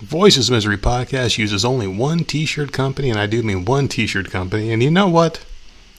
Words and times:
Voices 0.00 0.48
of 0.48 0.54
Misery 0.54 0.76
podcast 0.76 1.38
uses 1.38 1.64
only 1.64 1.88
one 1.88 2.20
t 2.20 2.44
shirt 2.46 2.70
company, 2.72 3.10
and 3.10 3.18
I 3.18 3.26
do 3.26 3.42
mean 3.42 3.64
one 3.64 3.88
t 3.88 4.06
shirt 4.06 4.30
company. 4.30 4.70
And 4.70 4.80
you 4.80 4.92
know 4.92 5.08
what? 5.08 5.44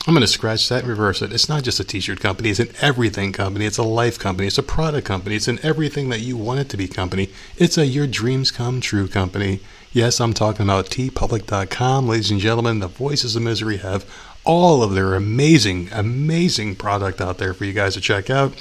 I'm 0.07 0.13
going 0.13 0.21
to 0.21 0.27
scratch 0.27 0.69
that 0.69 0.79
and 0.79 0.87
reverse 0.87 1.21
it. 1.21 1.33
It's 1.33 1.49
not 1.49 1.63
just 1.63 1.81
a 1.81 1.83
t 1.83 1.99
shirt 1.99 2.21
company, 2.21 2.49
it's 2.49 2.61
an 2.61 2.71
everything 2.79 3.33
company. 3.33 3.65
It's 3.65 3.77
a 3.77 3.83
life 3.83 4.17
company. 4.17 4.47
It's 4.47 4.57
a 4.57 4.63
product 4.63 5.05
company. 5.05 5.35
It's 5.35 5.49
an 5.49 5.59
everything 5.63 6.07
that 6.09 6.21
you 6.21 6.37
want 6.37 6.61
it 6.61 6.69
to 6.69 6.77
be 6.77 6.87
company. 6.87 7.29
It's 7.57 7.77
a 7.77 7.85
your 7.85 8.07
dreams 8.07 8.51
come 8.51 8.79
true 8.79 9.09
company. 9.09 9.59
Yes, 9.91 10.21
I'm 10.21 10.33
talking 10.33 10.65
about 10.65 10.85
teepublic.com. 10.85 12.07
Ladies 12.07 12.31
and 12.31 12.39
gentlemen, 12.39 12.79
the 12.79 12.87
Voices 12.87 13.35
of 13.35 13.41
Misery 13.41 13.77
have 13.77 14.09
all 14.45 14.81
of 14.81 14.93
their 14.95 15.13
amazing, 15.13 15.89
amazing 15.91 16.77
product 16.77 17.19
out 17.19 17.37
there 17.37 17.53
for 17.53 17.65
you 17.65 17.73
guys 17.73 17.95
to 17.95 18.01
check 18.01 18.29
out. 18.29 18.53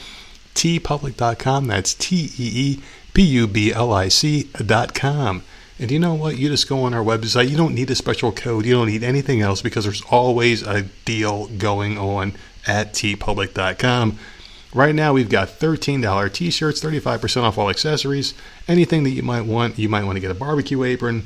teepublic.com. 0.55 1.69
That's 1.69 1.95
T 1.95 2.33
E 2.37 2.51
E 2.55 2.83
P 3.15 3.23
U 3.23 3.47
B 3.47 3.73
L 3.73 3.93
I 3.93 4.09
com. 4.95 5.43
And 5.81 5.91
you 5.93 5.99
know 6.01 6.15
what? 6.15 6.39
You 6.39 6.49
just 6.49 6.69
go 6.69 6.83
on 6.83 6.93
our 6.93 7.05
website. 7.05 7.49
You 7.49 7.57
don't 7.57 7.75
need 7.75 7.91
a 7.91 7.95
special 7.95 8.33
code. 8.33 8.67
You 8.67 8.75
don't 8.75 8.89
need 8.89 9.05
anything 9.05 9.41
else 9.41 9.63
because 9.63 9.85
there's 9.85 10.03
always 10.03 10.63
a 10.63 10.83
deal 11.05 11.47
going 11.47 11.97
on 11.97 12.35
at 12.67 12.93
teepublic.com. 12.95 14.19
Right 14.75 14.95
now, 14.95 15.15
we've 15.15 15.31
got 15.31 15.49
$13 15.49 16.33
t 16.33 16.51
shirts, 16.51 16.81
35% 16.81 17.43
off 17.43 17.57
all 17.57 17.71
accessories. 17.71 18.35
Anything 18.67 19.05
that 19.05 19.11
you 19.11 19.23
might 19.23 19.47
want, 19.47 19.79
you 19.79 19.89
might 19.89 20.05
want 20.05 20.17
to 20.17 20.21
get 20.21 20.31
a 20.31 20.35
barbecue 20.35 20.83
apron. 20.85 21.25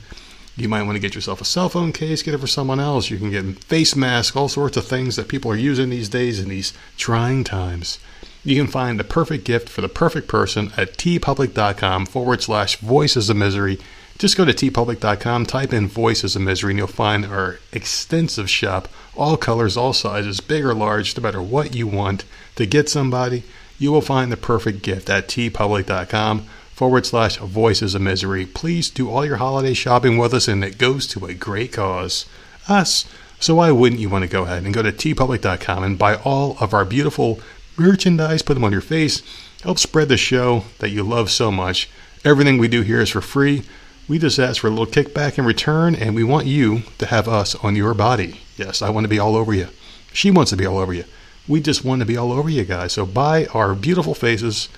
You 0.56 0.68
might 0.68 0.82
want 0.82 0.96
to 0.96 1.00
get 1.00 1.14
yourself 1.14 1.40
a 1.40 1.46
cell 1.46 1.70
phone 1.70 1.92
case, 1.92 2.22
get 2.22 2.34
it 2.34 2.38
for 2.38 2.46
someone 2.46 2.78
else. 2.78 3.10
You 3.10 3.16
can 3.16 3.30
get 3.30 3.64
face 3.64 3.96
masks, 3.96 4.36
all 4.36 4.48
sorts 4.48 4.76
of 4.76 4.86
things 4.86 5.16
that 5.16 5.28
people 5.28 5.50
are 5.50 5.56
using 5.56 5.88
these 5.88 6.10
days 6.10 6.38
in 6.38 6.50
these 6.50 6.74
trying 6.98 7.42
times. 7.42 7.98
You 8.44 8.56
can 8.56 8.66
find 8.66 8.98
the 8.98 9.04
perfect 9.04 9.44
gift 9.44 9.68
for 9.68 9.82
the 9.82 9.88
perfect 9.88 10.26
person 10.26 10.72
at 10.76 10.94
teepublic.com 10.94 12.06
forward 12.06 12.42
slash 12.42 12.76
voices 12.76 13.30
of 13.30 13.36
misery. 13.36 13.78
Just 14.18 14.36
go 14.36 14.44
to 14.44 14.52
teepublic.com, 14.52 15.46
type 15.46 15.72
in 15.72 15.88
voices 15.88 16.36
of 16.36 16.42
misery, 16.42 16.72
and 16.72 16.78
you'll 16.78 16.88
find 16.88 17.24
our 17.24 17.58
extensive 17.72 18.50
shop, 18.50 18.88
all 19.16 19.36
colors, 19.36 19.76
all 19.76 19.92
sizes, 19.92 20.40
big 20.40 20.64
or 20.64 20.74
large, 20.74 21.16
no 21.16 21.22
matter 21.22 21.40
what 21.40 21.74
you 21.74 21.86
want 21.86 22.24
to 22.56 22.66
get 22.66 22.88
somebody. 22.88 23.44
You 23.78 23.92
will 23.92 24.00
find 24.00 24.30
the 24.30 24.36
perfect 24.36 24.82
gift 24.82 25.08
at 25.08 25.28
teepublic.com 25.28 26.40
forward 26.72 27.06
slash 27.06 27.36
voices 27.36 27.94
of 27.94 28.02
misery. 28.02 28.44
Please 28.44 28.90
do 28.90 29.08
all 29.08 29.24
your 29.24 29.36
holiday 29.36 29.74
shopping 29.74 30.18
with 30.18 30.34
us, 30.34 30.48
and 30.48 30.64
it 30.64 30.78
goes 30.78 31.06
to 31.08 31.26
a 31.26 31.34
great 31.34 31.72
cause 31.72 32.26
us. 32.68 33.04
So, 33.40 33.56
why 33.56 33.72
wouldn't 33.72 34.00
you 34.00 34.08
want 34.08 34.22
to 34.22 34.30
go 34.30 34.44
ahead 34.44 34.62
and 34.64 34.74
go 34.74 34.82
to 34.82 34.92
teepublic.com 34.92 35.82
and 35.82 35.98
buy 35.98 36.16
all 36.16 36.56
of 36.60 36.72
our 36.72 36.84
beautiful 36.84 37.40
merchandise, 37.82 38.42
put 38.42 38.54
them 38.54 38.64
on 38.64 38.72
your 38.72 38.80
face, 38.80 39.22
help 39.62 39.78
spread 39.78 40.08
the 40.08 40.16
show 40.16 40.64
that 40.78 40.90
you 40.90 41.02
love 41.02 41.30
so 41.30 41.50
much. 41.50 41.90
Everything 42.24 42.58
we 42.58 42.68
do 42.68 42.82
here 42.82 43.00
is 43.00 43.10
for 43.10 43.20
free. 43.20 43.64
We 44.08 44.18
just 44.18 44.38
ask 44.38 44.60
for 44.60 44.68
a 44.68 44.70
little 44.70 44.86
kickback 44.86 45.38
in 45.38 45.44
return, 45.44 45.94
and 45.94 46.14
we 46.14 46.24
want 46.24 46.46
you 46.46 46.82
to 46.98 47.06
have 47.06 47.28
us 47.28 47.54
on 47.56 47.76
your 47.76 47.94
body. 47.94 48.40
Yes, 48.56 48.82
I 48.82 48.90
want 48.90 49.04
to 49.04 49.08
be 49.08 49.18
all 49.18 49.36
over 49.36 49.54
you. 49.54 49.68
She 50.12 50.30
wants 50.30 50.50
to 50.50 50.56
be 50.56 50.66
all 50.66 50.78
over 50.78 50.92
you. 50.92 51.04
We 51.48 51.60
just 51.60 51.84
want 51.84 52.00
to 52.00 52.06
be 52.06 52.16
all 52.16 52.32
over 52.32 52.48
you 52.48 52.64
guys. 52.64 52.92
So 52.92 53.06
buy 53.06 53.46
our 53.46 53.74
beautiful 53.74 54.14
faces, 54.14 54.68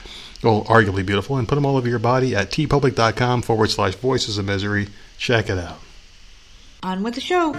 well, 0.42 0.64
arguably 0.64 1.04
beautiful, 1.04 1.36
and 1.36 1.48
put 1.48 1.56
them 1.56 1.66
all 1.66 1.76
over 1.76 1.88
your 1.88 1.98
body 1.98 2.34
at 2.34 2.50
teepublic.com 2.50 3.42
forward 3.42 3.70
slash 3.70 3.94
voices 3.96 4.38
of 4.38 4.46
misery. 4.46 4.88
Check 5.18 5.50
it 5.50 5.58
out. 5.58 5.80
On 6.82 7.02
with 7.02 7.14
the 7.14 7.20
show. 7.20 7.52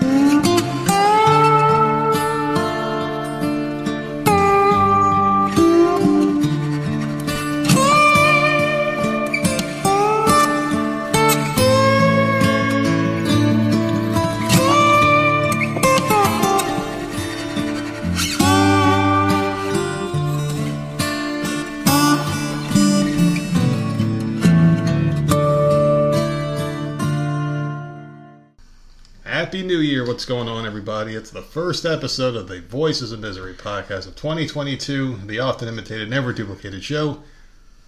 New 29.75 29.81
Year. 29.81 30.08
What's 30.08 30.23
going 30.23 30.47
on, 30.47 30.65
everybody? 30.65 31.15
It's 31.15 31.31
the 31.31 31.41
first 31.41 31.86
episode 31.86 32.37
of 32.37 32.47
the 32.47 32.61
Voices 32.61 33.11
of 33.11 33.19
Misery 33.19 33.53
podcast 33.53 34.08
of 34.08 34.15
2022, 34.15 35.17
the 35.25 35.39
often 35.39 35.67
imitated, 35.67 36.09
never 36.09 36.31
duplicated 36.31 36.81
show. 36.81 37.21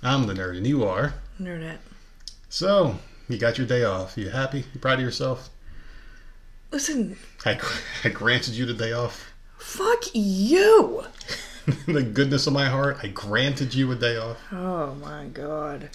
I'm 0.03 0.27
the 0.27 0.33
nerd, 0.33 0.57
and 0.57 0.67
you 0.67 0.83
are. 0.83 1.13
Nerdette. 1.41 1.77
So, 2.49 2.99
you 3.29 3.37
got 3.37 3.57
your 3.57 3.65
day 3.65 3.85
off. 3.85 4.17
You 4.17 4.31
happy? 4.31 4.65
You 4.73 4.81
proud 4.81 4.95
of 4.95 5.05
yourself? 5.05 5.49
Listen, 6.71 7.15
I, 7.45 7.57
I 8.03 8.09
granted 8.09 8.55
you 8.55 8.65
the 8.65 8.73
day 8.73 8.91
off. 8.91 9.31
fuck 9.57 10.03
you. 10.13 11.05
the 11.87 12.03
goodness 12.03 12.47
of 12.47 12.51
my 12.51 12.65
heart, 12.65 12.97
I 13.01 13.07
granted 13.07 13.73
you 13.73 13.89
a 13.93 13.95
day 13.95 14.17
off. 14.17 14.39
Oh 14.51 14.93
my 14.95 15.27
god. 15.27 15.91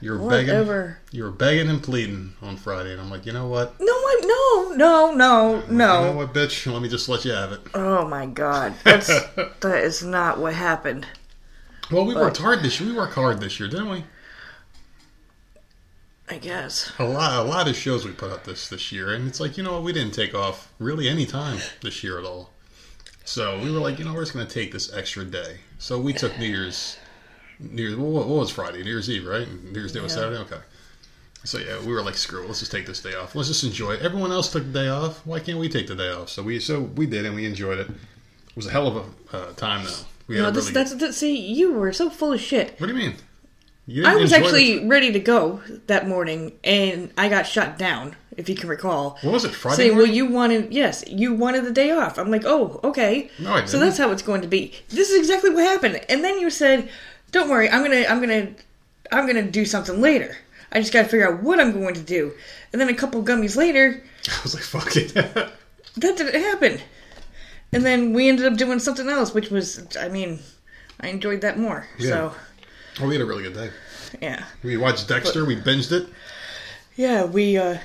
You 0.00 0.18
were 0.18 0.30
begging. 0.30 0.94
You 1.12 1.24
were 1.24 1.30
begging 1.30 1.68
and 1.68 1.82
pleading 1.82 2.34
on 2.40 2.56
Friday, 2.56 2.92
and 2.92 3.00
I'm 3.00 3.10
like, 3.10 3.26
you 3.26 3.32
know 3.32 3.46
what? 3.48 3.78
No, 3.78 3.92
I 3.92 4.20
no, 4.24 4.74
no, 4.74 5.14
no, 5.14 5.54
You 5.66 5.72
know 5.76 6.04
no. 6.04 6.12
what, 6.16 6.32
bitch? 6.32 6.70
Let 6.72 6.80
me 6.82 6.88
just 6.88 7.08
let 7.08 7.24
you 7.24 7.32
have 7.32 7.52
it. 7.52 7.60
Oh 7.74 8.06
my 8.06 8.26
god. 8.26 8.74
That's 8.84 9.08
that 9.60 9.82
is 9.84 10.02
not 10.02 10.38
what 10.38 10.54
happened. 10.54 11.06
Well, 11.90 12.04
we 12.06 12.14
But- 12.14 12.22
worked 12.22 12.38
hard 12.38 12.62
this 12.62 12.80
year. 12.80 12.90
We 12.90 12.96
worked 12.96 13.14
hard 13.14 13.40
this 13.40 13.58
year, 13.60 13.68
didn't 13.68 13.90
we? 13.90 14.04
I 16.28 16.38
guess. 16.38 16.92
A 16.98 17.04
lot, 17.04 17.44
a 17.44 17.48
lot 17.48 17.66
of 17.68 17.74
shows 17.76 18.04
we 18.04 18.12
put 18.12 18.30
up 18.30 18.44
this 18.44 18.68
this 18.68 18.92
year, 18.92 19.12
and 19.12 19.26
it's 19.26 19.40
like 19.40 19.56
you 19.56 19.64
know 19.64 19.72
what, 19.72 19.82
we 19.82 19.92
didn't 19.92 20.14
take 20.14 20.34
off 20.34 20.72
really 20.78 21.08
any 21.08 21.26
time 21.26 21.58
this 21.82 22.04
year 22.04 22.18
at 22.18 22.24
all. 22.24 22.50
So 23.24 23.58
we 23.60 23.70
were 23.70 23.80
like, 23.80 23.98
you 23.98 24.04
know, 24.04 24.14
we're 24.14 24.22
just 24.22 24.32
going 24.32 24.46
to 24.46 24.52
take 24.52 24.72
this 24.72 24.92
extra 24.92 25.24
day. 25.24 25.58
So 25.78 26.00
we 26.00 26.12
took 26.12 26.36
New 26.38 26.46
Year's, 26.46 26.96
New 27.60 27.82
Year's. 27.82 27.96
What, 27.96 28.26
was 28.26 28.50
Friday? 28.50 28.82
New 28.82 28.90
Year's 28.90 29.10
Eve, 29.10 29.26
right? 29.26 29.46
New 29.64 29.78
Year's 29.78 29.92
Day 29.92 30.00
was 30.00 30.12
Yeah. 30.12 30.22
Saturday. 30.22 30.40
Okay. 30.42 30.58
So 31.44 31.58
yeah, 31.58 31.80
we 31.80 31.92
were 31.92 32.02
like, 32.02 32.16
screw 32.16 32.42
it, 32.42 32.46
let's 32.48 32.60
just 32.60 32.70
take 32.72 32.86
this 32.86 33.00
day 33.00 33.14
off. 33.14 33.34
Let's 33.34 33.48
just 33.48 33.64
enjoy 33.64 33.92
it. 33.92 34.02
Everyone 34.02 34.30
else 34.30 34.52
took 34.52 34.64
the 34.64 34.72
day 34.72 34.88
off. 34.88 35.24
Why 35.26 35.40
can't 35.40 35.58
we 35.58 35.68
take 35.70 35.86
the 35.86 35.96
day 35.96 36.10
off? 36.10 36.28
So 36.28 36.42
we, 36.42 36.60
so 36.60 36.80
we 36.80 37.06
did, 37.06 37.24
and 37.24 37.34
we 37.34 37.46
enjoyed 37.46 37.78
it. 37.78 37.88
It 37.88 38.56
was 38.56 38.66
a 38.66 38.70
hell 38.70 38.86
of 38.88 38.96
a 39.32 39.36
uh, 39.36 39.52
time, 39.54 39.84
though. 39.86 39.90
We 40.26 40.36
No, 40.36 40.50
this, 40.50 40.64
really. 40.66 40.74
that's 40.74 40.94
that. 40.96 41.14
See, 41.14 41.36
you 41.38 41.72
were 41.72 41.92
so 41.94 42.10
full 42.10 42.32
of 42.34 42.40
shit. 42.40 42.78
what 42.78 42.88
do 42.88 42.92
you 42.92 42.98
mean? 42.98 43.14
You 43.86 44.04
I 44.06 44.14
was 44.16 44.32
actually 44.32 44.86
ready 44.86 45.10
to 45.12 45.18
go 45.18 45.62
that 45.86 46.06
morning, 46.06 46.52
and 46.62 47.10
I 47.16 47.28
got 47.28 47.46
shut 47.46 47.76
down. 47.78 48.14
If 48.36 48.48
you 48.48 48.54
can 48.54 48.68
recall, 48.68 49.18
what 49.22 49.32
was 49.32 49.44
it? 49.44 49.50
Friday. 49.50 49.76
saying, 49.76 49.96
"Well, 49.96 50.06
you 50.06 50.26
wanted 50.26 50.72
yes, 50.72 51.02
you 51.08 51.34
wanted 51.34 51.64
the 51.64 51.72
day 51.72 51.90
off." 51.90 52.16
I'm 52.18 52.30
like, 52.30 52.44
"Oh, 52.44 52.78
okay." 52.84 53.30
No, 53.40 53.54
I 53.54 53.64
So 53.64 53.72
didn't. 53.72 53.80
that's 53.88 53.98
how 53.98 54.12
it's 54.12 54.22
going 54.22 54.42
to 54.42 54.46
be. 54.46 54.72
This 54.90 55.10
is 55.10 55.18
exactly 55.18 55.50
what 55.50 55.64
happened. 55.64 56.00
And 56.08 56.22
then 56.22 56.38
you 56.38 56.50
said, 56.50 56.88
"Don't 57.32 57.48
worry, 57.48 57.68
I'm 57.68 57.82
gonna, 57.82 58.04
I'm 58.08 58.20
gonna, 58.20 58.48
I'm 59.12 59.26
gonna 59.26 59.50
do 59.50 59.64
something 59.64 60.00
later. 60.00 60.36
I 60.72 60.80
just 60.80 60.92
got 60.92 61.02
to 61.02 61.08
figure 61.08 61.28
out 61.28 61.42
what 61.42 61.58
I'm 61.60 61.72
going 61.72 61.94
to 61.94 62.00
do." 62.00 62.32
And 62.72 62.80
then 62.80 62.88
a 62.88 62.94
couple 62.94 63.22
gummies 63.22 63.56
later, 63.56 64.02
I 64.28 64.42
was 64.42 64.54
like, 64.54 64.62
fuck 64.62 64.96
it. 64.96 65.12
that 65.14 65.52
didn't 65.96 66.40
happen. 66.40 66.80
And 67.72 67.84
then 67.84 68.12
we 68.12 68.28
ended 68.28 68.46
up 68.46 68.56
doing 68.56 68.78
something 68.80 69.08
else, 69.08 69.32
which 69.32 69.50
was, 69.50 69.96
I 69.96 70.08
mean, 70.08 70.40
I 71.00 71.08
enjoyed 71.08 71.40
that 71.42 71.58
more. 71.58 71.86
So 71.98 72.34
oh, 73.00 73.06
we 73.06 73.14
had 73.14 73.22
a 73.22 73.24
really 73.24 73.44
good 73.44 73.54
day. 73.54 73.70
yeah, 74.20 74.44
We 74.62 74.76
watched 74.76 75.08
Dexter. 75.08 75.44
We 75.44 75.56
binged 75.56 75.92
it. 75.92 76.08
yeah, 76.96 77.24
we. 77.24 77.56
uh 77.56 77.78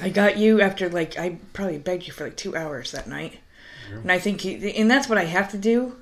I 0.00 0.08
got 0.08 0.38
you 0.38 0.62
after 0.62 0.88
like 0.88 1.18
I 1.18 1.38
probably 1.52 1.76
begged 1.78 2.06
you 2.06 2.14
for 2.14 2.24
like 2.24 2.36
two 2.36 2.56
hours 2.56 2.92
that 2.92 3.06
night, 3.06 3.38
and 3.90 4.10
I 4.10 4.18
think, 4.18 4.42
you, 4.42 4.56
and 4.68 4.90
that's 4.90 5.06
what 5.06 5.18
I 5.18 5.24
have 5.24 5.50
to 5.50 5.58
do. 5.58 5.96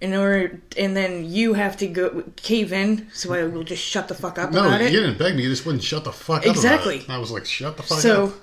In 0.00 0.12
order, 0.12 0.60
and 0.76 0.94
then 0.96 1.24
you 1.24 1.54
have 1.54 1.76
to 1.78 1.86
go 1.86 2.24
cave 2.36 2.72
in, 2.72 3.08
so 3.14 3.32
I 3.32 3.44
will 3.44 3.62
just 3.64 3.82
shut 3.82 4.08
the 4.08 4.14
fuck 4.14 4.38
up 4.38 4.50
No, 4.52 4.66
about 4.66 4.80
you 4.80 4.86
it. 4.88 4.90
didn't 4.90 5.18
beg 5.18 5.34
me. 5.36 5.44
You 5.44 5.48
just 5.48 5.64
wouldn't 5.64 5.84
shut 5.84 6.04
the 6.04 6.12
fuck 6.12 6.38
up. 6.38 6.44
about 6.44 6.56
Exactly. 6.56 6.96
it. 6.98 7.08
I 7.10 7.16
was 7.18 7.30
like, 7.30 7.46
shut 7.46 7.76
the 7.76 7.84
fuck 7.84 8.00
So, 8.00 8.24
up. 8.24 8.30
So, 8.30 8.36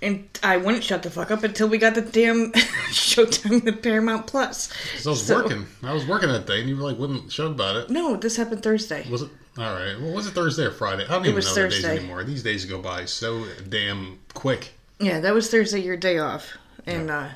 and 0.00 0.28
I 0.44 0.58
wouldn't 0.58 0.84
shut 0.84 1.02
the 1.02 1.10
fuck 1.10 1.32
up 1.32 1.42
until 1.42 1.66
we 1.68 1.78
got 1.78 1.94
the 1.96 2.02
damn 2.02 2.52
Showtime 2.92 3.64
with 3.64 3.82
Paramount 3.82 4.26
Plus. 4.28 4.68
'Cause 4.94 5.06
I 5.06 5.10
was 5.10 5.26
so- 5.26 5.34
working. 5.42 5.66
I 5.82 5.92
was 5.92 6.06
working 6.06 6.28
that 6.28 6.46
day, 6.46 6.60
and 6.60 6.68
you 6.68 6.76
were 6.76 6.82
like, 6.84 6.98
wouldn't 6.98 7.32
shut 7.32 7.46
about 7.48 7.76
it. 7.76 7.90
No, 7.90 8.14
this 8.16 8.36
happened 8.36 8.62
Thursday. 8.62 9.04
Was 9.10 9.22
it? 9.22 9.30
All 9.56 9.74
right. 9.74 9.98
Well, 10.00 10.12
was 10.12 10.28
it 10.28 10.34
Thursday 10.34 10.64
or 10.66 10.70
Friday? 10.70 11.04
I 11.04 11.08
don't 11.08 11.22
even 11.24 11.34
was 11.34 11.46
know 11.56 11.64
the 11.64 11.70
days 11.70 11.84
anymore. 11.84 12.22
These 12.22 12.44
days 12.44 12.64
go 12.64 12.80
by 12.80 13.06
so 13.06 13.44
damn 13.68 14.20
quick. 14.34 14.68
Yeah, 15.00 15.18
that 15.20 15.34
was 15.34 15.50
Thursday, 15.50 15.80
your 15.80 15.96
day 15.96 16.18
off, 16.18 16.52
and 16.86 17.10
uh, 17.10 17.28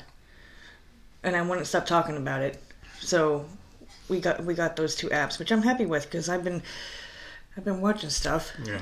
and 1.23 1.35
I 1.35 1.41
wouldn't 1.41 1.67
stop 1.67 1.85
talking 1.85 2.15
about 2.15 2.41
it. 2.41 2.61
So 3.01 3.45
we 4.09 4.19
got 4.19 4.43
we 4.43 4.53
got 4.53 4.75
those 4.75 4.95
two 4.95 5.09
apps, 5.09 5.39
which 5.39 5.51
I'm 5.51 5.61
happy 5.61 5.85
with 5.85 6.05
because 6.05 6.29
I've 6.29 6.43
been 6.43 6.61
I've 7.55 7.63
been 7.63 7.81
watching 7.81 8.09
stuff. 8.09 8.51
Yeah. 8.63 8.81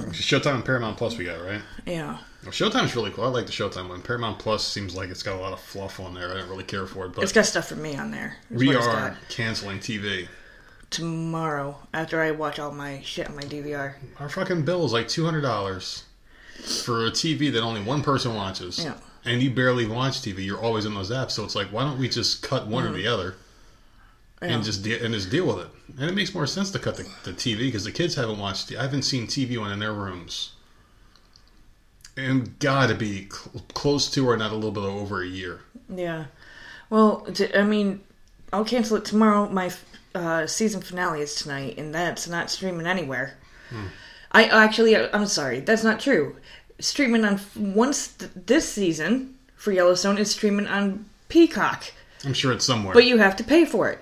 Showtime 0.00 0.56
and 0.56 0.64
Paramount 0.64 0.96
Plus 0.96 1.16
we 1.16 1.24
got, 1.24 1.40
right? 1.40 1.60
Yeah, 1.86 2.18
Well, 2.42 2.52
Showtime's 2.52 2.96
really 2.96 3.12
cool. 3.12 3.24
I 3.24 3.28
like 3.28 3.46
the 3.46 3.52
Showtime 3.52 3.88
one. 3.88 4.02
Paramount 4.02 4.38
Plus 4.40 4.66
seems 4.66 4.96
like 4.96 5.10
it's 5.10 5.22
got 5.22 5.36
a 5.36 5.40
lot 5.40 5.52
of 5.52 5.60
fluff 5.60 6.00
on 6.00 6.14
there. 6.14 6.32
I 6.32 6.38
don't 6.38 6.48
really 6.48 6.64
care 6.64 6.86
for 6.86 7.06
it, 7.06 7.14
but 7.14 7.22
it's 7.22 7.32
got 7.32 7.46
stuff 7.46 7.68
for 7.68 7.76
me 7.76 7.96
on 7.96 8.10
there. 8.10 8.36
we 8.50 8.74
are 8.74 9.16
canceling 9.28 9.78
TV. 9.78 10.26
tomorrow 10.90 11.76
after 11.94 12.20
I 12.20 12.32
watch 12.32 12.58
all 12.58 12.72
my 12.72 13.00
shit 13.02 13.28
on 13.28 13.36
my 13.36 13.42
DVR. 13.42 13.94
Our 14.18 14.28
fucking 14.28 14.64
bill 14.64 14.84
is 14.84 14.92
like 14.92 15.06
two 15.06 15.24
hundred 15.24 15.42
dollars 15.42 16.04
for 16.82 17.06
a 17.06 17.10
TV 17.10 17.52
that 17.52 17.62
only 17.62 17.82
one 17.82 18.02
person 18.02 18.34
watches. 18.34 18.82
Yeah. 18.82 18.94
And 19.24 19.42
you 19.42 19.50
barely 19.50 19.86
watch 19.86 20.20
TV. 20.22 20.44
You're 20.44 20.60
always 20.60 20.86
in 20.86 20.94
those 20.94 21.10
apps, 21.10 21.32
so 21.32 21.44
it's 21.44 21.54
like, 21.54 21.68
why 21.68 21.84
don't 21.84 21.98
we 21.98 22.08
just 22.08 22.42
cut 22.42 22.66
one 22.66 22.84
or 22.84 22.88
mm-hmm. 22.88 22.96
the 22.96 23.06
other 23.06 23.34
Yeah. 24.42 24.48
and 24.48 24.64
just 24.64 24.82
de- 24.84 25.02
and 25.04 25.12
just 25.14 25.30
deal 25.30 25.46
with 25.46 25.58
it? 25.58 25.68
And 26.00 26.08
it 26.08 26.14
makes 26.14 26.34
more 26.34 26.46
sense 26.46 26.70
to 26.72 26.78
cut 26.78 26.96
the, 26.96 27.02
the 27.24 27.32
TV 27.32 27.58
because 27.60 27.84
the 27.84 27.92
kids 27.92 28.14
haven't 28.14 28.38
watched. 28.38 28.72
I 28.74 28.82
haven't 28.82 29.02
seen 29.02 29.26
TV 29.26 29.60
on 29.60 29.72
in 29.72 29.78
their 29.80 29.92
rooms, 29.92 30.52
and 32.16 32.58
got 32.58 32.88
to 32.88 32.94
be 32.94 33.28
cl- 33.30 33.64
close 33.74 34.10
to 34.12 34.28
or 34.28 34.36
not 34.36 34.52
a 34.52 34.54
little 34.54 34.70
bit 34.70 34.84
over 34.84 35.22
a 35.22 35.26
year. 35.26 35.60
Yeah. 35.88 36.26
Well, 36.90 37.20
t- 37.22 37.54
I 37.54 37.62
mean, 37.62 38.00
I'll 38.52 38.64
cancel 38.64 38.96
it 38.96 39.04
tomorrow. 39.04 39.48
My 39.48 39.70
uh, 40.14 40.46
season 40.46 40.80
finale 40.80 41.20
is 41.20 41.34
tonight, 41.34 41.76
and 41.78 41.94
that's 41.94 42.28
not 42.28 42.50
streaming 42.50 42.86
anywhere. 42.86 43.36
I 44.32 44.44
actually, 44.44 44.96
I'm 44.96 45.26
sorry, 45.26 45.60
that's 45.60 45.84
not 45.84 46.00
true. 46.00 46.36
Streaming 46.80 47.24
on 47.24 47.40
once 47.56 48.08
th- 48.08 48.30
this 48.34 48.66
season 48.68 49.34
for 49.56 49.72
Yellowstone 49.72 50.16
is 50.16 50.30
streaming 50.30 50.66
on 50.66 51.04
Peacock, 51.28 51.84
I'm 52.24 52.32
sure 52.32 52.52
it's 52.52 52.64
somewhere. 52.64 52.94
but 52.94 53.04
you 53.04 53.18
have 53.18 53.36
to 53.36 53.44
pay 53.44 53.64
for 53.66 53.90
it. 53.90 53.98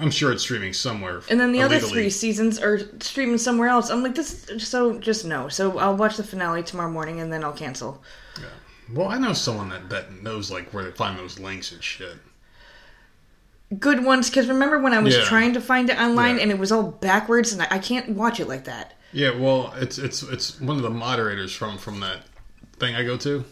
I'm 0.00 0.10
sure 0.10 0.32
it's 0.32 0.42
streaming 0.42 0.72
somewhere. 0.72 1.22
And 1.30 1.40
then 1.40 1.52
the 1.52 1.60
other 1.62 1.78
three 1.80 2.10
seasons 2.10 2.58
are 2.60 2.78
streaming 3.00 3.38
somewhere 3.38 3.68
else. 3.68 3.90
I'm 3.90 4.02
like, 4.02 4.14
this. 4.14 4.46
So 4.58 4.98
just 4.98 5.24
no. 5.24 5.48
So 5.48 5.78
I'll 5.78 5.96
watch 5.96 6.16
the 6.16 6.24
finale 6.24 6.62
tomorrow 6.62 6.90
morning, 6.90 7.20
and 7.20 7.32
then 7.32 7.42
I'll 7.44 7.52
cancel. 7.52 8.02
Yeah. 8.38 8.46
Well, 8.94 9.08
I 9.08 9.18
know 9.18 9.32
someone 9.32 9.68
that, 9.70 9.90
that 9.90 10.22
knows 10.22 10.50
like 10.50 10.72
where 10.72 10.84
to 10.84 10.92
find 10.92 11.18
those 11.18 11.38
links 11.38 11.72
and 11.72 11.82
shit. 11.82 12.16
Good 13.78 14.02
ones, 14.02 14.30
because 14.30 14.48
remember 14.48 14.78
when 14.78 14.94
I 14.94 14.98
was 15.00 15.14
Yeah. 15.14 15.24
trying 15.24 15.52
to 15.52 15.60
find 15.60 15.90
it 15.90 15.98
online 15.98 16.36
Yeah. 16.36 16.42
and 16.44 16.50
it 16.50 16.58
was 16.58 16.72
all 16.72 16.84
backwards, 16.84 17.52
and 17.52 17.60
I, 17.60 17.66
I 17.72 17.78
can't 17.78 18.10
watch 18.10 18.40
it 18.40 18.48
like 18.48 18.64
that. 18.64 18.94
Yeah, 19.12 19.36
well, 19.38 19.74
it's 19.76 19.98
it's 19.98 20.22
it's 20.22 20.60
one 20.60 20.76
of 20.76 20.82
the 20.82 20.90
moderators 20.90 21.54
from 21.54 21.76
from 21.78 22.00
that 22.00 22.20
thing 22.78 22.94
I 22.94 23.04
go 23.04 23.16
to. 23.18 23.44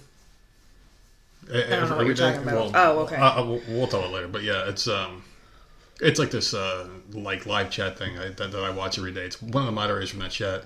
I 1.53 1.61
don't 1.69 1.91
know 1.91 1.97
what 1.97 2.07
you're 2.07 2.15
talking 2.15 2.43
about. 2.43 2.73
Oh, 2.75 3.01
okay. 3.01 3.17
Uh, 3.17 3.45
we'll, 3.45 3.63
we'll 3.69 3.87
tell 3.87 4.05
it 4.05 4.11
later, 4.11 4.27
but 4.29 4.43
yeah, 4.43 4.69
it's 4.69 4.89
um, 4.89 5.23
it's 6.01 6.19
like 6.19 6.31
this 6.31 6.53
uh 6.55 6.89
like 7.13 7.47
live 7.47 7.71
chat 7.71 7.99
thing 7.99 8.19
I, 8.19 8.29
that, 8.29 8.53
that 8.53 8.63
I 8.65 8.71
watch 8.71 8.99
every 8.99 9.13
day. 9.13 9.25
It's 9.25 9.41
one 9.41 9.63
of 9.63 9.67
the 9.67 9.73
moderators 9.73 10.11
from 10.11 10.21
that 10.21 10.31
chat. 10.31 10.65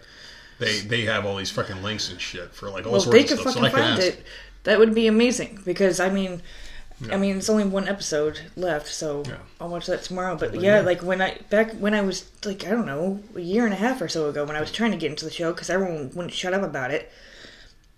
They 0.58 0.78
they 0.80 1.02
have 1.02 1.24
all 1.24 1.36
these 1.36 1.50
fucking 1.50 1.82
links 1.82 2.10
and 2.10 2.20
shit 2.20 2.52
for 2.54 2.68
like 2.70 2.84
all 2.86 2.92
Well, 2.92 3.00
sorts 3.00 3.14
they 3.16 3.22
of 3.22 3.28
could 3.28 3.38
stuff. 3.40 3.54
fucking 3.54 3.62
so 3.62 3.66
I 3.68 3.70
can 3.70 3.78
find 3.96 3.98
ask. 3.98 4.18
it. 4.18 4.24
That 4.64 4.78
would 4.78 4.94
be 4.94 5.06
amazing 5.06 5.60
because 5.64 6.00
I 6.00 6.10
mean, 6.10 6.42
I 7.10 7.16
mean, 7.16 7.38
it's 7.38 7.48
only 7.48 7.64
one 7.64 7.88
episode 7.88 8.40
left, 8.56 8.88
so 8.88 9.22
Yeah. 9.26 9.38
I'll 9.58 9.70
watch 9.70 9.86
that 9.86 10.02
tomorrow. 10.02 10.36
But 10.36 10.54
yeah, 10.60 10.76
yeah. 10.76 10.80
like 10.82 11.02
when 11.02 11.22
I 11.22 11.38
back 11.48 11.72
when 11.74 11.94
I 11.94 12.02
was 12.02 12.30
like 12.44 12.66
I 12.66 12.70
don't 12.70 12.84
know 12.86 13.20
a 13.36 13.40
year 13.40 13.64
and 13.64 13.72
a 13.72 13.76
half 13.78 14.02
or 14.02 14.08
so 14.08 14.28
ago 14.28 14.44
when 14.44 14.56
I 14.56 14.60
was 14.60 14.70
trying 14.70 14.90
to 14.90 14.98
get 14.98 15.10
into 15.10 15.24
the 15.24 15.30
show 15.30 15.52
because 15.52 15.70
everyone 15.70 16.10
wouldn't 16.14 16.34
shut 16.34 16.52
up 16.52 16.62
about 16.62 16.90
it. 16.90 17.10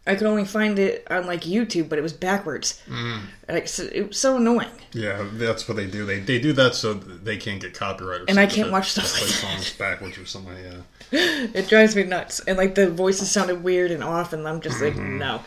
I 0.05 0.17
could 0.17 0.27
only 0.27 0.45
find 0.45 0.79
it 0.81 1.07
on 1.11 1.27
like 1.27 1.43
YouTube, 1.43 1.89
but 1.89 1.99
it 1.99 2.03
was 2.03 2.13
backwards. 2.13 2.83
Mm. 2.89 3.21
Like 3.49 3.69
so, 3.69 3.85
it 3.85 4.09
was 4.09 4.19
so 4.19 4.37
annoying. 4.37 4.69
Yeah, 4.93 5.25
that's 5.35 5.69
what 5.69 5.77
they 5.77 5.87
do. 5.87 6.05
They 6.05 6.19
they 6.19 6.41
do 6.41 6.53
that 6.55 6.75
so 6.75 6.95
they 6.95 7.37
can't 7.37 7.61
get 7.61 7.73
copyright. 7.75 8.23
Or 8.23 8.25
And 8.29 8.39
I 8.41 8.47
can't 8.47 8.73
watch 8.73 8.91
stuff 8.91 9.21
like 9.21 9.31
songs 9.31 9.73
backwards 9.77 10.19
or 10.19 10.27
something. 10.27 10.57
Yeah. 10.57 10.81
It 11.55 11.69
drives 11.69 11.95
me 11.95 12.05
nuts, 12.05 12.41
and 12.41 12.57
like 12.57 12.75
the 12.75 12.91
voices 12.91 13.31
sounded 13.31 13.63
weird 13.63 13.91
and 13.91 14.03
off, 14.03 14.33
and 14.33 14.49
I'm 14.49 14.61
just 14.61 14.81
like 14.81 14.95
Mm-hmm. 14.95 15.19
no. 15.19 15.41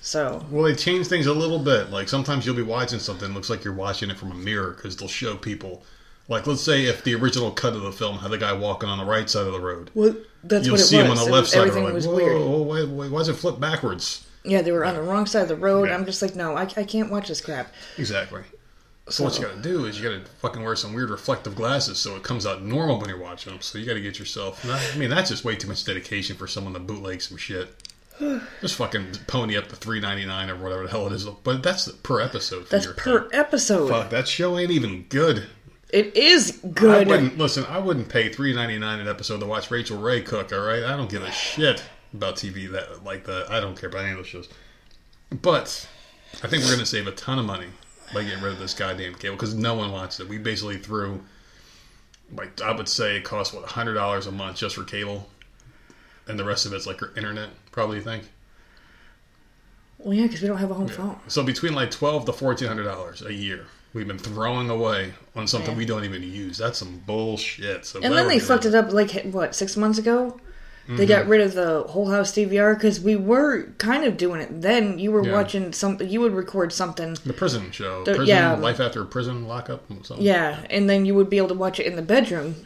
So 0.00 0.44
Well, 0.50 0.64
they 0.64 0.74
change 0.74 1.06
things 1.08 1.26
a 1.26 1.34
little 1.34 1.58
bit. 1.58 1.90
Like 1.90 2.08
sometimes 2.08 2.46
you'll 2.46 2.54
be 2.56 2.62
watching 2.62 2.98
something, 3.00 3.34
looks 3.34 3.50
like 3.50 3.64
you're 3.64 3.74
watching 3.74 4.10
it 4.10 4.16
from 4.18 4.30
a 4.30 4.34
mirror 4.34 4.72
because 4.74 4.96
they'll 4.96 5.08
show 5.08 5.36
people. 5.36 5.82
Like 6.28 6.46
let's 6.46 6.60
say 6.62 6.84
if 6.84 7.02
the 7.04 7.14
original 7.14 7.50
cut 7.50 7.74
of 7.74 7.82
the 7.82 7.90
film 7.92 8.18
had 8.18 8.30
the 8.30 8.38
guy 8.38 8.52
walking 8.52 8.88
on 8.88 8.98
the 8.98 9.04
right 9.04 9.28
side 9.28 9.46
of 9.46 9.52
the 9.52 9.60
road, 9.60 9.90
well, 9.94 10.14
that's 10.44 10.66
you'll 10.66 10.74
what 10.74 10.80
it 10.80 10.84
see 10.84 10.96
was. 10.96 11.04
him 11.06 11.10
on 11.10 11.16
the 11.16 11.24
left 11.24 11.32
was- 11.44 11.50
side. 11.52 11.58
Everything 11.60 11.84
Like, 11.84 11.94
was 11.94 12.06
whoa, 12.06 12.14
weird. 12.14 12.40
whoa, 12.40 13.08
why, 13.10 13.20
is 13.20 13.28
it 13.28 13.34
flipped 13.34 13.60
backwards? 13.60 14.26
Yeah, 14.44 14.62
they 14.62 14.72
were 14.72 14.84
on 14.84 14.94
the 14.94 15.02
wrong 15.02 15.26
side 15.26 15.42
of 15.42 15.48
the 15.48 15.56
road. 15.56 15.88
Yeah. 15.88 15.94
I'm 15.94 16.04
just 16.06 16.22
like, 16.22 16.34
no, 16.36 16.56
I, 16.56 16.62
I 16.76 16.84
can't 16.84 17.10
watch 17.10 17.28
this 17.28 17.40
crap. 17.40 17.72
Exactly. 17.98 18.42
So, 19.10 19.24
what 19.24 19.36
you 19.38 19.44
got 19.44 19.56
to 19.56 19.62
do 19.62 19.86
is 19.86 19.98
you 20.00 20.08
got 20.08 20.22
to 20.24 20.30
fucking 20.40 20.62
wear 20.62 20.76
some 20.76 20.92
weird 20.92 21.08
reflective 21.10 21.54
glasses 21.56 21.98
so 21.98 22.14
it 22.16 22.22
comes 22.22 22.44
out 22.46 22.62
normal 22.62 22.98
when 23.00 23.08
you're 23.08 23.18
watching 23.20 23.52
them. 23.52 23.62
So 23.62 23.78
you 23.78 23.86
got 23.86 23.94
to 23.94 24.00
get 24.02 24.18
yourself. 24.18 24.64
I 24.70 24.96
mean, 24.98 25.08
that's 25.10 25.30
just 25.30 25.44
way 25.44 25.56
too 25.56 25.66
much 25.66 25.82
dedication 25.84 26.36
for 26.36 26.46
someone 26.46 26.74
to 26.74 26.80
bootleg 26.80 27.22
some 27.22 27.36
shit. 27.38 27.74
Just 28.60 28.74
fucking 28.74 29.06
pony 29.28 29.56
up 29.56 29.68
to 29.68 29.76
three 29.76 30.00
ninety 30.00 30.26
nine 30.26 30.50
or 30.50 30.56
whatever 30.56 30.82
the 30.84 30.90
hell 30.90 31.06
it 31.06 31.12
is. 31.12 31.24
But 31.24 31.62
that's 31.62 31.88
per 31.90 32.20
episode. 32.20 32.68
That's 32.68 32.86
per 32.96 33.28
thing. 33.28 33.38
episode. 33.38 33.88
Fuck, 33.88 34.10
that 34.10 34.26
show 34.26 34.58
ain't 34.58 34.72
even 34.72 35.04
good. 35.08 35.46
It 35.90 36.16
is 36.16 36.60
I 36.62 36.68
good. 36.68 37.08
wouldn't 37.08 37.38
listen. 37.38 37.64
I 37.66 37.78
wouldn't 37.78 38.08
pay 38.08 38.28
three 38.28 38.54
ninety 38.54 38.78
nine 38.78 39.00
an 39.00 39.08
episode 39.08 39.40
to 39.40 39.46
watch 39.46 39.70
Rachael 39.70 39.98
Ray 39.98 40.20
cook. 40.20 40.52
All 40.52 40.60
right, 40.60 40.84
I 40.84 40.96
don't 40.96 41.10
give 41.10 41.22
a 41.22 41.32
shit 41.32 41.82
about 42.12 42.36
TV 42.36 42.70
that 42.72 43.04
like 43.04 43.24
that. 43.24 43.50
I 43.50 43.60
don't 43.60 43.78
care 43.78 43.88
about 43.88 44.02
any 44.02 44.10
of 44.12 44.18
those 44.18 44.26
shows. 44.26 44.48
But 45.30 45.88
I 46.42 46.46
think 46.46 46.64
we're 46.64 46.72
gonna 46.72 46.86
save 46.86 47.06
a 47.06 47.12
ton 47.12 47.38
of 47.38 47.46
money 47.46 47.68
by 48.12 48.22
getting 48.22 48.42
rid 48.42 48.52
of 48.52 48.58
this 48.58 48.74
goddamn 48.74 49.14
cable 49.14 49.36
because 49.36 49.54
no 49.54 49.74
one 49.74 49.90
watches 49.92 50.20
it. 50.20 50.28
We 50.28 50.38
basically 50.38 50.76
threw 50.76 51.22
like 52.36 52.60
I 52.60 52.72
would 52.72 52.88
say 52.88 53.16
it 53.16 53.24
costs 53.24 53.54
what 53.54 53.64
hundred 53.64 53.94
dollars 53.94 54.26
a 54.26 54.32
month 54.32 54.58
just 54.58 54.74
for 54.76 54.84
cable, 54.84 55.28
and 56.26 56.38
the 56.38 56.44
rest 56.44 56.66
of 56.66 56.74
it's 56.74 56.86
like 56.86 57.00
your 57.00 57.14
internet. 57.16 57.48
Probably 57.72 57.96
you 57.98 58.02
think. 58.02 58.24
Well, 59.98 60.14
yeah, 60.14 60.24
because 60.26 60.42
we 60.42 60.48
don't 60.48 60.58
have 60.58 60.70
a 60.70 60.74
home 60.74 60.88
phone. 60.88 61.18
So 61.28 61.42
between 61.42 61.74
like 61.74 61.90
twelve 61.90 62.26
to 62.26 62.32
fourteen 62.32 62.68
hundred 62.68 62.84
dollars 62.84 63.22
a 63.22 63.32
year. 63.32 63.66
We've 63.94 64.06
been 64.06 64.18
throwing 64.18 64.68
away 64.70 65.12
on 65.34 65.46
something 65.46 65.72
Yeah. 65.72 65.78
we 65.78 65.86
don't 65.86 66.04
even 66.04 66.22
use. 66.22 66.58
That's 66.58 66.78
some 66.78 66.98
bullshit. 67.06 67.86
So 67.86 68.00
And 68.02 68.14
then 68.14 68.28
they 68.28 68.38
fucked 68.38 68.64
it 68.66 68.74
up 68.74 68.92
like 68.92 69.10
what 69.22 69.54
six 69.54 69.76
months 69.76 69.98
ago. 69.98 70.38
They 70.90 71.04
got 71.04 71.22
Mm-hmm. 71.22 71.30
rid 71.30 71.40
of 71.42 71.52
the 71.52 71.82
whole 71.82 72.10
house 72.10 72.32
DVR 72.32 72.72
because 72.74 72.98
we 72.98 73.14
were 73.14 73.64
kind 73.76 74.04
of 74.04 74.16
doing 74.16 74.40
it. 74.40 74.62
Then 74.62 74.98
you 74.98 75.12
were 75.12 75.22
Yeah. 75.22 75.32
watching 75.32 75.72
something. 75.74 76.08
You 76.08 76.20
would 76.22 76.32
record 76.32 76.72
something. 76.72 77.14
The 77.26 77.34
prison 77.34 77.70
show. 77.72 78.04
The- 78.04 78.12
prison, 78.14 78.26
yeah. 78.26 78.54
Life 78.54 78.80
after 78.80 79.04
prison 79.04 79.46
lockup. 79.46 79.84
Something. 80.02 80.24
Yeah, 80.24 80.60
and 80.70 80.88
then 80.88 81.04
you 81.04 81.14
would 81.14 81.28
be 81.28 81.36
able 81.36 81.48
to 81.48 81.54
watch 81.54 81.78
it 81.78 81.84
in 81.86 81.94
the 81.96 82.00
bedroom. 82.02 82.56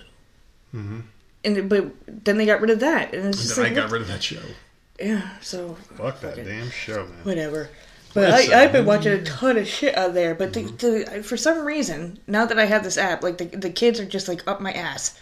Mm-hmm. 0.74 1.00
And 1.44 1.68
but 1.68 1.92
then 2.24 2.36
they 2.36 2.46
got 2.46 2.60
rid 2.60 2.70
of 2.70 2.78
that, 2.80 3.12
and 3.12 3.26
it's 3.26 3.38
And 3.38 3.46
just 3.48 3.56
then 3.56 3.66
I 3.66 3.74
got 3.74 3.84
what- 3.86 3.92
rid 3.92 4.02
of 4.02 4.08
that 4.08 4.22
show. 4.22 4.38
yeah. 5.00 5.30
So 5.40 5.76
Fuck 5.96 6.20
that 6.20 6.36
Fucking- 6.36 6.44
damn 6.44 6.70
show, 6.70 6.98
man. 7.06 7.24
whatever. 7.24 7.70
But 8.14 8.30
I, 8.32 8.62
I've 8.64 8.72
been 8.72 8.86
watching 8.86 9.12
a 9.12 9.22
ton 9.24 9.56
of 9.56 9.66
shit 9.66 9.96
out 9.96 10.14
there. 10.14 10.34
But 10.34 10.52
the, 10.52 10.64
Mm-hmm. 10.64 11.14
the, 11.16 11.22
for 11.22 11.36
some 11.36 11.64
reason, 11.64 12.18
now 12.26 12.44
that 12.46 12.58
I 12.58 12.66
have 12.66 12.84
this 12.84 12.98
app, 12.98 13.22
like 13.22 13.38
the, 13.38 13.44
the 13.46 13.70
kids 13.70 13.98
are 14.00 14.04
just 14.04 14.28
like 14.28 14.46
up 14.46 14.60
my 14.60 14.72
ass, 14.72 15.18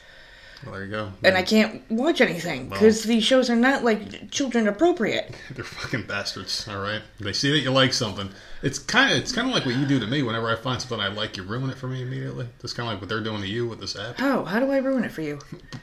Well, 0.65 0.75
there 0.75 0.85
you 0.85 0.91
go. 0.91 1.13
and 1.23 1.37
I 1.37 1.43
can't 1.43 1.89
watch 1.91 2.21
anything 2.21 2.69
because 2.69 3.05
these 3.05 3.23
shows 3.25 3.49
are 3.49 3.57
not 3.57 3.85
like 3.85 4.31
children 4.31 4.67
appropriate. 4.69 5.35
They're 5.55 5.65
fucking 5.65 6.05
bastards. 6.07 6.67
All 6.69 6.79
right. 6.81 7.03
They 7.21 7.33
see 7.33 7.51
that 7.53 7.61
you 7.61 7.71
like 7.71 7.93
something. 7.93 8.31
It's 8.63 8.79
kind 8.79 9.13
of 9.13 9.19
it's 9.19 9.33
kind 9.33 9.49
of 9.49 9.55
like 9.55 9.65
what 9.65 9.75
you 9.77 9.87
do 9.87 10.01
to 10.01 10.07
me. 10.07 10.23
Whenever 10.23 10.51
I 10.51 10.57
find 10.57 10.81
something 10.81 11.01
I 11.01 11.09
like, 11.09 11.37
you 11.37 11.45
ruin 11.45 11.71
it 11.71 11.79
for 11.79 11.87
me 11.89 12.03
immediately. 12.03 12.47
That's 12.61 12.73
kind 12.75 12.89
of 12.89 12.95
like 12.95 13.01
what 13.01 13.09
they're 13.09 13.23
doing 13.25 13.41
to 13.43 13.49
you 13.49 13.67
with 13.69 13.81
this 13.81 13.97
app 13.97 14.19
How? 14.19 14.45
How 14.45 14.59
do 14.61 14.71
I 14.71 14.79
ruin 14.79 15.05
it 15.05 15.13
for 15.13 15.23
you? 15.23 15.39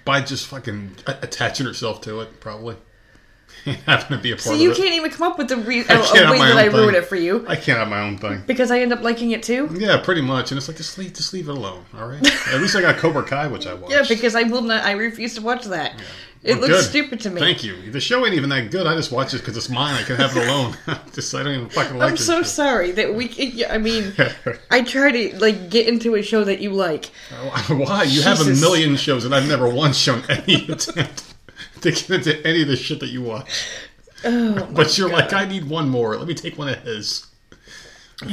by 0.06 0.22
just 0.22 0.46
fucking 0.48 0.98
attaching 1.08 1.66
yourself 1.66 2.02
to 2.02 2.20
it. 2.22 2.40
Probably 2.40 2.76
having 3.86 4.18
to 4.18 4.22
be 4.22 4.32
a 4.32 4.36
part 4.36 4.42
So 4.42 4.54
of 4.54 4.60
you 4.60 4.74
can't 4.74 4.94
even 4.94 5.12
come 5.12 5.32
up 5.32 5.38
with 5.38 5.48
the 5.50 5.58
re- 5.58 5.86
a, 5.88 5.94
a 5.98 6.32
way 6.32 6.38
that 6.40 6.58
I 6.58 6.66
ruin 6.66 6.96
it 6.96 7.06
for 7.06 7.16
you 7.16 7.46
I 7.48 7.56
can't 7.56 7.78
have 7.80 7.88
my 7.90 8.02
own 8.02 8.18
thing. 8.18 8.44
because 8.48 8.72
I 8.72 8.80
end 8.80 8.94
up 8.94 9.02
liking 9.02 9.32
it 9.32 9.44
too. 9.44 9.70
Yeah, 9.78 9.98
pretty 9.98 10.22
much. 10.22 10.52
And 10.52 10.58
it's 10.58 10.68
like 10.68 10.78
just 10.78 10.98
leave 10.98 11.14
just 11.14 11.34
leave 11.34 11.50
it 11.50 11.52
alone. 11.52 11.84
All 11.98 12.08
right. 12.08 12.26
At 12.54 12.62
least 12.62 12.76
I 12.76 12.82
got 12.82 12.98
Cobra 12.98 13.24
Kai, 13.24 13.48
which 13.48 13.68
I 13.68 13.74
watched. 13.74 13.92
Yeah, 13.94 14.04
because 14.08 14.36
I 14.36 14.44
will 14.44 14.62
not. 14.62 14.84
I 14.84 14.92
refuse 14.92 15.36
to 15.36 15.42
watch 15.42 15.66
that. 15.66 16.00
It 16.44 16.52
Well, 16.60 16.70
looks 16.70 16.84
good. 16.84 16.90
stupid 16.90 17.20
to 17.22 17.30
me. 17.32 17.42
Thank 17.42 17.64
you. 17.64 17.92
The 17.92 18.00
show 18.00 18.24
ain't 18.24 18.36
even 18.36 18.50
that 18.52 18.70
good. 18.70 18.86
I 18.86 18.96
just 18.96 19.12
watch 19.12 19.34
it 19.34 19.40
because 19.40 19.58
it's 19.58 19.70
mine. 19.70 19.96
I 19.96 20.04
can 20.04 20.16
have 20.18 20.38
it 20.38 20.48
alone. 20.48 20.78
just 21.14 21.34
I 21.34 21.42
don't 21.44 21.54
even 21.56 21.70
fucking 21.70 21.98
like 21.98 22.12
I'm 22.12 22.18
so 22.18 22.38
shit. 22.40 22.48
sorry 22.48 22.92
that 22.92 23.16
we. 23.16 23.28
yeah, 23.30 23.74
I 23.74 23.80
mean, 23.80 24.14
I 24.70 24.82
try 24.84 25.12
to 25.12 25.40
like 25.40 25.70
get 25.72 25.88
into 25.88 26.16
a 26.16 26.22
show 26.22 26.44
that 26.44 26.60
you 26.62 26.72
like. 26.72 27.10
Oh, 27.34 27.76
why? 27.86 28.04
You 28.04 28.22
have 28.22 28.40
a 28.40 28.46
million 28.46 28.96
shows, 28.98 29.26
and 29.26 29.34
I've 29.34 29.48
never 29.48 29.68
once 29.68 29.98
shown 29.98 30.24
any 30.30 30.68
attempt 30.70 31.27
to 31.82 31.92
get 31.92 32.10
into 32.10 32.48
any 32.48 32.62
of 32.62 32.68
the 32.68 32.76
shit 32.76 33.00
that 33.00 33.10
you 33.10 33.22
watch. 33.22 33.50
Oh, 34.24 34.68
But 34.74 34.98
you're 34.98 35.10
like, 35.10 35.34
I 35.34 35.46
need 35.46 35.70
one 35.70 35.90
more. 35.90 36.16
Let 36.18 36.28
me 36.28 36.34
take 36.34 36.58
one 36.58 36.70
of 36.70 36.80
his. 36.84 37.28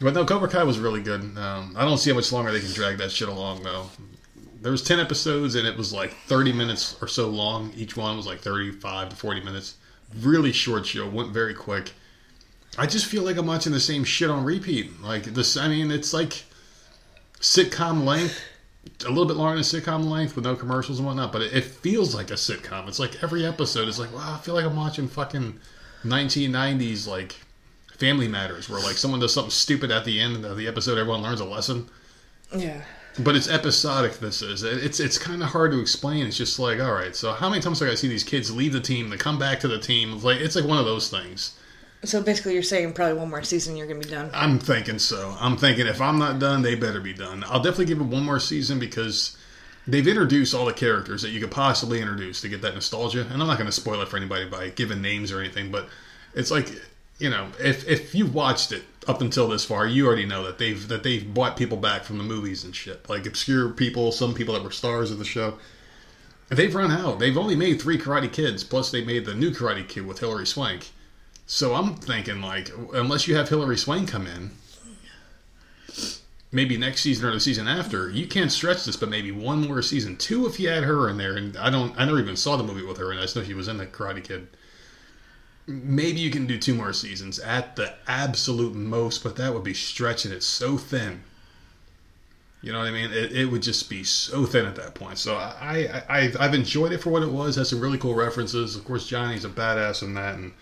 But 0.00 0.14
no, 0.14 0.24
Cobra 0.24 0.48
Kai 0.48 0.64
was 0.64 0.80
really 0.80 1.00
good. 1.00 1.20
Um, 1.38 1.74
I 1.76 1.84
don't 1.84 1.96
see 1.96 2.10
how 2.10 2.16
much 2.16 2.32
longer 2.32 2.50
they 2.50 2.58
can 2.58 2.72
drag 2.72 2.98
that 2.98 3.12
shit 3.12 3.28
along, 3.28 3.62
though. 3.62 3.86
There 4.60 4.72
was 4.72 4.82
ten 4.82 4.98
episodes, 4.98 5.54
and 5.54 5.64
it 5.64 5.76
was 5.76 5.92
like 5.92 6.12
thirty 6.26 6.52
minutes 6.52 6.96
or 7.00 7.06
so 7.06 7.28
long. 7.28 7.72
Each 7.76 7.96
one 7.96 8.16
was 8.16 8.26
like 8.26 8.40
thirty-five 8.40 9.10
to 9.10 9.14
forty 9.16 9.40
minutes. 9.40 9.76
Really 10.20 10.50
short 10.50 10.86
show. 10.86 11.08
Went 11.08 11.30
very 11.30 11.54
quick. 11.54 11.92
I 12.76 12.86
just 12.86 13.06
feel 13.06 13.22
like 13.22 13.36
I'm 13.36 13.46
watching 13.46 13.72
the 13.72 13.78
same 13.78 14.02
shit 14.02 14.28
on 14.28 14.44
repeat. 14.44 15.00
Like 15.00 15.22
this, 15.22 15.56
I 15.56 15.68
mean, 15.68 15.92
it's 15.92 16.12
like 16.12 16.44
sitcom 17.40 18.04
length, 18.04 18.40
a 19.04 19.08
little 19.08 19.26
bit 19.26 19.36
longer 19.36 19.60
than 19.60 19.60
a 19.60 19.82
sitcom 19.82 20.08
length 20.08 20.36
with 20.36 20.44
no 20.44 20.56
commercials 20.56 20.98
and 20.98 21.06
whatnot. 21.06 21.32
But 21.32 21.42
it, 21.42 21.52
it 21.52 21.64
feels 21.64 22.14
like 22.14 22.30
a 22.30 22.34
sitcom. 22.34 22.88
It's 22.88 22.98
like 22.98 23.22
every 23.22 23.44
episode 23.46 23.88
is 23.88 23.98
like, 23.98 24.12
wow, 24.12 24.34
I 24.34 24.38
feel 24.38 24.54
like 24.54 24.64
I'm 24.64 24.76
watching 24.76 25.08
fucking 25.08 25.58
1990s 26.04 27.06
like 27.06 27.36
Family 27.96 28.28
Matters, 28.28 28.68
where 28.68 28.80
like 28.80 28.96
someone 28.96 29.20
does 29.20 29.32
something 29.32 29.50
stupid 29.50 29.90
at 29.90 30.04
the 30.04 30.20
end 30.20 30.44
of 30.44 30.56
the 30.56 30.66
episode, 30.66 30.98
everyone 30.98 31.22
learns 31.22 31.40
a 31.40 31.44
lesson. 31.44 31.88
yeah. 32.56 32.82
but 33.18 33.36
it's 33.36 33.48
episodic. 33.48 34.18
This 34.18 34.42
is 34.42 34.62
it's 34.62 34.98
it's 34.98 35.18
kind 35.18 35.42
of 35.42 35.50
hard 35.50 35.70
to 35.72 35.80
explain. 35.80 36.26
It's 36.26 36.36
just 36.36 36.58
like 36.58 36.80
all 36.80 36.92
right, 36.92 37.14
so 37.14 37.32
how 37.32 37.48
many 37.48 37.62
times 37.62 37.78
do 37.78 37.90
I 37.90 37.94
see 37.94 38.08
these 38.08 38.24
kids 38.24 38.50
leave 38.50 38.72
the 38.72 38.80
team, 38.80 39.10
they 39.10 39.16
come 39.16 39.38
back 39.38 39.60
to 39.60 39.68
the 39.68 39.78
team? 39.78 40.14
It's 40.14 40.24
like 40.24 40.40
it's 40.40 40.56
like 40.56 40.64
one 40.64 40.78
of 40.78 40.84
those 40.84 41.08
things. 41.08 41.56
So 42.04 42.22
basically, 42.22 42.54
you're 42.54 42.62
saying 42.62 42.92
probably 42.94 43.18
one 43.18 43.30
more 43.30 43.42
season, 43.44 43.76
you're 43.76 43.86
gonna 43.86 44.00
be 44.00 44.08
done. 44.08 44.30
I'm 44.34 44.58
thinking 44.58 44.98
so. 44.98 45.36
I'm 45.38 45.56
thinking 45.56 45.86
if 45.86 46.00
I'm 46.00 46.18
not 46.18 46.38
done, 46.38 46.62
they 46.62 46.74
better 46.74 47.00
be 47.00 47.12
done. 47.12 47.44
I'll 47.46 47.62
definitely 47.62 47.86
give 47.86 48.00
it 48.00 48.04
one 48.04 48.24
more 48.24 48.40
season 48.40 48.78
because 48.78 49.36
they've 49.86 50.06
introduced 50.06 50.54
all 50.54 50.64
the 50.64 50.72
characters 50.72 51.22
that 51.22 51.30
you 51.30 51.40
could 51.40 51.50
possibly 51.50 52.00
introduce 52.00 52.40
to 52.40 52.48
get 52.48 52.62
that 52.62 52.74
nostalgia. 52.74 53.26
And 53.30 53.40
I'm 53.40 53.48
not 53.48 53.58
to 53.58 53.72
spoil 53.72 54.00
it 54.00 54.08
for 54.08 54.16
anybody 54.16 54.46
by 54.48 54.70
giving 54.70 55.00
names 55.00 55.30
or 55.30 55.40
anything, 55.40 55.70
but 55.70 55.88
it's 56.34 56.50
like 56.50 56.68
you 57.22 57.30
know, 57.30 57.46
if 57.60 57.86
if 57.88 58.16
you 58.16 58.26
watched 58.26 58.72
it 58.72 58.82
up 59.06 59.20
until 59.20 59.46
this 59.46 59.64
far, 59.64 59.86
you 59.86 60.06
already 60.06 60.26
know 60.26 60.42
that 60.44 60.58
they've 60.58 60.88
that 60.88 61.04
they've 61.04 61.32
brought 61.32 61.56
people 61.56 61.76
back 61.76 62.02
from 62.02 62.18
the 62.18 62.24
movies 62.24 62.64
and 62.64 62.74
shit, 62.74 63.08
like 63.08 63.26
obscure 63.26 63.68
people, 63.68 64.10
some 64.10 64.34
people 64.34 64.54
that 64.54 64.64
were 64.64 64.72
stars 64.72 65.12
of 65.12 65.18
the 65.18 65.24
show. 65.24 65.58
They've 66.48 66.74
run 66.74 66.90
out. 66.90 67.20
They've 67.20 67.38
only 67.38 67.54
made 67.54 67.80
three 67.80 67.96
Karate 67.96 68.30
Kids, 68.30 68.64
plus 68.64 68.90
they 68.90 69.04
made 69.04 69.24
the 69.24 69.34
new 69.34 69.52
Karate 69.52 69.88
Kid 69.88 70.04
with 70.04 70.18
Hilary 70.18 70.46
Swank. 70.46 70.90
So 71.52 71.74
I'm 71.74 71.96
thinking 71.96 72.40
like, 72.40 72.70
unless 72.94 73.28
you 73.28 73.36
have 73.36 73.50
Hilary 73.50 73.76
Swank 73.76 74.08
come 74.08 74.26
in, 74.26 74.52
maybe 76.50 76.78
next 76.78 77.02
season 77.02 77.28
or 77.28 77.32
the 77.32 77.40
season 77.40 77.68
after, 77.68 78.08
you 78.08 78.26
can't 78.26 78.50
stretch 78.50 78.86
this, 78.86 78.96
but 78.96 79.10
maybe 79.10 79.32
one 79.32 79.68
more 79.68 79.82
season, 79.82 80.16
two 80.16 80.46
if 80.46 80.58
you 80.58 80.70
add 80.70 80.84
her 80.84 81.10
in 81.10 81.18
there. 81.18 81.36
And 81.36 81.54
I 81.58 81.68
don't, 81.68 81.94
I 82.00 82.06
never 82.06 82.18
even 82.18 82.36
saw 82.36 82.56
the 82.56 82.64
movie 82.64 82.82
with 82.82 82.96
her, 82.96 83.10
and 83.10 83.20
I 83.20 83.24
just 83.24 83.36
know 83.36 83.44
she 83.44 83.52
was 83.52 83.68
in 83.68 83.76
the 83.76 83.86
Karate 83.86 84.24
Kid. 84.24 84.48
Maybe 85.66 86.20
you 86.20 86.30
can 86.30 86.46
do 86.46 86.58
two 86.58 86.74
more 86.74 86.94
seasons 86.94 87.38
at 87.38 87.76
the 87.76 87.92
absolute 88.08 88.74
most, 88.74 89.22
but 89.22 89.36
that 89.36 89.52
would 89.52 89.62
be 89.62 89.74
stretching 89.74 90.32
it 90.32 90.42
so 90.42 90.78
thin. 90.78 91.22
You 92.62 92.72
know 92.72 92.78
what 92.78 92.88
I 92.88 92.92
mean? 92.92 93.10
It, 93.12 93.32
it 93.32 93.44
would 93.44 93.62
just 93.62 93.90
be 93.90 94.04
so 94.04 94.46
thin 94.46 94.64
at 94.64 94.76
that 94.76 94.94
point. 94.94 95.18
So 95.18 95.36
I, 95.36 96.02
I 96.08 96.32
I've 96.40 96.54
enjoyed 96.54 96.92
it 96.92 97.02
for 97.02 97.10
what 97.10 97.22
it 97.22 97.30
was. 97.30 97.56
Has 97.56 97.68
some 97.68 97.80
really 97.80 97.98
cool 97.98 98.14
references. 98.14 98.74
Of 98.74 98.86
course, 98.86 99.06
Johnny's 99.06 99.44
a 99.44 99.50
badass 99.50 100.02
in 100.02 100.14
that, 100.14 100.36
and 100.36 100.52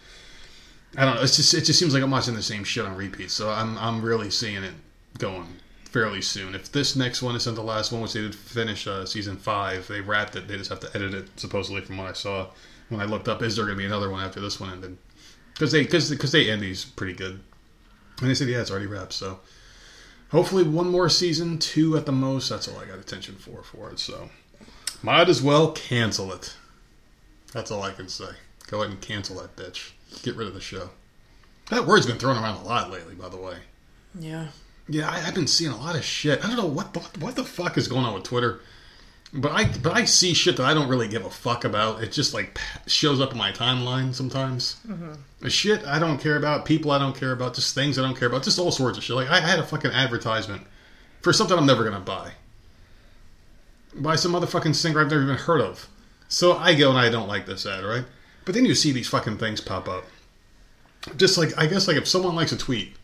I 0.96 1.04
don't 1.04 1.16
know. 1.16 1.22
It's 1.22 1.36
just 1.36 1.54
it 1.54 1.64
just 1.64 1.78
seems 1.78 1.94
like 1.94 2.02
I'm 2.02 2.10
watching 2.10 2.34
the 2.34 2.42
same 2.42 2.64
shit 2.64 2.84
on 2.84 2.96
repeat. 2.96 3.30
So 3.30 3.50
I'm 3.50 3.78
I'm 3.78 4.02
really 4.02 4.30
seeing 4.30 4.62
it 4.62 4.74
going 5.18 5.46
fairly 5.84 6.22
soon. 6.22 6.54
If 6.54 6.72
this 6.72 6.96
next 6.96 7.22
one 7.22 7.36
isn't 7.36 7.54
the 7.54 7.62
last 7.62 7.92
one, 7.92 8.02
which 8.02 8.12
they 8.12 8.20
did 8.20 8.34
finish 8.34 8.86
uh, 8.86 9.04
season 9.06 9.36
five, 9.36 9.86
they 9.88 10.00
wrapped 10.00 10.36
it. 10.36 10.48
They 10.48 10.56
just 10.56 10.70
have 10.70 10.80
to 10.80 10.90
edit 10.94 11.14
it 11.14 11.28
supposedly 11.36 11.82
from 11.82 11.98
what 11.98 12.08
I 12.08 12.12
saw 12.12 12.48
when 12.88 13.00
I 13.00 13.04
looked 13.04 13.28
up. 13.28 13.42
Is 13.42 13.56
there 13.56 13.64
going 13.64 13.76
to 13.76 13.82
be 13.82 13.86
another 13.86 14.10
one 14.10 14.24
after 14.24 14.40
this 14.40 14.58
one 14.58 14.70
ended? 14.70 14.96
Because 15.52 15.72
they 15.72 15.82
because 15.82 16.10
because 16.10 16.32
they 16.32 16.50
end 16.50 16.62
these 16.62 16.84
pretty 16.84 17.14
good. 17.14 17.40
And 18.20 18.28
they 18.28 18.34
said 18.34 18.48
yeah, 18.48 18.60
it's 18.60 18.70
already 18.70 18.86
wrapped. 18.86 19.12
So 19.12 19.40
hopefully 20.30 20.64
one 20.64 20.88
more 20.88 21.08
season, 21.08 21.58
two 21.58 21.96
at 21.96 22.06
the 22.06 22.12
most. 22.12 22.48
That's 22.48 22.66
all 22.66 22.78
I 22.78 22.86
got 22.86 22.98
attention 22.98 23.36
for 23.36 23.62
for 23.62 23.90
it. 23.90 24.00
So 24.00 24.30
might 25.02 25.28
as 25.28 25.42
well 25.42 25.72
cancel 25.72 26.32
it. 26.32 26.56
That's 27.52 27.70
all 27.70 27.82
I 27.82 27.92
can 27.92 28.08
say. 28.08 28.30
Go 28.68 28.82
ahead 28.82 28.92
and 28.92 29.00
cancel 29.00 29.36
that 29.40 29.56
bitch. 29.56 29.92
Get 30.22 30.36
rid 30.36 30.48
of 30.48 30.54
the 30.54 30.60
show. 30.60 30.90
That 31.70 31.86
word's 31.86 32.06
been 32.06 32.18
thrown 32.18 32.36
around 32.36 32.56
a 32.56 32.64
lot 32.64 32.90
lately, 32.90 33.14
by 33.14 33.28
the 33.28 33.36
way. 33.36 33.56
Yeah. 34.18 34.48
Yeah, 34.88 35.08
I, 35.08 35.18
have 35.20 35.34
been 35.34 35.46
seeing 35.46 35.70
a 35.70 35.76
lot 35.76 35.94
of 35.94 36.04
shit. 36.04 36.44
I 36.44 36.48
don't 36.48 36.56
know 36.56 36.66
what 36.66 36.96
what, 36.96 37.18
what 37.18 37.36
the 37.36 37.44
fuck 37.44 37.78
is 37.78 37.86
going 37.86 38.04
on 38.04 38.12
with 38.12 38.24
Twitter, 38.24 38.60
but 39.32 39.52
I 39.52 39.70
but 39.78 39.92
I 39.92 40.04
see 40.04 40.34
shit 40.34 40.56
that 40.56 40.66
I 40.66 40.74
don't 40.74 40.88
really 40.88 41.06
give 41.06 41.24
a 41.24 41.30
fuck 41.30 41.64
about. 41.64 42.02
It 42.02 42.10
just 42.10 42.34
like 42.34 42.58
shows 42.88 43.20
up 43.20 43.30
in 43.30 43.38
my 43.38 43.52
timeline 43.52 44.12
sometimes. 44.12 44.80
Mm-hmm. 44.88 45.46
Shit 45.46 45.86
I 45.86 46.00
don't 46.00 46.18
care 46.18 46.36
about, 46.36 46.64
people 46.64 46.90
I 46.90 46.98
don't 46.98 47.14
care 47.14 47.30
about, 47.30 47.54
just 47.54 47.72
things 47.72 48.00
I 48.00 48.02
don't 48.02 48.18
care 48.18 48.26
about, 48.26 48.42
just 48.42 48.58
all 48.58 48.72
sorts 48.72 48.98
of 48.98 49.04
shit. 49.04 49.14
Like 49.14 49.30
I 49.30 49.38
had 49.38 49.60
a 49.60 49.64
fucking 49.64 49.92
advertisement 49.92 50.62
for 51.20 51.32
something 51.32 51.56
I'm 51.56 51.66
never 51.66 51.84
gonna 51.84 52.00
buy 52.00 52.32
by 53.94 54.16
some 54.16 54.32
motherfucking 54.32 54.74
singer 54.74 55.00
I've 55.00 55.10
never 55.10 55.22
even 55.22 55.36
heard 55.36 55.60
of. 55.60 55.88
So 56.28 56.56
I 56.56 56.74
go 56.74 56.90
and 56.90 56.98
I 56.98 57.10
don't 57.10 57.28
like 57.28 57.46
this 57.46 57.66
ad, 57.66 57.84
right? 57.84 58.04
But 58.44 58.54
then 58.54 58.64
you 58.64 58.74
see 58.74 58.92
these 58.92 59.08
fucking 59.08 59.38
things 59.38 59.60
pop 59.60 59.88
up. 59.88 60.04
Just 61.16 61.38
like 61.38 61.56
I 61.56 61.66
guess 61.66 61.88
like 61.88 61.96
if 61.96 62.06
someone 62.06 62.34
likes 62.34 62.52
a 62.52 62.58
tweet 62.58 62.94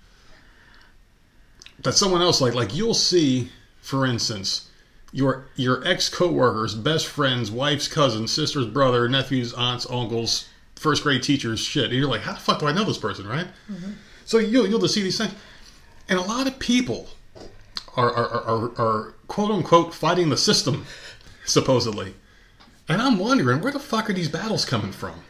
that 1.81 1.95
someone 1.95 2.23
else 2.23 2.41
like 2.41 2.55
like 2.55 2.75
you'll 2.75 2.95
see, 2.95 3.51
for 3.81 4.07
instance, 4.07 4.69
your 5.13 5.47
your 5.57 5.87
ex 5.87 6.09
coworkers, 6.09 6.75
best 6.75 7.07
friends, 7.07 7.51
wife's 7.51 7.89
cousin, 7.89 8.27
sister's 8.27 8.67
brother, 8.67 9.09
nephews, 9.09 9.53
aunts, 9.55 9.87
uncles, 9.89 10.49
first 10.75 11.03
grade 11.03 11.23
teachers, 11.23 11.61
shit. 11.61 11.85
And 11.85 11.95
you're 11.95 12.09
like, 12.09 12.23
how 12.23 12.33
the 12.33 12.41
fuck 12.41 12.61
do 12.61 12.67
I 12.67 12.73
know 12.73 12.85
this 12.85 12.99
person, 12.99 13.27
right? 13.27 13.47
Mm-hmm. 13.71 13.93
So 14.25 14.39
you'll 14.39 14.67
you'll 14.67 14.81
just 14.81 14.95
see 14.95 15.03
these 15.03 15.19
things, 15.19 15.35
and 16.09 16.19
a 16.19 16.23
lot 16.23 16.47
of 16.47 16.59
people 16.59 17.09
are 17.97 18.13
are, 18.13 18.45
are, 18.45 18.81
are 18.81 19.15
quote 19.29 19.51
unquote 19.51 19.95
fighting 19.95 20.29
the 20.31 20.37
system, 20.37 20.87
supposedly. 21.45 22.15
And 22.89 23.03
I'm 23.03 23.19
wondering 23.19 23.61
where 23.61 23.73
the 23.73 23.79
fuck 23.81 24.09
are 24.09 24.13
these 24.13 24.29
battles 24.29 24.65
coming 24.65 24.93
from? 24.93 25.25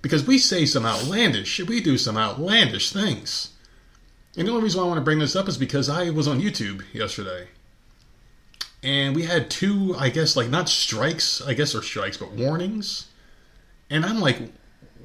Because 0.00 0.26
we 0.26 0.38
say 0.38 0.66
some 0.66 0.84
outlandish, 0.84 1.60
we 1.60 1.80
do 1.80 1.96
some 1.96 2.16
outlandish 2.16 2.90
things. 2.92 3.50
And 4.36 4.48
the 4.48 4.52
only 4.52 4.64
reason 4.64 4.80
why 4.80 4.86
I 4.86 4.88
want 4.88 4.98
to 4.98 5.04
bring 5.04 5.20
this 5.20 5.36
up 5.36 5.48
is 5.48 5.56
because 5.56 5.88
I 5.88 6.10
was 6.10 6.26
on 6.26 6.40
YouTube 6.40 6.82
yesterday. 6.92 7.48
And 8.82 9.14
we 9.14 9.24
had 9.24 9.48
two, 9.50 9.94
I 9.96 10.08
guess, 10.08 10.36
like 10.36 10.48
not 10.48 10.68
strikes, 10.68 11.40
I 11.40 11.54
guess, 11.54 11.74
or 11.74 11.82
strikes, 11.82 12.16
but 12.16 12.32
warnings. 12.32 13.06
And 13.90 14.04
I'm 14.04 14.18
like, 14.18 14.38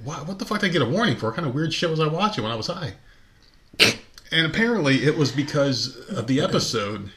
what, 0.04 0.28
what 0.28 0.40
the 0.40 0.46
fuck 0.46 0.62
did 0.62 0.70
I 0.70 0.74
get 0.74 0.82
a 0.82 0.86
warning 0.86 1.16
for? 1.16 1.28
What 1.28 1.36
kind 1.36 1.48
of 1.48 1.54
weird 1.54 1.74
shit 1.74 1.90
was 1.90 2.00
I 2.00 2.08
watching 2.08 2.44
when 2.44 2.54
I 2.54 2.56
was 2.56 2.68
high? 2.68 2.94
And 4.32 4.46
apparently 4.46 5.04
it 5.04 5.18
was 5.18 5.32
because 5.32 5.96
of 6.10 6.28
the 6.28 6.42
episode 6.42 7.12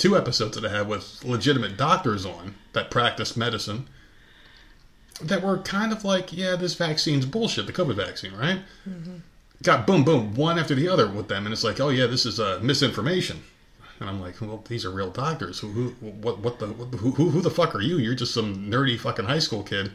two 0.00 0.16
episodes 0.16 0.56
that 0.56 0.64
I 0.64 0.76
had 0.76 0.88
with 0.88 1.22
legitimate 1.24 1.76
doctors 1.76 2.24
on 2.24 2.54
that 2.72 2.90
practice 2.90 3.36
medicine 3.36 3.86
that 5.20 5.42
were 5.42 5.58
kind 5.58 5.92
of 5.92 6.04
like, 6.04 6.32
yeah, 6.32 6.56
this 6.56 6.74
vaccine's 6.74 7.26
bullshit, 7.26 7.66
the 7.66 7.72
COVID 7.72 7.96
vaccine, 7.96 8.32
right? 8.32 8.60
Mm-hmm. 8.88 9.16
Got 9.62 9.86
boom, 9.86 10.02
boom, 10.02 10.34
one 10.34 10.58
after 10.58 10.74
the 10.74 10.88
other 10.88 11.06
with 11.06 11.28
them, 11.28 11.44
and 11.44 11.52
it's 11.52 11.62
like, 11.62 11.80
oh 11.80 11.90
yeah, 11.90 12.06
this 12.06 12.24
is 12.24 12.40
uh, 12.40 12.58
misinformation. 12.62 13.42
And 14.00 14.08
I'm 14.08 14.18
like, 14.18 14.40
well, 14.40 14.64
these 14.66 14.86
are 14.86 14.90
real 14.90 15.10
doctors. 15.10 15.58
Who, 15.58 15.68
who 15.68 15.90
what, 15.90 16.38
what 16.38 16.58
the, 16.58 16.68
who, 16.68 17.10
who, 17.10 17.28
who 17.28 17.40
the 17.42 17.50
fuck 17.50 17.74
are 17.74 17.82
you? 17.82 17.98
You're 17.98 18.14
just 18.14 18.32
some 18.32 18.70
nerdy 18.70 18.98
fucking 18.98 19.26
high 19.26 19.38
school 19.38 19.62
kid, 19.62 19.92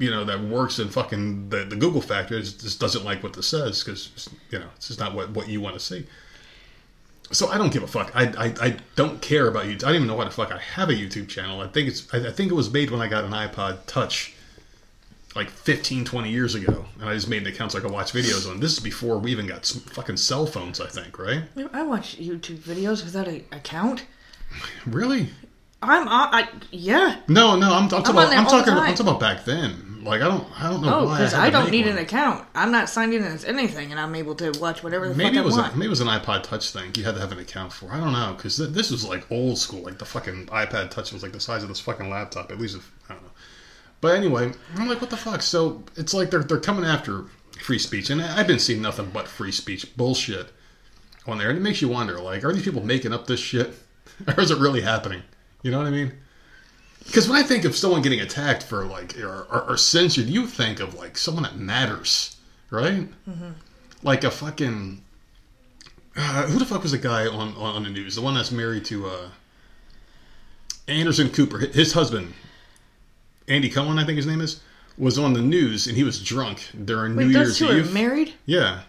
you 0.00 0.10
know, 0.10 0.24
that 0.24 0.40
works 0.40 0.80
in 0.80 0.88
fucking 0.88 1.50
the, 1.50 1.64
the 1.64 1.76
Google 1.76 2.02
factory. 2.02 2.42
Just 2.42 2.80
doesn't 2.80 3.04
like 3.04 3.22
what 3.22 3.34
this 3.34 3.46
says 3.46 3.84
because 3.84 4.28
you 4.50 4.58
know 4.58 4.66
it's 4.74 4.88
just 4.88 4.98
not 4.98 5.14
what 5.14 5.30
what 5.30 5.48
you 5.48 5.60
want 5.60 5.74
to 5.74 5.80
see 5.80 6.04
so 7.30 7.48
I 7.48 7.58
don't 7.58 7.72
give 7.72 7.82
a 7.82 7.86
fuck. 7.86 8.10
I, 8.14 8.24
I, 8.38 8.54
I 8.68 8.76
don't 8.96 9.20
care 9.20 9.48
about 9.48 9.64
YouTube. 9.66 9.84
I 9.84 9.88
don't 9.88 9.96
even 9.96 10.08
know 10.08 10.16
why 10.16 10.24
the 10.24 10.30
fuck 10.30 10.50
I 10.50 10.58
have 10.58 10.88
a 10.88 10.94
YouTube 10.94 11.28
channel. 11.28 11.60
I 11.60 11.68
think 11.68 11.88
it's 11.88 12.12
I, 12.12 12.28
I, 12.28 12.30
think 12.32 12.50
it 12.50 12.54
was 12.54 12.72
made 12.72 12.90
when 12.90 13.00
I 13.00 13.08
got 13.08 13.24
an 13.24 13.32
iPod 13.32 13.78
Touch 13.86 14.34
like 15.36 15.50
15, 15.50 16.04
20 16.04 16.30
years 16.30 16.54
ago, 16.54 16.86
and 16.98 17.08
I 17.08 17.14
just 17.14 17.28
made 17.28 17.42
an 17.42 17.48
account 17.48 17.72
so 17.72 17.78
I 17.78 17.82
could 17.82 17.90
watch 17.90 18.12
videos 18.12 18.50
on. 18.50 18.60
This 18.60 18.72
is 18.72 18.80
before 18.80 19.18
we 19.18 19.30
even 19.30 19.46
got 19.46 19.66
fucking 19.66 20.16
cell 20.16 20.46
phones. 20.46 20.80
I 20.80 20.86
think, 20.88 21.18
right? 21.18 21.44
I 21.72 21.82
watch 21.82 22.18
YouTube 22.18 22.58
videos 22.58 23.04
without 23.04 23.28
an 23.28 23.44
account. 23.52 24.06
Really? 24.86 25.28
I'm 25.82 26.08
uh, 26.08 26.28
I, 26.32 26.48
yeah. 26.70 27.20
No, 27.28 27.56
no, 27.56 27.72
I'm, 27.72 27.84
I'm 27.84 27.88
talking 27.88 28.06
I'm 28.06 28.16
about 28.16 28.36
I'm 28.36 28.46
talking 28.46 28.72
I'm 28.72 28.94
talking 28.94 29.06
about 29.06 29.20
back 29.20 29.44
then. 29.44 29.87
Like 30.08 30.22
I 30.22 30.28
don't 30.28 30.60
I 30.60 30.70
don't 30.70 30.82
know. 30.82 31.00
Oh, 31.00 31.02
because 31.02 31.34
I, 31.34 31.46
I 31.46 31.50
don't 31.50 31.70
need 31.70 31.86
one. 31.86 31.96
an 31.96 32.02
account. 32.02 32.46
I'm 32.54 32.72
not 32.72 32.88
signed 32.88 33.12
in 33.12 33.22
as 33.22 33.44
anything, 33.44 33.90
and 33.90 34.00
I'm 34.00 34.14
able 34.14 34.34
to 34.36 34.52
watch 34.58 34.82
whatever 34.82 35.08
the 35.08 35.14
maybe 35.14 35.36
fuck 35.36 35.44
it 35.44 35.44
was 35.44 35.58
I 35.58 35.60
want. 35.62 35.74
A, 35.74 35.76
maybe 35.76 35.86
it 35.86 35.90
was 35.90 36.00
an 36.00 36.08
iPod 36.08 36.42
Touch 36.42 36.70
thing. 36.70 36.92
You 36.96 37.04
had 37.04 37.14
to 37.14 37.20
have 37.20 37.32
an 37.32 37.38
account 37.38 37.72
for. 37.72 37.92
I 37.92 38.00
don't 38.00 38.12
know 38.12 38.34
because 38.36 38.56
th- 38.56 38.70
this 38.70 38.90
was 38.90 39.06
like 39.06 39.30
old 39.30 39.58
school. 39.58 39.82
Like 39.82 39.98
the 39.98 40.06
fucking 40.06 40.46
iPad 40.46 40.90
Touch 40.90 41.12
was 41.12 41.22
like 41.22 41.32
the 41.32 41.40
size 41.40 41.62
of 41.62 41.68
this 41.68 41.80
fucking 41.80 42.08
laptop. 42.08 42.50
At 42.50 42.58
least 42.58 42.76
if, 42.76 42.90
I 43.08 43.14
don't 43.14 43.22
know. 43.22 43.30
But 44.00 44.16
anyway, 44.16 44.52
I'm 44.76 44.88
like, 44.88 45.00
what 45.00 45.10
the 45.10 45.16
fuck? 45.16 45.42
So 45.42 45.84
it's 45.96 46.14
like 46.14 46.30
they're 46.30 46.42
they're 46.42 46.60
coming 46.60 46.84
after 46.84 47.26
free 47.60 47.78
speech, 47.78 48.10
and 48.10 48.22
I've 48.22 48.46
been 48.46 48.58
seeing 48.60 48.80
nothing 48.80 49.10
but 49.12 49.28
free 49.28 49.52
speech 49.52 49.96
bullshit 49.96 50.50
on 51.26 51.38
there, 51.38 51.50
and 51.50 51.58
it 51.58 51.62
makes 51.62 51.82
you 51.82 51.88
wonder, 51.88 52.18
like, 52.20 52.44
are 52.44 52.52
these 52.52 52.62
people 52.62 52.84
making 52.84 53.12
up 53.12 53.26
this 53.26 53.40
shit, 53.40 53.74
or 54.26 54.40
is 54.40 54.50
it 54.50 54.58
really 54.58 54.80
happening? 54.80 55.22
You 55.62 55.70
know 55.70 55.78
what 55.78 55.86
I 55.86 55.90
mean? 55.90 56.12
Because 57.06 57.28
when 57.28 57.38
I 57.38 57.42
think 57.42 57.64
of 57.64 57.74
someone 57.74 58.02
getting 58.02 58.20
attacked 58.20 58.62
for 58.62 58.84
like 58.84 59.18
or, 59.18 59.46
or, 59.50 59.70
or 59.70 59.76
censored, 59.76 60.26
you 60.26 60.46
think 60.46 60.80
of 60.80 60.94
like 60.94 61.16
someone 61.16 61.42
that 61.44 61.56
matters, 61.56 62.36
right? 62.70 63.08
Mm-hmm. 63.28 63.50
Like 64.02 64.24
a 64.24 64.30
fucking 64.30 65.02
uh, 66.18 66.46
who 66.48 66.58
the 66.58 66.64
fuck 66.64 66.82
was 66.82 66.92
the 66.92 66.98
guy 66.98 67.26
on, 67.26 67.54
on, 67.54 67.76
on 67.76 67.82
the 67.84 67.90
news? 67.90 68.16
The 68.16 68.22
one 68.22 68.34
that's 68.34 68.50
married 68.50 68.84
to 68.86 69.06
uh, 69.06 69.28
Anderson 70.88 71.30
Cooper, 71.30 71.58
his 71.58 71.92
husband, 71.92 72.34
Andy 73.46 73.70
Cohen, 73.70 73.98
I 73.98 74.04
think 74.04 74.16
his 74.16 74.26
name 74.26 74.40
is, 74.40 74.60
was 74.98 75.18
on 75.18 75.32
the 75.32 75.40
news 75.40 75.86
and 75.86 75.96
he 75.96 76.02
was 76.02 76.22
drunk 76.22 76.70
during 76.84 77.14
Wait, 77.14 77.28
New 77.28 77.32
those 77.32 77.60
Year's 77.60 77.72
two 77.72 77.78
Eve. 77.78 77.90
Are 77.90 77.94
married? 77.94 78.34
Yeah. 78.46 78.80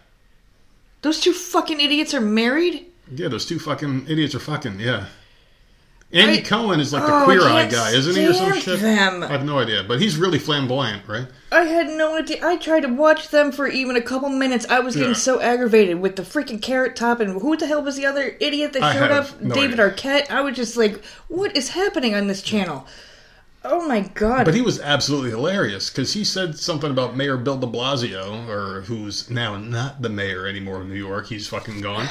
Those 1.02 1.20
two 1.20 1.32
fucking 1.32 1.80
idiots 1.80 2.12
are 2.14 2.20
married. 2.20 2.86
Yeah, 3.12 3.28
those 3.28 3.46
two 3.46 3.58
fucking 3.58 4.08
idiots 4.08 4.34
are 4.34 4.40
fucking 4.40 4.80
yeah. 4.80 5.06
Andy 6.12 6.38
I- 6.38 6.42
Cohen 6.42 6.80
is 6.80 6.92
like 6.92 7.06
the 7.06 7.14
Oh, 7.14 7.24
queer 7.24 7.42
eye 7.42 7.66
guy, 7.66 7.90
isn't 7.92 8.16
he, 8.16 8.26
or 8.26 8.32
some 8.34 8.60
shit? 8.60 8.80
them. 8.80 9.22
I 9.22 9.28
have 9.28 9.44
no 9.44 9.60
idea, 9.60 9.84
but 9.86 10.00
he's 10.00 10.16
really 10.16 10.40
flamboyant, 10.40 11.02
right? 11.06 11.26
I 11.52 11.62
had 11.62 11.88
no 11.88 12.16
idea. 12.16 12.44
I 12.44 12.56
tried 12.56 12.80
to 12.80 12.88
watch 12.88 13.28
them 13.28 13.52
for 13.52 13.68
even 13.68 13.94
a 13.94 14.00
couple 14.02 14.28
minutes. 14.28 14.66
I 14.68 14.80
was 14.80 14.96
getting 14.96 15.10
Yeah. 15.10 15.14
so 15.16 15.40
aggravated 15.40 16.00
with 16.00 16.16
the 16.16 16.22
freaking 16.22 16.60
carrot 16.60 16.96
top 16.96 17.20
and 17.20 17.40
who 17.40 17.56
the 17.56 17.66
hell 17.68 17.82
was 17.82 17.94
the 17.96 18.06
other 18.06 18.36
idiot 18.40 18.72
that 18.72 18.82
I 18.82 18.92
showed 18.94 19.10
up? 19.12 19.40
no 19.40 19.54
David 19.54 19.78
idea. 19.78 19.94
Arquette. 19.94 20.30
I 20.32 20.40
was 20.40 20.56
just 20.56 20.76
like, 20.76 21.00
what 21.28 21.56
is 21.56 21.70
happening 21.70 22.14
on 22.16 22.26
this 22.26 22.42
channel? 22.42 22.86
Oh 23.64 23.86
my 23.86 24.00
god. 24.00 24.46
But 24.46 24.54
he 24.54 24.62
was 24.62 24.80
absolutely 24.80 25.30
hilarious 25.30 25.90
because 25.90 26.14
he 26.14 26.24
said 26.24 26.58
something 26.58 26.90
about 26.90 27.14
Mayor 27.14 27.36
Bill 27.36 27.58
de 27.58 27.66
Blasio, 27.66 28.48
or 28.48 28.80
who's 28.82 29.28
now 29.30 29.56
not 29.58 30.02
the 30.02 30.08
mayor 30.08 30.46
anymore 30.46 30.80
of 30.80 30.88
New 30.88 30.94
York. 30.94 31.26
He's 31.28 31.46
fucking 31.46 31.82
gone. 31.82 32.08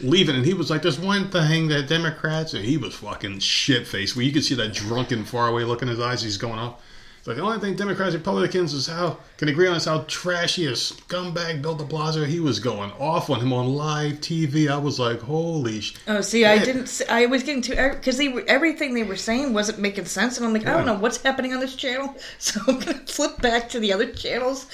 Leaving, 0.00 0.36
and 0.36 0.46
he 0.46 0.54
was 0.54 0.70
like, 0.70 0.82
"There's 0.82 0.98
one 0.98 1.28
thing 1.30 1.68
that 1.68 1.88
Democrats," 1.88 2.54
and 2.54 2.64
he 2.64 2.76
was 2.76 2.94
fucking 2.94 3.40
shit 3.40 3.86
faced. 3.86 4.14
Where 4.14 4.24
you 4.24 4.32
could 4.32 4.44
see 4.44 4.54
that 4.54 4.72
drunken, 4.72 5.24
faraway 5.24 5.64
look 5.64 5.82
in 5.82 5.88
his 5.88 5.98
eyes. 5.98 6.22
He's 6.22 6.36
going 6.36 6.58
off. 6.58 6.80
It's 7.18 7.26
like 7.26 7.36
the 7.36 7.42
only 7.42 7.58
thing 7.58 7.74
Democrats 7.74 8.14
Republicans 8.14 8.74
is 8.74 8.86
how 8.86 9.18
can 9.38 9.48
agree 9.48 9.66
on 9.68 9.76
is 9.76 9.84
how 9.86 10.00
trashy 10.08 10.66
a 10.66 10.72
scumbag 10.72 11.62
Bill 11.62 11.74
de 11.76 11.84
Blasio. 11.84 12.26
He 12.26 12.40
was 12.40 12.58
going 12.60 12.90
off 12.98 13.30
on 13.30 13.40
him 13.40 13.52
on 13.52 13.68
live 13.74 14.14
TV. 14.20 14.68
I 14.68 14.76
was 14.76 14.98
like, 14.98 15.20
"Holy 15.20 15.80
sh!" 15.80 15.94
Oh, 16.06 16.20
see, 16.20 16.44
I 16.44 16.58
didn't. 16.62 17.00
I 17.08 17.26
was 17.26 17.42
getting 17.44 17.62
too 17.62 17.74
because 17.74 18.16
they 18.18 18.28
were 18.28 18.44
everything 18.48 18.94
they 18.94 19.04
were 19.04 19.16
saying 19.16 19.52
wasn't 19.54 19.78
making 19.78 20.04
sense, 20.06 20.36
and 20.36 20.46
I'm 20.46 20.52
like, 20.52 20.66
I 20.66 20.72
don't 20.76 20.86
know 20.86 20.94
what's 20.98 21.22
happening 21.22 21.54
on 21.54 21.60
this 21.60 21.74
channel, 21.76 22.14
so 22.38 22.60
I'm 22.68 22.80
gonna 22.80 22.98
flip 23.06 23.40
back 23.40 23.68
to 23.70 23.80
the 23.80 23.92
other 23.92 24.10
channels. 24.12 24.66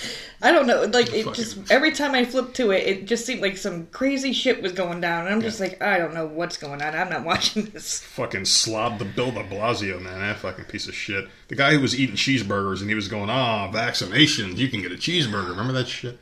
I 0.42 0.50
don't 0.52 0.66
know, 0.66 0.82
like 0.82 1.12
it 1.14 1.24
Fucking- 1.24 1.34
just 1.34 1.70
every 1.70 1.92
time 1.92 2.14
I 2.14 2.24
flipped 2.24 2.56
to 2.56 2.70
it, 2.70 2.86
it 2.86 3.04
just 3.06 3.24
seemed 3.24 3.40
like 3.40 3.56
some 3.56 3.86
crazy 3.86 4.32
shit 4.32 4.62
was 4.62 4.72
going 4.72 5.00
down, 5.00 5.26
and 5.26 5.34
I'm 5.34 5.40
just 5.42 5.60
like, 5.60 5.82
I 5.82 5.98
don't 5.98 6.12
know 6.14 6.26
what's 6.26 6.56
going 6.56 6.82
on. 6.82 6.94
I'm 6.94 7.08
not 7.10 7.24
watching 7.34 7.66
this. 7.66 8.00
fucking 8.00 8.44
slob 8.46 8.98
the 8.98 9.04
Bill 9.04 9.30
de 9.30 9.42
Blasio, 9.44 10.00
man. 10.00 10.20
That 10.20 10.38
fucking 10.38 10.64
piece 10.66 10.88
of 10.88 10.94
shit. 10.94 11.28
The 11.48 11.54
guy 11.54 11.72
who 11.74 11.80
was 11.80 11.98
eating 11.98 12.16
cheeseburgers 12.16 12.80
and 12.80 12.88
he 12.88 12.94
was 12.94 13.08
going, 13.08 13.28
ah, 13.30 13.70
vaccinations, 13.70 14.53
you 14.58 14.68
can 14.68 14.82
get 14.82 14.92
a 14.92 14.96
cheeseburger. 14.96 15.50
Remember 15.50 15.72
that 15.72 15.88
shit? 15.88 16.18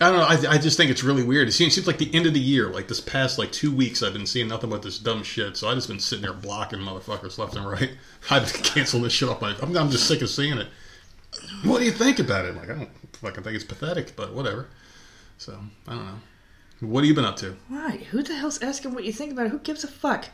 I 0.00 0.10
don't 0.10 0.18
know. 0.18 0.48
I, 0.48 0.54
I 0.54 0.58
just 0.58 0.76
think 0.76 0.92
it's 0.92 1.02
really 1.02 1.24
weird. 1.24 1.48
It 1.48 1.52
seems, 1.52 1.74
seems 1.74 1.88
like 1.88 1.98
the 1.98 2.14
end 2.14 2.26
of 2.26 2.34
the 2.34 2.40
year, 2.40 2.68
like 2.68 2.86
this 2.86 3.00
past 3.00 3.36
like 3.36 3.50
two 3.50 3.74
weeks, 3.74 4.02
I've 4.02 4.12
been 4.12 4.26
seeing 4.26 4.46
nothing 4.46 4.70
but 4.70 4.82
this 4.82 4.98
dumb 4.98 5.24
shit. 5.24 5.56
So 5.56 5.68
I 5.68 5.74
just 5.74 5.88
been 5.88 5.98
sitting 5.98 6.22
there 6.22 6.32
blocking 6.32 6.78
motherfuckers 6.78 7.36
left 7.36 7.56
and 7.56 7.68
right. 7.68 7.90
I've 8.30 8.52
canceled 8.52 9.04
this 9.04 9.12
shit 9.12 9.28
off 9.28 9.40
my. 9.40 9.56
I'm, 9.60 9.76
I'm 9.76 9.90
just 9.90 10.06
sick 10.06 10.22
of 10.22 10.30
seeing 10.30 10.58
it. 10.58 10.68
What 11.64 11.80
do 11.80 11.84
you 11.84 11.90
think 11.90 12.20
about 12.20 12.44
it? 12.44 12.54
Like 12.54 12.70
I 12.70 12.74
don't 12.74 12.90
fucking 13.14 13.42
think 13.42 13.56
it's 13.56 13.64
pathetic, 13.64 14.14
but 14.14 14.32
whatever. 14.32 14.68
So 15.36 15.58
I 15.88 15.94
don't 15.94 16.04
know. 16.04 16.20
What 16.80 17.00
have 17.00 17.08
you 17.08 17.14
been 17.14 17.24
up 17.24 17.36
to? 17.38 17.56
Why? 17.66 17.96
Who 18.10 18.22
the 18.22 18.36
hell's 18.36 18.62
asking 18.62 18.94
what 18.94 19.04
you 19.04 19.12
think 19.12 19.32
about 19.32 19.46
it? 19.46 19.50
Who 19.50 19.58
gives 19.58 19.82
a 19.82 19.88
fuck? 19.88 20.28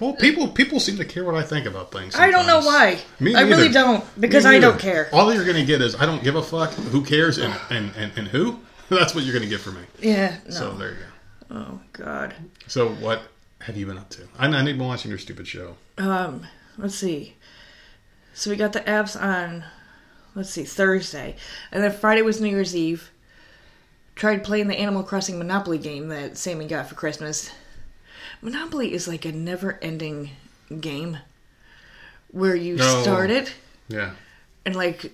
Well, 0.00 0.14
people 0.14 0.48
people 0.48 0.80
seem 0.80 0.96
to 0.96 1.04
care 1.04 1.24
what 1.24 1.34
I 1.34 1.42
think 1.42 1.66
about 1.66 1.92
things. 1.92 2.16
I 2.16 2.30
don't 2.30 2.46
know 2.46 2.60
why. 2.60 2.98
Me 3.18 3.34
I 3.34 3.42
really 3.42 3.68
don't 3.68 4.04
because 4.18 4.46
I 4.46 4.58
don't 4.58 4.78
care. 4.78 5.08
All 5.12 5.32
you're 5.32 5.44
gonna 5.44 5.64
get 5.64 5.82
is 5.82 5.94
I 5.94 6.06
don't 6.06 6.24
give 6.24 6.36
a 6.36 6.42
fuck. 6.42 6.72
Who 6.72 7.04
cares 7.04 7.38
and 7.38 7.54
and 7.70 7.92
and, 7.96 8.12
and 8.16 8.28
who? 8.28 8.60
That's 8.88 9.14
what 9.14 9.24
you're 9.24 9.34
gonna 9.34 9.46
get 9.46 9.60
from 9.60 9.74
me. 9.74 9.82
Yeah. 10.00 10.36
No. 10.46 10.50
So 10.50 10.72
there 10.72 10.90
you 10.90 10.96
go. 10.96 11.56
oh 11.56 11.80
God. 11.92 12.34
So 12.66 12.88
what 12.88 13.22
have 13.60 13.76
you 13.76 13.86
been 13.86 13.98
up 13.98 14.08
to? 14.10 14.22
I, 14.38 14.46
I 14.46 14.62
need 14.62 14.78
been 14.78 14.86
watching 14.86 15.10
your 15.10 15.18
stupid 15.18 15.46
show. 15.46 15.76
Um, 15.98 16.46
let's 16.78 16.94
see. 16.94 17.36
So 18.32 18.50
we 18.50 18.56
got 18.56 18.72
the 18.72 18.80
apps 18.80 19.20
on, 19.20 19.64
let's 20.34 20.50
see, 20.50 20.64
Thursday. 20.64 21.36
And 21.72 21.82
then 21.82 21.92
Friday 21.92 22.22
was 22.22 22.40
New 22.40 22.48
Year's 22.48 22.74
Eve. 22.74 23.10
Tried 24.14 24.44
playing 24.44 24.68
the 24.68 24.78
Animal 24.78 25.02
Crossing 25.02 25.38
Monopoly 25.38 25.78
game 25.78 26.08
that 26.08 26.38
Sammy 26.38 26.66
got 26.66 26.88
for 26.88 26.94
Christmas. 26.94 27.50
Monopoly 28.42 28.92
is 28.92 29.06
like 29.06 29.24
a 29.24 29.32
never 29.32 29.78
ending 29.82 30.30
game 30.80 31.18
where 32.30 32.54
you 32.54 32.76
No. 32.76 33.02
start 33.02 33.30
it 33.30 33.54
Yeah. 33.88 34.12
and 34.64 34.74
like 34.76 35.12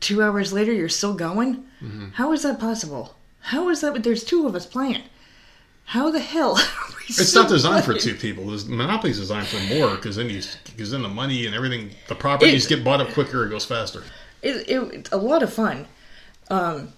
two 0.00 0.22
hours 0.22 0.52
later 0.52 0.72
you're 0.72 0.88
still 0.88 1.14
going. 1.14 1.64
Mm-hmm. 1.82 2.10
How 2.14 2.32
is 2.32 2.42
that 2.42 2.60
possible? 2.60 3.14
How 3.40 3.68
is 3.68 3.80
that? 3.80 4.02
There's 4.02 4.24
two 4.24 4.46
of 4.46 4.54
us 4.54 4.66
playing. 4.66 5.02
How 5.86 6.10
the 6.10 6.18
hell? 6.20 6.56
are 6.58 6.88
we 6.98 7.04
It's 7.08 7.34
not 7.34 7.48
designed 7.48 7.84
for 7.84 7.94
two 7.94 8.14
people. 8.14 8.44
Monopoly's 8.68 9.18
designed 9.18 9.46
for 9.46 9.60
more 9.74 9.94
because 9.96 10.16
then 10.16 10.28
you 10.28 10.42
because 10.64 10.90
then 10.90 11.02
the 11.02 11.08
money 11.08 11.46
and 11.46 11.54
everything, 11.54 11.90
the 12.08 12.14
properties 12.14 12.66
It- 12.66 12.68
get 12.68 12.84
bought 12.84 13.00
up 13.00 13.10
quicker. 13.12 13.46
It 13.46 13.50
goes 13.50 13.64
faster. 13.64 14.02
it, 14.42 14.68
it, 14.68 14.78
it's 14.92 15.12
a 15.12 15.16
lot 15.16 15.42
of 15.42 15.52
fun. 15.52 15.86
Um, 16.50 16.92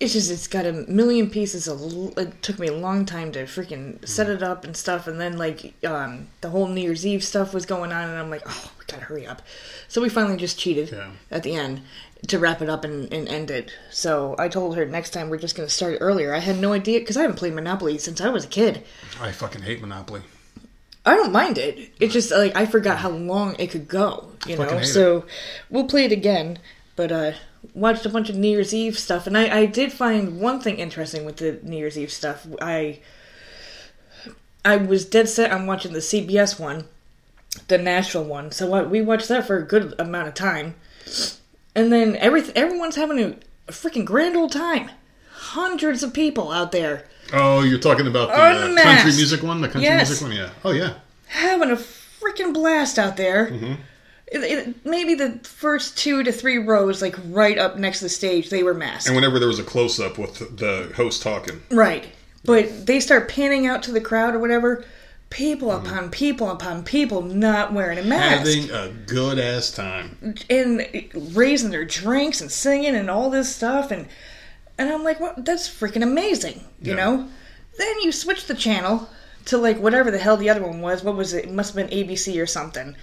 it's 0.00 0.12
just 0.12 0.30
it's 0.30 0.48
got 0.48 0.66
a 0.66 0.72
million 0.72 1.30
pieces. 1.30 1.68
Of, 1.68 2.16
it 2.18 2.42
took 2.42 2.58
me 2.58 2.66
a 2.68 2.72
long 2.74 3.06
time 3.06 3.32
to 3.32 3.44
freaking 3.44 4.06
set 4.06 4.28
it 4.28 4.42
up 4.42 4.64
and 4.64 4.76
stuff, 4.76 5.06
and 5.06 5.20
then 5.20 5.38
like 5.38 5.74
um, 5.84 6.28
the 6.40 6.50
whole 6.50 6.66
New 6.68 6.80
Year's 6.80 7.06
Eve 7.06 7.22
stuff 7.24 7.54
was 7.54 7.64
going 7.66 7.92
on, 7.92 8.08
and 8.10 8.18
I'm 8.18 8.30
like, 8.30 8.42
oh, 8.46 8.72
we 8.78 8.84
gotta 8.86 9.04
hurry 9.04 9.26
up. 9.26 9.42
So 9.88 10.02
we 10.02 10.08
finally 10.08 10.36
just 10.36 10.58
cheated 10.58 10.90
Yeah. 10.90 11.10
at 11.30 11.42
the 11.42 11.54
end 11.54 11.82
to 12.28 12.38
wrap 12.38 12.62
it 12.62 12.68
up 12.70 12.84
and, 12.84 13.12
and 13.12 13.28
end 13.28 13.50
it. 13.50 13.70
So 13.90 14.34
I 14.38 14.48
told 14.48 14.76
her 14.76 14.86
next 14.86 15.10
time 15.10 15.28
we're 15.30 15.36
just 15.38 15.54
gonna 15.56 15.68
start 15.68 15.98
earlier. 16.00 16.34
I 16.34 16.38
had 16.40 16.58
no 16.58 16.72
idea 16.72 16.98
because 17.00 17.16
I 17.16 17.22
haven't 17.22 17.36
played 17.36 17.54
Monopoly 17.54 17.98
since 17.98 18.20
I 18.20 18.30
was 18.30 18.44
a 18.44 18.48
kid. 18.48 18.82
I 19.20 19.30
fucking 19.30 19.62
hate 19.62 19.80
Monopoly. 19.80 20.22
I 21.06 21.16
don't 21.16 21.32
mind 21.32 21.58
it. 21.58 21.90
It's 22.00 22.14
just 22.14 22.30
like 22.30 22.56
I 22.56 22.64
forgot 22.66 22.96
how 22.98 23.10
long 23.10 23.56
it 23.58 23.70
could 23.70 23.88
go, 23.88 24.32
you 24.46 24.56
know. 24.56 24.80
So 24.82 25.26
we'll 25.68 25.86
play 25.86 26.06
it 26.06 26.12
again. 26.12 26.58
But 26.96 27.12
uh 27.12 27.32
watched 27.72 28.04
a 28.04 28.08
bunch 28.08 28.28
of 28.28 28.36
New 28.36 28.48
Year's 28.48 28.74
Eve 28.74 28.98
stuff 28.98 29.26
and 29.26 29.36
I, 29.38 29.60
I 29.60 29.66
did 29.66 29.92
find 29.92 30.40
one 30.40 30.60
thing 30.60 30.78
interesting 30.78 31.24
with 31.24 31.36
the 31.36 31.58
New 31.62 31.76
Year's 31.76 31.98
Eve 31.98 32.12
stuff. 32.12 32.46
I 32.60 33.00
I 34.64 34.76
was 34.76 35.04
dead 35.04 35.28
set 35.28 35.50
on 35.52 35.66
watching 35.66 35.92
the 35.92 35.98
CBS 36.00 36.58
one, 36.58 36.86
the 37.68 37.78
Nashville 37.78 38.24
one. 38.24 38.50
So 38.50 38.66
what 38.66 38.90
we 38.90 39.02
watched 39.02 39.28
that 39.28 39.46
for 39.46 39.58
a 39.58 39.62
good 39.62 39.94
amount 39.98 40.28
of 40.28 40.34
time. 40.34 40.74
And 41.74 41.92
then 41.92 42.16
every 42.16 42.42
everyone's 42.56 42.96
having 42.96 43.18
a, 43.20 43.36
a 43.68 43.72
freaking 43.72 44.04
grand 44.04 44.36
old 44.36 44.52
time. 44.52 44.90
Hundreds 45.32 46.02
of 46.02 46.12
people 46.14 46.50
out 46.50 46.72
there 46.72 47.06
Oh, 47.32 47.62
you're 47.62 47.78
talking 47.78 48.06
about 48.06 48.28
the 48.28 48.34
uh, 48.34 48.82
country 48.82 49.12
music 49.12 49.42
one, 49.42 49.60
the 49.60 49.68
country 49.68 49.82
Yes. 49.82 50.08
music 50.08 50.26
one. 50.26 50.36
Yeah. 50.36 50.50
Oh 50.64 50.72
yeah. 50.72 50.94
having 51.26 51.70
a 51.70 51.76
freaking 51.76 52.52
blast 52.52 52.98
out 52.98 53.16
there. 53.16 53.46
Mm-hmm. 53.50 53.74
It, 54.32 54.38
it, 54.42 54.86
maybe 54.86 55.14
the 55.14 55.38
first 55.44 55.98
two 55.98 56.22
to 56.22 56.32
three 56.32 56.58
rows, 56.58 57.02
like 57.02 57.14
right 57.28 57.58
up 57.58 57.76
next 57.76 57.98
to 57.98 58.06
the 58.06 58.08
stage, 58.08 58.50
they 58.50 58.62
were 58.62 58.74
masked. 58.74 59.06
And 59.06 59.14
whenever 59.14 59.38
there 59.38 59.48
was 59.48 59.58
a 59.58 59.64
close 59.64 60.00
up 60.00 60.18
with 60.18 60.56
the 60.58 60.92
host 60.96 61.22
talking, 61.22 61.60
right. 61.70 62.06
But 62.44 62.86
they 62.86 63.00
start 63.00 63.28
panning 63.30 63.66
out 63.66 63.82
to 63.84 63.92
the 63.92 64.00
crowd 64.00 64.34
or 64.34 64.38
whatever. 64.38 64.84
People 65.30 65.68
Mm-hmm. 65.70 65.86
upon 65.86 66.10
people 66.10 66.50
upon 66.50 66.84
people 66.84 67.22
not 67.22 67.72
wearing 67.72 67.98
a 67.98 68.02
mask. 68.04 68.46
having 68.46 68.70
a 68.70 68.88
good 69.06 69.38
ass 69.38 69.70
time. 69.70 70.34
and 70.48 70.86
raising 71.34 71.70
their 71.70 71.84
drinks 71.84 72.40
and 72.40 72.50
singing 72.52 72.94
and 72.94 73.10
all 73.10 73.30
this 73.30 73.54
stuff. 73.54 73.90
And, 73.90 74.06
and 74.78 74.90
I'm 74.90 75.02
like, 75.02 75.20
what? 75.20 75.44
That's 75.44 75.68
freaking 75.68 76.02
amazing, 76.02 76.60
you 76.80 76.92
Yeah. 76.94 76.96
know? 76.96 77.28
Then 77.78 78.00
you 78.02 78.12
switch 78.12 78.46
the 78.46 78.54
channel 78.54 79.08
to 79.46 79.58
like 79.58 79.78
whatever 79.80 80.10
the 80.10 80.18
hell 80.18 80.36
the 80.36 80.50
other 80.50 80.62
one 80.62 80.80
was. 80.80 81.02
What 81.02 81.16
was 81.16 81.32
it? 81.34 81.46
It 81.46 81.52
must 81.52 81.74
have 81.74 81.88
been 81.88 81.96
ABC 81.98 82.40
or 82.40 82.46
something. 82.46 82.94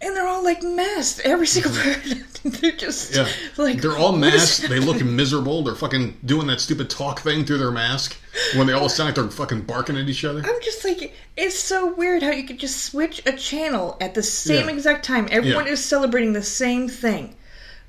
And 0.00 0.14
they're 0.14 0.28
all 0.28 0.44
like 0.44 0.62
masked, 0.62 1.20
every 1.24 1.46
single 1.48 1.72
person. 1.72 2.24
they're 2.44 2.70
just 2.72 3.14
Yeah. 3.16 3.26
like 3.56 3.80
They're 3.82 3.96
all 3.98 4.12
masked. 4.12 4.68
They 4.68 4.78
look 4.78 5.02
miserable. 5.04 5.64
They're 5.64 5.74
fucking 5.74 6.18
doing 6.24 6.46
that 6.46 6.60
stupid 6.60 6.88
talk 6.88 7.18
thing 7.20 7.44
through 7.44 7.58
their 7.58 7.72
mask 7.72 8.16
when 8.54 8.68
they 8.68 8.72
all 8.74 8.88
sound 8.88 9.08
like 9.08 9.14
they're 9.16 9.28
fucking 9.28 9.62
barking 9.62 9.96
at 9.96 10.08
each 10.08 10.24
other. 10.24 10.38
I'm 10.44 10.62
just 10.62 10.84
like, 10.84 11.14
it's 11.36 11.58
so 11.58 11.92
weird 11.94 12.22
how 12.22 12.30
you 12.30 12.44
could 12.44 12.60
just 12.60 12.84
switch 12.84 13.22
a 13.26 13.32
channel 13.32 13.96
at 14.00 14.14
the 14.14 14.22
same 14.22 14.68
Yeah. 14.68 14.74
exact 14.74 15.04
time. 15.04 15.26
Everyone 15.32 15.66
Yeah. 15.66 15.72
is 15.72 15.84
celebrating 15.84 16.32
the 16.32 16.44
same 16.44 16.88
thing, 16.88 17.34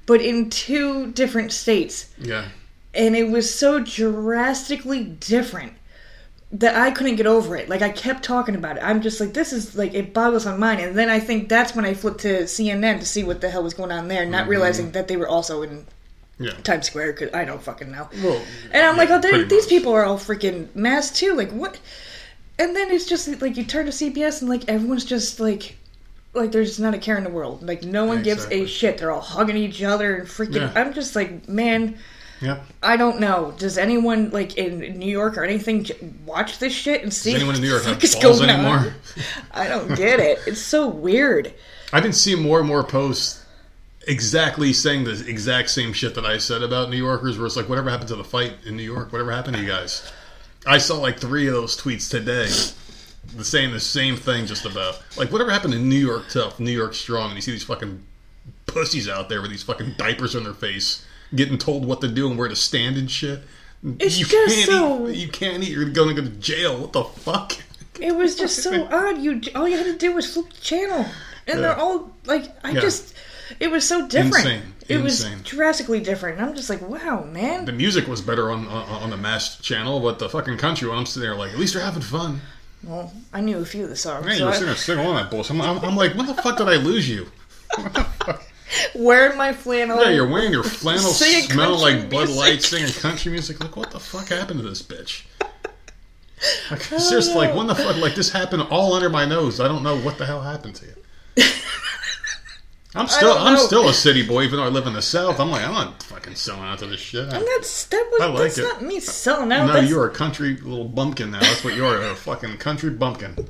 but 0.07 0.19
in 0.19 0.49
two 0.49 1.11
different 1.11 1.51
states. 1.51 2.07
Yeah. 2.17 2.45
And 2.95 3.15
it 3.15 3.29
was 3.29 3.53
so 3.53 3.79
drastically 3.81 5.03
different 5.03 5.73
that 6.51 6.75
I 6.75 6.89
couldn't 6.91 7.17
get 7.17 7.27
over 7.27 7.55
it. 7.55 7.69
Like, 7.69 7.81
I 7.81 7.89
kept 7.89 8.23
talking 8.23 8.55
about 8.55 8.77
it. 8.77 8.83
I'm 8.83 9.01
just 9.01 9.19
like, 9.19 9.33
this 9.33 9.53
is 9.53 9.75
like, 9.75 9.93
it 9.93 10.13
boggles 10.13 10.45
my 10.45 10.57
mind. 10.57 10.81
And 10.81 10.97
then 10.97 11.09
I 11.09 11.19
think 11.19 11.47
that's 11.47 11.75
when 11.75 11.85
I 11.85 11.93
flipped 11.93 12.21
to 12.21 12.43
CNN 12.43 12.99
to 12.99 13.05
see 13.05 13.23
what 13.23 13.41
the 13.41 13.49
hell 13.49 13.61
was 13.63 13.75
going 13.75 13.91
on 13.91 14.07
there, 14.07 14.25
not 14.25 14.41
mm-hmm. 14.41 14.49
realizing 14.49 14.91
that 14.91 15.07
they 15.07 15.15
were 15.15 15.27
also 15.27 15.61
in 15.61 15.85
Yeah. 16.39 16.53
Times 16.63 16.87
Square, 16.87 17.13
because 17.13 17.33
I 17.33 17.45
don't 17.45 17.61
fucking 17.61 17.91
know. 17.91 18.09
Well, 18.23 18.41
And 18.71 18.83
I'm 18.83 18.97
like, 18.97 19.09
oh, 19.11 19.19
these 19.19 19.63
much. 19.63 19.69
people 19.69 19.91
are 19.93 20.05
all 20.05 20.17
freaking 20.17 20.73
masked 20.73 21.17
too. 21.17 21.33
Like, 21.35 21.51
what? 21.51 21.79
And 22.57 22.75
then 22.75 22.89
it's 22.91 23.05
just 23.05 23.27
like 23.41 23.55
you 23.55 23.63
turn 23.63 23.85
to 23.85 23.91
CBS 23.91 24.41
and 24.41 24.49
like 24.49 24.67
everyone's 24.67 25.05
just 25.05 25.39
like, 25.39 25.75
like 26.33 26.51
there's 26.51 26.79
not 26.79 26.93
a 26.93 26.97
care 26.97 27.17
in 27.17 27.23
the 27.23 27.29
world. 27.29 27.61
Like 27.61 27.83
no 27.83 28.05
one 28.05 28.23
gives 28.23 28.45
Exactly. 28.45 28.63
a 28.63 28.67
shit. 28.67 28.97
They're 28.97 29.11
all 29.11 29.21
hugging 29.21 29.55
each 29.57 29.83
other 29.83 30.15
and 30.15 30.27
freaking. 30.27 30.55
Yeah. 30.55 30.73
I'm 30.75 30.93
just 30.93 31.15
like, 31.15 31.47
man, 31.47 31.97
Yep. 32.41 32.65
I 32.81 32.97
don't 32.97 33.19
know. 33.19 33.53
Does 33.57 33.77
anyone 33.77 34.29
like 34.29 34.57
in 34.57 34.97
New 34.97 35.11
York 35.11 35.37
or 35.37 35.43
anything 35.43 35.87
watch 36.25 36.59
this 36.59 36.73
shit 36.73 37.03
and 37.03 37.13
see 37.13 37.33
Does 37.33 37.41
anyone 37.41 37.55
in 37.55 37.61
New 37.61 37.69
York 37.69 37.83
have 37.83 37.99
the 37.99 38.07
fuck 38.07 38.15
is 38.17 38.23
balls 38.23 38.41
on? 38.41 38.49
anymore? 38.49 38.93
I 39.51 39.67
don't 39.67 39.95
get 39.95 40.19
it. 40.19 40.39
It's 40.47 40.61
so 40.61 40.87
weird. 40.87 41.53
I've 41.91 42.03
been 42.03 42.13
seeing 42.13 42.41
more 42.41 42.59
and 42.59 42.67
more 42.67 42.83
posts 42.83 43.43
exactly 44.07 44.73
saying 44.73 45.03
the 45.03 45.25
exact 45.27 45.69
same 45.69 45.91
shit 45.93 46.15
that 46.15 46.25
I 46.25 46.37
said 46.37 46.63
about 46.63 46.89
New 46.89 46.97
Yorkers, 46.97 47.37
where 47.37 47.45
it's 47.45 47.55
like, 47.55 47.67
whatever 47.67 47.89
happened 47.89 48.09
to 48.09 48.15
the 48.15 48.23
fight 48.23 48.53
in 48.65 48.77
New 48.77 48.83
York? 48.83 49.11
Whatever 49.11 49.31
happened 49.31 49.57
to 49.57 49.61
you 49.61 49.67
guys? 49.67 50.11
I 50.65 50.77
saw 50.77 50.97
like 50.97 51.19
three 51.19 51.47
of 51.47 51.53
those 51.53 51.79
tweets 51.79 52.09
today 52.09 52.47
the 53.35 53.43
saying 53.43 53.71
the 53.71 53.79
same 53.79 54.15
thing 54.15 54.45
just 54.45 54.65
about. 54.65 55.01
Like 55.17 55.31
whatever 55.31 55.51
happened 55.51 55.73
to 55.73 55.79
New 55.79 55.95
York 55.95 56.29
Tough, 56.29 56.59
New 56.59 56.71
York 56.71 56.93
Strong, 56.93 57.27
and 57.27 57.35
you 57.35 57.41
see 57.41 57.51
these 57.51 57.63
fucking 57.63 58.03
pussies 58.65 59.07
out 59.07 59.29
there 59.29 59.41
with 59.41 59.51
these 59.51 59.63
fucking 59.63 59.95
diapers 59.97 60.35
on 60.35 60.43
their 60.43 60.53
face, 60.53 61.05
getting 61.35 61.57
told 61.57 61.85
what 61.85 62.01
to 62.01 62.07
do 62.07 62.29
and 62.29 62.37
where 62.37 62.47
to 62.47 62.55
stand 62.55 62.97
and 62.97 63.09
shit. 63.09 63.41
It's 63.99 64.19
you 64.19 64.25
just 64.25 64.55
can't 64.55 64.69
so- 64.69 65.07
eat, 65.07 65.15
you 65.17 65.29
can't 65.29 65.63
eat. 65.63 65.69
You're 65.69 65.89
going 65.89 66.15
to 66.15 66.21
go 66.21 66.27
to 66.27 66.35
jail. 66.35 66.79
What 66.81 66.93
the 66.93 67.03
fuck? 67.03 67.53
It 67.99 68.15
was 68.15 68.35
just 68.35 68.61
so 68.63 68.85
odd. 68.91 69.19
You 69.19 69.41
all 69.55 69.67
you 69.67 69.77
had 69.77 69.85
to 69.85 69.97
do 69.97 70.13
was 70.13 70.33
flip 70.33 70.49
the 70.53 70.61
channel, 70.61 70.99
and 70.99 71.07
Yeah. 71.47 71.55
they're 71.55 71.77
all 71.77 72.11
like, 72.25 72.49
I 72.63 72.71
Yeah. 72.71 72.81
just, 72.81 73.13
it 73.59 73.69
was 73.71 73.87
so 73.87 74.07
different. 74.07 74.45
Insane. 74.45 74.61
It 74.89 75.01
was 75.03 75.23
drastically 75.43 75.99
different. 75.99 76.39
And 76.39 76.47
I'm 76.49 76.55
just 76.55 76.69
like, 76.69 76.81
wow, 76.81 77.23
man. 77.23 77.65
The 77.65 77.71
music 77.71 78.07
was 78.07 78.21
better 78.21 78.49
on 78.51 78.67
on, 78.67 79.03
on 79.03 79.09
the 79.11 79.17
Mass 79.17 79.59
channel, 79.59 79.99
but 79.99 80.17
the 80.19 80.27
fucking 80.29 80.57
country 80.57 80.87
one, 80.89 80.97
I'm 80.97 81.05
sitting 81.05 81.29
there 81.29 81.37
like, 81.37 81.51
at 81.53 81.59
least 81.59 81.73
they're 81.75 81.83
having 81.83 82.01
fun. 82.01 82.41
Well, 82.83 83.13
I 83.33 83.41
knew 83.41 83.57
a 83.59 83.65
few 83.65 83.83
of 83.83 83.89
the 83.89 83.95
songs. 83.95 84.25
Man, 84.25 84.33
so 84.35 84.39
you 84.39 84.45
were 84.45 84.49
I- 84.51 84.53
sitting 84.53 84.67
there 84.67 84.75
singing 84.75 85.05
along 85.05 85.15
that 85.17 85.29
bullshit. 85.29 85.51
I'm, 85.51 85.61
I'm, 85.61 85.77
I'm 85.85 85.95
like, 85.95 86.15
when 86.15 86.25
the 86.25 86.33
fuck 86.33 86.57
did 86.57 86.67
I 86.69 86.77
lose 86.77 87.07
you? 87.09 87.27
wearing 88.95 89.37
my 89.37 89.53
flannel. 89.53 90.01
Yeah, 90.01 90.09
you're 90.09 90.27
wearing 90.27 90.51
your 90.51 90.63
flannel, 90.81 91.11
smelling 91.11 91.79
like 91.79 92.09
Bud 92.09 92.29
Light, 92.29 92.61
singing 92.61 92.91
country 92.93 93.31
music. 93.31 93.59
Like, 93.59 93.75
what 93.75 93.91
the 93.91 93.99
fuck 93.99 94.29
happened 94.29 94.61
to 94.61 94.67
this 94.67 94.81
bitch? 94.81 95.23
Like, 96.71 96.81
seriously, 96.99 97.35
like, 97.35 97.55
when 97.55 97.67
the 97.67 97.75
fuck, 97.75 97.97
like, 97.97 98.15
this 98.15 98.31
happened 98.31 98.63
all 98.69 98.93
under 98.93 99.09
my 99.09 99.25
nose. 99.25 99.59
I 99.59 99.67
don't 99.67 99.83
know 99.83 99.97
what 99.97 100.17
the 100.17 100.25
hell 100.25 100.41
happened 100.41 100.75
to 100.75 100.85
you. 100.85 100.93
I'm 102.95 103.07
still, 103.07 103.33
I'm 103.37 103.53
know. 103.53 103.59
still 103.59 103.87
a 103.87 103.93
city 103.93 104.25
boy, 104.25 104.43
even 104.43 104.57
though 104.57 104.65
I 104.65 104.69
live 104.69 104.87
in 104.87 104.93
the 104.93 105.01
south. 105.01 105.39
I'm 105.39 105.51
like, 105.51 105.63
I'm 105.63 105.75
not 105.75 106.01
fucking 106.01 106.33
selling 106.33 106.63
out 106.63 106.79
to 106.79 106.87
this 106.87 106.99
shit. 106.99 107.21
And 107.21 107.45
that's 107.45 107.85
that 107.85 108.09
was 108.11 108.21
I 108.21 108.25
like 108.25 108.41
that's 108.41 108.57
it. 108.57 108.63
not 108.63 108.81
me 108.81 108.99
selling 108.99 109.51
out. 109.51 109.67
no, 109.67 109.73
that's 109.73 109.87
you're 109.87 110.07
a 110.07 110.09
country 110.09 110.57
little 110.57 110.87
bumpkin 110.87 111.29
now. 111.29 111.39
That's 111.39 111.63
what 111.63 111.75
you 111.75 111.85
are, 111.85 112.01
a 112.01 112.15
fucking 112.15 112.57
country 112.57 112.89
bumpkin. 112.89 113.47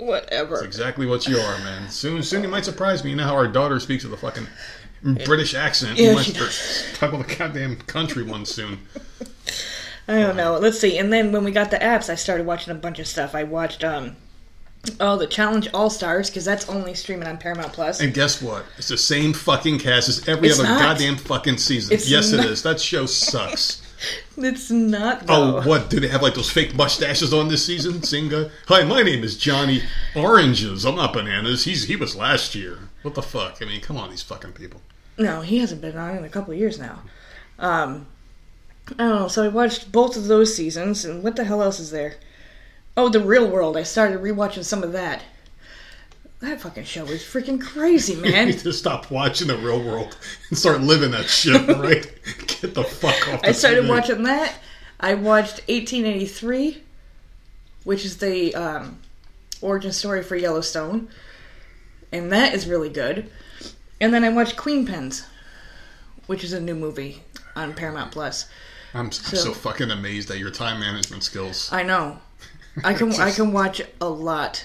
Whatever. 0.00 0.56
That's 0.56 0.66
exactly 0.66 1.06
what 1.06 1.26
you 1.26 1.38
are, 1.38 1.58
man. 1.58 1.88
Soon, 1.90 2.22
soon 2.22 2.42
you 2.42 2.48
might 2.48 2.64
surprise 2.64 3.04
me. 3.04 3.10
You 3.10 3.16
know 3.16 3.24
how 3.24 3.34
our 3.34 3.48
daughter 3.48 3.80
speaks 3.80 4.04
with 4.04 4.12
a 4.12 4.16
fucking 4.16 4.46
British 5.24 5.54
accent. 5.54 5.98
Yeah, 5.98 6.10
you 6.10 6.16
might 6.16 6.24
she 6.24 6.32
start 6.32 6.94
talking 6.94 7.18
with 7.18 7.30
a 7.30 7.36
goddamn 7.36 7.76
country 7.76 8.22
one 8.22 8.44
soon. 8.44 8.78
I 10.08 10.20
don't 10.20 10.36
know. 10.36 10.58
Let's 10.58 10.80
see. 10.80 10.98
And 10.98 11.12
then 11.12 11.32
when 11.32 11.44
we 11.44 11.50
got 11.50 11.70
the 11.70 11.76
apps, 11.76 12.08
I 12.08 12.14
started 12.14 12.46
watching 12.46 12.72
a 12.72 12.76
bunch 12.76 12.98
of 12.98 13.06
stuff. 13.06 13.34
I 13.34 13.44
watched 13.44 13.84
um, 13.84 14.16
oh, 15.00 15.16
the 15.16 15.26
Challenge 15.26 15.68
All 15.74 15.90
Stars 15.90 16.30
because 16.30 16.44
that's 16.44 16.68
only 16.68 16.94
streaming 16.94 17.28
on 17.28 17.36
Paramount 17.38 17.72
Plus. 17.72 18.00
And 18.00 18.14
guess 18.14 18.40
what? 18.40 18.64
It's 18.78 18.88
the 18.88 18.96
same 18.96 19.34
fucking 19.34 19.78
cast 19.80 20.08
as 20.08 20.26
every 20.28 20.48
It's 20.48 20.58
other 20.58 20.68
not. 20.68 20.80
goddamn 20.80 21.16
fucking 21.16 21.58
season. 21.58 21.94
It's 21.94 22.10
yes, 22.10 22.32
not. 22.32 22.44
it 22.44 22.50
is. 22.50 22.62
That 22.62 22.80
show 22.80 23.06
sucks. 23.06 23.82
It's 24.36 24.70
not. 24.70 25.24
Oh, 25.28 25.66
what? 25.66 25.90
Do 25.90 25.98
they 25.98 26.08
have 26.08 26.22
like 26.22 26.34
those 26.34 26.50
fake 26.50 26.74
mustaches 26.74 27.34
on 27.34 27.48
this 27.48 27.64
season? 27.66 27.94
Singa. 27.94 28.50
Hi, 28.68 28.84
my 28.84 29.02
name 29.02 29.24
is 29.24 29.36
Johnny 29.36 29.82
Oranges. 30.14 30.84
I'm 30.84 30.94
not 30.94 31.12
bananas. 31.12 31.64
He's 31.64 31.84
he 31.84 31.96
was 31.96 32.14
last 32.14 32.54
year. 32.54 32.78
What 33.02 33.14
the 33.14 33.22
fuck? 33.22 33.58
I 33.60 33.64
mean, 33.64 33.80
come 33.80 33.96
on, 33.96 34.10
these 34.10 34.22
fucking 34.22 34.52
people. 34.52 34.80
No, 35.16 35.40
he 35.40 35.58
hasn't 35.58 35.80
been 35.80 35.96
on 35.96 36.16
in 36.16 36.24
a 36.24 36.28
couple 36.28 36.52
of 36.54 36.60
years 36.60 36.78
now. 36.78 37.02
Um, 37.58 38.06
I 38.92 38.94
don't 38.98 39.20
know. 39.22 39.28
So 39.28 39.44
I 39.44 39.48
watched 39.48 39.90
both 39.90 40.16
of 40.16 40.26
those 40.28 40.54
seasons, 40.54 41.04
and 41.04 41.24
what 41.24 41.34
the 41.34 41.44
hell 41.44 41.62
else 41.62 41.80
is 41.80 41.90
there? 41.90 42.14
Oh, 42.96 43.08
The 43.08 43.20
Real 43.20 43.50
World. 43.50 43.76
I 43.76 43.82
started 43.82 44.20
rewatching 44.20 44.64
some 44.64 44.82
of 44.84 44.92
that. 44.92 45.22
That 46.40 46.60
fucking 46.60 46.84
show 46.84 47.04
is 47.06 47.22
freaking 47.22 47.60
crazy, 47.60 48.12
You 48.16 48.22
man. 48.22 48.46
need 48.48 48.58
to 48.60 48.72
stop 48.72 49.10
watching 49.10 49.48
the 49.48 49.56
real 49.58 49.82
world 49.82 50.16
and 50.48 50.58
start 50.58 50.80
living 50.80 51.10
that 51.10 51.26
shit, 51.26 51.66
right? 51.78 52.10
Get 52.60 52.74
the 52.74 52.84
fuck 52.84 53.28
off. 53.28 53.40
I 53.42 53.52
started 53.52 53.84
TV. 53.84 53.88
watching 53.88 54.22
that. 54.24 54.54
I 55.00 55.14
watched 55.14 55.60
1883, 55.68 56.82
which 57.84 58.04
is 58.04 58.18
the 58.18 58.54
um, 58.54 58.98
origin 59.60 59.92
story 59.92 60.22
for 60.22 60.36
Yellowstone, 60.36 61.08
and 62.12 62.30
that 62.32 62.54
is 62.54 62.68
really 62.68 62.88
good. 62.88 63.30
And 64.00 64.14
then 64.14 64.24
I 64.24 64.28
watched 64.28 64.56
Queenpins, 64.56 65.24
which 66.26 66.44
is 66.44 66.52
a 66.52 66.60
new 66.60 66.74
movie 66.74 67.22
on 67.56 67.74
Paramount 67.74 68.12
Plus. 68.12 68.48
I'm, 68.94 69.06
I'm 69.06 69.12
so, 69.12 69.52
fucking 69.52 69.90
amazed 69.90 70.30
at 70.30 70.38
your 70.38 70.50
time 70.50 70.80
management 70.80 71.22
skills. 71.22 71.68
I 71.72 71.82
know. 71.82 72.18
I 72.84 72.94
can 72.94 73.12
I 73.20 73.30
can 73.32 73.52
watch 73.52 73.82
a 74.00 74.08
lot 74.08 74.64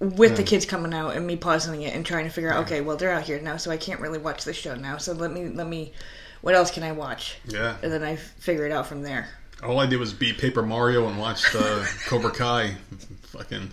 with 0.00 0.36
the 0.36 0.42
kids 0.44 0.64
coming 0.64 0.94
out 0.94 1.16
and 1.16 1.26
me 1.26 1.34
pausing 1.36 1.82
it 1.82 1.94
and 1.94 2.06
trying 2.06 2.24
to 2.24 2.30
figure 2.30 2.52
out 2.52 2.64
okay 2.64 2.80
well 2.80 2.96
they're 2.96 3.10
out 3.12 3.24
here 3.24 3.40
now 3.40 3.56
so 3.56 3.70
I 3.70 3.76
can't 3.76 4.00
really 4.00 4.18
watch 4.18 4.44
this 4.44 4.56
show 4.56 4.76
now 4.76 4.96
so 4.96 5.12
let 5.12 5.32
me 5.32 5.48
let 5.48 5.66
me 5.66 5.92
what 6.40 6.54
else 6.54 6.70
can 6.70 6.84
I 6.84 6.92
watch 6.92 7.36
Yeah. 7.46 7.76
and 7.82 7.90
then 7.92 8.04
I 8.04 8.14
figure 8.16 8.64
it 8.64 8.70
out 8.72 8.86
from 8.86 9.02
there. 9.02 9.28
All 9.60 9.80
I 9.80 9.86
did 9.86 9.98
was 9.98 10.12
beat 10.12 10.38
Paper 10.38 10.62
Mario 10.62 11.08
and 11.08 11.18
watched 11.18 11.52
uh, 11.52 11.84
Cobra 12.06 12.30
Kai. 12.30 12.76
Fucking 13.22 13.72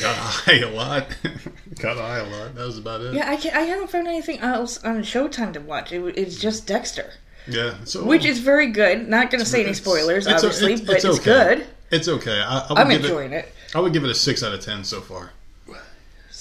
got 0.00 0.16
high 0.18 0.58
a 0.58 0.68
lot. 0.68 1.16
got 1.80 1.96
high 1.96 2.18
a 2.18 2.24
lot. 2.28 2.56
That 2.56 2.66
was 2.66 2.76
about 2.76 3.02
it. 3.02 3.14
Yeah, 3.14 3.30
I 3.30 3.36
can't, 3.36 3.54
I 3.54 3.60
haven't 3.60 3.88
found 3.90 4.08
anything 4.08 4.40
else 4.40 4.82
on 4.82 5.02
Showtime 5.02 5.52
to 5.52 5.60
watch. 5.60 5.92
It, 5.92 6.02
it's 6.18 6.40
just 6.40 6.66
Dexter, 6.66 7.12
Yeah. 7.46 7.76
So 7.84 8.04
which 8.04 8.24
is 8.24 8.40
very 8.40 8.72
good. 8.72 9.08
Not 9.08 9.30
going 9.30 9.38
to 9.44 9.48
say 9.48 9.62
any 9.62 9.74
spoilers, 9.74 10.26
it's 10.26 10.42
obviously, 10.42 10.72
it's- 10.72 10.84
but 10.84 10.96
it's 10.96 11.04
it's, 11.04 11.18
okay. 11.20 11.24
good. 11.56 11.66
It's 11.92 12.08
okay. 12.08 12.40
I, 12.40 12.66
I 12.68 12.82
I'm 12.82 12.90
enjoying 12.90 13.32
it. 13.32 13.44
it. 13.44 13.52
I 13.76 13.78
would 13.78 13.92
give 13.92 14.02
it 14.02 14.10
a 14.10 14.14
six 14.14 14.42
out 14.42 14.52
of 14.52 14.60
ten 14.60 14.82
so 14.82 15.00
far. 15.00 15.30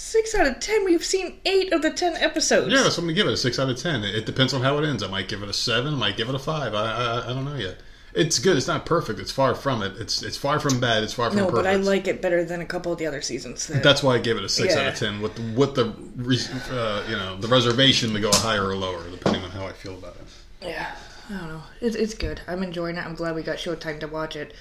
Six 0.06 0.36
out 0.36 0.46
of 0.46 0.60
ten. 0.60 0.86
We've 0.86 1.04
seen 1.04 1.40
eight 1.46 1.74
of 1.74 1.82
the 1.82 1.90
ten 1.90 2.16
episodes. 2.18 2.72
Yeah, 2.72 2.88
so 2.90 3.00
I'm 3.02 3.06
gonna 3.06 3.14
give 3.14 3.26
it 3.28 3.34
a 3.34 3.38
six 3.38 3.58
out 3.58 3.70
of 3.72 3.78
ten. 3.78 4.04
It, 4.04 4.14
it 4.14 4.26
depends 4.28 4.54
on 4.54 4.62
how 4.62 4.78
it 4.78 4.86
ends. 4.88 5.02
I 5.02 5.08
might 5.08 5.28
give 5.28 5.42
it 5.42 5.50
a 5.50 5.54
seven. 5.54 5.96
I 5.96 5.98
might 5.98 6.16
give 6.16 6.30
it 6.30 6.36
a 6.36 6.40
five. 6.40 6.76
I, 6.76 6.92
I 6.92 7.24
I 7.32 7.34
don't 7.34 7.44
know 7.44 7.56
yet. 7.56 7.78
It's 8.14 8.38
good. 8.38 8.56
It's 8.56 8.68
not 8.68 8.86
perfect. 8.86 9.20
It's 9.20 9.32
far 9.32 9.56
from 9.56 9.82
it. 9.82 9.98
It's 9.98 10.22
it's 10.22 10.38
far 10.38 10.60
from 10.60 10.80
bad. 10.80 11.04
It's 11.04 11.14
far 11.14 11.30
from 11.32 11.38
no, 11.40 11.46
perfect. 11.48 11.64
but 11.64 11.68
I 11.68 11.78
like 11.78 12.08
it 12.08 12.22
better 12.22 12.44
than 12.46 12.62
a 12.62 12.66
couple 12.66 12.92
of 12.94 13.00
the 13.00 13.08
other 13.08 13.22
seasons. 13.24 13.66
that- 13.68 13.82
That's 13.82 14.04
why 14.04 14.14
I 14.16 14.20
gave 14.20 14.38
it 14.38 14.44
a 14.44 14.48
six 14.50 14.76
out 14.76 14.86
of 14.88 14.96
ten. 14.96 15.22
With 15.22 15.34
the, 15.36 15.42
with 15.58 15.76
the 15.76 15.86
uh, 16.72 17.04
you 17.10 17.16
know 17.18 17.38
the 17.38 17.48
reservation 17.48 18.14
to 18.14 18.20
go 18.20 18.30
higher 18.32 18.64
or 18.64 18.76
lower 18.76 19.10
depending 19.10 19.42
on 19.44 19.50
how 19.50 19.66
I 19.66 19.74
feel 19.74 19.96
about 19.96 20.16
it. 20.18 20.22
Yeah, 20.70 20.96
I 21.30 21.34
don't 21.34 21.50
know. 21.50 21.64
It's 21.82 21.96
it's 21.96 22.14
good. 22.14 22.42
I'm 22.48 22.62
enjoying 22.62 22.98
it. 22.98 23.06
I'm 23.06 23.16
glad 23.16 23.36
we 23.36 23.42
got 23.42 23.58
Showtime 23.58 24.00
to 24.02 24.08
watch 24.08 24.36
it 24.36 24.54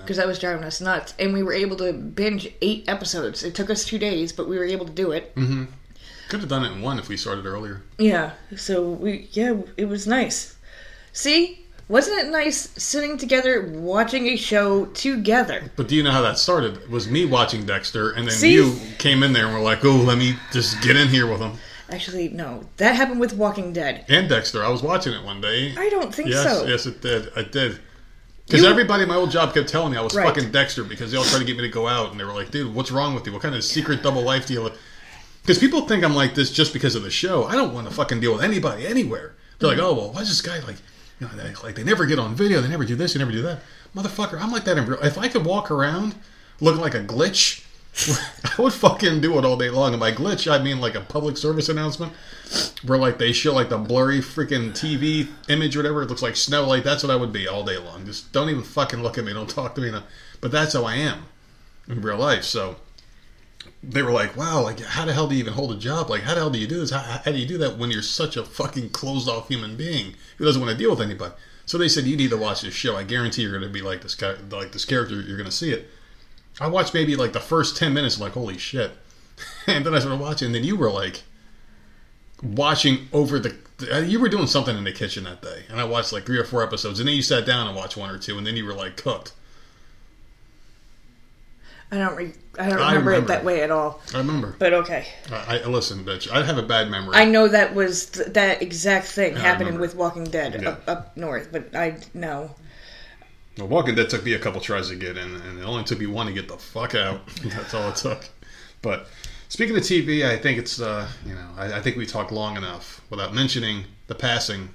because 0.00 0.16
that 0.16 0.26
was 0.26 0.38
driving 0.38 0.64
us 0.64 0.80
nuts, 0.80 1.14
and 1.18 1.32
we 1.32 1.42
were 1.42 1.52
able 1.52 1.76
to 1.76 1.92
binge 1.92 2.48
eight 2.60 2.88
episodes. 2.88 3.44
It 3.44 3.54
took 3.54 3.70
us 3.70 3.84
two 3.84 3.98
days, 3.98 4.32
but 4.32 4.48
we 4.48 4.58
were 4.58 4.64
able 4.64 4.86
to 4.86 4.92
do 4.92 5.12
it. 5.12 5.34
Mm-hmm. 5.36 5.64
Could 6.28 6.40
have 6.40 6.48
done 6.48 6.64
it 6.64 6.72
in 6.72 6.82
one 6.82 6.98
if 6.98 7.08
we 7.08 7.16
started 7.16 7.46
earlier. 7.46 7.82
Yeah. 7.98 8.32
So 8.56 8.90
we 8.90 9.28
yeah, 9.32 9.60
it 9.76 9.86
was 9.86 10.06
nice. 10.06 10.56
See, 11.12 11.66
wasn't 11.88 12.18
it 12.18 12.30
nice 12.30 12.70
sitting 12.82 13.16
together 13.16 13.70
watching 13.72 14.26
a 14.26 14.36
show 14.36 14.86
together? 14.86 15.70
But 15.76 15.88
do 15.88 15.96
you 15.96 16.02
know 16.02 16.10
how 16.10 16.20
that 16.22 16.38
started? 16.38 16.76
It 16.78 16.90
was 16.90 17.08
me 17.08 17.24
watching 17.24 17.64
Dexter, 17.64 18.10
and 18.10 18.26
then 18.26 18.34
See? 18.34 18.52
you 18.52 18.76
came 18.98 19.22
in 19.22 19.32
there 19.32 19.46
and 19.46 19.54
were 19.54 19.60
like, 19.60 19.84
"Oh, 19.84 19.96
let 19.96 20.18
me 20.18 20.36
just 20.52 20.82
get 20.82 20.96
in 20.96 21.08
here 21.08 21.26
with 21.26 21.40
him." 21.40 21.52
Actually, 21.90 22.28
no. 22.28 22.64
That 22.76 22.94
happened 22.96 23.20
with 23.20 23.32
Walking 23.32 23.72
Dead. 23.72 24.04
And 24.08 24.28
Dexter, 24.28 24.62
I 24.64 24.68
was 24.68 24.82
watching 24.82 25.12
it 25.14 25.24
one 25.24 25.40
day. 25.40 25.74
I 25.76 25.88
don't 25.88 26.14
think 26.14 26.28
Yes, 26.28 26.42
so. 26.58 26.66
yes, 26.66 26.86
it 26.86 27.00
did. 27.00 27.30
I 27.34 27.42
did. 27.42 27.78
Because 28.46 28.64
everybody 28.64 29.02
at 29.02 29.08
my 29.08 29.14
old 29.16 29.30
job 29.30 29.52
kept 29.52 29.68
telling 29.68 29.92
me 29.92 29.98
I 29.98 30.00
was 30.02 30.14
Right. 30.14 30.26
fucking 30.26 30.50
Dexter 30.52 30.82
because 30.84 31.10
they 31.12 31.18
all 31.18 31.24
tried 31.24 31.40
to 31.40 31.44
get 31.44 31.56
me 31.56 31.62
to 31.62 31.68
go 31.68 31.86
out, 31.86 32.10
and 32.10 32.18
they 32.20 32.24
were 32.24 32.32
like, 32.32 32.50
"Dude, 32.50 32.74
what's 32.74 32.90
wrong 32.90 33.14
with 33.14 33.26
you? 33.26 33.32
What 33.32 33.42
kind 33.42 33.54
of 33.54 33.62
secret 33.62 34.02
double 34.02 34.22
life 34.22 34.46
do 34.46 34.54
you?" 34.54 34.62
live?" 34.62 34.78
Because 35.42 35.58
people 35.58 35.82
think 35.86 36.02
I'm 36.04 36.14
like 36.14 36.34
this 36.34 36.50
just 36.50 36.72
because 36.72 36.94
of 36.94 37.02
the 37.02 37.10
show. 37.10 37.44
I 37.44 37.54
don't 37.56 37.74
want 37.74 37.88
to 37.88 37.94
fucking 37.94 38.20
deal 38.20 38.32
with 38.32 38.42
anybody 38.42 38.86
anywhere. 38.86 39.34
They're 39.58 39.68
like, 39.68 39.78
mm-hmm. 39.78 39.86
"Oh, 39.86 39.92
well, 39.94 40.12
why's 40.12 40.28
this 40.28 40.40
guy 40.40 40.58
like?" 40.60 40.76
You 41.20 41.26
know, 41.26 41.32
they, 41.36 41.54
like 41.62 41.74
they 41.74 41.84
never 41.84 42.06
get 42.06 42.18
on 42.18 42.34
video. 42.34 42.60
They 42.60 42.68
never 42.68 42.84
do 42.84 42.94
this. 42.94 43.12
They 43.12 43.18
never 43.18 43.32
do 43.32 43.42
that. 43.42 43.60
Motherfucker, 43.94 44.40
I'm 44.40 44.52
like 44.52 44.64
that 44.64 44.78
in 44.78 44.86
real. 44.86 45.00
If 45.02 45.18
I 45.18 45.28
could 45.28 45.44
walk 45.44 45.70
around 45.70 46.14
looking 46.60 46.80
like 46.80 46.94
a 46.94 47.00
glitch, 47.02 47.62
I 48.58 48.62
would 48.62 48.72
fucking 48.72 49.20
do 49.20 49.38
it 49.38 49.44
all 49.44 49.56
day 49.56 49.70
long. 49.70 49.92
And 49.92 50.00
by 50.00 50.12
glitch, 50.12 50.50
I 50.50 50.62
mean 50.62 50.80
like 50.80 50.94
a 50.94 51.00
public 51.00 51.36
service 51.36 51.68
announcement 51.68 52.12
where 52.84 52.98
like 52.98 53.18
they 53.18 53.32
show 53.32 53.52
like 53.52 53.68
the 53.68 53.78
blurry 53.78 54.20
freaking 54.20 54.70
TV 54.70 55.28
image 55.48 55.76
or 55.76 55.80
whatever. 55.80 56.02
It 56.02 56.08
looks 56.08 56.22
like 56.22 56.36
snow. 56.36 56.66
Like 56.66 56.84
that's 56.84 57.02
what 57.02 57.10
I 57.10 57.16
would 57.16 57.32
be 57.32 57.48
all 57.48 57.64
day 57.64 57.78
long. 57.78 58.06
Just 58.06 58.32
don't 58.32 58.50
even 58.50 58.62
fucking 58.62 59.02
look 59.02 59.18
at 59.18 59.24
me. 59.24 59.32
Don't 59.32 59.50
talk 59.50 59.74
to 59.74 59.80
me. 59.80 59.92
But 60.40 60.52
that's 60.52 60.74
how 60.74 60.84
I 60.84 60.94
am 60.94 61.24
in 61.88 62.00
real 62.00 62.18
life. 62.18 62.44
So 62.44 62.76
they 63.82 64.02
were 64.02 64.12
like, 64.12 64.36
"Wow, 64.36 64.62
like 64.62 64.80
how 64.80 65.04
the 65.04 65.12
hell 65.12 65.26
do 65.26 65.34
you 65.34 65.40
even 65.40 65.54
hold 65.54 65.72
a 65.72 65.76
job? 65.76 66.10
Like 66.10 66.22
how 66.22 66.34
the 66.34 66.40
hell 66.40 66.50
do 66.50 66.58
you 66.58 66.66
do 66.66 66.80
this? 66.80 66.90
How, 66.90 66.98
how 66.98 67.32
do 67.32 67.38
you 67.38 67.46
do 67.46 67.58
that 67.58 67.78
when 67.78 67.90
you're 67.90 68.02
such 68.02 68.36
a 68.36 68.44
fucking 68.44 68.90
closed 68.90 69.28
off 69.28 69.48
human 69.48 69.76
being 69.76 70.14
who 70.36 70.44
doesn't 70.44 70.60
want 70.60 70.72
to 70.72 70.78
deal 70.78 70.90
with 70.90 71.00
anybody?" 71.00 71.34
So 71.66 71.78
they 71.78 71.88
said, 71.88 72.04
"You 72.04 72.16
need 72.16 72.30
to 72.30 72.36
watch 72.36 72.62
this 72.62 72.74
show. 72.74 72.96
I 72.96 73.02
guarantee 73.02 73.42
you're 73.42 73.50
going 73.50 73.62
to 73.62 73.68
be 73.68 73.82
like 73.82 74.02
this 74.02 74.14
guy, 74.14 74.34
like 74.50 74.72
this 74.72 74.84
character. 74.84 75.20
You're 75.20 75.36
going 75.36 75.50
to 75.50 75.52
see 75.52 75.70
it." 75.70 75.90
I 76.60 76.66
watched 76.68 76.94
maybe 76.94 77.14
like 77.16 77.32
the 77.32 77.40
first 77.40 77.76
ten 77.76 77.94
minutes, 77.94 78.18
like 78.20 78.32
holy 78.32 78.58
shit, 78.58 78.92
and 79.66 79.84
then 79.86 79.94
I 79.94 79.98
started 80.00 80.20
watching. 80.20 80.46
And 80.46 80.54
then 80.54 80.64
you 80.64 80.76
were 80.76 80.90
like 80.90 81.22
watching 82.42 83.08
over 83.12 83.38
the. 83.38 83.56
uh, 83.92 83.98
You 83.98 84.18
were 84.20 84.28
doing 84.28 84.46
something 84.46 84.76
in 84.76 84.84
the 84.84 84.92
kitchen 84.92 85.24
that 85.24 85.40
day, 85.42 85.64
and 85.68 85.80
I 85.80 85.84
watched 85.84 86.12
like 86.12 86.24
three 86.26 86.38
or 86.38 86.44
four 86.44 86.62
episodes, 86.64 86.98
and 87.00 87.08
then 87.08 87.14
you 87.16 87.22
sat 87.22 87.46
down 87.46 87.66
and 87.66 87.76
watched 87.76 87.96
one 87.96 88.10
or 88.10 88.18
two, 88.18 88.36
and 88.38 88.46
then 88.46 88.56
you 88.56 88.64
were 88.64 88.74
like 88.74 88.96
cooked. 88.96 89.32
I 91.90 91.96
don't. 91.96 92.16
Re- 92.16 92.32
I 92.58 92.68
don't 92.68 92.80
I 92.80 92.88
remember, 92.90 93.10
remember. 93.12 93.32
it 93.32 93.36
that 93.36 93.44
way 93.44 93.62
at 93.62 93.70
all. 93.70 94.00
I 94.14 94.18
remember. 94.18 94.54
But 94.58 94.74
okay, 94.74 95.06
I, 95.32 95.60
I 95.60 95.66
listen, 95.66 96.04
bitch. 96.04 96.30
I 96.30 96.44
have 96.44 96.58
a 96.58 96.62
bad 96.62 96.90
memory. 96.90 97.14
I 97.16 97.24
know 97.24 97.48
that 97.48 97.74
was 97.74 98.06
th- 98.06 98.28
that 98.34 98.60
exact 98.60 99.06
thing 99.06 99.36
I 99.36 99.40
happening 99.40 99.78
with 99.78 99.94
Walking 99.94 100.24
Dead 100.24 100.60
Yeah. 100.60 100.70
up, 100.70 100.82
up 100.88 101.16
north, 101.16 101.48
but 101.50 101.74
I 101.74 101.96
no. 102.12 102.54
Well, 103.58 103.66
Walking 103.66 103.96
Dead 103.96 104.08
took 104.08 104.24
me 104.24 104.34
a 104.34 104.38
couple 104.38 104.60
tries 104.60 104.88
to 104.88 104.94
get 104.94 105.16
in, 105.16 105.34
and 105.34 105.58
it 105.58 105.64
only 105.64 105.82
took 105.82 105.98
me 105.98 106.06
one 106.06 106.28
to 106.28 106.32
get 106.32 106.46
the 106.46 106.56
fuck 106.56 106.94
out. 106.94 107.26
That's 107.44 107.74
all 107.74 107.88
it 107.88 107.96
took. 107.96 108.28
But 108.82 109.08
speaking 109.48 109.76
of 109.76 109.82
TV, 109.82 110.24
I 110.24 110.36
think 110.36 110.58
it's 110.60 110.80
uh, 110.80 111.08
you 111.26 111.34
know 111.34 111.48
I, 111.56 111.74
I 111.74 111.80
think 111.82 111.96
we 111.96 112.06
talked 112.06 112.30
long 112.30 112.56
enough 112.56 113.00
without 113.10 113.34
mentioning 113.34 113.84
the 114.06 114.14
passing 114.14 114.68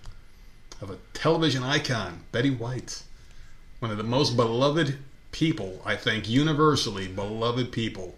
of 0.81 0.89
a 0.89 0.97
television 1.13 1.63
icon, 1.63 2.25
Betty 2.33 2.49
White, 2.49 3.03
one 3.79 3.89
of 3.89 3.95
the 3.95 4.03
most 4.03 4.35
beloved 4.35 4.97
people 5.31 5.81
I 5.85 5.95
think 5.95 6.29
universally 6.29 7.07
beloved 7.07 7.71
people. 7.71 8.15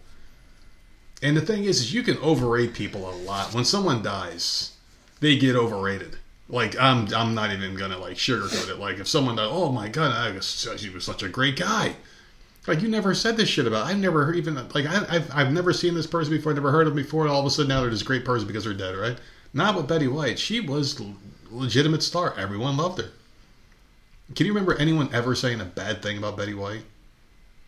And 1.21 1.37
the 1.37 1.41
thing 1.41 1.65
is, 1.65 1.79
is 1.79 1.93
you 1.93 2.01
can 2.01 2.17
overrate 2.17 2.73
people 2.73 3.07
a 3.07 3.13
lot. 3.15 3.53
When 3.53 3.65
someone 3.65 4.01
dies, 4.01 4.73
they 5.19 5.37
get 5.37 5.55
overrated. 5.55 6.17
Like 6.47 6.79
I'm, 6.79 7.11
I'm 7.13 7.33
not 7.33 7.51
even 7.51 7.75
gonna 7.75 7.97
like 7.97 8.17
sugarcoat 8.17 8.69
it. 8.69 8.79
Like 8.79 8.99
if 8.99 9.07
someone 9.07 9.35
died, 9.35 9.49
oh 9.49 9.71
my 9.71 9.89
god, 9.89 10.11
I 10.11 10.31
was, 10.31 10.67
he 10.79 10.89
was 10.89 11.03
such 11.03 11.23
a 11.23 11.29
great 11.29 11.57
guy. 11.57 11.95
Like 12.67 12.81
you 12.81 12.87
never 12.87 13.13
said 13.13 13.37
this 13.37 13.49
shit 13.49 13.67
about. 13.67 13.85
I've 13.85 13.99
never 13.99 14.25
heard 14.25 14.35
even 14.35 14.55
like 14.55 14.85
I, 14.85 15.05
I've 15.09 15.35
I've 15.35 15.53
never 15.53 15.73
seen 15.73 15.93
this 15.93 16.07
person 16.07 16.33
before. 16.35 16.53
Never 16.53 16.71
heard 16.71 16.87
of 16.87 16.95
them 16.95 17.03
before. 17.03 17.23
And 17.23 17.31
all 17.31 17.39
of 17.39 17.45
a 17.45 17.49
sudden 17.49 17.69
now 17.69 17.81
they're 17.81 17.89
this 17.89 18.03
great 18.03 18.25
person 18.25 18.47
because 18.47 18.63
they're 18.63 18.73
dead, 18.73 18.95
right? 18.95 19.17
Not 19.53 19.75
with 19.75 19.87
Betty 19.87 20.07
White. 20.07 20.37
She 20.37 20.59
was 20.59 21.01
legitimate 21.49 22.03
star. 22.03 22.33
Everyone 22.37 22.77
loved 22.77 22.99
her. 22.99 23.09
Can 24.35 24.45
you 24.45 24.53
remember 24.53 24.75
anyone 24.75 25.09
ever 25.13 25.35
saying 25.35 25.61
a 25.61 25.65
bad 25.65 26.01
thing 26.01 26.17
about 26.17 26.37
Betty 26.37 26.53
White? 26.53 26.83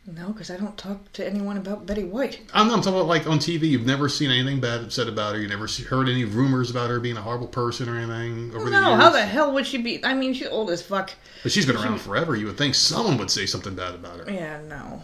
No, 0.09 0.29
because 0.29 0.49
I 0.49 0.55
don't 0.55 0.77
talk 0.77 1.11
to 1.13 1.27
anyone 1.27 1.57
about 1.57 1.85
Betty 1.85 2.05
White. 2.05 2.39
I'm, 2.53 2.71
I'm 2.71 2.79
talking 2.81 2.93
about 2.93 3.07
like 3.07 3.27
on 3.27 3.39
TV. 3.39 3.63
You've 3.63 3.85
never 3.85 4.07
seen 4.07 4.31
anything 4.31 4.61
bad 4.61 4.91
said 4.93 5.09
about 5.09 5.35
her. 5.35 5.41
You 5.41 5.49
never 5.49 5.67
heard 5.89 6.07
any 6.07 6.23
rumors 6.23 6.71
about 6.71 6.89
her 6.89 7.01
being 7.01 7.17
a 7.17 7.21
horrible 7.21 7.47
person 7.47 7.89
or 7.89 7.97
anything 7.97 8.55
over 8.55 8.65
the 8.65 8.71
No, 8.71 8.91
years. 8.91 9.01
how 9.03 9.09
the 9.09 9.25
hell 9.25 9.51
would 9.53 9.67
she 9.67 9.79
be? 9.79 10.03
I 10.05 10.13
mean, 10.13 10.33
she's 10.33 10.47
old 10.47 10.69
as 10.69 10.81
fuck. 10.81 11.11
But 11.43 11.51
she's 11.51 11.65
been 11.65 11.75
around 11.75 11.99
forever. 11.99 12.37
You 12.37 12.45
would 12.45 12.57
think 12.57 12.75
someone 12.75 13.17
would 13.17 13.29
say 13.29 13.45
something 13.45 13.75
bad 13.75 13.95
about 13.95 14.19
her. 14.19 14.31
Yeah, 14.31 14.61
no. 14.61 15.03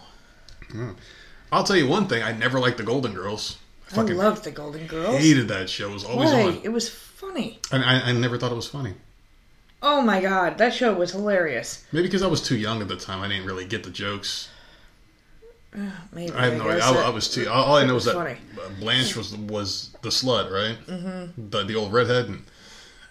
I'll 1.52 1.66
tell 1.66 1.76
you 1.76 1.88
one 1.88 2.08
thing. 2.08 2.24
I 2.24 2.32
never 2.32 2.60
liked 2.60 2.78
the 2.78 2.84
Golden 2.84 3.14
Girls. 3.14 3.58
I 3.96 4.00
I 4.00 4.04
loved 4.06 4.46
the 4.46 4.52
Golden 4.52 4.88
Girls. 4.88 5.18
hated 5.18 5.50
that 5.50 5.70
show. 5.70 5.90
It 5.90 5.94
was 5.94 6.06
always 6.06 6.32
Why? 6.32 6.44
on. 6.44 6.62
It 6.64 6.72
was 6.72 6.90
funny. 6.90 7.60
And 7.72 7.84
I, 7.84 8.10
I 8.10 8.12
never 8.14 8.38
thought 8.38 8.52
it 8.52 8.56
was 8.56 8.68
funny. 8.68 8.94
Oh 9.82 10.02
my 10.02 10.22
god, 10.22 10.58
that 10.60 10.74
show 10.74 10.94
was 10.94 11.12
hilarious. 11.12 11.84
Maybe 11.92 12.08
because 12.08 12.24
I 12.24 12.28
was 12.28 12.42
too 12.42 12.56
young 12.56 12.82
at 12.82 12.88
the 12.88 12.96
time. 12.96 13.22
I 13.22 13.28
didn't 13.28 13.46
really 13.46 13.66
get 13.66 13.84
the 13.84 13.90
jokes. 13.90 14.48
Maybe 16.14 16.34
I 16.34 16.46
have 16.46 16.58
no 16.58 16.70
idea. 16.70 16.84
I, 16.84 17.08
I 17.08 17.10
was 17.10 17.30
too. 17.30 17.50
All 17.50 17.76
I 17.76 17.86
know 17.86 17.96
is 17.96 18.06
that 18.06 18.16
funny. 18.16 18.38
Blanche 18.80 19.16
was 19.16 19.36
was 19.36 19.96
the 20.02 20.10
slut, 20.10 20.52
right? 20.52 20.78
Mm-hmm. 20.88 21.50
The 21.50 21.64
the 21.64 21.76
old 21.76 21.94
redhead, 21.94 22.28
and, 22.28 22.44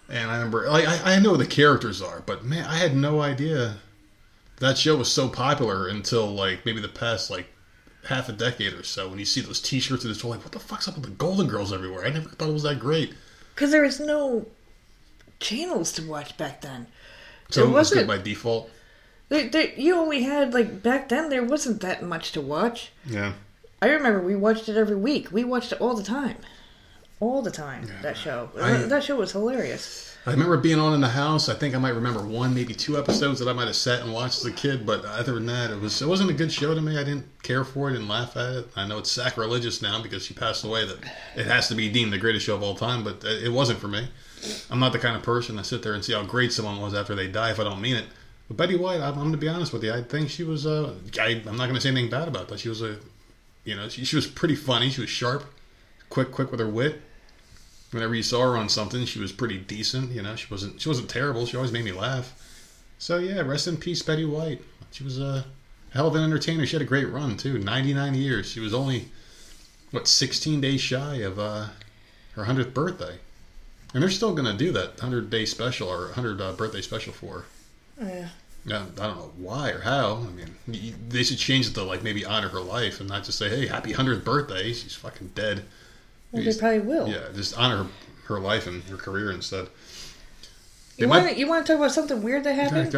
and 0.09 0.31
I 0.31 0.37
remember 0.37 0.68
like 0.70 0.87
I, 0.87 1.14
I 1.14 1.18
know 1.18 1.37
the 1.37 1.46
characters 1.46 2.01
are, 2.01 2.22
but 2.25 2.44
man, 2.44 2.64
I 2.66 2.77
had 2.77 2.94
no 2.96 3.20
idea 3.20 3.77
that 4.62 4.79
show 4.79 4.96
was 4.96 5.11
so 5.11 5.29
popular 5.29 5.88
until 5.88 6.27
like 6.29 6.64
maybe 6.64 6.81
the 6.81 6.88
past 6.88 7.31
like 7.31 7.48
half 8.05 8.29
a 8.29 8.33
decade 8.33 8.72
or 8.72 8.85
so. 8.85 9.09
When 9.09 9.18
you 9.18 9.25
see 9.25 9.40
those 9.40 9.61
T-shirts 9.61 10.05
and 10.05 10.11
it's 10.11 10.25
like, 10.25 10.42
what 10.42 10.53
the 10.53 10.59
fuck's 10.61 10.88
up 10.88 10.94
with 10.94 11.05
the 11.05 11.11
Golden 11.11 11.48
Girls 11.48 11.72
everywhere? 11.72 12.05
I 12.05 12.11
never 12.11 12.29
thought 12.29 12.48
it 12.48 12.53
was 12.53 12.62
that 12.62 12.79
great. 12.79 13.14
Because 13.55 13.70
there 13.70 13.83
was 13.83 14.01
no 14.01 14.46
channels 15.40 15.92
to 15.92 16.07
watch 16.07 16.37
back 16.37 16.61
then. 16.61 16.87
So 17.51 17.64
It 17.64 17.66
it 17.66 17.72
was 17.72 17.90
good 17.90 18.07
by 18.07 18.18
default. 18.18 18.70
There, 19.33 19.49
there, 19.49 19.73
you 19.77 19.97
only 19.97 20.25
had 20.25 20.53
like 20.53 20.83
back 20.83 21.09
then. 21.09 21.31
There 21.31 21.42
wasn't 21.42 21.81
that 21.81 22.03
much 22.03 22.33
to 22.33 22.40
watch. 22.42 22.92
Yeah. 23.07 23.33
I 23.81 23.88
remember 23.88 24.21
we 24.21 24.37
watched 24.37 24.68
it 24.68 24.77
every 24.77 24.95
week. 24.95 25.33
We 25.33 25.42
watched 25.42 25.73
it 25.73 25.81
all 25.81 25.95
the 25.95 26.03
time, 26.03 26.37
all 27.18 27.40
the 27.40 27.51
time. 27.51 27.88
That 28.03 28.18
show. 28.18 28.51
I- 28.61 28.83
that 28.83 29.03
show 29.05 29.16
was 29.16 29.33
hilarious. 29.33 30.11
I 30.27 30.33
remember 30.33 30.57
being 30.59 30.79
on 30.79 30.92
in 30.95 31.01
the 31.01 31.09
house. 31.09 31.49
I 31.49 31.55
think 31.55 31.75
I 31.75 31.79
might 31.79 31.95
remember 31.95 32.21
one, 32.25 32.55
maybe 32.55 32.75
two 32.75 32.97
episodes 32.99 33.40
that 33.40 33.49
I 33.49 33.55
might 33.55 33.66
have 33.66 33.75
sat 33.75 34.03
and 34.03 34.12
watched 34.12 34.38
as 34.40 34.45
a 34.45 34.53
kid. 34.53 34.85
But 34.87 35.05
other 35.05 35.33
than 35.35 35.47
that, 35.47 35.71
it 35.71 35.81
was 35.81 36.03
it 36.03 36.07
wasn't 36.07 36.29
a 36.31 36.35
good 36.35 36.53
show 36.53 36.75
to 36.75 36.83
me. 36.83 36.99
I 36.99 37.03
didn't 37.03 37.25
care 37.42 37.64
for 37.64 37.88
it 37.90 37.97
and 37.97 38.07
laugh 38.09 38.37
at 38.37 38.53
it. 38.55 38.68
I 38.77 38.87
know 38.87 38.99
it's 38.99 39.11
sacrilegious 39.11 39.81
now 39.81 40.03
because 40.03 40.27
she 40.27 40.35
passed 40.35 40.62
away 40.62 40.85
that 40.87 40.99
it 41.35 41.47
has 41.47 41.68
to 41.68 41.75
be 41.75 41.88
deemed 41.88 42.12
the 42.12 42.18
greatest 42.18 42.45
show 42.45 42.55
of 42.55 42.62
all 42.62 42.75
time. 42.77 43.03
But 43.03 43.25
uh, 43.25 43.29
it 43.31 43.51
wasn't 43.51 43.79
for 43.81 43.88
me. 43.88 44.09
I'm 44.71 44.79
not 44.79 44.92
the 44.92 44.99
kind 44.99 45.16
of 45.16 45.23
person 45.23 45.57
to 45.57 45.64
sit 45.64 45.83
there 45.83 45.95
and 45.95 46.05
see 46.05 46.12
how 46.12 46.23
great 46.23 46.53
someone 46.53 46.81
was 46.83 46.92
after 46.95 47.14
they 47.14 47.27
die 47.29 47.51
if 47.51 47.59
I 47.59 47.64
don't 47.64 47.81
mean 47.81 47.97
it. 47.97 48.05
But 48.53 48.69
Betty 48.69 48.77
White, 48.77 49.01
I'm, 49.01 49.15
I'm 49.15 49.21
going 49.21 49.33
to 49.33 49.38
be 49.38 49.49
honest 49.49 49.73
with 49.73 49.83
you. 49.83 49.93
I 49.93 50.03
think 50.03 50.31
she 50.31 50.45
was. 50.45 50.67
Uh, 50.67 50.95
I, 51.19 51.43
I'm 51.47 51.57
not 51.57 51.65
going 51.65 51.75
to 51.75 51.81
say 51.81 51.88
anything 51.88 52.11
bad 52.11 52.29
about 52.29 52.49
that. 52.49 52.61
She 52.61 52.69
was 52.69 52.83
a, 52.83 52.99
you 53.65 53.75
know, 53.75 53.88
she, 53.88 54.05
she 54.05 54.17
was 54.17 54.27
pretty 54.27 54.57
funny. 54.57 54.91
She 54.91 55.01
was 55.01 55.11
sharp, 55.11 55.45
quick, 56.11 56.31
quick 56.31 56.51
with 56.51 56.61
her 56.61 56.69
wit 56.69 57.01
whenever 57.93 58.15
you 58.15 58.23
saw 58.23 58.43
her 58.43 58.57
on 58.57 58.69
something, 58.69 59.05
she 59.05 59.19
was 59.19 59.33
pretty 59.33 59.59
decent. 59.59 60.11
You 60.11 60.23
know, 60.23 60.35
she 60.35 60.47
wasn't 60.51 60.81
she 60.81 60.88
wasn't 60.88 61.09
terrible. 61.09 61.47
She 61.47 61.57
always 61.57 61.73
made 61.73 61.85
me 61.85 61.93
laugh. 61.93 62.35
So 62.99 63.19
yeah, 63.19 63.41
rest 63.41 63.69
in 63.69 63.77
peace, 63.77 64.03
Betty 64.03 64.25
White. 64.25 64.62
She 64.91 65.05
was 65.05 65.21
a 65.21 65.45
hell 65.93 66.09
of 66.09 66.15
an 66.15 66.23
entertainer. 66.23 66.67
She 66.67 66.77
had 66.77 66.83
a 66.83 66.87
great 66.87 67.09
run 67.09 67.37
too. 67.37 67.59
Ninety 67.59 67.95
nine 67.95 68.15
years. 68.15 68.51
She 68.51 68.61
was 68.61 68.75
only 68.75 69.09
what 69.91 70.09
sixteen 70.09 70.61
days 70.61 70.81
shy 70.81 71.17
of 71.17 71.38
uh, 71.38 71.69
her 72.33 72.45
hundredth 72.45 72.75
birthday, 72.75 73.19
and 73.95 74.03
they're 74.03 74.11
still 74.11 74.35
gonna 74.35 74.57
do 74.57 74.73
that 74.73 74.99
hundred 74.99 75.31
day 75.31 75.45
special 75.45 75.88
or 75.88 76.12
hundred 76.12 76.41
uh, 76.41 76.53
birthday 76.53 76.81
special 76.81 77.12
for 77.12 77.41
her. 77.41 77.45
Yeah. 78.01 78.29
Yeah, 78.64 78.85
I 79.01 79.07
don't 79.07 79.16
know 79.16 79.33
why 79.38 79.70
or 79.70 79.81
how. 79.81 80.25
I 80.29 80.70
mean, 80.70 80.94
they 81.09 81.25
should 81.25 81.38
change 81.38 81.66
it 81.66 81.75
to 81.75 81.83
like 81.83 82.03
maybe 82.05 82.25
honor 82.25 82.48
her 82.48 82.61
life 82.61 83.01
and 83.01 83.09
not 83.09 83.25
just 83.25 83.38
say, 83.38 83.48
"Hey, 83.48 83.66
happy 83.66 83.92
hundredth 83.92 84.25
birthday." 84.25 84.72
She's 84.72 84.94
fucking 84.94 85.33
dead. 85.35 85.64
Well, 86.31 86.44
they 86.44 86.55
probably 86.55 86.79
will. 86.81 87.09
Yeah, 87.09 87.25
just 87.35 87.59
honor 87.59 87.85
her, 87.85 87.90
her 88.27 88.40
life 88.40 88.66
and 88.68 88.83
her 88.85 88.96
career 88.96 89.33
instead. 89.33 89.64
You 90.96 91.01
They 91.01 91.07
want 91.07 91.25
might- 91.25 91.33
to 91.35 91.38
you 91.40 91.46
want 91.48 91.66
to 91.66 91.72
talk 91.72 91.81
about 91.81 91.92
something 91.92 92.22
weird 92.22 92.44
that 92.44 92.55
happened 92.55 92.92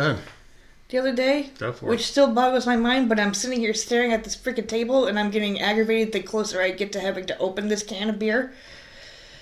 the 0.91 0.99
other 0.99 1.13
day? 1.15 1.51
Go 1.59 1.73
for 1.73 1.87
Which 1.87 2.01
it. 2.03 2.05
still 2.05 2.29
boggles 2.29 2.67
my 2.67 2.77
mind, 2.77 3.09
but 3.09 3.19
I'm 3.19 3.33
sitting 3.35 3.59
here 3.61 3.73
staring 3.75 4.13
at 4.13 4.23
this 4.23 4.37
freaking 4.37 4.69
table 4.69 5.07
and 5.07 5.19
I'm 5.19 5.31
getting 5.31 5.59
aggravated 5.61 6.13
the 6.13 6.21
closer 6.21 6.61
I 6.61 6.71
get 6.73 6.93
to 6.93 7.01
having 7.01 7.25
to 7.27 7.39
open 7.39 7.69
this 7.69 7.83
can 7.83 8.11
of 8.11 8.19
beer. 8.19 8.53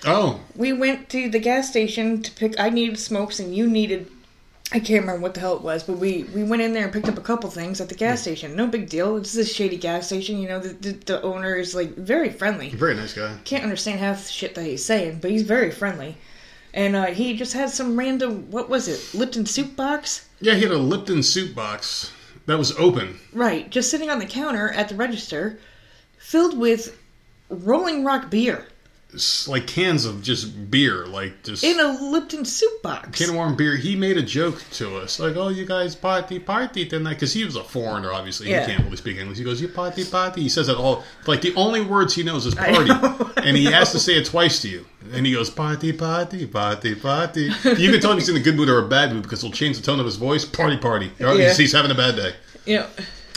Oh, 0.05 0.39
We 0.55 0.71
went 0.73 1.09
to 1.09 1.29
the 1.29 1.39
gas 1.39 1.69
station 1.69 2.21
to 2.23 2.31
pick. 2.31 2.59
I 2.59 2.69
needed 2.69 2.97
smokes 2.97 3.39
and 3.39 3.53
you 3.55 3.67
needed. 3.67 4.09
I 4.73 4.79
can't 4.79 5.01
remember 5.01 5.21
what 5.21 5.35
the 5.35 5.39
hell 5.39 5.55
it 5.55 5.61
was, 5.61 5.83
but 5.83 5.99
we 5.99 6.23
we 6.33 6.43
went 6.43 6.63
in 6.63 6.73
there 6.73 6.83
and 6.83 6.91
picked 6.91 7.07
up 7.07 7.19
a 7.19 7.21
couple 7.21 7.47
things 7.51 7.79
at 7.79 7.89
the 7.89 7.95
gas 7.95 8.21
station. 8.21 8.55
No 8.55 8.65
big 8.65 8.89
deal. 8.89 9.17
It's 9.17 9.31
this 9.31 9.53
shady 9.53 9.77
gas 9.77 10.07
station. 10.07 10.39
You 10.39 10.49
know, 10.49 10.59
the, 10.59 10.69
the, 10.69 10.91
the 10.93 11.21
owner 11.21 11.53
is 11.53 11.75
like 11.75 11.95
very 11.95 12.31
friendly. 12.31 12.69
very 12.69 12.95
nice 12.95 13.13
guy. 13.13 13.37
Can't 13.45 13.63
understand 13.63 13.99
half 13.99 14.25
the 14.25 14.31
shit 14.31 14.55
that 14.55 14.65
he's 14.65 14.83
saying, 14.83 15.19
but 15.21 15.29
he's 15.29 15.43
very 15.43 15.69
friendly. 15.69 16.17
And 16.73 16.95
uh, 16.95 17.05
he 17.05 17.37
just 17.37 17.53
had 17.53 17.69
some 17.69 17.97
random. 17.97 18.49
What 18.49 18.67
was 18.67 18.87
it? 18.87 19.13
Lipton 19.13 19.45
soup 19.45 19.75
box. 19.75 20.27
Yeah, 20.41 20.55
he 20.55 20.63
had 20.63 20.71
a 20.71 20.77
Lipton 20.77 21.21
soup 21.21 21.53
box 21.53 22.11
that 22.47 22.57
was 22.57 22.71
open. 22.77 23.19
Right, 23.31 23.69
just 23.69 23.91
sitting 23.91 24.09
on 24.09 24.17
the 24.17 24.25
counter 24.25 24.69
at 24.69 24.89
the 24.89 24.95
register, 24.95 25.59
filled 26.17 26.57
with 26.57 26.97
Rolling 27.49 28.03
Rock 28.03 28.31
beer 28.31 28.65
like 29.47 29.67
cans 29.67 30.05
of 30.05 30.23
just 30.23 30.71
beer, 30.71 31.05
like 31.05 31.43
just 31.43 31.63
in 31.63 31.79
a 31.79 31.87
Lipton 32.11 32.45
soup 32.45 32.81
box. 32.81 33.19
can 33.19 33.29
of 33.29 33.35
warm 33.35 33.55
beer. 33.55 33.75
He 33.75 33.95
made 33.95 34.17
a 34.17 34.21
joke 34.23 34.63
to 34.73 34.97
us, 34.97 35.19
like, 35.19 35.35
"Oh, 35.35 35.49
you 35.49 35.65
guys 35.65 35.95
party 35.95 36.39
party 36.39 36.85
tonight," 36.85 37.13
because 37.15 37.33
he 37.33 37.43
was 37.45 37.55
a 37.55 37.63
foreigner. 37.63 38.11
Obviously, 38.11 38.49
Yeah. 38.49 38.61
he 38.65 38.71
can't 38.71 38.83
really 38.85 38.97
speak 38.97 39.17
English. 39.17 39.37
He 39.37 39.43
goes, 39.43 39.61
"You 39.61 39.67
party 39.67 40.03
party." 40.05 40.41
He 40.41 40.49
says 40.49 40.69
it 40.69 40.77
all 40.77 41.03
like 41.27 41.41
the 41.41 41.53
only 41.55 41.81
words 41.81 42.15
he 42.15 42.23
knows 42.23 42.45
is 42.45 42.55
party, 42.55 42.85
know. 42.89 43.31
and 43.37 43.55
he 43.55 43.65
has 43.65 43.91
to 43.91 43.99
say 43.99 44.13
it 44.13 44.25
twice 44.25 44.61
to 44.63 44.69
you. 44.69 44.85
And 45.13 45.25
he 45.25 45.33
goes, 45.33 45.49
"Party 45.49 45.93
party 45.93 46.45
party 46.47 46.95
party." 46.95 47.51
You 47.63 47.91
can 47.91 47.99
tell 48.01 48.11
if 48.13 48.19
he's 48.19 48.29
in 48.29 48.37
a 48.37 48.39
good 48.39 48.55
mood 48.55 48.69
or 48.69 48.79
a 48.79 48.87
bad 48.87 49.13
mood 49.13 49.23
because 49.23 49.41
he'll 49.41 49.51
change 49.51 49.77
the 49.77 49.83
tone 49.83 49.99
of 49.99 50.05
his 50.05 50.15
voice. 50.15 50.45
Party 50.45 50.77
party. 50.77 51.11
Yeah. 51.19 51.33
he's, 51.35 51.57
he's 51.57 51.71
having 51.73 51.91
a 51.91 51.95
bad 51.95 52.15
day. 52.15 52.33
Yeah. 52.65 52.87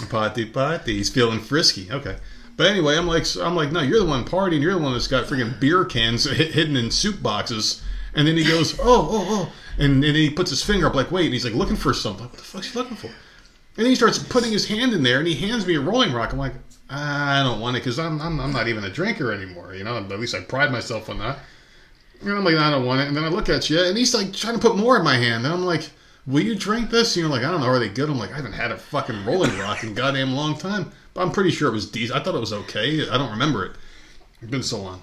Party, 0.08 0.44
party. 0.46 0.94
He's 0.98 1.10
feeling 1.10 1.40
frisky. 1.40 1.88
Okay. 1.90 2.16
But 2.56 2.68
anyway, 2.68 2.96
I'm 2.96 3.06
like, 3.06 3.26
I'm 3.40 3.54
like, 3.54 3.70
no, 3.70 3.80
you're 3.80 4.00
the 4.00 4.06
one 4.06 4.24
partying. 4.24 4.62
You're 4.62 4.74
the 4.74 4.80
one 4.80 4.92
that's 4.92 5.08
got 5.08 5.26
freaking 5.26 5.58
beer 5.60 5.84
cans 5.84 6.24
hidden 6.30 6.76
in 6.76 6.90
soup 6.90 7.22
boxes. 7.22 7.82
And 8.14 8.26
then 8.26 8.36
he 8.36 8.44
goes, 8.44 8.78
oh, 8.80 8.84
oh, 8.84 9.26
oh, 9.28 9.52
and 9.78 10.02
then 10.02 10.14
he 10.14 10.30
puts 10.30 10.50
his 10.50 10.62
finger 10.62 10.86
up, 10.86 10.94
like, 10.94 11.10
wait, 11.10 11.26
and 11.26 11.34
he's 11.34 11.44
like 11.44 11.54
looking 11.54 11.76
for 11.76 11.92
something. 11.92 12.24
What 12.24 12.32
the 12.32 12.42
fuck's 12.42 12.72
he 12.72 12.78
looking 12.78 12.96
for? 12.96 13.08
And 13.08 13.84
then 13.84 13.86
he 13.86 13.94
starts 13.94 14.18
putting 14.18 14.52
his 14.52 14.66
hand 14.66 14.94
in 14.94 15.02
there, 15.02 15.18
and 15.18 15.28
he 15.28 15.34
hands 15.34 15.66
me 15.66 15.74
a 15.76 15.80
Rolling 15.80 16.12
Rock. 16.14 16.32
I'm 16.32 16.38
like, 16.38 16.54
I 16.88 17.42
don't 17.42 17.60
want 17.60 17.76
it 17.76 17.80
because 17.80 17.98
I'm, 17.98 18.22
I'm 18.22 18.40
I'm 18.40 18.52
not 18.52 18.68
even 18.68 18.84
a 18.84 18.90
drinker 18.90 19.32
anymore. 19.32 19.74
You 19.74 19.84
know, 19.84 19.98
at 19.98 20.08
least 20.08 20.34
I 20.34 20.40
pride 20.40 20.72
myself 20.72 21.10
on 21.10 21.18
that. 21.18 21.40
And 22.22 22.32
I'm 22.32 22.44
like, 22.44 22.54
I 22.54 22.70
don't 22.70 22.86
want 22.86 23.02
it. 23.02 23.08
And 23.08 23.16
then 23.16 23.24
I 23.24 23.28
look 23.28 23.50
at 23.50 23.68
you, 23.68 23.82
and 23.82 23.98
he's 23.98 24.14
like 24.14 24.32
trying 24.32 24.54
to 24.54 24.60
put 24.60 24.78
more 24.78 24.96
in 24.96 25.04
my 25.04 25.16
hand. 25.16 25.44
And 25.44 25.52
I'm 25.52 25.66
like, 25.66 25.90
Will 26.26 26.42
you 26.42 26.56
drink 26.56 26.90
this? 26.90 27.14
And 27.14 27.22
you're 27.22 27.30
like, 27.30 27.44
I 27.44 27.52
don't 27.52 27.60
know, 27.60 27.68
are 27.68 27.78
they 27.78 27.88
good? 27.88 28.10
I'm 28.10 28.18
like, 28.18 28.32
I 28.32 28.36
haven't 28.36 28.52
had 28.52 28.72
a 28.72 28.76
fucking 28.76 29.24
Rolling 29.24 29.56
Rock 29.58 29.84
in 29.84 29.94
goddamn 29.94 30.32
long 30.32 30.58
time. 30.58 30.90
But 31.16 31.22
I'm 31.22 31.32
pretty 31.32 31.50
sure 31.50 31.68
it 31.68 31.72
was 31.72 31.90
decent. 31.90 32.18
I 32.18 32.22
thought 32.22 32.34
it 32.34 32.40
was 32.40 32.52
okay. 32.52 33.08
I 33.08 33.16
don't 33.18 33.30
remember 33.32 33.64
it. 33.64 33.72
It's 34.42 34.50
been 34.50 34.62
so 34.62 34.78
long. 34.82 35.02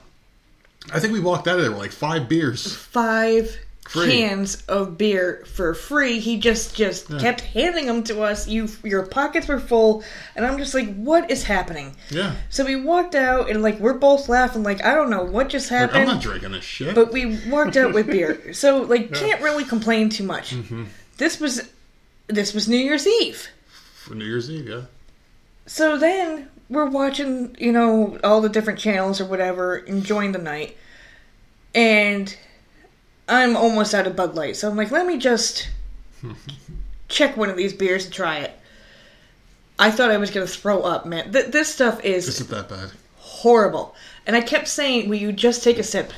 I 0.94 1.00
think 1.00 1.12
we 1.12 1.20
walked 1.20 1.48
out 1.48 1.58
of 1.58 1.62
there 1.64 1.72
with 1.72 1.80
like 1.80 1.92
five 1.92 2.30
beers. 2.30 2.74
Five 2.76 3.58
Free. 3.88 4.10
cans 4.12 4.64
of 4.68 4.98
beer 4.98 5.44
for 5.46 5.74
free. 5.74 6.20
He 6.20 6.38
just 6.38 6.74
just 6.76 7.08
kept 7.20 7.42
handing 7.42 7.86
them 7.88 8.04
to 8.06 8.22
us. 8.22 8.48
You 8.48 8.70
your 8.84 9.06
pockets 9.06 9.48
were 9.48 9.60
full, 9.60 10.04
and 10.36 10.46
I'm 10.46 10.58
just 10.58 10.74
like, 10.74 10.94
what 10.96 11.30
is 11.32 11.44
happening? 11.44 11.96
Yeah. 12.10 12.36
So 12.50 12.64
we 12.64 12.76
walked 12.78 13.14
out, 13.16 13.50
and 13.50 13.62
like 13.62 13.80
we're 13.80 13.94
both 13.96 14.30
laughing, 14.30 14.64
like 14.64 14.86
I 14.86 14.94
don't 14.96 15.10
know 15.10 15.24
what 15.24 15.50
just 15.50 15.70
Like, 15.70 15.82
I'm 15.82 15.90
happened. 15.90 16.08
not 16.08 16.22
drinking 16.22 16.52
this 16.52 16.64
shit. 16.64 16.96
but 16.96 17.12
we 17.12 17.40
walked 17.50 17.76
out 17.76 17.94
with 17.94 18.08
beer, 18.08 18.54
so 18.54 18.84
like 18.84 19.14
can't 19.14 19.42
really 19.42 19.66
complain 19.66 20.08
too 20.10 20.24
much. 20.24 20.52
Mm-hmm. 20.56 20.84
This 21.18 21.40
was 21.42 21.70
this 22.28 22.54
was 22.54 22.70
New 22.70 22.78
Year's 22.78 23.06
Eve. 23.08 23.48
For 23.96 24.16
New 24.16 24.26
Year's 24.26 24.50
Eve, 24.50 24.68
yeah. 24.68 24.82
So 25.66 25.98
then 25.98 26.50
we're 26.70 26.90
watching, 26.90 27.56
you 27.60 27.72
know, 27.72 28.18
all 28.24 28.42
the 28.42 28.50
different 28.50 28.80
channels 28.80 29.22
or 29.22 29.26
whatever, 29.26 29.78
enjoying 29.78 30.32
the 30.32 30.40
night. 30.40 30.78
And 31.74 32.36
I'm 33.28 33.56
almost 33.56 33.94
out 33.94 34.08
of 34.08 34.16
Bud 34.16 34.36
Light. 34.36 34.56
So 34.56 34.70
I'm 34.70 34.76
like, 34.76 34.92
let 34.92 35.06
me 35.06 35.18
just 35.18 35.70
check 37.08 37.38
one 37.38 37.50
of 37.50 37.58
these 37.58 37.74
beers 37.74 38.06
and 38.06 38.14
try 38.14 38.40
it. 38.40 38.60
I 39.80 39.92
thought 39.92 40.12
I 40.12 40.18
was 40.18 40.32
going 40.32 40.46
to 40.46 40.54
throw 40.54 40.82
up, 40.82 41.06
man. 41.06 41.32
Th- 41.32 41.48
this 41.48 41.74
stuff 41.74 42.04
is 42.04 42.28
Is 42.28 42.42
it 42.42 42.50
that 42.50 42.70
bad? 42.70 42.92
horrible. 43.18 43.96
And 44.26 44.36
I 44.36 44.42
kept 44.42 44.68
saying, 44.68 45.10
"Will 45.10 45.18
you 45.18 45.32
just 45.32 45.64
take 45.64 45.80
a 45.80 45.84
sip? 45.84 46.14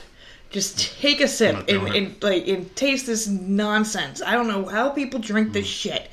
Just 0.52 1.00
take 1.00 1.22
a 1.22 1.28
sip 1.28 1.68
and, 1.68 1.88
and 1.88 2.24
like 2.24 2.48
and 2.48 2.74
taste 2.76 3.08
this 3.08 3.28
nonsense." 3.28 4.22
I 4.22 4.34
don't 4.34 4.48
know 4.48 4.66
how 4.66 4.90
people 4.90 5.20
drink 5.20 5.54
this 5.54 5.68
mm. 5.68 5.82
shit. 5.82 6.10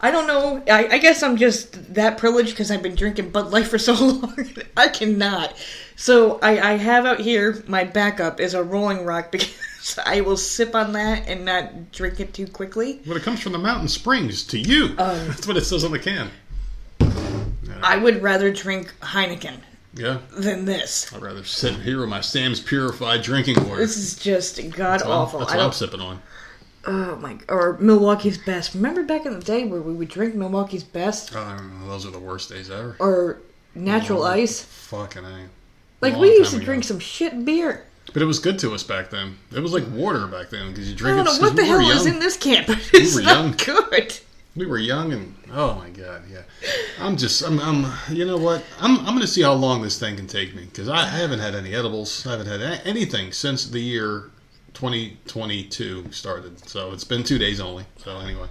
I 0.00 0.10
don't 0.12 0.26
know. 0.28 0.62
I, 0.70 0.86
I 0.86 0.98
guess 0.98 1.22
I'm 1.24 1.36
just 1.36 1.94
that 1.94 2.18
privileged 2.18 2.50
because 2.50 2.70
I've 2.70 2.82
been 2.82 2.94
drinking 2.94 3.30
Bud 3.30 3.50
Light 3.50 3.66
for 3.66 3.78
so 3.78 3.94
long. 3.94 4.36
I 4.76 4.88
cannot. 4.88 5.54
So 5.96 6.38
I, 6.40 6.72
I 6.74 6.76
have 6.76 7.04
out 7.04 7.18
here 7.20 7.62
my 7.66 7.82
backup 7.84 8.38
is 8.38 8.54
a 8.54 8.62
Rolling 8.62 9.04
Rock 9.04 9.32
because 9.32 9.98
I 10.06 10.20
will 10.20 10.36
sip 10.36 10.74
on 10.76 10.92
that 10.92 11.26
and 11.28 11.44
not 11.44 11.90
drink 11.90 12.20
it 12.20 12.32
too 12.32 12.46
quickly. 12.46 13.00
Well, 13.06 13.16
it 13.16 13.22
comes 13.24 13.40
from 13.40 13.52
the 13.52 13.58
mountain 13.58 13.88
springs 13.88 14.44
to 14.44 14.58
you. 14.58 14.84
Um, 14.90 14.96
that's 15.28 15.46
what 15.48 15.56
it 15.56 15.64
says 15.64 15.82
on 15.84 15.90
the 15.90 15.98
can. 15.98 16.30
I 17.82 17.96
would 17.96 18.22
rather 18.22 18.52
drink 18.52 18.92
Heineken 19.00 19.58
Yeah. 19.94 20.18
than 20.36 20.64
this. 20.64 21.12
I'd 21.14 21.22
rather 21.22 21.44
sit 21.44 21.74
here 21.76 22.00
with 22.00 22.08
my 22.08 22.20
Sam's 22.20 22.60
Purified 22.60 23.22
drinking 23.22 23.56
water. 23.68 23.76
This 23.80 23.96
is 23.96 24.16
just 24.16 24.56
god 24.70 25.00
That's 25.00 25.04
what 25.04 25.12
I'm- 25.12 25.20
awful. 25.22 25.38
That's 25.40 25.52
I 25.52 25.56
what 25.56 25.66
I'm 25.66 25.72
sipping 25.72 26.00
on. 26.00 26.20
Oh 26.90 27.16
my! 27.16 27.36
Or 27.50 27.76
Milwaukee's 27.78 28.38
Best. 28.38 28.74
Remember 28.74 29.02
back 29.04 29.26
in 29.26 29.34
the 29.38 29.44
day 29.44 29.64
where 29.66 29.82
we 29.82 29.92
would 29.92 30.08
drink 30.08 30.34
Milwaukee's 30.34 30.82
Best 30.84 31.32
Oh, 31.34 31.38
I. 31.40 31.60
Those 31.86 32.06
are 32.06 32.10
the 32.10 32.18
worst 32.18 32.48
days 32.48 32.70
ever. 32.70 32.96
or 32.98 33.38
Natural 33.74 34.24
Ice? 34.24 34.62
Fucking 34.62 35.24
A. 35.24 35.48
Like 36.00 36.16
we 36.16 36.28
used 36.30 36.52
to 36.52 36.56
ago. 36.56 36.64
drink 36.64 36.84
some 36.84 36.98
shit 36.98 37.44
beer. 37.44 37.84
But 38.14 38.22
it 38.22 38.24
was 38.24 38.38
good 38.38 38.58
to 38.60 38.72
us 38.72 38.82
back 38.82 39.10
then. 39.10 39.36
It 39.54 39.60
was 39.60 39.74
like 39.74 39.84
water 39.90 40.26
back 40.26 40.48
then 40.48 40.70
because 40.70 40.88
you 40.88 40.96
drink 40.96 41.18
it. 41.18 41.20
I 41.20 41.24
don't 41.24 41.36
it. 41.36 41.40
know 41.42 41.46
what 41.48 41.56
the 41.56 41.62
we 41.62 41.68
hell 41.68 41.80
is 41.90 42.06
in 42.06 42.18
this 42.20 42.38
camp. 42.38 42.68
it's 42.94 43.14
were 43.14 43.22
not 43.22 43.62
good. 43.62 44.18
We 44.56 44.64
were 44.64 44.78
young 44.78 45.12
and 45.12 45.34
oh 45.52 45.74
my 45.74 45.90
god, 45.90 46.22
yeah. 46.32 46.42
I'm 46.98 47.16
just, 47.18 47.42
I'm, 47.42 47.60
I'm 47.60 47.92
you 48.10 48.24
know 48.24 48.38
what? 48.38 48.64
I'm, 48.80 48.98
I'm 49.00 49.04
going 49.08 49.20
to 49.20 49.26
see 49.26 49.42
how 49.42 49.52
long 49.52 49.82
this 49.82 49.98
thing 50.00 50.16
can 50.16 50.26
take 50.26 50.54
me 50.54 50.64
because 50.64 50.88
I, 50.88 51.02
I 51.02 51.06
haven't 51.06 51.38
had 51.40 51.54
any 51.54 51.74
edibles. 51.74 52.26
I 52.26 52.30
haven't 52.30 52.46
had 52.46 52.60
a- 52.62 52.84
anything 52.86 53.30
since 53.32 53.68
the 53.68 53.78
year 53.80 54.30
2022 54.78 56.12
started. 56.12 56.68
So 56.68 56.92
it's 56.92 57.04
been 57.04 57.24
two 57.24 57.38
days 57.38 57.60
only. 57.60 57.84
So 57.98 58.18
anyway. 58.18 58.46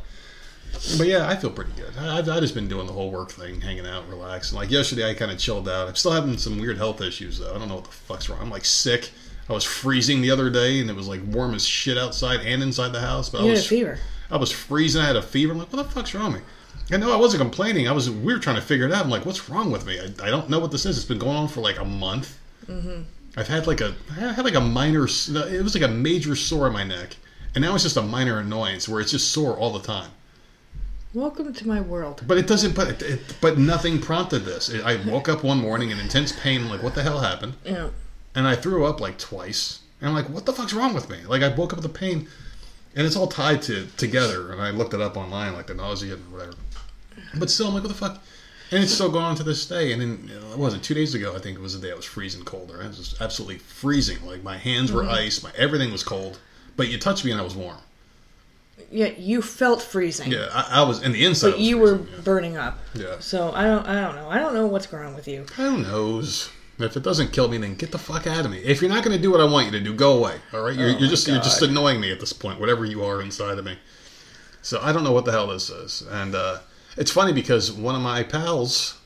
But 0.97 1.07
yeah, 1.07 1.27
I 1.27 1.35
feel 1.37 1.49
pretty 1.49 1.71
good. 1.77 1.93
I, 1.97 2.17
I've, 2.17 2.27
I've 2.29 2.41
just 2.41 2.53
been 2.53 2.67
doing 2.67 2.85
the 2.85 2.93
whole 2.93 3.09
work 3.09 3.31
thing, 3.31 3.61
hanging 3.61 3.87
out, 3.87 4.07
relaxing. 4.09 4.57
Like 4.57 4.69
yesterday, 4.69 5.09
I 5.09 5.13
kind 5.13 5.31
of 5.31 5.39
chilled 5.39 5.69
out. 5.69 5.87
I'm 5.87 5.95
still 5.95 6.11
having 6.11 6.37
some 6.37 6.59
weird 6.59 6.77
health 6.77 7.01
issues 7.01 7.39
though. 7.39 7.55
I 7.55 7.57
don't 7.57 7.69
know 7.69 7.75
what 7.75 7.85
the 7.85 7.91
fuck's 7.91 8.29
wrong. 8.29 8.39
I'm 8.41 8.49
like 8.49 8.65
sick. 8.65 9.09
I 9.49 9.53
was 9.53 9.63
freezing 9.63 10.21
the 10.21 10.29
other 10.29 10.49
day, 10.49 10.81
and 10.81 10.89
it 10.89 10.95
was 10.95 11.07
like 11.07 11.21
warm 11.27 11.53
as 11.53 11.65
shit 11.65 11.97
outside 11.97 12.41
and 12.41 12.61
inside 12.61 12.89
the 12.89 12.99
house. 12.99 13.29
But 13.29 13.41
I 13.41 13.43
You 13.45 13.49
a 13.49 13.53
was 13.53 13.65
fever. 13.65 13.97
I 14.29 14.35
was 14.35 14.51
freezing. 14.51 15.01
I 15.01 15.07
had 15.07 15.15
a 15.15 15.21
fever. 15.21 15.53
I'm 15.53 15.59
like, 15.59 15.71
what 15.71 15.81
the 15.81 15.89
fuck's 15.89 16.13
wrong 16.13 16.33
with 16.33 16.41
me? 16.41 16.47
I 16.91 16.97
know 16.97 17.13
I 17.13 17.17
wasn't 17.17 17.41
complaining. 17.41 17.87
I 17.87 17.93
was. 17.93 18.09
We 18.09 18.33
were 18.33 18.39
trying 18.39 18.57
to 18.57 18.61
figure 18.61 18.85
it 18.85 18.91
out. 18.91 19.05
I'm 19.05 19.09
like, 19.09 19.25
what's 19.25 19.49
wrong 19.49 19.71
with 19.71 19.85
me? 19.85 19.97
I, 19.99 20.27
I 20.27 20.29
don't 20.29 20.49
know 20.49 20.59
what 20.59 20.71
this 20.71 20.85
is. 20.85 20.97
It's 20.97 21.05
been 21.05 21.19
going 21.19 21.37
on 21.37 21.47
for 21.47 21.61
like 21.61 21.79
a 21.79 21.85
month. 21.85 22.37
Mm-hmm. 22.67 23.03
I've 23.37 23.47
had 23.47 23.67
like 23.67 23.81
a. 23.81 23.95
I 24.09 24.33
had 24.33 24.43
like 24.43 24.55
a 24.55 24.59
minor. 24.61 25.03
It 25.05 25.63
was 25.63 25.75
like 25.75 25.83
a 25.83 25.87
major 25.93 26.35
sore 26.35 26.67
in 26.67 26.73
my 26.73 26.83
neck, 26.83 27.15
and 27.53 27.63
now 27.63 27.75
it's 27.75 27.83
just 27.83 27.95
a 27.95 28.01
minor 28.01 28.39
annoyance 28.39 28.89
where 28.89 28.99
it's 28.99 29.11
just 29.11 29.31
sore 29.31 29.55
all 29.55 29.71
the 29.71 29.85
time. 29.85 30.09
Welcome 31.13 31.53
to 31.53 31.67
my 31.67 31.79
world. 31.79 32.23
But 32.27 32.37
it 32.39 32.47
doesn't. 32.47 32.75
But 32.75 32.89
it, 32.89 33.01
it, 33.03 33.35
but 33.39 33.57
nothing 33.59 34.01
prompted 34.01 34.39
this. 34.39 34.73
I 34.83 34.95
woke 35.05 35.29
up 35.29 35.43
one 35.43 35.59
morning 35.59 35.91
in 35.91 35.99
intense 35.99 36.31
pain. 36.31 36.61
I'm 36.61 36.69
like, 36.69 36.81
what 36.83 36.95
the 36.95 37.03
hell 37.03 37.19
happened? 37.19 37.53
Yeah. 37.63 37.89
and 38.35 38.47
I 38.47 38.55
threw 38.55 38.85
up 38.85 38.99
like 38.99 39.17
twice. 39.19 39.81
And 40.01 40.09
I'm 40.09 40.15
like, 40.15 40.29
what 40.29 40.45
the 40.45 40.53
fuck's 40.53 40.73
wrong 40.73 40.93
with 40.93 41.09
me? 41.09 41.19
Like 41.27 41.43
I 41.43 41.49
woke 41.49 41.73
up 41.73 41.81
with 41.81 41.91
the 41.91 41.99
pain, 41.99 42.27
and 42.95 43.05
it's 43.05 43.15
all 43.15 43.27
tied 43.27 43.61
to 43.63 43.85
together. 43.97 44.51
And 44.51 44.61
I 44.61 44.71
looked 44.71 44.93
it 44.95 45.01
up 45.01 45.15
online, 45.15 45.53
like 45.53 45.67
the 45.67 45.75
nausea 45.75 46.15
and 46.15 46.31
whatever. 46.31 46.53
But 47.37 47.49
still, 47.51 47.67
I'm 47.67 47.73
like, 47.75 47.83
what 47.83 47.89
the 47.89 47.95
fuck? 47.95 48.23
And 48.71 48.83
it's 48.83 48.93
still 48.93 49.09
going 49.09 49.25
on 49.25 49.35
to 49.35 49.43
this 49.43 49.65
day. 49.65 49.93
And 49.93 50.01
then 50.01 50.31
it 50.51 50.57
wasn't 50.57 50.83
two 50.83 50.93
days 50.93 51.15
ago. 51.15 51.35
I 51.35 51.39
think 51.39 51.57
it 51.57 51.61
was 51.61 51.79
the 51.79 51.85
day 51.85 51.91
I 51.91 51.95
was 51.95 52.05
freezing 52.05 52.43
colder. 52.43 52.81
I 52.81 52.87
was 52.87 52.97
just 52.97 53.21
absolutely 53.21 53.59
freezing. 53.59 54.25
Like 54.25 54.43
my 54.43 54.57
hands 54.57 54.91
were 54.91 55.03
ice. 55.05 55.41
My 55.41 55.51
everything 55.55 55.91
was 55.91 56.03
cold. 56.03 56.39
But 56.75 56.89
you 56.89 56.99
touched 56.99 57.25
me 57.25 57.31
and 57.31 57.39
I 57.39 57.43
was 57.43 57.55
warm. 57.55 57.77
Yeah, 58.91 59.07
you 59.17 59.41
felt 59.41 59.81
freezing. 59.81 60.31
Yeah, 60.31 60.49
I, 60.53 60.81
I 60.81 60.83
was. 60.83 61.01
in 61.01 61.11
the 61.11 61.25
inside. 61.25 61.51
But 61.51 61.57
was 61.57 61.67
you 61.67 61.77
were 61.77 61.97
yeah. 61.97 62.21
burning 62.23 62.57
up. 62.57 62.79
Yeah. 62.93 63.19
So 63.19 63.51
I 63.51 63.63
don't 63.63 63.85
I 63.85 64.01
don't 64.01 64.15
know. 64.15 64.29
I 64.29 64.37
don't 64.37 64.53
know 64.53 64.67
what's 64.67 64.87
going 64.87 65.05
on 65.05 65.15
with 65.15 65.27
you. 65.27 65.45
Who 65.55 65.79
knows? 65.79 66.49
If 66.79 66.95
it 66.95 67.01
doesn't 67.01 67.33
kill 67.33 67.47
me, 67.47 67.57
then 67.57 67.73
get 67.73 67.91
the 67.91 67.97
fuck 67.97 68.27
out 68.27 68.45
of 68.45 68.51
me. 68.51 68.59
If 68.59 68.81
you're 68.81 68.91
not 68.91 69.03
going 69.03 69.15
to 69.15 69.21
do 69.21 69.31
what 69.31 69.41
I 69.41 69.45
want 69.45 69.65
you 69.65 69.71
to 69.71 69.79
do, 69.79 69.95
go 69.95 70.17
away. 70.19 70.35
All 70.53 70.61
right, 70.61 70.75
you're, 70.75 70.89
Oh 70.89 70.97
you're 70.99 71.09
just 71.09 71.27
you're 71.27 71.41
just 71.41 71.61
annoying 71.63 71.99
me 71.99 72.11
at 72.11 72.19
this 72.19 72.33
point. 72.33 72.59
Whatever 72.59 72.85
you 72.85 73.03
are 73.03 73.21
inside 73.21 73.57
of 73.57 73.65
me. 73.65 73.79
So 74.61 74.79
I 74.81 74.91
don't 74.91 75.03
know 75.03 75.11
what 75.11 75.25
the 75.25 75.31
hell 75.31 75.47
this 75.47 75.69
is, 75.69 76.03
and 76.09 76.35
uh, 76.35 76.59
it's 76.97 77.11
funny 77.11 77.33
because 77.33 77.71
one 77.71 77.95
of 77.95 78.01
my 78.01 78.23
pals 78.23 78.99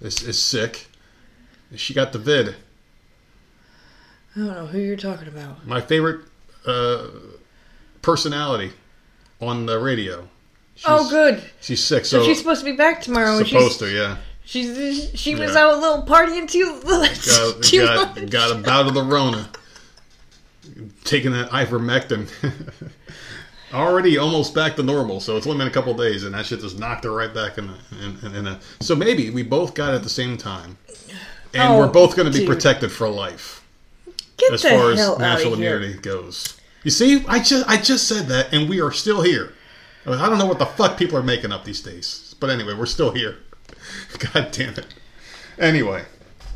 is, 0.00 0.22
is 0.22 0.40
sick. 0.42 0.86
She 1.76 1.94
got 1.94 2.12
the 2.12 2.18
vid. 2.18 2.56
I 4.36 4.40
don't 4.40 4.46
know 4.48 4.66
who 4.66 4.78
you're 4.78 4.96
talking 4.96 5.28
about. 5.28 5.66
My 5.66 5.80
favorite 5.80 6.24
uh, 6.66 7.06
personality 8.02 8.72
on 9.40 9.66
the 9.66 9.78
radio. 9.78 10.28
She's, 10.74 10.84
oh, 10.88 11.08
good. 11.08 11.42
She's 11.60 11.82
sick, 11.82 12.04
So, 12.04 12.18
so, 12.20 12.24
she's 12.26 12.38
supposed 12.38 12.60
to 12.60 12.64
be 12.64 12.76
back 12.76 13.00
tomorrow. 13.00 13.42
supposed 13.44 13.78
to, 13.78 13.88
yeah. 13.88 14.16
She's 14.44 15.10
she 15.18 15.34
was 15.34 15.54
Yeah. 15.54 15.60
out 15.66 15.74
a 15.74 15.76
little 15.78 16.02
partying 16.04 16.50
too. 16.50 16.80
got, 16.84 17.62
too 17.62 17.86
got, 17.86 18.16
much. 18.20 18.30
got 18.30 18.50
a 18.50 18.54
bout 18.56 18.86
of 18.88 18.94
the 18.94 19.02
Rona. 19.02 19.48
Taking 21.04 21.32
that 21.32 21.50
ivermectin. 21.50 22.28
Already 23.74 24.16
almost 24.18 24.54
back 24.54 24.76
to 24.76 24.82
normal, 24.82 25.20
so 25.20 25.36
it's 25.36 25.46
only 25.46 25.58
been 25.58 25.66
a 25.66 25.70
couple 25.72 25.92
days, 25.94 26.22
and 26.22 26.34
that 26.34 26.46
shit 26.46 26.60
just 26.60 26.78
knocked 26.78 27.04
her 27.04 27.10
right 27.12 27.34
back 27.34 27.58
in. 27.58 27.66
The, 27.66 28.26
in, 28.26 28.34
in, 28.36 28.46
a, 28.46 28.60
so 28.80 28.94
maybe 28.94 29.30
we 29.30 29.42
both 29.42 29.74
got 29.74 29.92
it 29.92 29.96
at 29.96 30.02
the 30.04 30.08
same 30.08 30.38
time, 30.38 30.78
and 31.52 31.74
Oh, 31.74 31.78
we're 31.78 31.88
both 31.88 32.14
going 32.16 32.26
to 32.26 32.32
be 32.32 32.46
dude. 32.46 32.48
protected 32.48 32.92
for 32.92 33.08
life 33.08 33.64
Get 34.36 34.52
as 34.52 34.62
far 34.62 34.92
as 34.92 35.18
natural 35.18 35.54
of 35.54 35.58
here. 35.58 35.76
immunity 35.76 35.98
goes. 36.00 36.56
You 36.84 36.90
see, 36.90 37.24
I 37.26 37.40
just 37.40 37.68
I 37.68 37.76
just 37.76 38.06
said 38.06 38.26
that, 38.28 38.52
and 38.52 38.68
we 38.68 38.80
are 38.80 38.92
still 38.92 39.22
here. 39.22 39.54
I 40.06 40.10
mean, 40.10 40.18
I 40.20 40.28
don't 40.28 40.38
know 40.38 40.46
what 40.46 40.58
the 40.58 40.66
fuck 40.66 40.96
people 40.98 41.16
are 41.18 41.22
making 41.22 41.50
up 41.50 41.64
these 41.64 41.80
days, 41.80 42.34
but 42.38 42.50
anyway, 42.50 42.74
we're 42.74 42.86
still 42.86 43.10
here. 43.10 43.38
God 44.32 44.50
damn 44.52 44.74
it. 44.74 44.86
Anyway, 45.58 46.04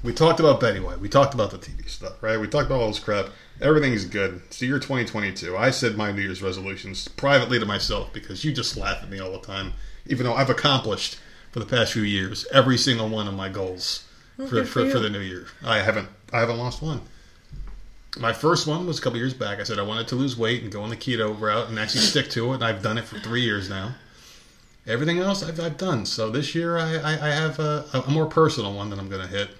we 0.04 0.12
talked 0.12 0.38
about 0.38 0.60
Betty 0.60 0.80
White. 0.80 1.00
We 1.00 1.08
talked 1.08 1.34
about 1.34 1.50
the 1.50 1.58
TV 1.58 1.88
stuff, 1.88 2.22
right? 2.22 2.38
We 2.38 2.46
talked 2.46 2.66
about 2.66 2.80
all 2.80 2.88
this 2.88 2.98
crap. 2.98 3.26
Everything's 3.60 4.04
good. 4.04 4.42
It's 4.46 4.60
the 4.60 4.66
year 4.66 4.78
2022. 4.78 5.56
I 5.56 5.70
said 5.70 5.96
my 5.96 6.12
New 6.12 6.22
Year's 6.22 6.42
resolutions 6.42 7.08
privately 7.08 7.58
to 7.58 7.66
myself 7.66 8.12
because 8.12 8.44
you 8.44 8.52
just 8.52 8.76
laugh 8.76 9.02
at 9.02 9.10
me 9.10 9.18
all 9.18 9.32
the 9.32 9.40
time, 9.40 9.72
even 10.06 10.24
though 10.24 10.34
I've 10.34 10.50
accomplished 10.50 11.18
for 11.50 11.58
the 11.58 11.66
past 11.66 11.92
few 11.92 12.02
years 12.02 12.46
every 12.52 12.78
single 12.78 13.08
one 13.08 13.26
of 13.26 13.34
my 13.34 13.48
goals 13.48 14.04
for, 14.36 14.46
for 14.46 14.64
for, 14.64 14.90
for 14.90 14.98
the 15.00 15.10
new 15.10 15.20
year. 15.20 15.46
I 15.64 15.78
haven't 15.78 16.08
I 16.32 16.40
haven't 16.40 16.58
lost 16.58 16.82
one. 16.82 17.00
My 18.18 18.32
first 18.32 18.66
one 18.66 18.86
was 18.86 18.98
a 18.98 19.02
couple 19.02 19.18
years 19.18 19.34
back. 19.34 19.58
I 19.58 19.64
said 19.64 19.78
I 19.78 19.82
wanted 19.82 20.08
to 20.08 20.14
lose 20.14 20.36
weight 20.36 20.62
and 20.62 20.72
go 20.72 20.82
on 20.82 20.90
the 20.90 20.96
keto 20.96 21.38
route 21.38 21.68
and 21.68 21.78
actually 21.78 22.00
stick 22.00 22.30
to 22.30 22.52
it. 22.52 22.56
And 22.56 22.64
I've 22.64 22.82
done 22.82 22.98
it 22.98 23.04
for 23.04 23.18
three 23.18 23.42
years 23.42 23.68
now. 23.68 23.94
Everything 24.86 25.18
else 25.18 25.42
I've, 25.42 25.60
I've 25.60 25.76
done. 25.76 26.06
So 26.06 26.30
this 26.30 26.54
year 26.54 26.78
I, 26.78 26.96
I, 26.96 27.12
I 27.12 27.30
have 27.30 27.58
a, 27.58 27.84
a 27.92 28.10
more 28.10 28.26
personal 28.26 28.72
one 28.72 28.88
that 28.90 28.98
I'm 28.98 29.08
going 29.08 29.20
to 29.20 29.28
hit. 29.28 29.50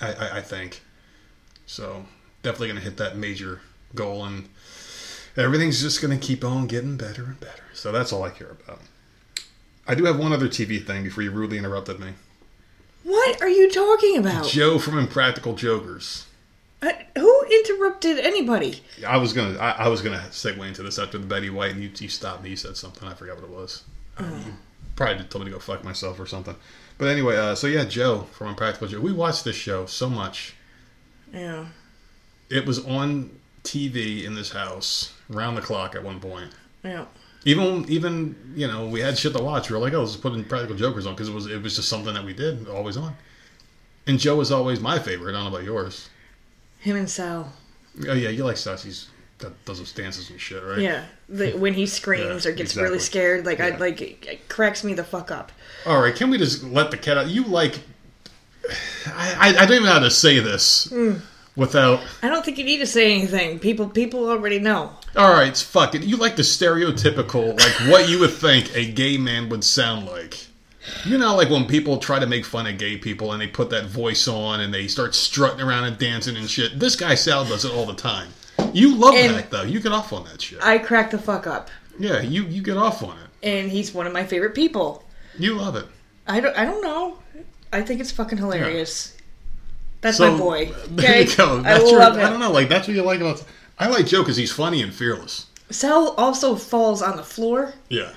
I, 0.00 0.12
I, 0.12 0.36
I 0.38 0.40
think. 0.40 0.82
So 1.66 2.04
definitely 2.48 2.68
going 2.68 2.78
to 2.78 2.84
hit 2.84 2.96
that 2.96 3.14
major 3.14 3.60
goal, 3.94 4.24
and 4.24 4.48
everything's 5.36 5.82
just 5.82 6.00
going 6.00 6.18
to 6.18 6.26
keep 6.26 6.42
on 6.42 6.66
getting 6.66 6.96
better 6.96 7.24
and 7.24 7.38
better. 7.38 7.64
So 7.74 7.92
that's 7.92 8.10
all 8.10 8.22
I 8.22 8.30
care 8.30 8.50
about. 8.50 8.80
I 9.86 9.94
do 9.94 10.06
have 10.06 10.18
one 10.18 10.32
other 10.32 10.48
TV 10.48 10.84
thing 10.84 11.04
before 11.04 11.22
you 11.22 11.30
rudely 11.30 11.58
interrupted 11.58 12.00
me. 12.00 12.14
What 13.04 13.42
are 13.42 13.50
you 13.50 13.70
talking 13.70 14.16
about? 14.16 14.46
Joe 14.46 14.78
from 14.78 14.98
Impractical 14.98 15.54
Jokers. 15.54 16.24
Uh, 16.80 16.92
who 17.16 17.44
interrupted 17.44 18.18
anybody? 18.18 18.80
I 19.06 19.18
was 19.18 19.32
gonna 19.32 19.58
I, 19.58 19.70
I 19.70 19.88
was 19.88 20.00
gonna 20.00 20.24
segue 20.30 20.66
into 20.66 20.82
this 20.82 20.98
after 20.98 21.18
the 21.18 21.26
Betty 21.26 21.50
White, 21.50 21.72
and 21.72 21.82
you, 21.82 21.90
you 21.98 22.08
stopped 22.08 22.42
me. 22.42 22.50
You 22.50 22.56
said 22.56 22.76
something. 22.76 23.08
I 23.08 23.14
forgot 23.14 23.36
what 23.36 23.44
it 23.44 23.50
was. 23.50 23.84
You 24.20 24.52
probably 24.94 25.24
told 25.24 25.44
me 25.44 25.50
to 25.50 25.56
go 25.56 25.60
fuck 25.60 25.84
myself 25.84 26.20
or 26.20 26.26
something. 26.26 26.54
But 26.98 27.08
anyway, 27.08 27.36
uh, 27.36 27.54
so 27.54 27.66
yeah, 27.66 27.84
Joe 27.84 28.26
from 28.32 28.48
Impractical 28.48 28.88
Joe. 28.88 29.00
We 29.00 29.12
watched 29.12 29.44
this 29.44 29.56
show 29.56 29.86
so 29.86 30.08
much. 30.08 30.54
Yeah. 31.32 31.66
It 32.50 32.66
was 32.66 32.84
on 32.86 33.30
TV 33.64 34.24
in 34.24 34.34
this 34.34 34.52
house 34.52 35.12
round 35.28 35.56
the 35.56 35.60
clock 35.60 35.94
at 35.94 36.02
one 36.02 36.20
point. 36.20 36.50
Yeah. 36.82 37.04
Even 37.44 37.84
even 37.88 38.52
you 38.56 38.66
know 38.66 38.86
we 38.88 39.00
had 39.00 39.16
shit 39.18 39.34
to 39.36 39.42
watch. 39.42 39.70
We 39.70 39.76
were 39.76 39.82
like, 39.82 39.92
oh, 39.92 40.00
let's 40.00 40.16
put 40.16 40.32
Impractical 40.34 40.76
Jokers 40.76 41.06
on 41.06 41.14
because 41.14 41.28
it 41.28 41.34
was 41.34 41.46
it 41.46 41.62
was 41.62 41.76
just 41.76 41.88
something 41.88 42.14
that 42.14 42.24
we 42.24 42.32
did 42.32 42.68
always 42.68 42.96
on. 42.96 43.14
And 44.06 44.18
Joe 44.18 44.36
was 44.36 44.50
always 44.50 44.80
my 44.80 44.98
favorite. 44.98 45.30
I 45.34 45.40
don't 45.42 45.50
know 45.50 45.56
about 45.56 45.64
yours. 45.64 46.08
Him 46.80 46.96
and 46.96 47.08
Sal. 47.10 47.52
Oh 48.08 48.12
yeah, 48.14 48.30
you 48.30 48.44
like 48.44 48.56
Sassy's 48.56 49.08
that 49.38 49.64
does 49.64 49.78
those 49.78 49.92
dances 49.92 50.30
and 50.30 50.40
shit, 50.40 50.62
right? 50.64 50.78
Yeah, 50.78 51.04
the, 51.28 51.52
when 51.52 51.74
he 51.74 51.86
screams 51.86 52.44
Yeah, 52.44 52.50
or 52.50 52.54
gets 52.54 52.72
exactly. 52.72 52.82
really 52.82 52.98
scared, 52.98 53.46
like 53.46 53.60
I 53.60 53.76
like 53.76 54.00
it, 54.00 54.48
cracks 54.48 54.82
me 54.82 54.94
the 54.94 55.04
fuck 55.04 55.30
up. 55.30 55.52
All 55.86 56.00
right, 56.00 56.14
can 56.14 56.28
we 56.30 56.38
just 56.38 56.64
let 56.64 56.90
the 56.90 56.96
cat 56.96 57.18
out? 57.18 57.28
You 57.28 57.44
like, 57.44 57.78
I, 59.06 59.34
I, 59.38 59.48
I 59.50 59.66
don't 59.66 59.72
even 59.76 59.84
know 59.84 59.92
how 59.92 59.98
to 60.00 60.10
say 60.10 60.40
this 60.40 60.88
Hmm. 60.90 61.14
Without. 61.58 62.00
I 62.22 62.28
don't 62.30 62.44
think 62.44 62.56
you 62.56 62.64
need 62.64 62.78
to 62.78 62.86
say 62.86 63.12
anything. 63.12 63.58
People 63.58 63.88
people 63.88 64.28
already 64.30 64.58
know. 64.58 64.92
All 65.16 65.30
right, 65.32 65.54
fuck 65.56 65.94
it. 65.94 66.02
You 66.04 66.16
like 66.16 66.36
the 66.36 66.42
stereotypical, 66.42 67.58
like 67.58 67.90
what 67.90 68.08
you 68.08 68.18
would 68.20 68.32
think 68.32 68.74
a 68.74 68.90
gay 68.90 69.18
man 69.18 69.48
would 69.50 69.64
sound 69.64 70.06
like. 70.06 70.46
You 71.04 71.18
know, 71.18 71.36
like 71.36 71.50
when 71.50 71.66
people 71.66 71.98
try 71.98 72.18
to 72.18 72.26
make 72.26 72.46
fun 72.46 72.66
of 72.66 72.78
gay 72.78 72.96
people 72.96 73.32
and 73.32 73.42
they 73.42 73.46
put 73.46 73.68
that 73.70 73.86
voice 73.86 74.26
on 74.26 74.60
and 74.60 74.72
they 74.72 74.86
start 74.86 75.14
strutting 75.14 75.60
around 75.60 75.84
and 75.84 75.98
dancing 75.98 76.36
and 76.36 76.48
shit. 76.48 76.78
This 76.80 76.96
guy 76.96 77.14
Sal 77.14 77.44
does 77.44 77.66
it 77.66 77.72
all 77.72 77.84
the 77.84 77.94
time. 77.94 78.28
You 78.72 78.94
love 78.94 79.14
And- 79.14 79.34
that 79.34 79.50
though. 79.50 79.62
You 79.64 79.80
get 79.80 79.92
off 79.92 80.12
on 80.14 80.24
that 80.24 80.40
shit. 80.40 80.60
I 80.62 80.78
crack 80.78 81.10
the 81.10 81.18
fuck 81.18 81.46
up, 81.46 81.68
yeah, 81.98 82.22
you 82.22 82.44
you 82.44 82.62
get 82.62 82.76
off 82.78 83.02
on 83.02 83.16
it. 83.18 83.46
and 83.46 83.70
he's 83.70 83.92
one 83.92 84.06
of 84.06 84.12
my 84.14 84.24
favorite 84.24 84.54
people. 84.54 85.04
You 85.38 85.54
love 85.54 85.76
it. 85.76 85.84
I 86.26 86.40
don't 86.40 86.56
I 86.56 86.64
don't 86.64 86.82
know. 86.82 87.18
I 87.72 87.82
think 87.82 88.00
it's 88.00 88.10
fucking 88.10 88.38
hilarious. 88.38 89.14
That's 90.00 90.16
So 90.18 90.32
my 90.32 90.38
boy. 90.38 90.72
there 90.90 91.10
Okay, 91.10 91.24
you 91.30 91.36
go. 91.36 91.58
I 91.58 91.62
That's 91.62 91.90
your, 91.90 92.00
love 92.00 92.16
I 92.16 92.28
don't 92.30 92.40
know. 92.40 92.52
Like 92.52 92.68
that's 92.68 92.86
what 92.88 92.94
you 92.96 93.02
like 93.02 93.20
about. 93.20 93.44
I 93.78 93.88
like 93.88 94.06
Joe 94.06 94.22
because 94.22 94.36
he's 94.36 94.52
funny 94.52 94.82
and 94.82 94.92
fearless. 94.92 95.46
Sal 95.70 96.14
also 96.16 96.54
falls 96.56 97.02
on 97.02 97.16
the 97.16 97.22
floor. 97.22 97.74
Yeah. 97.88 98.12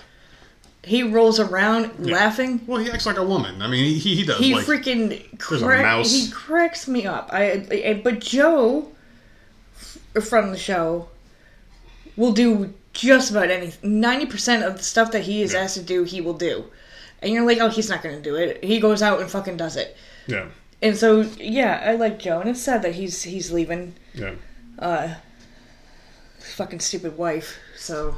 He 0.83 1.03
rolls 1.03 1.39
around 1.39 1.91
laughing. 2.09 2.61
Well, 2.65 2.79
he 2.81 2.89
acts 2.89 3.05
like 3.05 3.17
a 3.17 3.23
woman. 3.23 3.61
I 3.61 3.67
mean, 3.67 3.85
he 3.99 4.15
he, 4.15 4.23
does. 4.25 4.39
He 4.39 4.55
like, 4.55 4.65
freaking 4.65 5.37
crack, 5.37 5.83
mouse. 5.83 6.11
he 6.11 6.31
cracks 6.31 6.87
me 6.87 7.05
up. 7.05 7.29
I, 7.31 7.65
I 7.71 8.01
but 8.03 8.19
Joe 8.19 8.91
f- 10.15 10.23
from 10.23 10.51
the 10.51 10.57
show 10.57 11.07
will 12.17 12.31
do 12.31 12.73
just 12.93 13.29
about 13.31 13.49
anything. 13.51 13.99
Ninety 13.99 14.25
percent 14.25 14.63
of 14.63 14.77
the 14.77 14.83
stuff 14.83 15.11
that 15.11 15.21
he 15.23 15.43
is 15.43 15.53
Yeah. 15.53 15.59
asked 15.59 15.75
to 15.77 15.83
do, 15.83 16.03
he 16.03 16.19
will 16.21 16.33
do. 16.33 16.65
And 17.21 17.31
you're 17.31 17.45
like, 17.45 17.59
oh, 17.59 17.69
he's 17.69 17.87
not 17.89 18.01
going 18.01 18.15
to 18.15 18.21
do 18.21 18.35
it. 18.35 18.63
He 18.63 18.79
goes 18.79 19.03
out 19.03 19.21
and 19.21 19.29
fucking 19.29 19.57
does 19.57 19.77
it. 19.77 19.95
yeah. 20.27 20.47
And 20.81 20.97
so, 20.97 21.21
yeah, 21.37 21.81
I 21.85 21.95
like 21.95 22.19
Joe, 22.19 22.39
and 22.39 22.49
it's 22.49 22.61
sad 22.61 22.81
that 22.81 22.95
he's 22.95 23.23
he's 23.23 23.51
leaving. 23.51 23.93
Yeah. 24.13 24.33
Uh, 24.79 25.15
fucking 26.39 26.79
stupid 26.79 27.17
wife. 27.17 27.57
So, 27.77 28.15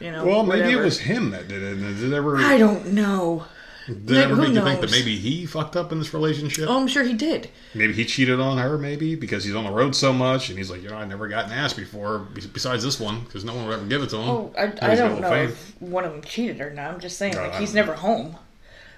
you 0.00 0.10
know. 0.10 0.24
Well, 0.24 0.42
maybe 0.42 0.62
whatever. 0.62 0.82
it 0.82 0.84
was 0.84 1.00
him 1.00 1.30
that 1.30 1.48
did 1.48 1.62
it. 1.62 1.74
Did 1.76 2.12
it 2.12 2.16
ever 2.16 2.38
I 2.38 2.56
don't 2.56 2.92
know. 2.94 3.44
did 3.86 4.10
it 4.16 4.30
ever 4.30 4.36
make 4.36 4.54
you 4.54 4.62
think 4.62 4.80
that 4.80 4.90
maybe 4.90 5.16
he 5.16 5.44
fucked 5.44 5.76
up 5.76 5.92
in 5.92 5.98
this 5.98 6.14
relationship? 6.14 6.68
Oh, 6.70 6.80
I'm 6.80 6.88
sure 6.88 7.04
he 7.04 7.12
did. 7.12 7.50
Maybe 7.74 7.92
he 7.92 8.06
cheated 8.06 8.40
on 8.40 8.56
her. 8.56 8.78
Maybe 8.78 9.14
because 9.14 9.44
he's 9.44 9.54
on 9.54 9.64
the 9.64 9.70
road 9.70 9.94
so 9.94 10.12
much, 10.14 10.48
and 10.48 10.56
he's 10.56 10.70
like, 10.70 10.82
you 10.82 10.88
know, 10.88 10.96
I 10.96 11.04
never 11.04 11.28
got 11.28 11.46
an 11.46 11.52
ass 11.52 11.74
before. 11.74 12.20
Besides 12.52 12.82
this 12.82 12.98
one, 12.98 13.24
because 13.24 13.44
no 13.44 13.54
one 13.54 13.66
would 13.66 13.74
ever 13.74 13.84
give 13.84 14.02
it 14.02 14.08
to 14.10 14.16
him. 14.16 14.28
Oh, 14.28 14.54
I, 14.58 14.72
I 14.80 14.94
don't 14.94 15.20
know 15.20 15.28
fame. 15.28 15.48
if 15.50 15.82
one 15.82 16.04
of 16.04 16.12
them 16.12 16.22
cheated 16.22 16.62
or 16.62 16.70
not. 16.70 16.94
I'm 16.94 17.00
just 17.00 17.18
saying, 17.18 17.34
No, 17.34 17.42
like 17.42 17.56
he's 17.56 17.74
don't 17.74 17.76
never 17.76 17.92
home. 17.94 18.36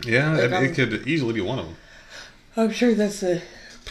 Yeah, 0.06 0.30
Like, 0.36 0.52
it, 0.52 0.52
it 0.52 0.74
could 0.76 1.08
easily 1.08 1.32
be 1.34 1.40
one 1.40 1.58
of 1.58 1.66
them. 1.66 1.76
I'm 2.58 2.70
sure 2.72 2.94
that's 2.94 3.22
a 3.22 3.40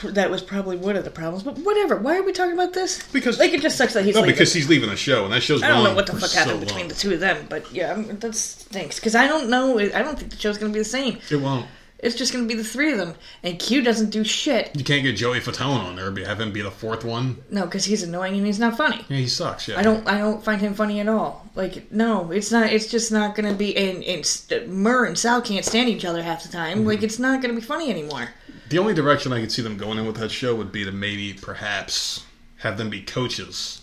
that 0.04 0.30
was 0.30 0.44
probably 0.44 0.78
one 0.78 0.96
of 0.96 1.04
the 1.04 1.10
problems. 1.10 1.42
But 1.44 1.58
whatever. 1.60 1.96
Why 1.96 2.18
are 2.18 2.24
we 2.24 2.32
talking 2.32 2.54
about 2.54 2.74
this? 2.74 3.02
Because- 3.12 3.40
like 3.40 3.54
it 3.54 3.62
just 3.62 3.78
sucks 3.78 3.94
that 3.94 4.06
he's 4.06 4.14
No, 4.14 4.22
leaving. 4.22 4.36
because 4.36 4.54
he's 4.54 4.70
leaving 4.70 4.90
the 4.90 4.96
show, 4.96 5.24
and 5.24 5.34
that 5.34 5.42
show's. 5.42 5.64
I 5.64 5.70
don't 5.70 5.84
know 5.84 5.96
what 5.96 6.06
the 6.06 6.14
fuck 6.14 6.30
so 6.30 6.40
happened 6.40 6.60
between 6.60 6.82
long. 6.82 6.88
the 6.90 6.96
two 6.96 7.14
of 7.14 7.20
them, 7.20 7.48
but 7.50 7.72
yeah, 7.74 7.94
I'm, 7.94 8.20
that 8.20 8.36
stinks. 8.36 8.98
Because 9.00 9.16
I 9.16 9.26
don't 9.28 9.50
know. 9.50 9.80
I 9.80 9.88
don't 10.04 10.20
think 10.20 10.30
the 10.32 10.38
show's 10.38 10.58
gonna 10.60 10.72
be 10.74 10.80
the 10.80 10.86
same. 10.86 11.18
It 11.32 11.38
won't. 11.38 11.66
It's 12.00 12.14
just 12.16 12.32
gonna 12.32 12.46
be 12.46 12.54
the 12.54 12.64
three 12.64 12.92
of 12.92 13.00
them, 13.00 13.16
and 13.42 13.58
Q 13.58 13.82
doesn't 13.82 14.12
do 14.12 14.24
shit. 14.24 14.70
You 14.76 14.84
can't 14.84 15.02
get 15.02 15.14
Joey 15.14 15.40
Fatone 15.40 15.80
on 15.84 15.96
there. 15.96 16.12
be- 16.12 16.24
Have 16.26 16.40
him 16.40 16.52
be 16.52 16.62
the 16.62 16.70
fourth 16.70 17.04
one. 17.04 17.38
No, 17.50 17.66
because 17.66 17.86
he's 17.86 18.04
annoying 18.04 18.38
and 18.38 18.46
he's 18.46 18.60
not 18.60 18.78
funny. 18.78 19.04
Yeah, 19.10 19.18
he 19.18 19.28
sucks. 19.28 19.68
Yeah, 19.68 19.80
I 19.80 19.82
don't. 19.82 20.08
I 20.08 20.20
don't 20.20 20.44
find 20.44 20.62
him 20.62 20.76
funny 20.76 21.00
at 21.00 21.08
all. 21.08 21.50
Like, 21.56 21.92
no, 21.92 22.30
it's 22.32 22.52
not. 22.52 22.72
It's 22.72 22.86
just 22.86 23.12
not 23.12 23.34
gonna 23.34 23.56
be. 23.56 23.76
And, 23.76 24.04
and 24.04 24.70
Murr 24.72 25.06
and 25.06 25.18
Sal 25.18 25.42
can't 25.42 25.66
stand 25.66 25.90
each 25.90 26.06
other 26.06 26.22
half 26.22 26.44
the 26.44 26.50
time. 26.50 26.80
Mm-hmm. 26.80 26.88
Like, 26.88 27.02
it's 27.02 27.18
not 27.18 27.42
gonna 27.42 27.56
be 27.56 27.62
funny 27.62 27.90
anymore. 27.90 28.30
The 28.70 28.78
only 28.80 28.94
direction 28.94 29.32
I 29.32 29.40
could 29.40 29.52
see 29.52 29.62
them 29.62 29.78
going 29.78 29.98
in 29.98 30.06
with 30.06 30.18
that 30.18 30.30
show 30.32 30.56
would 30.56 30.72
be 30.72 30.84
to 30.84 30.92
maybe, 30.92 31.34
perhaps, 31.34 32.26
have 32.58 32.78
them 32.78 32.90
be 32.90 33.02
coaches 33.02 33.82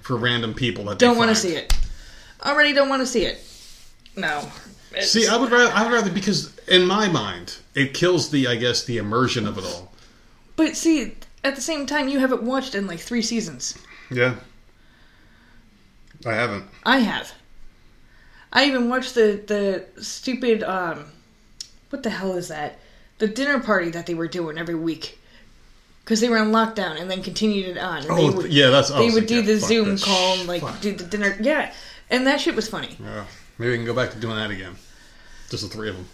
for 0.00 0.16
random 0.16 0.54
people 0.54 0.84
that 0.86 0.98
Don't 0.98 1.16
want 1.16 1.30
to 1.30 1.36
see 1.36 1.54
it. 1.54 1.72
Already 2.44 2.72
don't 2.72 2.88
want 2.88 3.02
to 3.02 3.06
see 3.06 3.24
it. 3.24 3.44
No. 4.16 4.50
It's- 4.90 5.10
See, 5.10 5.26
I 5.26 5.36
would 5.36 5.50
rather, 5.50 5.72
I 5.72 5.84
would 5.84 5.92
rather 5.92 6.10
because 6.10 6.56
in 6.66 6.86
my 6.86 7.08
mind, 7.08 7.56
it 7.74 7.94
kills 7.94 8.30
the, 8.30 8.46
I 8.48 8.56
guess, 8.56 8.84
the 8.84 8.98
immersion 8.98 9.46
of 9.46 9.58
it 9.58 9.64
all. 9.64 9.92
But 10.56 10.76
see, 10.76 11.14
at 11.42 11.54
the 11.56 11.60
same 11.62 11.86
time, 11.86 12.08
you 12.08 12.18
haven't 12.20 12.42
watched 12.42 12.74
in 12.74 12.86
like 12.86 13.00
three 13.00 13.22
seasons. 13.22 13.76
Yeah, 14.10 14.36
I 16.26 16.32
haven't. 16.34 16.66
I 16.84 16.98
have. 16.98 17.32
I 18.52 18.66
even 18.66 18.88
watched 18.88 19.14
the 19.14 19.42
the 19.46 20.02
stupid 20.02 20.62
um, 20.62 21.06
what 21.90 22.02
the 22.04 22.10
hell 22.10 22.34
is 22.34 22.48
that? 22.48 22.78
The 23.18 23.28
dinner 23.28 23.60
party 23.60 23.90
that 23.90 24.06
they 24.06 24.14
were 24.14 24.28
doing 24.28 24.58
every 24.58 24.74
week. 24.74 25.18
Because 26.04 26.20
they 26.20 26.28
were 26.28 26.38
on 26.38 26.52
lockdown 26.52 27.00
and 27.00 27.10
then 27.10 27.22
continued 27.22 27.76
it 27.76 27.78
on. 27.78 28.02
And 28.02 28.10
Oh, 28.10 28.16
they 28.30 28.36
would, 28.36 28.52
yeah, 28.52 28.68
that's. 28.68 28.90
They 28.90 29.10
would 29.10 29.26
do 29.26 29.36
yeah, 29.36 29.40
the 29.42 29.58
Zoom 29.58 29.96
call 29.96 30.38
and 30.38 30.46
like 30.46 30.60
Fuck. 30.60 30.80
do 30.80 30.92
the 30.92 31.04
dinner. 31.04 31.34
Yeah, 31.40 31.72
and 32.10 32.26
that 32.26 32.40
shit 32.42 32.54
was 32.54 32.68
funny. 32.68 32.94
Yeah, 33.00 33.24
maybe 33.58 33.70
we 33.70 33.76
can 33.78 33.86
go 33.86 33.94
back 33.94 34.10
to 34.10 34.18
doing 34.20 34.36
that 34.36 34.50
again. 34.50 34.74
Just 35.48 35.62
the 35.62 35.70
three 35.74 35.88
of 35.88 35.96
them. 35.96 36.06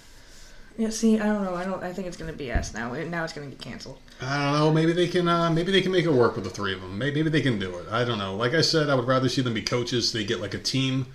Yeah, 0.78 0.90
see, 0.90 1.18
I 1.18 1.26
don't 1.26 1.42
know. 1.44 1.56
I 1.56 1.64
don't. 1.64 1.82
I 1.82 1.92
think 1.92 2.06
it's 2.06 2.16
gonna 2.16 2.32
be 2.32 2.52
us 2.52 2.72
now. 2.72 2.92
Now 2.92 3.24
it's 3.24 3.32
gonna 3.32 3.48
get 3.48 3.60
canceled. 3.60 3.98
I 4.20 4.38
don't 4.44 4.60
know. 4.60 4.72
Maybe 4.72 4.92
they 4.92 5.08
can. 5.08 5.26
Uh, 5.26 5.50
maybe 5.50 5.72
they 5.72 5.80
can 5.82 5.90
make 5.90 6.04
it 6.04 6.12
work 6.12 6.36
with 6.36 6.44
the 6.44 6.50
three 6.50 6.72
of 6.72 6.80
them. 6.80 6.96
Maybe, 6.96 7.16
maybe 7.22 7.30
they 7.30 7.42
can 7.42 7.58
do 7.58 7.76
it. 7.78 7.86
I 7.90 8.04
don't 8.04 8.18
know. 8.18 8.36
Like 8.36 8.54
I 8.54 8.60
said, 8.60 8.88
I 8.88 8.94
would 8.94 9.08
rather 9.08 9.28
see 9.28 9.42
them 9.42 9.54
be 9.54 9.62
coaches. 9.62 10.12
They 10.12 10.22
get 10.24 10.40
like 10.40 10.54
a 10.54 10.58
team. 10.58 11.06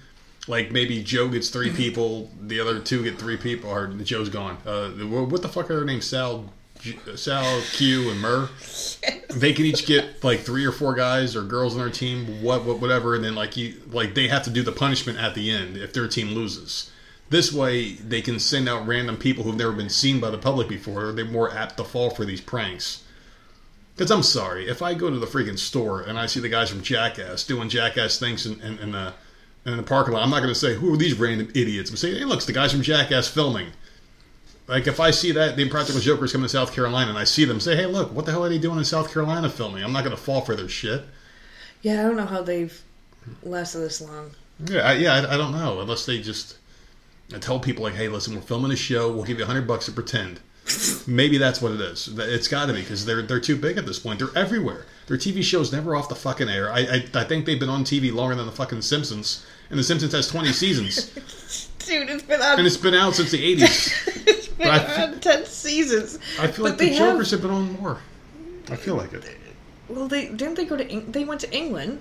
Like 0.48 0.72
maybe 0.72 1.02
Joe 1.02 1.28
gets 1.28 1.50
three 1.50 1.72
people, 1.72 2.30
the 2.40 2.60
other 2.60 2.80
two 2.80 3.04
get 3.04 3.18
three 3.18 3.38
people, 3.38 3.70
or 3.70 3.88
Joe's 3.88 4.30
gone. 4.30 4.58
Uh, 4.66 4.90
what 4.90 5.42
the 5.42 5.50
fuck 5.50 5.70
are 5.72 5.76
their 5.76 5.86
names? 5.86 6.06
Sal, 6.06 6.54
Sal, 7.16 7.62
Q, 7.72 8.12
and 8.12 8.22
Murr. 8.22 8.50
They 9.32 9.54
can 9.54 9.66
each 9.66 9.88
get 9.88 10.24
like 10.24 10.42
three 10.42 10.66
or 10.66 10.72
four 10.72 10.94
guys 10.94 11.36
or 11.36 11.44
girls 11.44 11.74
on 11.74 11.80
their 11.80 11.90
team, 11.90 12.44
what, 12.44 12.64
what, 12.64 12.80
whatever, 12.80 13.16
and 13.16 13.24
then 13.24 13.34
like 13.34 13.58
you, 13.58 13.82
like 13.92 14.14
they 14.14 14.28
have 14.28 14.44
to 14.44 14.52
do 14.52 14.62
the 14.62 14.72
punishment 14.72 15.18
at 15.18 15.34
the 15.34 15.50
end 15.50 15.78
if 15.78 15.94
their 15.94 16.08
team 16.08 16.30
loses. 16.30 16.92
This 17.30 17.52
way, 17.52 17.94
they 17.94 18.22
can 18.22 18.40
send 18.40 18.70
out 18.70 18.86
random 18.86 19.18
people 19.18 19.44
who've 19.44 19.56
never 19.56 19.72
been 19.72 19.90
seen 19.90 20.20
by 20.20 20.30
the 20.30 20.38
public 20.38 20.68
before. 20.68 21.12
They're 21.12 21.26
more 21.26 21.52
apt 21.52 21.78
to 21.78 21.84
fall 21.84 22.12
for 22.12 22.24
these 22.24 22.40
pranks. 22.40 23.04
Because 23.96 24.12
I'm 24.12 24.24
sorry, 24.24 24.68
if 24.68 24.82
I 24.84 24.94
go 24.94 25.10
to 25.10 25.18
the 25.18 25.26
freaking 25.26 25.58
store 25.58 26.02
and 26.02 26.20
I 26.20 26.28
see 26.28 26.40
the 26.40 26.50
guys 26.50 26.70
from 26.70 26.84
Jackass 26.84 27.46
doing 27.46 27.70
Jackass 27.70 28.20
things 28.20 28.46
in, 28.46 28.62
and 28.62 28.80
in, 28.80 28.90
in 28.90 28.96
the 29.66 29.72
in 29.72 29.78
the 29.78 29.84
parking 29.84 30.14
lot, 30.14 30.24
I'm 30.24 30.30
not 30.30 30.42
going 30.42 30.54
to 30.54 30.60
say 30.60 30.76
who 30.76 30.94
are 30.94 30.98
these 30.98 31.20
random 31.20 31.50
idiots. 31.54 31.90
I'm 31.90 31.98
saying, 31.98 32.16
hey, 32.16 32.26
look, 32.26 32.38
it's 32.38 32.46
the 32.46 32.54
guys 32.54 32.72
from 32.72 32.82
Jackass 32.82 33.28
filming. 33.28 33.68
Like 34.68 34.88
if 34.88 35.00
I 35.00 35.12
see 35.12 35.32
that 35.34 35.56
the 35.56 35.62
Impractical 35.62 36.02
Jokers 36.02 36.32
coming 36.32 36.46
to 36.46 36.50
South 36.50 36.74
Carolina 36.74 37.10
and 37.10 37.20
I 37.20 37.24
see 37.24 37.46
them, 37.46 37.60
say, 37.60 37.76
hey, 37.76 37.86
look, 37.86 38.12
what 38.14 38.26
the 38.26 38.32
hell 38.32 38.46
are 38.46 38.50
they 38.50 38.58
doing 38.58 38.78
in 38.78 38.86
South 38.86 39.12
Carolina 39.12 39.50
filming? 39.50 39.84
I'm 39.84 39.92
not 39.92 40.04
going 40.04 40.16
to 40.16 40.22
fall 40.22 40.42
for 40.42 40.56
their 40.56 40.70
shit. 40.70 41.04
Yeah, 41.82 42.00
I 42.00 42.04
don't 42.04 42.16
know 42.16 42.26
how 42.26 42.42
they've 42.42 42.82
lasted 43.44 43.80
this 43.80 44.02
long. 44.02 44.32
Yeah, 44.64 44.82
I, 44.82 44.94
yeah, 44.94 45.14
I, 45.14 45.34
I 45.34 45.38
don't 45.38 45.52
know 45.52 45.82
unless 45.82 46.06
they 46.06 46.20
just 46.20 46.58
I 47.34 47.40
tell 47.40 47.60
people 47.60 47.84
like, 47.84 47.96
hey, 47.96 48.08
listen, 48.08 48.36
we're 48.36 48.42
filming 48.42 48.72
a 48.72 48.76
show. 48.76 49.12
We'll 49.12 49.24
give 49.24 49.38
you 49.38 49.44
a 49.44 49.48
hundred 49.48 49.68
bucks 49.68 49.86
to 49.86 49.92
pretend. 49.92 50.40
Maybe 51.06 51.38
that's 51.38 51.62
what 51.62 51.74
it 51.74 51.82
is. 51.82 52.08
It's 52.18 52.48
got 52.48 52.66
to 52.68 52.74
be 52.74 52.82
because 52.82 53.06
they're 53.06 53.22
they're 53.22 53.40
too 53.40 53.56
big 53.56 53.78
at 53.78 53.86
this 53.86 54.00
point. 54.00 54.20
They're 54.20 54.36
everywhere. 54.36 54.86
Their 55.08 55.18
TV 55.18 55.44
shows 55.44 55.72
never 55.72 55.96
off 55.96 56.10
the 56.10 56.16
fucking 56.16 56.50
air. 56.50 56.72
I, 56.72 56.80
I 56.80 57.06
I 57.14 57.24
think 57.24 57.46
they've 57.46 57.60
been 57.60 57.70
on 57.70 57.84
TV 57.84 58.12
longer 58.14 58.36
than 58.36 58.48
the 58.48 58.52
fucking 58.52 58.82
Simpsons, 58.82 59.46
and 59.70 59.80
the 59.80 59.84
Simpsons 59.84 60.14
has 60.14 60.28
twenty 60.28 60.52
seasons, 60.54 61.12
Dude, 61.80 62.10
it's 62.10 62.24
been 62.24 62.42
on. 62.42 62.58
and 62.60 62.68
it's 62.68 62.78
been 62.78 62.94
out 62.94 63.16
since 63.16 63.32
the 63.32 63.44
eighties. 63.44 63.94
it's 64.26 64.48
been 64.48 64.68
but 64.68 64.90
I- 65.00 65.14
ten 65.20 65.46
seasons. 65.46 66.20
I 66.40 66.48
feel 66.48 66.66
But 66.66 66.72
like 66.72 66.78
the 66.80 66.88
have- 66.90 66.98
Jokers 66.98 67.32
have 67.32 67.42
been 67.42 67.52
on 67.52 67.74
more. 67.74 68.00
I 68.70 68.76
feel 68.76 68.96
like 68.96 69.14
it. 69.14 69.24
Well, 69.88 70.08
they 70.08 70.28
didn't 70.30 70.56
they 70.56 70.66
go 70.66 70.76
to 70.78 70.88
Eng- 70.90 71.12
they 71.12 71.24
went 71.26 71.42
to 71.42 71.54
England, 71.56 72.00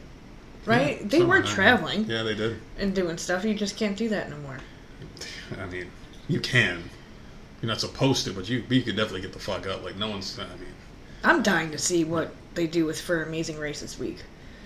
right? 0.65 1.01
Yeah, 1.03 1.07
they 1.07 1.19
were 1.19 1.23
somewhere 1.23 1.39
down 1.43 1.45
there. 1.47 1.55
traveling 1.55 2.05
Yeah, 2.05 2.23
they 2.23 2.35
did. 2.35 2.59
and 2.79 2.95
doing 2.95 3.19
stuff. 3.19 3.45
You 3.45 3.55
just 3.55 3.77
can't 3.77 3.97
do 3.97 4.09
that 4.09 4.31
no 4.31 4.39
more. 4.39 4.59
I 5.61 5.67
mean, 5.67 5.87
you 6.29 6.41
can. 6.41 6.83
You're 7.61 7.69
not 7.69 7.81
supposed 7.81 8.25
to, 8.27 8.33
but 8.33 8.49
you 8.49 8.65
you 8.71 8.83
could 8.83 8.97
definitely 8.97 9.21
get 9.23 9.33
the 9.35 9.39
fuck 9.39 9.67
up. 9.67 9.85
Like 9.85 9.97
no 9.97 10.09
one's. 10.09 10.39
I 10.39 10.45
mean, 10.45 10.73
I'm 11.23 11.43
dying 11.43 11.71
to 11.73 11.79
see 11.79 12.05
what 12.05 12.33
they 12.55 12.67
do 12.67 12.87
with 12.87 12.99
for 13.01 13.23
Amazing 13.23 13.59
Race 13.59 13.81
this 13.81 13.99
week. 13.99 14.19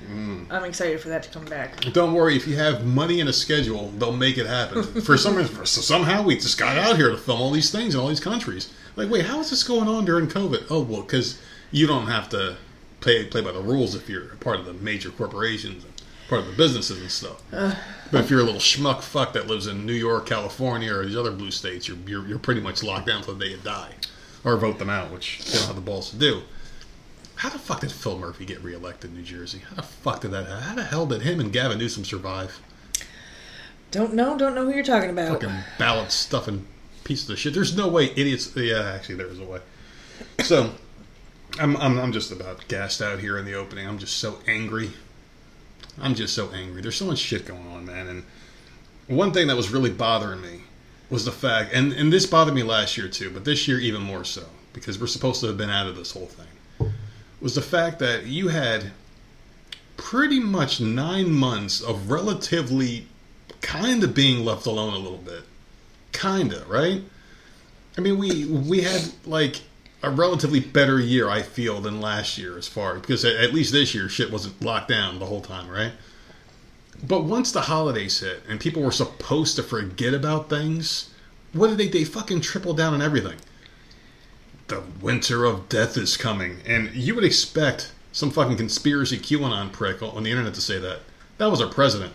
Mm. 0.06 0.50
I'm 0.50 0.64
excited 0.64 1.00
for 1.00 1.08
that 1.08 1.22
to 1.24 1.30
come 1.30 1.44
back. 1.44 1.80
Don't 1.92 2.14
worry, 2.14 2.36
if 2.36 2.46
you 2.46 2.56
have 2.56 2.86
money 2.86 3.20
and 3.20 3.28
a 3.28 3.32
schedule, 3.32 3.88
they'll 3.98 4.16
make 4.16 4.38
it 4.38 4.46
happen. 4.46 4.82
For 5.02 5.16
some 5.16 5.36
reason, 5.36 5.54
for, 5.54 5.66
somehow 5.66 6.22
we 6.22 6.36
just 6.36 6.58
got 6.58 6.78
out 6.78 6.96
here 6.96 7.10
to 7.10 7.16
film 7.16 7.40
all 7.40 7.50
these 7.50 7.70
things 7.70 7.94
in 7.94 8.00
all 8.00 8.08
these 8.08 8.20
countries. 8.20 8.72
Like, 8.96 9.10
wait, 9.10 9.26
how 9.26 9.40
is 9.40 9.50
this 9.50 9.62
going 9.62 9.88
on 9.88 10.04
during 10.04 10.26
COVID? 10.26 10.66
Oh, 10.70 10.82
well, 10.82 11.02
because 11.02 11.38
you 11.70 11.86
don't 11.86 12.06
have 12.06 12.28
to 12.30 12.56
play 13.00 13.24
play 13.26 13.40
by 13.40 13.52
the 13.52 13.60
rules 13.60 13.94
if 13.94 14.08
you're 14.08 14.34
part 14.36 14.58
of 14.58 14.66
the 14.66 14.72
major 14.72 15.10
corporations, 15.10 15.84
and 15.84 15.92
part 16.28 16.42
of 16.42 16.48
the 16.48 16.56
businesses 16.56 17.00
and 17.00 17.10
stuff. 17.10 17.42
but 17.50 18.24
if 18.24 18.30
you're 18.30 18.40
a 18.40 18.44
little 18.44 18.60
schmuck 18.60 19.02
fuck 19.02 19.32
that 19.34 19.46
lives 19.46 19.66
in 19.66 19.86
New 19.86 19.92
York, 19.92 20.26
California, 20.26 20.94
or 20.94 21.04
these 21.06 21.16
other 21.16 21.32
blue 21.32 21.50
states, 21.50 21.88
you're 21.88 21.98
you're, 22.06 22.26
you're 22.26 22.38
pretty 22.38 22.60
much 22.60 22.82
locked 22.82 23.06
down 23.06 23.18
until 23.18 23.34
the 23.34 23.44
day 23.44 23.50
you 23.52 23.58
die, 23.58 23.92
or 24.44 24.56
vote 24.56 24.78
them 24.78 24.90
out, 24.90 25.10
which 25.10 25.44
they 25.44 25.58
don't 25.58 25.66
have 25.66 25.76
the 25.76 25.82
balls 25.82 26.10
to 26.10 26.16
do. 26.16 26.42
How 27.38 27.48
the 27.48 27.58
fuck 27.58 27.80
did 27.80 27.92
Phil 27.92 28.18
Murphy 28.18 28.44
get 28.44 28.62
reelected 28.62 29.10
in 29.10 29.16
New 29.16 29.22
Jersey? 29.22 29.62
How 29.68 29.76
the 29.76 29.82
fuck 29.82 30.22
did 30.22 30.32
that 30.32 30.46
happen? 30.46 30.62
How 30.62 30.74
the 30.74 30.84
hell 30.84 31.06
did 31.06 31.22
him 31.22 31.38
and 31.38 31.52
Gavin 31.52 31.78
Newsom 31.78 32.04
survive? 32.04 32.60
Don't 33.92 34.12
know. 34.12 34.36
Don't 34.36 34.56
know 34.56 34.64
who 34.64 34.74
you're 34.74 34.84
talking 34.84 35.10
about. 35.10 35.40
Fucking 35.40 35.56
ballot 35.78 36.10
stuffing 36.10 36.66
pieces 37.04 37.30
of 37.30 37.38
shit. 37.38 37.54
There's 37.54 37.76
no 37.76 37.88
way 37.88 38.06
idiots. 38.16 38.54
Yeah, 38.56 38.92
actually, 38.92 39.14
there 39.14 39.28
is 39.28 39.38
a 39.38 39.44
way. 39.44 39.60
So, 40.40 40.72
I'm, 41.60 41.76
I'm, 41.76 41.96
I'm 41.98 42.12
just 42.12 42.32
about 42.32 42.66
gassed 42.66 43.00
out 43.00 43.20
here 43.20 43.38
in 43.38 43.44
the 43.44 43.54
opening. 43.54 43.86
I'm 43.86 43.98
just 43.98 44.16
so 44.16 44.40
angry. 44.48 44.90
I'm 46.00 46.16
just 46.16 46.34
so 46.34 46.50
angry. 46.50 46.82
There's 46.82 46.96
so 46.96 47.06
much 47.06 47.18
shit 47.18 47.46
going 47.46 47.68
on, 47.68 47.86
man. 47.86 48.08
And 48.08 48.24
one 49.06 49.32
thing 49.32 49.46
that 49.46 49.56
was 49.56 49.70
really 49.70 49.90
bothering 49.90 50.42
me 50.42 50.62
was 51.08 51.24
the 51.24 51.32
fact, 51.32 51.72
and, 51.72 51.92
and 51.92 52.12
this 52.12 52.26
bothered 52.26 52.54
me 52.54 52.64
last 52.64 52.96
year 52.96 53.06
too, 53.06 53.30
but 53.30 53.44
this 53.44 53.68
year 53.68 53.78
even 53.78 54.02
more 54.02 54.24
so, 54.24 54.44
because 54.72 55.00
we're 55.00 55.06
supposed 55.06 55.40
to 55.40 55.46
have 55.46 55.56
been 55.56 55.70
out 55.70 55.86
of 55.86 55.94
this 55.94 56.10
whole 56.10 56.26
thing, 56.26 56.47
was 57.40 57.54
the 57.54 57.62
fact 57.62 57.98
that 57.98 58.26
you 58.26 58.48
had 58.48 58.90
pretty 59.96 60.40
much 60.40 60.80
nine 60.80 61.30
months 61.30 61.80
of 61.80 62.10
relatively 62.10 63.06
kind 63.60 64.02
of 64.02 64.14
being 64.14 64.44
left 64.44 64.66
alone 64.66 64.94
a 64.94 64.98
little 64.98 65.18
bit. 65.18 65.42
Kind 66.12 66.52
of, 66.52 66.68
right? 66.68 67.02
I 67.96 68.00
mean, 68.00 68.18
we 68.18 68.46
we 68.46 68.82
had 68.82 69.12
like 69.26 69.60
a 70.02 70.10
relatively 70.10 70.60
better 70.60 71.00
year, 71.00 71.28
I 71.28 71.42
feel, 71.42 71.80
than 71.80 72.00
last 72.00 72.38
year 72.38 72.56
as 72.56 72.68
far 72.68 72.94
because 72.94 73.24
at, 73.24 73.52
least 73.52 73.72
this 73.72 73.94
year 73.94 74.08
shit 74.08 74.30
wasn't 74.30 74.62
locked 74.62 74.88
down 74.88 75.18
the 75.18 75.26
whole 75.26 75.40
time, 75.40 75.68
right? 75.68 75.92
But 77.06 77.24
once 77.24 77.52
the 77.52 77.62
holidays 77.62 78.20
hit 78.20 78.42
and 78.48 78.60
people 78.60 78.82
were 78.82 78.92
supposed 78.92 79.56
to 79.56 79.62
forget 79.62 80.14
about 80.14 80.48
things, 80.48 81.10
what 81.52 81.68
did 81.68 81.78
they? 81.78 81.88
They 81.88 82.04
fucking 82.04 82.40
triple 82.40 82.74
down 82.74 82.94
on 82.94 83.02
everything. 83.02 83.38
The 84.68 84.82
winter 85.00 85.46
of 85.46 85.70
death 85.70 85.96
is 85.96 86.18
coming, 86.18 86.58
and 86.66 86.94
you 86.94 87.14
would 87.14 87.24
expect 87.24 87.90
some 88.12 88.30
fucking 88.30 88.58
conspiracy 88.58 89.18
QAnon 89.18 89.72
prick 89.72 90.02
on 90.02 90.22
the 90.22 90.30
internet 90.30 90.52
to 90.54 90.60
say 90.60 90.78
that. 90.78 91.00
That 91.38 91.50
was 91.50 91.62
our 91.62 91.70
president 91.70 92.12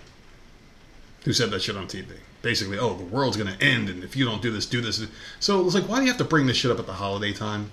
who 1.24 1.34
said 1.34 1.50
that 1.50 1.64
shit 1.64 1.76
on 1.76 1.88
TV. 1.88 2.18
Basically, 2.44 2.78
oh, 2.78 2.94
the 2.94 3.06
world's 3.06 3.38
going 3.38 3.52
to 3.52 3.64
end, 3.64 3.90
and 3.90 4.04
if 4.04 4.16
you 4.16 4.24
don't 4.24 4.42
do 4.42 4.52
this, 4.52 4.68
do 4.68 4.82
this. 4.82 5.04
So 5.40 5.66
it's 5.66 5.74
like, 5.74 5.90
why 5.90 5.98
do 5.98 6.04
you 6.04 6.10
have 6.10 6.18
to 6.20 6.26
bring 6.26 6.46
this 6.46 6.58
shit 6.58 6.70
up 6.70 6.78
at 6.78 6.86
the 6.86 6.94
holiday 6.94 7.34
time? 7.34 7.72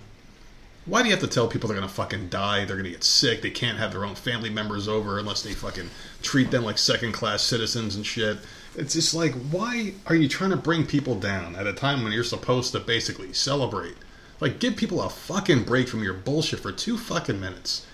Why 0.87 1.03
do 1.03 1.09
you 1.09 1.15
have 1.15 1.21
to 1.21 1.29
tell 1.29 1.47
people 1.47 1.69
they're 1.69 1.77
going 1.77 1.89
to 1.89 1.95
fucking 1.95 2.29
die? 2.29 2.65
They're 2.65 2.77
going 2.77 2.85
to 2.85 2.91
get 2.91 3.05
sick. 3.05 3.43
They 3.43 3.51
can't 3.51 3.77
have 3.77 3.93
their 3.93 4.07
own 4.07 4.15
family 4.15 4.49
members 4.49 4.89
over 4.89 5.19
unless 5.19 5.43
they 5.43 5.53
fucking 5.53 5.91
treat 6.23 6.51
them 6.51 6.65
like 6.65 6.79
second 6.79 7.13
class 7.13 7.43
citizens 7.43 7.97
and 7.97 8.07
shit. 8.07 8.39
It's 8.77 8.95
just 8.95 9.13
like, 9.13 9.35
why 9.51 9.93
are 10.07 10.15
you 10.15 10.27
trying 10.27 10.51
to 10.51 10.57
bring 10.57 10.87
people 10.87 11.17
down 11.17 11.55
at 11.57 11.67
a 11.67 11.75
time 11.75 12.03
when 12.03 12.13
you're 12.13 12.25
supposed 12.25 12.73
to 12.73 12.81
basically 12.81 13.35
celebrate? 13.35 13.97
Like, 14.41 14.59
give 14.59 14.77
people 14.77 15.03
a 15.03 15.11
fucking 15.11 15.65
break 15.65 15.89
from 15.89 16.03
your 16.03 16.15
bullshit 16.15 16.61
for 16.61 16.73
two 16.73 16.97
fucking 16.97 17.41
minutes 17.41 17.87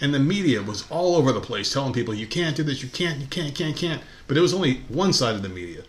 and 0.00 0.14
the 0.14 0.18
media 0.18 0.62
was 0.62 0.90
all 0.90 1.16
over 1.16 1.32
the 1.32 1.40
place 1.40 1.72
telling 1.72 1.92
people 1.92 2.14
you 2.14 2.26
can't 2.26 2.56
do 2.56 2.62
this, 2.62 2.82
you 2.82 2.88
can't, 2.88 3.20
you 3.20 3.26
can't, 3.26 3.54
can't, 3.54 3.76
can't. 3.76 4.02
But 4.26 4.36
it 4.36 4.40
was 4.40 4.54
only 4.54 4.82
one 4.88 5.12
side 5.12 5.34
of 5.34 5.42
the 5.42 5.48
media, 5.48 5.82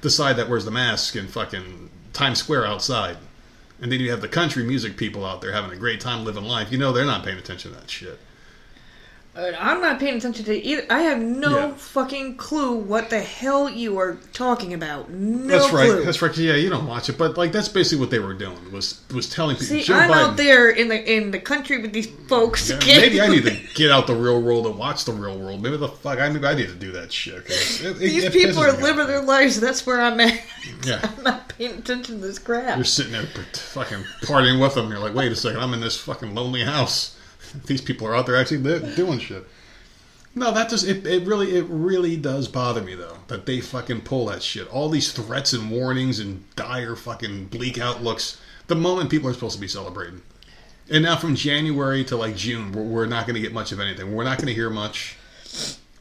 the 0.00 0.10
side 0.10 0.36
that 0.36 0.48
wears 0.48 0.64
the 0.64 0.70
mask 0.70 1.14
in 1.14 1.28
fucking 1.28 1.90
Times 2.12 2.40
Square 2.40 2.66
outside, 2.66 3.18
and 3.80 3.92
then 3.92 4.00
you 4.00 4.10
have 4.10 4.20
the 4.20 4.28
country 4.28 4.64
music 4.64 4.96
people 4.96 5.24
out 5.24 5.40
there 5.40 5.52
having 5.52 5.70
a 5.70 5.76
great 5.76 6.00
time 6.00 6.24
living 6.24 6.44
life. 6.44 6.72
You 6.72 6.78
know 6.78 6.92
they're 6.92 7.04
not 7.04 7.24
paying 7.24 7.38
attention 7.38 7.72
to 7.72 7.78
that 7.78 7.90
shit. 7.90 8.18
I'm 9.38 9.80
not 9.82 10.00
paying 10.00 10.16
attention 10.16 10.44
to 10.46 10.54
either. 10.54 10.84
I 10.88 11.00
have 11.00 11.18
no 11.20 11.58
Yeah. 11.58 11.74
fucking 11.76 12.36
clue 12.36 12.74
what 12.76 13.10
the 13.10 13.20
hell 13.20 13.68
you 13.68 13.98
are 13.98 14.16
talking 14.32 14.72
about. 14.72 15.10
No 15.10 15.46
that's 15.58 15.72
right. 15.72 15.90
clue. 15.90 16.04
That's 16.04 16.22
right. 16.22 16.36
Yeah, 16.38 16.54
you 16.54 16.70
don't 16.70 16.86
watch 16.86 17.08
it, 17.10 17.18
but 17.18 17.36
like 17.36 17.52
that's 17.52 17.68
basically 17.68 17.98
what 18.00 18.10
they 18.10 18.18
were 18.18 18.32
doing 18.34 18.72
was 18.72 19.00
was 19.14 19.28
telling 19.28 19.56
people. 19.56 19.66
See, 19.66 19.82
Joe 19.82 19.94
I'm 19.94 20.10
Biden, 20.10 20.14
out 20.14 20.36
there 20.38 20.70
in 20.70 20.88
the 20.88 21.12
in 21.16 21.30
the 21.32 21.38
country 21.38 21.78
with 21.82 21.92
these 21.92 22.08
folks. 22.28 22.70
Yeah, 22.70 22.78
maybe 22.98 23.20
I 23.20 23.26
need 23.28 23.44
to 23.44 23.56
get 23.74 23.90
out 23.90 24.06
the 24.06 24.14
real 24.14 24.40
world 24.40 24.66
and 24.66 24.78
watch 24.78 25.04
the 25.04 25.12
real 25.12 25.38
world. 25.38 25.62
Maybe 25.62 25.76
the 25.76 25.88
fuck 25.88 26.18
I 26.18 26.28
maybe 26.30 26.46
I 26.46 26.54
need 26.54 26.68
to 26.68 26.74
do 26.74 26.92
that 26.92 27.12
shit. 27.12 27.44
it- 27.46 27.98
These 27.98 28.24
it 28.24 28.32
people 28.32 28.60
are 28.62 28.72
living 28.72 29.00
off. 29.02 29.06
their 29.08 29.22
lives. 29.22 29.60
That's 29.60 29.84
where 29.86 30.00
I'm 30.00 30.18
at. 30.20 30.40
Yeah. 30.84 31.00
I'm 31.18 31.22
not 31.24 31.48
paying 31.50 31.72
attention 31.78 32.20
to 32.20 32.26
this 32.26 32.38
crap. 32.38 32.76
You're 32.76 32.84
sitting 32.84 33.12
there 33.12 33.26
fucking 33.52 33.98
partying 34.22 34.60
with 34.62 34.74
them. 34.74 34.88
You're 34.90 34.98
like, 34.98 35.14
wait 35.14 35.30
a 35.30 35.36
second, 35.36 35.60
I'm 35.60 35.74
in 35.74 35.80
this 35.80 35.96
fucking 35.98 36.34
lonely 36.34 36.62
house. 36.64 37.15
These 37.66 37.80
people 37.80 38.06
are 38.06 38.14
out 38.14 38.26
there 38.26 38.36
actually 38.36 38.62
doing 38.94 39.18
shit. 39.18 39.46
No, 40.34 40.52
that 40.52 40.68
just 40.68 40.86
it, 40.86 41.06
it 41.06 41.26
really 41.26 41.56
it 41.56 41.64
really 41.68 42.16
does 42.16 42.46
bother 42.46 42.82
me 42.82 42.94
though 42.94 43.18
that 43.28 43.46
they 43.46 43.60
fucking 43.60 44.02
pull 44.02 44.26
that 44.26 44.42
shit. 44.42 44.68
All 44.68 44.90
these 44.90 45.10
threats 45.12 45.54
and 45.54 45.70
warnings 45.70 46.20
and 46.20 46.44
dire 46.56 46.94
fucking 46.94 47.46
bleak 47.46 47.78
outlooks. 47.78 48.38
The 48.66 48.74
moment 48.74 49.10
people 49.10 49.30
are 49.30 49.32
supposed 49.32 49.54
to 49.54 49.60
be 49.60 49.68
celebrating, 49.68 50.20
and 50.90 51.04
now 51.04 51.16
from 51.16 51.36
January 51.36 52.04
to 52.04 52.16
like 52.16 52.36
June, 52.36 52.72
we're, 52.72 52.82
we're 52.82 53.06
not 53.06 53.26
going 53.26 53.34
to 53.34 53.40
get 53.40 53.52
much 53.52 53.72
of 53.72 53.80
anything. 53.80 54.14
We're 54.14 54.24
not 54.24 54.38
going 54.38 54.48
to 54.48 54.54
hear 54.54 54.70
much. 54.70 55.16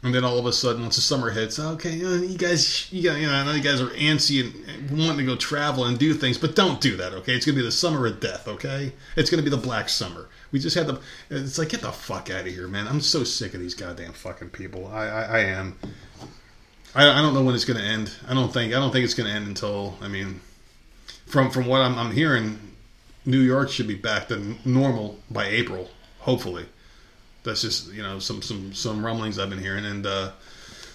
And 0.04 0.14
then 0.14 0.24
all 0.24 0.38
of 0.38 0.46
a 0.46 0.54
sudden, 0.54 0.84
once 0.84 0.98
the 0.98 1.02
summer 1.02 1.32
hits, 1.32 1.58
okay, 1.58 1.96
you 1.96 2.38
guys, 2.38 2.92
you 2.94 3.02
got, 3.02 3.20
you 3.20 3.26
know, 3.26 3.34
I 3.34 3.44
know 3.44 3.54
you 3.54 3.64
guys 3.64 3.82
are 3.82 3.88
antsy 3.88 4.42
and, 4.42 4.70
and 4.70 5.00
wanting 5.00 5.26
to 5.26 5.26
go 5.26 5.36
travel 5.36 5.86
and 5.86 5.98
do 5.98 6.14
things, 6.14 6.38
but 6.38 6.56
don't 6.56 6.80
do 6.80 6.96
that, 6.98 7.14
okay? 7.14 7.34
It's 7.34 7.44
gonna 7.44 7.56
be 7.56 7.64
the 7.64 7.72
summer 7.72 8.06
of 8.06 8.20
death, 8.20 8.48
okay? 8.48 8.94
It's 9.16 9.32
gonna 9.32 9.42
be 9.42 9.50
the 9.50 9.58
black 9.58 9.90
summer. 9.90 10.30
We 10.56 10.62
just 10.62 10.78
had 10.78 10.88
the. 10.88 11.02
It's 11.30 11.58
like 11.58 11.68
get 11.68 11.82
the 11.82 11.92
fuck 11.92 12.30
out 12.30 12.48
of 12.48 12.54
here, 12.54 12.70
man. 12.70 12.88
I'm 12.88 13.02
so 13.02 13.26
sick 13.26 13.54
of 13.54 13.60
these 13.60 13.74
goddamn 13.74 14.14
fucking 14.14 14.52
people. 14.52 14.88
I, 14.88 15.06
I, 15.06 15.22
I 15.24 15.40
am. 15.40 15.78
I, 16.96 17.10
I 17.10 17.22
don't 17.22 17.34
know 17.34 17.44
when 17.44 17.56
it's 17.56 17.66
gonna 17.66 17.82
end. 17.82 18.14
I 18.26 18.34
don't 18.34 18.54
think. 18.54 18.74
I 18.74 18.78
don't 18.78 18.94
think 18.94 19.04
it's 19.04 19.16
gonna 19.16 19.32
end 19.32 19.48
until. 19.48 19.98
I 20.00 20.08
mean, 20.08 20.40
from 21.26 21.52
from 21.52 21.66
what 21.66 21.82
I'm, 21.82 22.00
I'm 22.00 22.14
hearing, 22.14 22.58
New 23.26 23.42
York 23.42 23.70
should 23.70 23.86
be 23.86 23.96
back 23.96 24.30
to 24.30 24.56
normal 24.64 25.20
by 25.30 25.48
April, 25.48 25.90
hopefully 26.20 26.68
that's 27.44 27.62
just 27.62 27.92
you 27.92 28.02
know 28.02 28.20
some 28.20 28.42
some 28.42 28.74
some 28.74 29.06
rumblings 29.06 29.38
I've 29.38 29.50
been 29.50 29.60
hearing. 29.60 29.84
And 29.84 30.06
uh, 30.06 30.32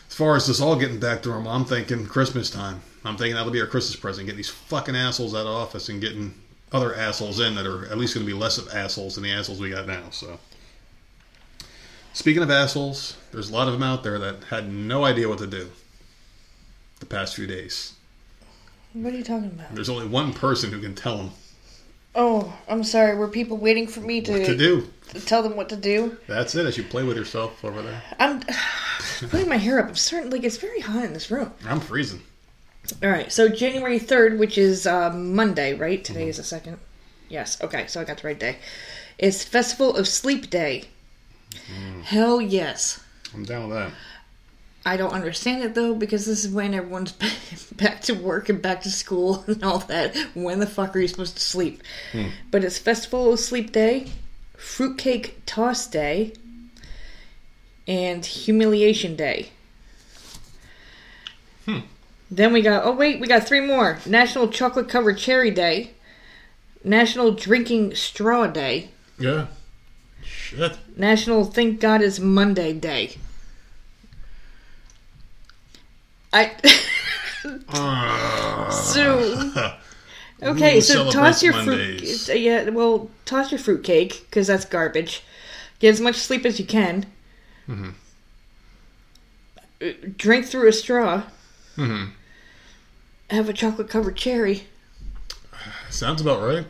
as 0.09 0.15
far 0.15 0.37
as 0.37 0.47
this 0.47 0.63
all 0.63 0.75
getting 0.75 1.01
back 1.01 1.21
to 1.25 1.29
normal, 1.29 1.53
I'm 1.53 1.67
thinking 1.67 2.07
Christmas 2.07 2.49
time. 2.49 2.81
I'm 3.05 3.19
thinking 3.19 3.35
that'll 3.35 3.53
be 3.53 3.61
our 3.61 3.67
Christmas 3.67 4.01
present. 4.01 4.27
Get 4.27 4.37
these 4.37 4.49
fucking 4.49 4.97
assholes 4.97 5.35
out 5.35 5.45
of 5.45 5.53
office 5.53 5.91
and 5.91 6.01
getting 6.01 6.33
other 6.73 6.95
assholes 6.95 7.41
in 7.41 7.55
that 7.57 7.67
are 7.67 7.87
at 7.87 7.99
least 7.99 8.15
going 8.15 8.27
to 8.27 8.33
be 8.33 8.39
less 8.39 8.59
of 8.59 8.69
assholes 8.75 9.15
than 9.15 9.25
the 9.25 9.33
assholes 9.33 9.61
we 9.61 9.71
got 9.71 9.87
now. 9.87 10.11
So. 10.11 10.39
Speaking 12.13 12.43
of 12.43 12.51
assholes, 12.51 13.17
there's 13.33 13.51
a 13.51 13.53
lot 13.53 13.69
of 13.69 13.73
them 13.73 13.83
out 13.83 14.03
there 14.03 14.19
that 14.19 14.45
had 14.45 14.73
no 14.73 15.05
idea 15.05 15.29
what 15.29 15.39
to 15.39 15.47
do 15.47 15.71
the 16.99 17.07
past 17.07 17.35
few 17.35 17.47
days. 17.47 17.95
What 18.93 19.15
are 19.15 19.17
you 19.17 19.25
talking 19.25 19.47
about? 19.51 19.75
There's 19.75 19.89
only 19.89 20.07
one 20.07 20.33
person 20.33 20.73
who 20.73 20.81
can 20.81 20.95
tell 20.95 21.17
them 21.17 21.31
Oh, 22.15 22.53
I'm 22.69 22.83
sorry. 22.83 23.17
Were 23.17 23.29
people 23.29 23.57
waiting 23.57 23.87
for 23.87 24.01
me 24.01 24.21
to, 24.23 24.33
what 24.33 24.47
to 24.47 24.57
do. 24.57 24.89
To 25.11 25.21
tell 25.21 25.43
them 25.43 25.57
what 25.57 25.69
to 25.69 25.77
do? 25.77 26.17
That's 26.27 26.55
it. 26.55 26.67
As 26.67 26.77
you 26.77 26.83
play 26.83 27.05
with 27.05 27.17
yourself 27.17 27.65
over 27.65 27.83
there, 27.83 28.03
I'm 28.19 28.41
putting 29.31 29.49
my 29.49 29.57
hair 29.57 29.79
up. 29.79 29.89
I'm 29.89 29.95
starting 29.95 30.31
like 30.31 30.43
it's 30.45 30.57
very 30.57 30.81
hot 30.81 31.05
in 31.05 31.13
this 31.13 31.31
room. 31.31 31.53
I'm 31.67 31.81
freezing. 31.81 32.23
All 33.03 33.11
right, 33.11 33.33
so 33.33 33.49
January 33.49 33.99
3rd, 33.99 34.39
which 34.39 34.59
is 34.59 34.87
uh, 34.87 35.11
Monday, 35.11 35.75
right? 35.75 36.03
Today 36.03 36.29
is 36.29 36.37
the 36.37 36.43
mm-hmm. 36.43 36.49
second. 36.49 36.79
Yes, 37.29 37.61
okay, 37.63 37.87
so 37.87 38.01
I 38.01 38.05
got 38.05 38.19
the 38.19 38.27
right 38.27 38.39
day. 38.39 38.57
It's 39.19 39.45
Festival 39.45 39.97
of 39.97 40.09
Sleep 40.09 40.51
Day. 40.51 40.85
Mm. 41.53 42.03
Hell 42.03 42.41
yes. 42.41 43.03
I'm 43.35 43.45
down 43.45 43.69
with 43.69 43.77
that. 43.77 43.93
I 44.85 44.97
don't 44.97 45.13
understand 45.13 45.63
it 45.63 45.75
though 45.75 45.95
because 45.95 46.25
this 46.25 46.45
is 46.45 46.51
when 46.51 46.73
everyone's 46.73 47.13
back 47.73 48.01
to 48.03 48.15
work 48.15 48.49
and 48.49 48.63
back 48.63 48.83
to 48.83 48.91
school 48.91 49.45
and 49.47 49.63
all 49.63 49.79
that. 49.81 50.17
When 50.35 50.59
the 50.59 50.67
fuck 50.67 50.97
are 50.97 51.01
you 51.01 51.09
supposed 51.09 51.37
to 51.37 51.43
sleep? 51.43 51.83
Hmm. 52.13 52.29
But 52.51 52.65
it's 52.65 52.79
Festival 52.79 53.33
of 53.33 53.41
Sleep 53.41 53.73
Day, 53.73 54.11
Fruitcake 54.57 55.43
Toss 55.47 55.87
Day, 55.87 56.33
and 57.87 58.25
Humiliation 58.25 59.17
Day. 59.17 59.51
Then 62.31 62.53
we 62.53 62.63
got 62.63 62.85
oh 62.85 62.93
wait 62.93 63.21
we 63.21 63.27
got 63.27 63.47
three 63.47 63.61
more: 63.61 63.99
National 64.07 64.49
Chocolate 64.49 64.89
Covered 64.89 65.19
Cherry 65.19 65.51
Day, 65.51 65.91
National 66.85 67.33
Drinking 67.33 67.95
Straw 67.95 68.47
Day, 68.47 68.91
Yeah. 69.19 69.47
Shit. 70.23 70.77
National 70.97 71.45
Thank 71.45 71.81
God 71.81 72.03
It's 72.03 72.21
Monday 72.21 72.73
Day. 72.73 73.17
I 76.33 76.53
Uh, 77.69 78.71
so 78.93 79.19
okay. 80.43 80.75
Who 80.77 80.81
So 80.83 81.11
toss 81.11 81.43
your 81.43 81.53
Mondays? 81.55 82.27
fruit. 82.27 82.39
Yeah, 82.39 82.69
well, 82.71 83.11
toss 83.25 83.51
your 83.51 83.59
fruit 83.59 83.83
cake 83.83 84.27
because 84.31 84.47
that's 84.47 84.65
garbage. 84.65 85.23
Get 85.81 85.91
as 85.91 86.01
much 86.01 86.17
sleep 86.17 86.45
as 86.45 86.61
you 86.61 86.67
can. 86.67 87.07
Mhm. 87.69 87.95
Uh, 89.83 89.87
Drink 90.17 90.47
through 90.47 90.69
a 90.69 90.73
straw. 90.73 91.23
Mhm. 91.77 92.11
Have 93.31 93.49
a 93.49 93.53
chocolate 93.53 93.89
covered 93.89 94.17
cherry. 94.17 94.65
Sounds 95.89 96.21
about 96.21 96.43
right. 96.43 96.67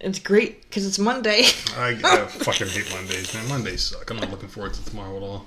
It's 0.00 0.18
great 0.18 0.62
because 0.62 0.86
it's 0.86 0.98
Monday. 0.98 1.42
I, 1.76 1.98
I 2.02 2.26
fucking 2.26 2.68
hate 2.68 2.90
Mondays, 2.90 3.34
man. 3.34 3.48
Mondays 3.48 3.82
suck. 3.84 4.10
I'm 4.10 4.16
not 4.16 4.30
looking 4.30 4.48
forward 4.48 4.74
to 4.74 4.84
tomorrow 4.84 5.16
at 5.16 5.22
all. 5.22 5.46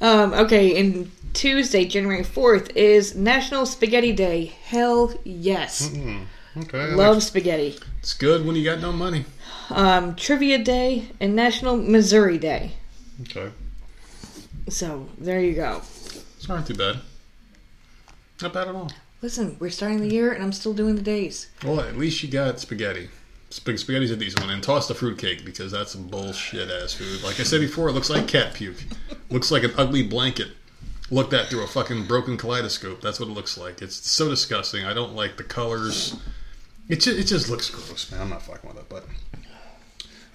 Um, 0.00 0.34
okay, 0.34 0.78
and 0.80 1.10
Tuesday, 1.32 1.84
January 1.84 2.24
4th, 2.24 2.74
is 2.76 3.14
National 3.14 3.66
Spaghetti 3.66 4.12
Day. 4.12 4.46
Hell 4.64 5.14
yes. 5.24 5.88
Mm. 5.88 6.26
Okay. 6.56 6.94
Love 6.94 7.22
spaghetti. 7.22 7.78
It's 8.00 8.14
good 8.14 8.44
when 8.44 8.54
you 8.54 8.64
got 8.64 8.80
no 8.80 8.92
money. 8.92 9.24
Um, 9.70 10.14
Trivia 10.14 10.58
Day 10.58 11.08
and 11.20 11.34
National 11.34 11.76
Missouri 11.76 12.38
Day. 12.38 12.72
Okay. 13.22 13.50
So 14.68 15.08
there 15.18 15.40
you 15.40 15.54
go. 15.54 15.82
It's 16.36 16.48
not 16.48 16.66
too 16.66 16.74
bad. 16.74 17.00
Not 18.42 18.52
bad 18.52 18.68
at 18.68 18.74
all. 18.74 18.90
Listen, 19.24 19.56
we're 19.58 19.70
starting 19.70 20.00
the 20.00 20.14
year 20.14 20.32
and 20.32 20.44
I'm 20.44 20.52
still 20.52 20.74
doing 20.74 20.96
the 20.96 21.02
days. 21.02 21.48
Well, 21.64 21.80
at 21.80 21.96
least 21.96 22.22
you 22.22 22.28
got 22.28 22.60
spaghetti. 22.60 23.08
Spag- 23.50 23.78
spaghetti's 23.78 24.10
a 24.10 24.18
decent 24.18 24.42
one. 24.42 24.50
And 24.50 24.62
toss 24.62 24.86
the 24.86 24.94
fruitcake 24.94 25.46
because 25.46 25.72
that's 25.72 25.92
some 25.92 26.08
bullshit 26.08 26.68
ass 26.68 26.92
food. 26.92 27.22
Like 27.22 27.40
I 27.40 27.44
said 27.44 27.62
before, 27.62 27.88
it 27.88 27.92
looks 27.92 28.10
like 28.10 28.28
cat 28.28 28.52
puke. 28.52 28.84
looks 29.30 29.50
like 29.50 29.62
an 29.62 29.72
ugly 29.78 30.02
blanket 30.02 30.48
looked 31.10 31.32
at 31.32 31.46
through 31.46 31.64
a 31.64 31.66
fucking 31.66 32.04
broken 32.04 32.36
kaleidoscope. 32.36 33.00
That's 33.00 33.18
what 33.18 33.30
it 33.30 33.32
looks 33.32 33.56
like. 33.56 33.80
It's 33.80 34.10
so 34.10 34.28
disgusting. 34.28 34.84
I 34.84 34.92
don't 34.92 35.14
like 35.14 35.38
the 35.38 35.44
colors. 35.44 36.16
It 36.90 36.96
just, 36.96 37.18
it 37.18 37.24
just 37.24 37.48
looks 37.48 37.70
gross, 37.70 38.12
man. 38.12 38.20
I'm 38.20 38.28
not 38.28 38.42
fucking 38.42 38.68
with 38.68 38.78
it. 38.78 38.90
But 38.90 39.06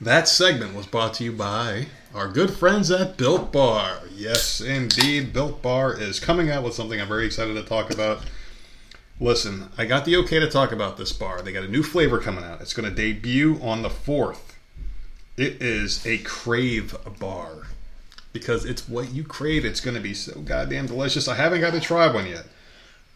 that 0.02 0.28
segment 0.28 0.74
was 0.74 0.88
brought 0.88 1.14
to 1.16 1.24
you 1.24 1.32
by 1.32 1.90
our 2.16 2.28
good 2.28 2.50
friends 2.50 2.90
at 2.90 3.18
Built 3.18 3.52
Bar. 3.52 4.00
Yes, 4.16 4.60
indeed. 4.62 5.32
Built 5.32 5.62
Bar 5.62 5.96
is 5.96 6.20
coming 6.20 6.50
out 6.50 6.64
with 6.64 6.74
something 6.74 7.00
I'm 7.00 7.08
very 7.08 7.28
excited 7.28 7.54
to 7.54 7.62
talk 7.62 7.92
about. 7.92 8.24
Listen, 9.20 9.70
I 9.78 9.86
got 9.86 10.06
the 10.06 10.16
okay 10.18 10.40
to 10.40 10.50
talk 10.50 10.72
about 10.72 10.98
this 10.98 11.12
bar. 11.12 11.42
They 11.42 11.52
got 11.52 11.64
a 11.64 11.68
new 11.68 11.84
flavor 11.84 12.20
coming 12.20 12.44
out. 12.44 12.62
It's 12.62 12.74
going 12.74 12.90
to 12.90 12.96
debut 12.96 13.60
on 13.62 13.82
the 13.82 13.90
4th. 13.90 14.54
It 15.36 15.62
is 15.62 16.06
a 16.06 16.20
crave 16.20 16.96
bar 17.20 17.68
because 18.32 18.66
it's 18.66 18.88
what 18.88 19.12
you 19.12 19.24
crave. 19.24 19.66
It's 19.66 19.82
going 19.82 19.96
to 19.96 20.02
be 20.02 20.14
so 20.14 20.40
goddamn 20.42 20.88
delicious. 20.88 21.28
I 21.28 21.36
haven't 21.36 21.62
got 21.62 21.74
to 21.74 21.82
try 21.82 22.12
one 22.12 22.28
yet. 22.28 22.46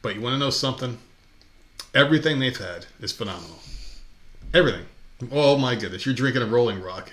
But 0.01 0.15
you 0.15 0.21
want 0.21 0.33
to 0.33 0.39
know 0.39 0.49
something? 0.49 0.97
Everything 1.93 2.39
they've 2.39 2.57
had 2.57 2.85
is 2.99 3.13
phenomenal. 3.13 3.59
Everything. 4.53 4.85
Oh 5.31 5.57
my 5.57 5.75
goodness. 5.75 6.05
You're 6.05 6.15
drinking 6.15 6.41
a 6.41 6.45
Rolling 6.45 6.81
Rock. 6.81 7.11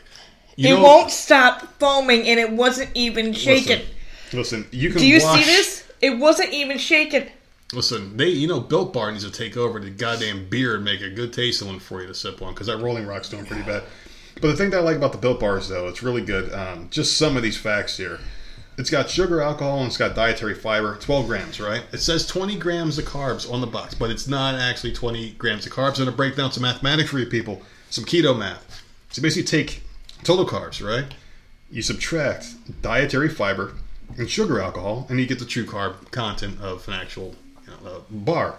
You 0.57 0.75
it 0.75 0.77
know- 0.77 0.83
won't 0.83 1.11
stop 1.11 1.63
foaming 1.79 2.27
and 2.27 2.41
it 2.41 2.51
wasn't 2.51 2.91
even 2.95 3.33
shaken. 3.33 3.83
Listen, 4.33 4.67
you 4.71 4.91
can 4.91 4.99
Do 5.01 5.07
you 5.07 5.21
see 5.21 5.45
this? 5.45 5.85
It 6.01 6.19
wasn't 6.19 6.53
even 6.53 6.79
shaken. 6.79 7.29
Listen, 7.73 8.17
they 8.17 8.29
you 8.29 8.49
know 8.49 8.61
Built 8.61 8.93
Bar 8.93 9.13
needs 9.13 9.25
to 9.25 9.31
take 9.31 9.57
over 9.57 9.79
the 9.79 9.91
goddamn 9.91 10.49
beer 10.49 10.75
and 10.75 10.85
make 10.85 11.01
a 11.01 11.11
good 11.11 11.33
tasting 11.33 11.69
one 11.69 11.79
for 11.79 12.01
you 12.01 12.09
to 12.09 12.15
sip 12.15 12.43
on 12.43 12.53
because 12.53 12.67
that 12.67 12.79
Rolling 12.79 13.07
Rock's 13.07 13.29
doing 13.29 13.47
pretty 13.47 13.63
bad. 13.63 13.85
But 14.41 14.49
the 14.49 14.57
thing 14.57 14.71
that 14.71 14.79
I 14.79 14.83
like 14.83 14.97
about 14.97 15.13
the 15.13 15.19
Built 15.19 15.41
Bars 15.41 15.69
though, 15.69 15.89
it's 15.89 16.03
really 16.03 16.23
good. 16.23 16.53
Um, 16.53 16.89
just 16.91 17.17
some 17.17 17.37
of 17.37 17.43
these 17.43 17.57
facts 17.57 17.97
here. 17.97 18.19
It's 18.79 18.89
got 18.89 19.11
sugar, 19.11 19.43
alcohol, 19.43 19.79
and 19.79 19.89
it's 19.89 19.99
got 19.99 20.15
dietary 20.15 20.55
fiber. 20.55 20.97
12 20.97 21.27
grams, 21.27 21.61
right? 21.61 21.83
It 21.93 21.99
says 21.99 22.27
20 22.27 22.57
grams 22.57 22.97
of 22.97 23.05
carbs 23.05 23.51
on 23.51 23.61
the 23.61 23.67
box, 23.67 23.95
but 23.95 24.11
it's 24.11 24.27
not 24.27 24.55
actually 24.55 24.95
20 24.95 25.33
grams 25.33 25.67
of 25.67 25.73
carbs. 25.73 25.99
I'm 25.99 26.05
going 26.05 26.11
to 26.11 26.17
break 26.17 26.37
down 26.37 26.51
some 26.51 26.63
mathematics 26.63 27.11
for 27.11 27.19
you 27.19 27.27
people, 27.27 27.61
some 27.91 28.05
keto 28.05 28.37
math. 28.37 28.83
So 29.11 29.21
basically, 29.21 29.47
take 29.47 29.83
total 30.25 30.47
carbs, 30.47 30.83
right? 30.83 31.13
You 31.71 31.83
subtract 31.83 32.81
dietary 32.81 33.29
fiber 33.29 33.75
and 34.17 34.31
sugar 34.31 34.61
alcohol, 34.61 35.07
and 35.11 35.21
you 35.21 35.27
get 35.27 35.41
the 35.41 35.45
true 35.45 35.67
carb 35.67 36.11
content 36.11 36.61
of 36.63 36.89
an 36.89 36.95
actual 36.95 37.35
uh, 37.85 38.01
bar. 38.11 38.59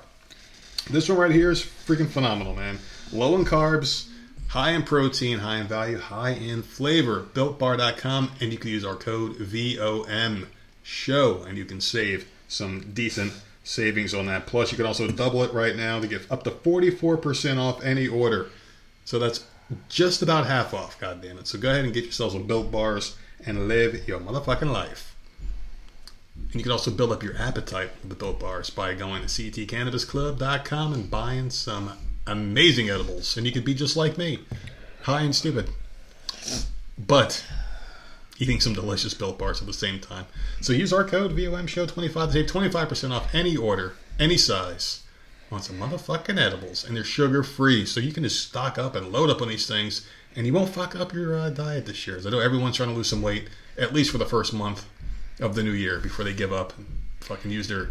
This 0.89 1.09
one 1.09 1.17
right 1.17 1.31
here 1.31 1.51
is 1.51 1.61
freaking 1.61 2.09
phenomenal, 2.09 2.55
man. 2.55 2.79
Low 3.11 3.35
in 3.35 3.45
carbs, 3.45 4.07
high 4.49 4.71
in 4.71 4.83
protein, 4.83 5.39
high 5.39 5.57
in 5.57 5.67
value, 5.67 5.99
high 5.99 6.31
in 6.31 6.63
flavor. 6.63 7.21
BuiltBar.com, 7.33 8.31
and 8.39 8.51
you 8.51 8.57
can 8.57 8.71
use 8.71 8.83
our 8.83 8.95
code 8.95 9.37
VOM 9.37 10.47
show, 10.83 11.43
and 11.43 11.57
you 11.57 11.65
can 11.65 11.79
save 11.81 12.27
some 12.47 12.91
decent 12.93 13.33
savings 13.63 14.13
on 14.13 14.25
that. 14.25 14.47
Plus, 14.47 14.71
you 14.71 14.77
can 14.77 14.85
also 14.85 15.07
double 15.07 15.43
it 15.43 15.53
right 15.53 15.75
now 15.75 15.99
to 15.99 16.07
get 16.07 16.29
up 16.31 16.43
to 16.43 16.51
44% 16.51 17.57
off 17.57 17.83
any 17.83 18.07
order. 18.07 18.49
So 19.05 19.19
that's 19.19 19.45
just 19.87 20.21
about 20.21 20.47
half 20.47 20.73
off, 20.73 20.99
God 20.99 21.21
damn 21.21 21.37
it. 21.37 21.47
So 21.47 21.59
go 21.59 21.69
ahead 21.69 21.85
and 21.85 21.93
get 21.93 22.03
yourselves 22.03 22.33
some 22.33 22.47
built 22.47 22.71
bars 22.71 23.15
and 23.45 23.67
live 23.67 24.07
your 24.07 24.19
motherfucking 24.19 24.71
life. 24.71 25.10
And 26.51 26.59
you 26.59 26.63
can 26.63 26.71
also 26.73 26.91
build 26.91 27.13
up 27.13 27.23
your 27.23 27.37
appetite 27.37 27.91
with 28.01 28.09
the 28.09 28.15
built 28.15 28.39
bars 28.39 28.69
by 28.69 28.93
going 28.93 29.21
to 29.21 29.27
ctcannabisclub.com 29.27 30.93
and 30.93 31.09
buying 31.09 31.49
some 31.49 31.97
amazing 32.27 32.89
edibles. 32.89 33.37
And 33.37 33.45
you 33.45 33.53
could 33.53 33.63
be 33.63 33.73
just 33.73 33.95
like 33.95 34.17
me, 34.17 34.39
high 35.03 35.21
and 35.21 35.33
stupid. 35.33 35.69
But 36.97 37.45
eating 38.37 38.59
some 38.59 38.73
delicious 38.73 39.13
built 39.13 39.39
bars 39.39 39.61
at 39.61 39.67
the 39.67 39.73
same 39.73 39.99
time. 39.99 40.25
So 40.59 40.73
use 40.73 40.91
our 40.91 41.05
code 41.05 41.31
VOM 41.33 41.67
Show 41.67 41.85
25 41.85 42.27
to 42.27 42.33
save 42.33 42.47
25% 42.47 43.11
off 43.11 43.33
any 43.33 43.55
order, 43.55 43.93
any 44.19 44.35
size 44.35 45.03
on 45.51 45.61
some 45.61 45.77
motherfucking 45.77 46.39
edibles, 46.39 46.83
and 46.83 46.97
they're 46.97 47.03
sugar 47.03 47.43
free, 47.43 47.85
so 47.85 47.99
you 47.99 48.11
can 48.11 48.23
just 48.23 48.47
stock 48.47 48.77
up 48.77 48.95
and 48.95 49.11
load 49.11 49.29
up 49.29 49.41
on 49.41 49.49
these 49.49 49.67
things, 49.67 50.07
and 50.35 50.47
you 50.47 50.53
won't 50.53 50.69
fuck 50.69 50.95
up 50.95 51.13
your 51.13 51.37
uh, 51.37 51.49
diet 51.49 51.85
this 51.85 52.07
year. 52.07 52.19
I 52.25 52.29
know 52.29 52.39
everyone's 52.39 52.77
trying 52.77 52.89
to 52.89 52.95
lose 52.95 53.09
some 53.09 53.21
weight, 53.21 53.49
at 53.77 53.93
least 53.93 54.11
for 54.11 54.17
the 54.17 54.25
first 54.25 54.53
month 54.53 54.85
of 55.41 55.55
the 55.55 55.63
new 55.63 55.71
year, 55.71 55.99
before 55.99 56.23
they 56.23 56.33
give 56.33 56.53
up 56.53 56.77
and 56.77 56.85
fucking 57.19 57.51
use 57.51 57.67
their 57.67 57.89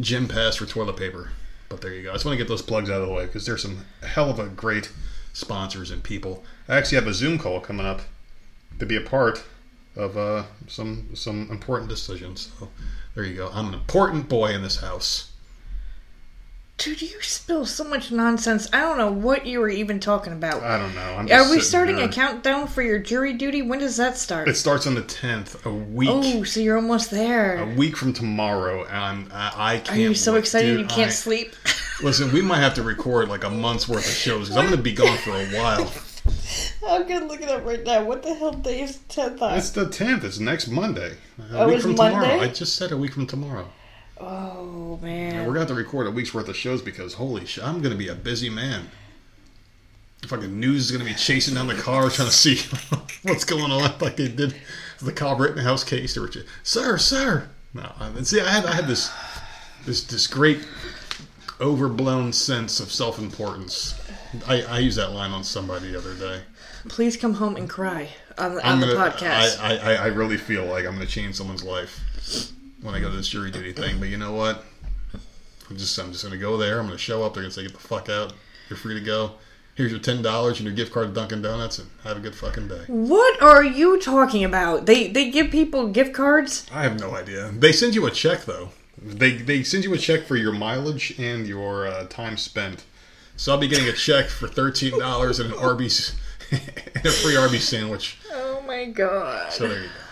gym 0.00 0.26
pass 0.26 0.56
for 0.56 0.66
toilet 0.66 0.96
paper. 0.96 1.30
But 1.68 1.80
there 1.80 1.92
you 1.92 2.02
go. 2.02 2.10
I 2.10 2.14
just 2.14 2.24
want 2.24 2.34
to 2.34 2.42
get 2.42 2.48
those 2.48 2.62
plugs 2.62 2.90
out 2.90 3.00
of 3.02 3.08
the 3.08 3.14
way 3.14 3.26
because 3.26 3.46
there's 3.46 3.62
some 3.62 3.84
hell 4.02 4.30
of 4.30 4.38
a 4.38 4.48
great 4.48 4.90
sponsors 5.32 5.90
and 5.90 6.02
people. 6.02 6.44
I 6.68 6.76
actually 6.76 6.96
have 6.96 7.06
a 7.06 7.14
Zoom 7.14 7.38
call 7.38 7.60
coming 7.60 7.86
up 7.86 8.00
to 8.78 8.86
be 8.86 8.96
a 8.96 9.00
part 9.00 9.44
of 9.94 10.16
uh, 10.16 10.44
some 10.66 11.08
some 11.14 11.48
important 11.50 11.88
decisions. 11.88 12.50
So 12.58 12.68
there 13.14 13.24
you 13.24 13.34
go. 13.34 13.50
I'm 13.52 13.68
an 13.68 13.74
important 13.74 14.28
boy 14.28 14.54
in 14.54 14.62
this 14.62 14.80
house. 14.80 15.32
Dude, 16.78 17.00
you 17.00 17.22
spill 17.22 17.64
so 17.64 17.84
much 17.84 18.12
nonsense. 18.12 18.68
I 18.70 18.80
don't 18.80 18.98
know 18.98 19.10
what 19.10 19.46
you 19.46 19.60
were 19.60 19.68
even 19.70 19.98
talking 19.98 20.34
about. 20.34 20.62
I 20.62 20.78
don't 20.78 20.94
know. 20.94 21.16
I'm 21.16 21.32
Are 21.32 21.50
we 21.50 21.58
starting 21.60 22.00
a 22.00 22.08
countdown 22.08 22.66
for 22.66 22.82
your 22.82 22.98
jury 22.98 23.32
duty? 23.32 23.62
When 23.62 23.78
does 23.78 23.96
that 23.96 24.18
start? 24.18 24.46
It 24.46 24.56
starts 24.56 24.86
on 24.86 24.94
the 24.94 25.00
10th, 25.00 25.64
a 25.64 25.72
week. 25.72 26.10
oh, 26.12 26.44
so 26.44 26.60
you're 26.60 26.76
almost 26.76 27.10
there. 27.10 27.62
A 27.62 27.74
week 27.74 27.96
from 27.96 28.12
tomorrow, 28.12 28.84
and 28.84 28.96
I'm, 28.96 29.28
I, 29.32 29.52
I 29.56 29.78
can't. 29.78 29.90
Are 29.96 30.00
you 30.02 30.14
so 30.14 30.34
excited 30.34 30.66
dude, 30.76 30.80
you 30.80 30.86
can't 30.86 31.08
I- 31.08 31.14
sleep? 31.14 31.54
Listen, 32.02 32.30
we 32.30 32.42
might 32.42 32.58
have 32.60 32.74
to 32.74 32.82
record 32.82 33.30
like 33.30 33.44
a 33.44 33.50
month's 33.50 33.88
worth 33.88 34.06
of 34.06 34.12
shows 34.12 34.48
because 34.50 34.58
I'm 34.58 34.66
going 34.66 34.76
to 34.76 34.82
be 34.82 34.92
gone 34.92 35.16
for 35.18 35.30
a 35.30 35.46
while. 35.46 35.90
I'm 36.86 37.06
gonna 37.08 37.26
look 37.26 37.40
it 37.40 37.48
up 37.48 37.64
right 37.64 37.82
now. 37.84 38.04
What 38.04 38.22
the 38.22 38.34
hell 38.34 38.52
day 38.52 38.80
is 38.82 38.98
10th 39.08 39.40
on? 39.42 39.56
It's 39.56 39.70
the 39.70 39.86
10th. 39.86 40.24
It's 40.24 40.38
next 40.38 40.68
Monday. 40.68 41.16
A 41.52 41.60
Oh, 41.62 41.66
week 41.66 41.76
it's 41.76 41.84
from 41.84 41.94
tomorrow. 41.94 42.26
Monday? 42.26 42.44
I 42.44 42.48
just 42.48 42.76
said 42.76 42.92
a 42.92 42.96
week 42.96 43.12
from 43.14 43.26
tomorrow. 43.26 43.68
Oh, 44.18 44.98
man. 45.02 45.46
We're 45.46 45.54
to 45.54 45.58
have 45.60 45.68
to 45.68 45.74
record 45.74 46.06
a 46.06 46.10
week's 46.10 46.32
worth 46.32 46.48
of 46.48 46.56
shows 46.56 46.80
because 46.82 47.14
holy 47.14 47.44
shit, 47.46 47.64
I'm 47.64 47.80
going 47.80 47.92
to 47.92 47.98
be 47.98 48.08
a 48.08 48.14
busy 48.14 48.48
man. 48.48 48.88
Fucking 50.26 50.58
news 50.58 50.86
is 50.86 50.90
going 50.90 51.04
to 51.04 51.10
be 51.10 51.16
chasing 51.16 51.54
down 51.54 51.66
the 51.66 51.74
car 51.74 52.08
trying 52.08 52.28
to 52.28 52.34
see 52.34 52.56
what's 53.22 53.44
going 53.44 53.70
on, 53.70 53.94
like 54.00 54.16
they 54.16 54.28
did 54.28 54.54
the 55.00 55.12
Kyle 55.12 55.36
Rittenhouse 55.36 55.84
case. 55.84 56.14
They 56.14 56.20
were, 56.20 56.28
just, 56.28 56.46
sir, 56.62 56.96
sir. 56.98 57.48
No, 57.74 57.92
I, 58.00 58.10
see, 58.22 58.40
I 58.40 58.48
had 58.48 58.64
I 58.64 58.72
had 58.72 58.86
this 58.86 59.12
this 59.84 60.02
this 60.04 60.26
great 60.26 60.66
overblown 61.60 62.32
sense 62.32 62.80
of 62.80 62.90
self 62.90 63.18
importance. 63.18 64.00
I, 64.48 64.62
I 64.62 64.78
used 64.78 64.98
that 64.98 65.12
line 65.12 65.30
on 65.30 65.44
somebody 65.44 65.92
the 65.92 65.98
other 65.98 66.14
day. 66.14 66.40
Please 66.88 67.16
come 67.16 67.34
home 67.34 67.56
and 67.56 67.68
cry 67.68 68.08
on, 68.38 68.54
the- 68.54 68.66
on 68.66 68.80
gonna- 68.80 68.94
podcast. 68.94 69.60
I, 69.60 69.76
I, 69.76 69.92
I 69.94 70.06
really 70.06 70.38
feel 70.38 70.64
like 70.64 70.86
I'm 70.86 70.94
going 70.94 71.06
to 71.06 71.12
change 71.12 71.34
someone's 71.36 71.62
life 71.62 72.00
when 72.86 72.94
I 72.94 73.00
go 73.00 73.10
to 73.10 73.16
this 73.16 73.28
jury 73.28 73.50
duty 73.50 73.72
thing. 73.72 73.98
But 73.98 74.08
you 74.08 74.16
know 74.16 74.32
what? 74.32 74.64
I'm 75.68 75.76
just 75.76 75.98
I'm 75.98 76.12
just 76.12 76.24
going 76.24 76.32
to 76.32 76.38
go 76.38 76.56
there. 76.56 76.78
I'm 76.78 76.86
going 76.86 76.96
to 76.96 77.02
show 77.02 77.24
up. 77.24 77.34
They're 77.34 77.42
going 77.42 77.50
to 77.50 77.54
say, 77.54 77.62
"Get 77.64 77.72
the 77.72 77.80
fuck 77.80 78.08
out. 78.08 78.32
You're 78.70 78.76
free 78.76 78.94
to 78.94 79.04
go. 79.04 79.32
Here's 79.74 79.90
your 79.90 80.00
ten 80.00 80.22
dollars 80.22 80.58
and 80.58 80.66
your 80.66 80.74
gift 80.74 80.92
card 80.92 81.08
to 81.08 81.12
Dunkin' 81.12 81.42
Donuts, 81.42 81.80
and 81.80 81.90
have 82.04 82.16
a 82.16 82.20
good 82.20 82.36
fucking 82.36 82.68
day." 82.68 82.84
what 82.86 83.42
are 83.42 83.64
you 83.64 84.00
talking 84.00 84.44
about? 84.44 84.86
They 84.86 85.08
they 85.08 85.30
give 85.30 85.50
people 85.50 85.88
gift 85.88 86.14
cards? 86.14 86.66
I 86.72 86.84
have 86.84 86.98
no 87.00 87.14
idea. 87.14 87.50
They 87.50 87.72
send 87.72 87.96
you 87.96 88.06
a 88.06 88.10
check 88.10 88.44
though. 88.44 88.70
They 88.96 89.32
they 89.32 89.64
send 89.64 89.84
you 89.84 89.92
a 89.92 89.98
check 89.98 90.22
for 90.22 90.36
your 90.36 90.52
mileage 90.52 91.18
and 91.18 91.46
your 91.46 91.88
uh, 91.88 92.06
time 92.06 92.36
spent. 92.36 92.84
So 93.36 93.52
I'll 93.52 93.58
be 93.58 93.68
getting 93.68 93.88
a 93.88 93.92
check 93.92 94.26
for 94.26 94.46
thirteen 94.46 94.98
dollars 94.98 95.40
and 95.40 95.52
an 95.52 95.58
Arby's 95.58 96.14
and 96.52 97.04
a 97.04 97.10
free 97.10 97.36
Arby's 97.36 97.68
sandwich. 97.68 98.18
Oh 98.32 98.62
my 98.64 98.84
god. 98.84 99.52
So 99.52 99.66
there 99.66 99.82
you 99.82 99.88
go. 99.88 100.05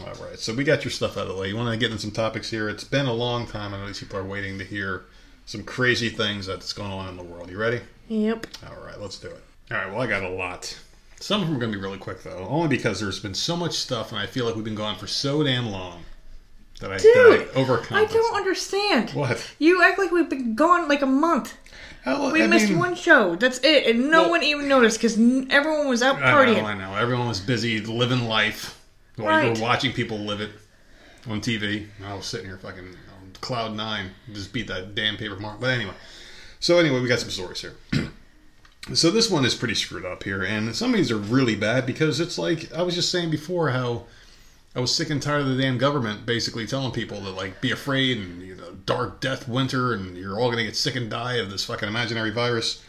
All 0.00 0.06
right. 0.24 0.38
So 0.38 0.54
we 0.54 0.64
got 0.64 0.84
your 0.84 0.90
stuff 0.90 1.16
out 1.16 1.26
of 1.26 1.34
the 1.34 1.40
way. 1.40 1.48
You 1.48 1.56
want 1.56 1.70
to 1.70 1.76
get 1.76 1.90
into 1.90 2.00
some 2.02 2.10
topics 2.12 2.50
here? 2.50 2.68
It's 2.68 2.84
been 2.84 3.06
a 3.06 3.12
long 3.12 3.46
time. 3.46 3.74
I 3.74 3.78
know 3.78 3.86
these 3.86 4.00
people 4.00 4.18
are 4.18 4.24
waiting 4.24 4.58
to 4.58 4.64
hear 4.64 5.04
some 5.46 5.62
crazy 5.64 6.08
things 6.08 6.46
that's 6.46 6.72
going 6.72 6.92
on 6.92 7.08
in 7.08 7.16
the 7.16 7.22
world. 7.22 7.50
You 7.50 7.58
ready? 7.58 7.80
Yep. 8.08 8.46
All 8.68 8.84
right. 8.84 8.98
Let's 9.00 9.18
do 9.18 9.28
it. 9.28 9.42
All 9.70 9.76
right. 9.76 9.90
Well, 9.90 10.00
I 10.00 10.06
got 10.06 10.22
a 10.22 10.28
lot. 10.30 10.78
Some 11.20 11.40
of 11.42 11.46
them 11.48 11.56
are 11.56 11.60
going 11.60 11.70
to 11.72 11.78
be 11.78 11.82
really 11.82 11.98
quick 11.98 12.22
though, 12.22 12.46
only 12.48 12.68
because 12.68 12.98
there's 13.00 13.20
been 13.20 13.34
so 13.34 13.56
much 13.56 13.74
stuff, 13.74 14.10
and 14.10 14.18
I 14.20 14.26
feel 14.26 14.44
like 14.44 14.54
we've 14.56 14.64
been 14.64 14.74
gone 14.74 14.96
for 14.98 15.06
so 15.06 15.42
damn 15.44 15.68
long 15.70 16.02
that 16.80 16.90
I, 16.90 16.98
Dude, 16.98 17.14
that 17.14 17.48
I 17.56 17.60
overcome. 17.60 17.96
I 17.98 18.06
don't 18.06 18.34
understand. 18.34 19.10
What? 19.10 19.54
You 19.60 19.82
act 19.84 19.98
like 20.00 20.10
we've 20.10 20.28
been 20.28 20.56
gone 20.56 20.88
like 20.88 21.00
a 21.02 21.06
month. 21.06 21.56
Hell, 22.02 22.32
We 22.32 22.42
I 22.42 22.48
missed 22.48 22.70
mean- 22.70 22.80
one 22.80 22.96
show. 22.96 23.36
That's 23.36 23.58
it, 23.62 23.86
and 23.86 24.10
no 24.10 24.22
Well- 24.22 24.30
one 24.30 24.42
even 24.42 24.66
noticed 24.66 24.98
because 24.98 25.12
everyone 25.50 25.86
was 25.88 26.02
out 26.02 26.16
I 26.16 26.32
partying. 26.32 26.56
know, 26.56 26.66
I 26.66 26.74
know. 26.74 26.96
Everyone 26.96 27.28
was 27.28 27.38
busy 27.38 27.78
living 27.80 28.24
life 28.26 28.76
while 29.22 29.42
you 29.42 29.48
Right. 29.50 29.56
were 29.58 29.62
watching 29.62 29.92
people 29.92 30.18
live 30.18 30.40
it 30.40 30.50
on 31.28 31.40
TV. 31.40 31.88
I 32.04 32.14
was 32.14 32.26
sitting 32.26 32.46
here 32.46 32.58
fucking 32.58 32.88
on 32.88 33.32
cloud 33.40 33.74
nine, 33.74 34.10
just 34.32 34.52
beat 34.52 34.66
that 34.68 34.94
damn 34.94 35.16
paper 35.16 35.36
mark. 35.36 35.60
But 35.60 35.70
anyway, 35.70 35.94
So 36.60 36.78
anyway, 36.78 37.00
we 37.00 37.08
got 37.08 37.18
some 37.20 37.30
stories 37.30 37.60
here. 37.60 37.74
so 38.94 39.10
this 39.10 39.30
one 39.30 39.44
is 39.44 39.54
pretty 39.54 39.74
screwed 39.74 40.04
up 40.04 40.22
here, 40.24 40.42
and 40.42 40.74
some 40.76 40.90
of 40.92 40.96
these 40.96 41.10
are 41.10 41.16
really 41.16 41.54
bad 41.56 41.86
because 41.86 42.20
it's 42.20 42.38
like 42.38 42.72
I 42.72 42.82
was 42.82 42.94
just 42.94 43.10
saying 43.10 43.30
before 43.30 43.70
how 43.70 44.04
I 44.74 44.80
was 44.80 44.94
sick 44.94 45.10
and 45.10 45.20
tired 45.22 45.42
of 45.42 45.48
the 45.48 45.60
damn 45.62 45.76
government 45.78 46.24
basically 46.24 46.66
telling 46.66 46.92
people 46.92 47.20
that 47.22 47.32
like 47.32 47.60
be 47.60 47.70
afraid 47.72 48.18
and 48.18 48.42
you 48.42 48.54
know 48.54 48.72
dark 48.86 49.20
death 49.20 49.46
winter 49.48 49.92
and 49.92 50.16
you're 50.16 50.38
all 50.40 50.50
gonna 50.50 50.64
get 50.64 50.76
sick 50.76 50.96
and 50.96 51.10
die 51.10 51.34
of 51.34 51.50
this 51.50 51.64
fucking 51.64 51.88
imaginary 51.88 52.30
virus. 52.30 52.82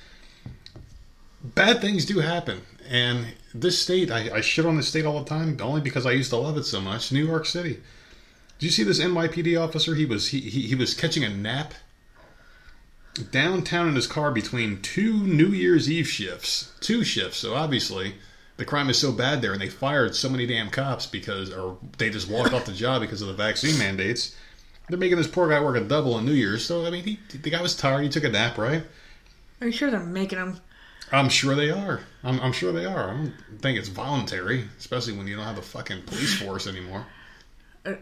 Bad 1.44 1.82
things 1.82 2.06
do 2.06 2.20
happen, 2.20 2.62
and 2.90 3.28
this 3.54 3.82
state 3.82 4.12
I, 4.12 4.38
I 4.38 4.42
shit 4.42 4.66
on 4.66 4.78
this 4.78 4.88
state 4.88 5.06
all 5.06 5.20
the 5.24 5.30
time 5.30 5.58
only 5.62 5.82
because 5.82 6.06
I 6.06 6.12
used 6.12 6.30
to 6.32 6.38
love 6.38 6.58
it 6.58 6.64
so 6.64 6.82
much. 6.82 7.12
New 7.12 7.26
York 7.26 7.46
City. 7.46 7.80
Did 8.60 8.66
you 8.66 8.72
see 8.72 8.84
this 8.84 9.00
NYPD 9.00 9.62
officer? 9.62 9.96
He 9.96 10.06
was 10.06 10.30
he, 10.30 10.40
he, 10.40 10.62
he 10.62 10.76
was 10.76 10.94
catching 10.94 11.24
a 11.24 11.30
nap 11.30 11.74
downtown 13.32 13.88
in 13.88 13.96
his 13.96 14.08
car 14.08 14.32
between 14.32 14.82
two 14.82 15.14
New 15.26 15.50
Year's 15.50 15.90
Eve 15.90 16.08
shifts, 16.08 16.72
two 16.80 17.04
shifts. 17.04 17.38
So 17.38 17.56
obviously 17.56 18.16
the 18.58 18.66
crime 18.66 18.90
is 18.90 18.98
so 18.98 19.12
bad 19.12 19.42
there, 19.42 19.54
and 19.54 19.62
they 19.62 19.70
fired 19.70 20.16
so 20.16 20.30
many 20.30 20.46
damn 20.46 20.70
cops 20.70 21.06
because, 21.06 21.52
or 21.52 21.78
they 21.98 22.10
just 22.10 22.30
walked 22.30 22.54
off 22.54 22.66
the 22.66 22.72
job 22.72 23.02
because 23.02 23.22
of 23.22 23.28
the 23.28 23.34
vaccine 23.34 23.78
mandates. 23.78 24.36
They're 24.90 25.00
making 25.00 25.18
this 25.18 25.28
poor 25.28 25.50
guy 25.50 25.60
work 25.62 25.78
a 25.78 25.82
double 25.82 26.16
on 26.16 26.26
New 26.26 26.34
Year's. 26.34 26.66
So 26.66 26.86
I 26.86 26.90
mean, 26.90 27.04
he, 27.04 27.20
the 27.32 27.50
guy 27.50 27.62
was 27.62 27.76
tired. 27.76 28.04
He 28.04 28.10
took 28.10 28.24
a 28.24 28.30
nap, 28.30 28.58
right? 28.58 28.84
Are 29.62 29.68
you 29.68 29.74
sure 29.74 29.90
they're 29.90 30.00
making 30.00 30.40
them? 30.40 30.60
I'm 31.14 31.30
sure 31.30 31.54
they 31.56 31.70
are. 31.70 32.02
I'm, 32.24 32.40
I'm 32.42 32.52
sure 32.52 32.74
they 32.74 32.86
are. 32.86 33.10
I 33.12 33.14
don't 33.14 33.34
think 33.62 33.78
it's 33.78 33.88
voluntary, 33.88 34.66
especially 34.80 35.14
when 35.14 35.28
you 35.28 35.36
don't 35.36 35.46
have 35.46 35.60
a 35.60 35.62
fucking 35.62 36.02
police 36.04 36.42
force 36.42 36.66
anymore. 36.68 37.06
Uh, 37.86 37.94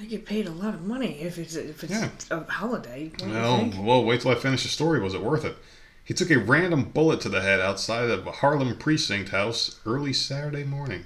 they 0.00 0.06
get 0.06 0.26
paid 0.26 0.46
a 0.48 0.50
lot 0.50 0.74
of 0.74 0.82
money 0.82 1.20
if 1.20 1.38
it's 1.38 1.54
if 1.54 1.84
it's 1.84 1.92
Yeah. 1.92 2.08
a 2.30 2.42
holiday. 2.50 3.10
What 3.10 3.18
do 3.20 3.26
you 3.28 3.32
No, 3.34 3.56
think? 3.58 3.74
well, 3.86 4.04
wait 4.04 4.22
till 4.22 4.30
I 4.32 4.34
finish 4.34 4.62
the 4.64 4.68
story. 4.68 4.98
Was 4.98 5.14
it 5.14 5.22
worth 5.22 5.44
it? 5.44 5.56
He 6.02 6.14
took 6.14 6.30
a 6.30 6.38
random 6.38 6.84
bullet 6.84 7.20
to 7.22 7.28
the 7.28 7.40
head 7.42 7.60
outside 7.60 8.10
of 8.10 8.26
a 8.26 8.32
Harlem 8.32 8.76
precinct 8.76 9.30
house 9.30 9.78
early 9.86 10.12
Saturday 10.12 10.64
morning. 10.64 11.04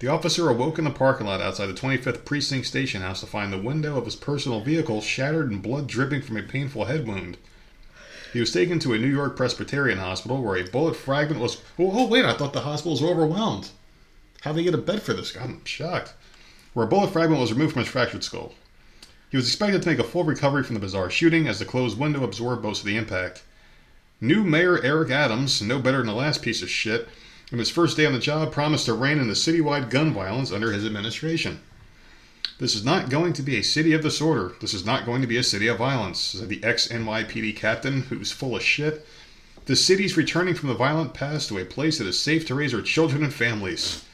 The 0.00 0.08
officer 0.08 0.50
awoke 0.50 0.78
in 0.78 0.84
the 0.84 0.90
parking 0.90 1.26
lot 1.26 1.40
outside 1.40 1.66
the 1.66 1.72
25th 1.72 2.24
Precinct 2.26 2.66
Station 2.66 3.00
House 3.00 3.20
to 3.20 3.26
find 3.26 3.50
the 3.50 3.58
window 3.58 3.96
of 3.96 4.04
his 4.04 4.16
personal 4.16 4.60
vehicle 4.60 5.00
shattered 5.00 5.50
and 5.50 5.62
blood 5.62 5.86
dripping 5.86 6.20
from 6.22 6.36
a 6.36 6.42
painful 6.42 6.84
head 6.84 7.06
wound. 7.06 7.38
He 8.32 8.40
was 8.40 8.52
taken 8.52 8.78
to 8.80 8.92
a 8.92 8.98
New 8.98 9.10
York 9.10 9.36
Presbyterian 9.36 9.98
hospital 9.98 10.42
where 10.42 10.56
a 10.56 10.64
bullet 10.68 10.96
fragment 10.96 11.40
was. 11.40 11.56
Oh, 11.78 11.90
oh 11.92 12.06
wait, 12.06 12.24
I 12.24 12.34
thought 12.34 12.52
the 12.52 12.60
hospital 12.60 12.92
was 12.92 13.02
overwhelmed. 13.02 13.70
How'd 14.42 14.56
they 14.56 14.64
get 14.64 14.74
a 14.74 14.78
bed 14.78 15.02
for 15.02 15.12
this? 15.12 15.36
I'm 15.36 15.64
shocked. 15.64 16.14
Where 16.72 16.86
a 16.86 16.88
bullet 16.88 17.12
fragment 17.12 17.40
was 17.40 17.52
removed 17.52 17.72
from 17.72 17.82
his 17.82 17.90
fractured 17.90 18.24
skull. 18.24 18.54
He 19.30 19.36
was 19.36 19.46
expected 19.46 19.82
to 19.82 19.88
make 19.88 19.98
a 19.98 20.04
full 20.04 20.24
recovery 20.24 20.62
from 20.62 20.74
the 20.74 20.80
bizarre 20.80 21.10
shooting 21.10 21.48
as 21.48 21.58
the 21.58 21.64
closed 21.64 21.98
window 21.98 22.22
absorbed 22.22 22.62
most 22.62 22.80
of 22.80 22.86
the 22.86 22.96
impact. 22.96 23.42
New 24.20 24.44
Mayor 24.44 24.82
Eric 24.82 25.10
Adams, 25.10 25.60
no 25.60 25.78
better 25.78 25.98
than 25.98 26.06
the 26.06 26.14
last 26.14 26.42
piece 26.42 26.62
of 26.62 26.70
shit, 26.70 27.08
on 27.52 27.58
his 27.58 27.70
first 27.70 27.96
day 27.96 28.06
on 28.06 28.12
the 28.12 28.18
job 28.18 28.52
promised 28.52 28.86
to 28.86 28.94
rein 28.94 29.18
in 29.18 29.28
the 29.28 29.34
citywide 29.34 29.90
gun 29.90 30.12
violence 30.12 30.50
under 30.50 30.72
his 30.72 30.86
administration. 30.86 31.60
This 32.58 32.74
is 32.74 32.84
not 32.84 33.10
going 33.10 33.34
to 33.34 33.42
be 33.42 33.58
a 33.58 33.62
city 33.62 33.92
of 33.92 34.00
disorder. 34.00 34.54
This 34.60 34.72
is 34.72 34.86
not 34.86 35.04
going 35.04 35.20
to 35.20 35.26
be 35.26 35.36
a 35.36 35.42
city 35.42 35.66
of 35.66 35.76
violence, 35.76 36.18
said 36.18 36.48
the 36.48 36.64
ex 36.64 36.88
NYPD 36.88 37.54
captain, 37.54 38.02
who's 38.02 38.32
full 38.32 38.56
of 38.56 38.62
shit. 38.62 39.06
The 39.66 39.76
city's 39.76 40.16
returning 40.16 40.54
from 40.54 40.70
the 40.70 40.74
violent 40.74 41.12
past 41.12 41.48
to 41.48 41.58
a 41.58 41.66
place 41.66 41.98
that 41.98 42.06
is 42.06 42.18
safe 42.18 42.46
to 42.46 42.54
raise 42.54 42.72
our 42.72 42.80
children 42.80 43.22
and 43.22 43.34
families. 43.34 44.04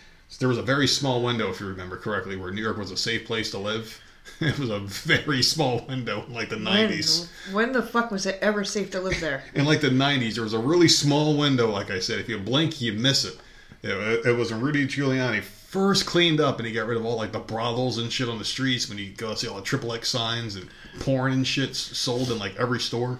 There 0.40 0.48
was 0.48 0.58
a 0.58 0.62
very 0.62 0.88
small 0.88 1.22
window, 1.22 1.50
if 1.50 1.60
you 1.60 1.66
remember 1.66 1.96
correctly, 1.96 2.36
where 2.36 2.50
New 2.50 2.62
York 2.62 2.78
was 2.78 2.90
a 2.90 2.96
safe 2.96 3.26
place 3.26 3.50
to 3.52 3.58
live. 3.58 4.00
It 4.40 4.58
was 4.58 4.70
a 4.70 4.78
very 4.80 5.42
small 5.42 5.84
window 5.88 6.24
in 6.24 6.32
like 6.32 6.48
the 6.48 6.56
90s. 6.56 7.28
When, 7.52 7.72
the 7.72 7.82
fuck 7.82 8.10
was 8.10 8.24
it 8.26 8.38
ever 8.40 8.64
safe 8.64 8.90
to 8.92 9.00
live 9.00 9.20
there? 9.20 9.44
in 9.54 9.66
like 9.66 9.80
the 9.80 9.90
90s, 9.90 10.34
there 10.34 10.44
was 10.44 10.52
a 10.52 10.58
really 10.58 10.88
small 10.88 11.36
window, 11.36 11.70
like 11.70 11.90
I 11.90 12.00
said. 12.00 12.18
If 12.18 12.28
you 12.28 12.38
blink, 12.38 12.80
you 12.80 12.92
miss 12.92 13.24
it. 13.24 13.36
It, 13.82 14.26
it 14.26 14.36
was 14.36 14.52
Rudy 14.52 14.86
Giuliani 14.86 15.42
first 15.72 16.04
cleaned 16.04 16.38
up 16.38 16.58
and 16.58 16.66
he 16.66 16.72
got 16.72 16.86
rid 16.86 16.98
of 16.98 17.06
all 17.06 17.16
like 17.16 17.32
the 17.32 17.38
brothels 17.38 17.96
and 17.96 18.12
shit 18.12 18.28
on 18.28 18.38
the 18.38 18.44
streets 18.44 18.90
when 18.90 18.98
you 18.98 19.08
go 19.16 19.34
see 19.34 19.48
all 19.48 19.56
the 19.56 19.62
triple 19.62 19.94
X 19.94 20.10
signs 20.10 20.54
and 20.54 20.68
porn 21.00 21.32
and 21.32 21.46
shit 21.46 21.74
sold 21.74 22.30
in 22.30 22.38
like 22.38 22.54
every 22.56 22.78
store. 22.78 23.18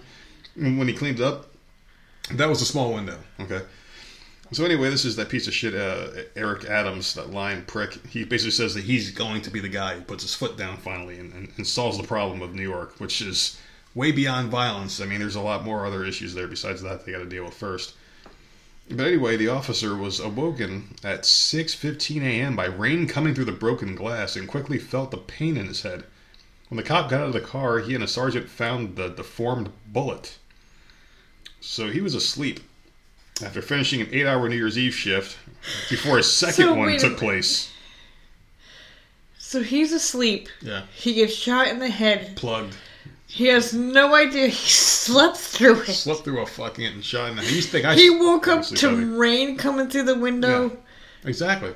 And 0.55 0.78
when 0.78 0.86
he 0.86 0.92
cleaned 0.92 1.22
up, 1.22 1.46
that 2.32 2.50
was 2.50 2.61
a 2.61 2.66
small 2.66 2.92
window. 2.92 3.16
Okay. 3.40 3.62
So 4.53 4.66
anyway, 4.66 4.90
this 4.90 5.07
is 5.07 5.16
that 5.16 5.30
piece 5.30 5.48
of 5.48 5.55
shit, 5.55 5.74
uh, 5.74 6.09
Eric 6.36 6.66
Adams, 6.66 7.14
that 7.14 7.30
lying 7.30 7.62
prick. 7.62 7.98
He 8.07 8.22
basically 8.24 8.50
says 8.50 8.74
that 8.74 8.84
he's 8.84 9.11
going 9.11 9.40
to 9.40 9.50
be 9.50 9.61
the 9.61 9.68
guy 9.70 9.94
who 9.94 10.03
puts 10.03 10.22
his 10.22 10.34
foot 10.34 10.59
down 10.59 10.76
finally 10.76 11.18
and, 11.18 11.32
and, 11.32 11.48
and 11.57 11.66
solves 11.66 11.96
the 11.96 12.07
problem 12.07 12.42
of 12.42 12.55
New 12.55 12.68
York, 12.68 13.00
which 13.00 13.22
is 13.22 13.59
way 13.94 14.12
beyond 14.12 14.50
violence. 14.50 15.00
I 15.00 15.07
mean, 15.07 15.20
there's 15.20 15.36
a 15.36 15.40
lot 15.40 15.64
more 15.64 15.86
other 15.86 16.05
issues 16.05 16.34
there 16.34 16.48
besides 16.48 16.82
that 16.82 17.07
they 17.07 17.12
got 17.12 17.20
to 17.20 17.24
deal 17.24 17.44
with 17.46 17.55
first. 17.55 17.94
But 18.91 19.07
anyway, 19.07 19.37
the 19.37 19.49
officer 19.49 19.97
was 19.97 20.20
awoken 20.20 20.95
at 21.03 21.22
6:15 21.22 22.22
a.m. 22.22 22.57
by 22.57 22.66
rain 22.66 23.07
coming 23.07 23.35
through 23.35 23.47
the 23.47 23.53
broken 23.53 23.95
glass 23.95 24.37
and 24.37 24.47
quickly 24.49 24.78
felt 24.78 25.11
the 25.11 25.16
pain 25.18 25.57
in 25.57 25.66
his 25.66 25.83
head. 25.83 26.05
When 26.68 26.76
the 26.76 26.83
cop 26.83 27.09
got 27.11 27.20
out 27.20 27.26
of 27.28 27.33
the 27.33 27.41
car, 27.41 27.78
he 27.80 27.95
and 27.95 28.03
a 28.05 28.09
sergeant 28.09 28.49
found 28.49 28.97
the 28.97 29.09
deformed 29.09 29.70
bullet. 29.87 30.39
So 31.61 31.91
he 31.91 32.01
was 32.01 32.14
asleep 32.14 32.61
after 33.45 33.62
finishing 33.62 34.01
an 34.01 34.09
eight-hour 34.11 34.49
New 34.49 34.57
Year's 34.57 34.78
Eve 34.78 34.95
shift 34.95 35.37
before 35.89 36.18
a 36.18 36.22
second 36.41 36.64
So, 36.66 36.74
one 36.74 36.87
wait 36.89 37.03
a 37.03 37.09
took 37.09 37.18
place. 37.18 37.70
So 39.39 39.62
he's 39.62 39.93
asleep. 39.93 40.49
Yeah, 40.62 40.85
He 40.95 41.14
gets 41.14 41.35
shot 41.35 41.68
in 41.68 41.78
the 41.78 41.91
head. 41.91 42.37
plugged, 42.37 42.74
He 43.35 43.47
has 43.47 43.72
no 43.72 44.14
idea 44.14 44.49
he 44.49 44.53
slept 44.68 45.39
through 45.39 45.80
it. 45.83 45.87
slept 45.95 46.24
through 46.24 46.41
a 46.43 46.47
fucking 46.47 47.01
shot. 47.01 47.30
In 47.30 47.37
the, 47.37 47.43
he 47.43 47.57
used 47.57 47.68
to 47.68 47.72
think 47.72 47.87
I 47.87 47.95
He 47.95 48.11
woke 48.11 48.47
up 48.47 48.62
to 48.64 48.89
heavy. 48.91 49.05
rain 49.05 49.57
coming 49.57 49.89
through 49.89 50.03
the 50.05 50.18
window. 50.18 50.68
Yeah. 50.68 50.76
exactly. 51.30 51.72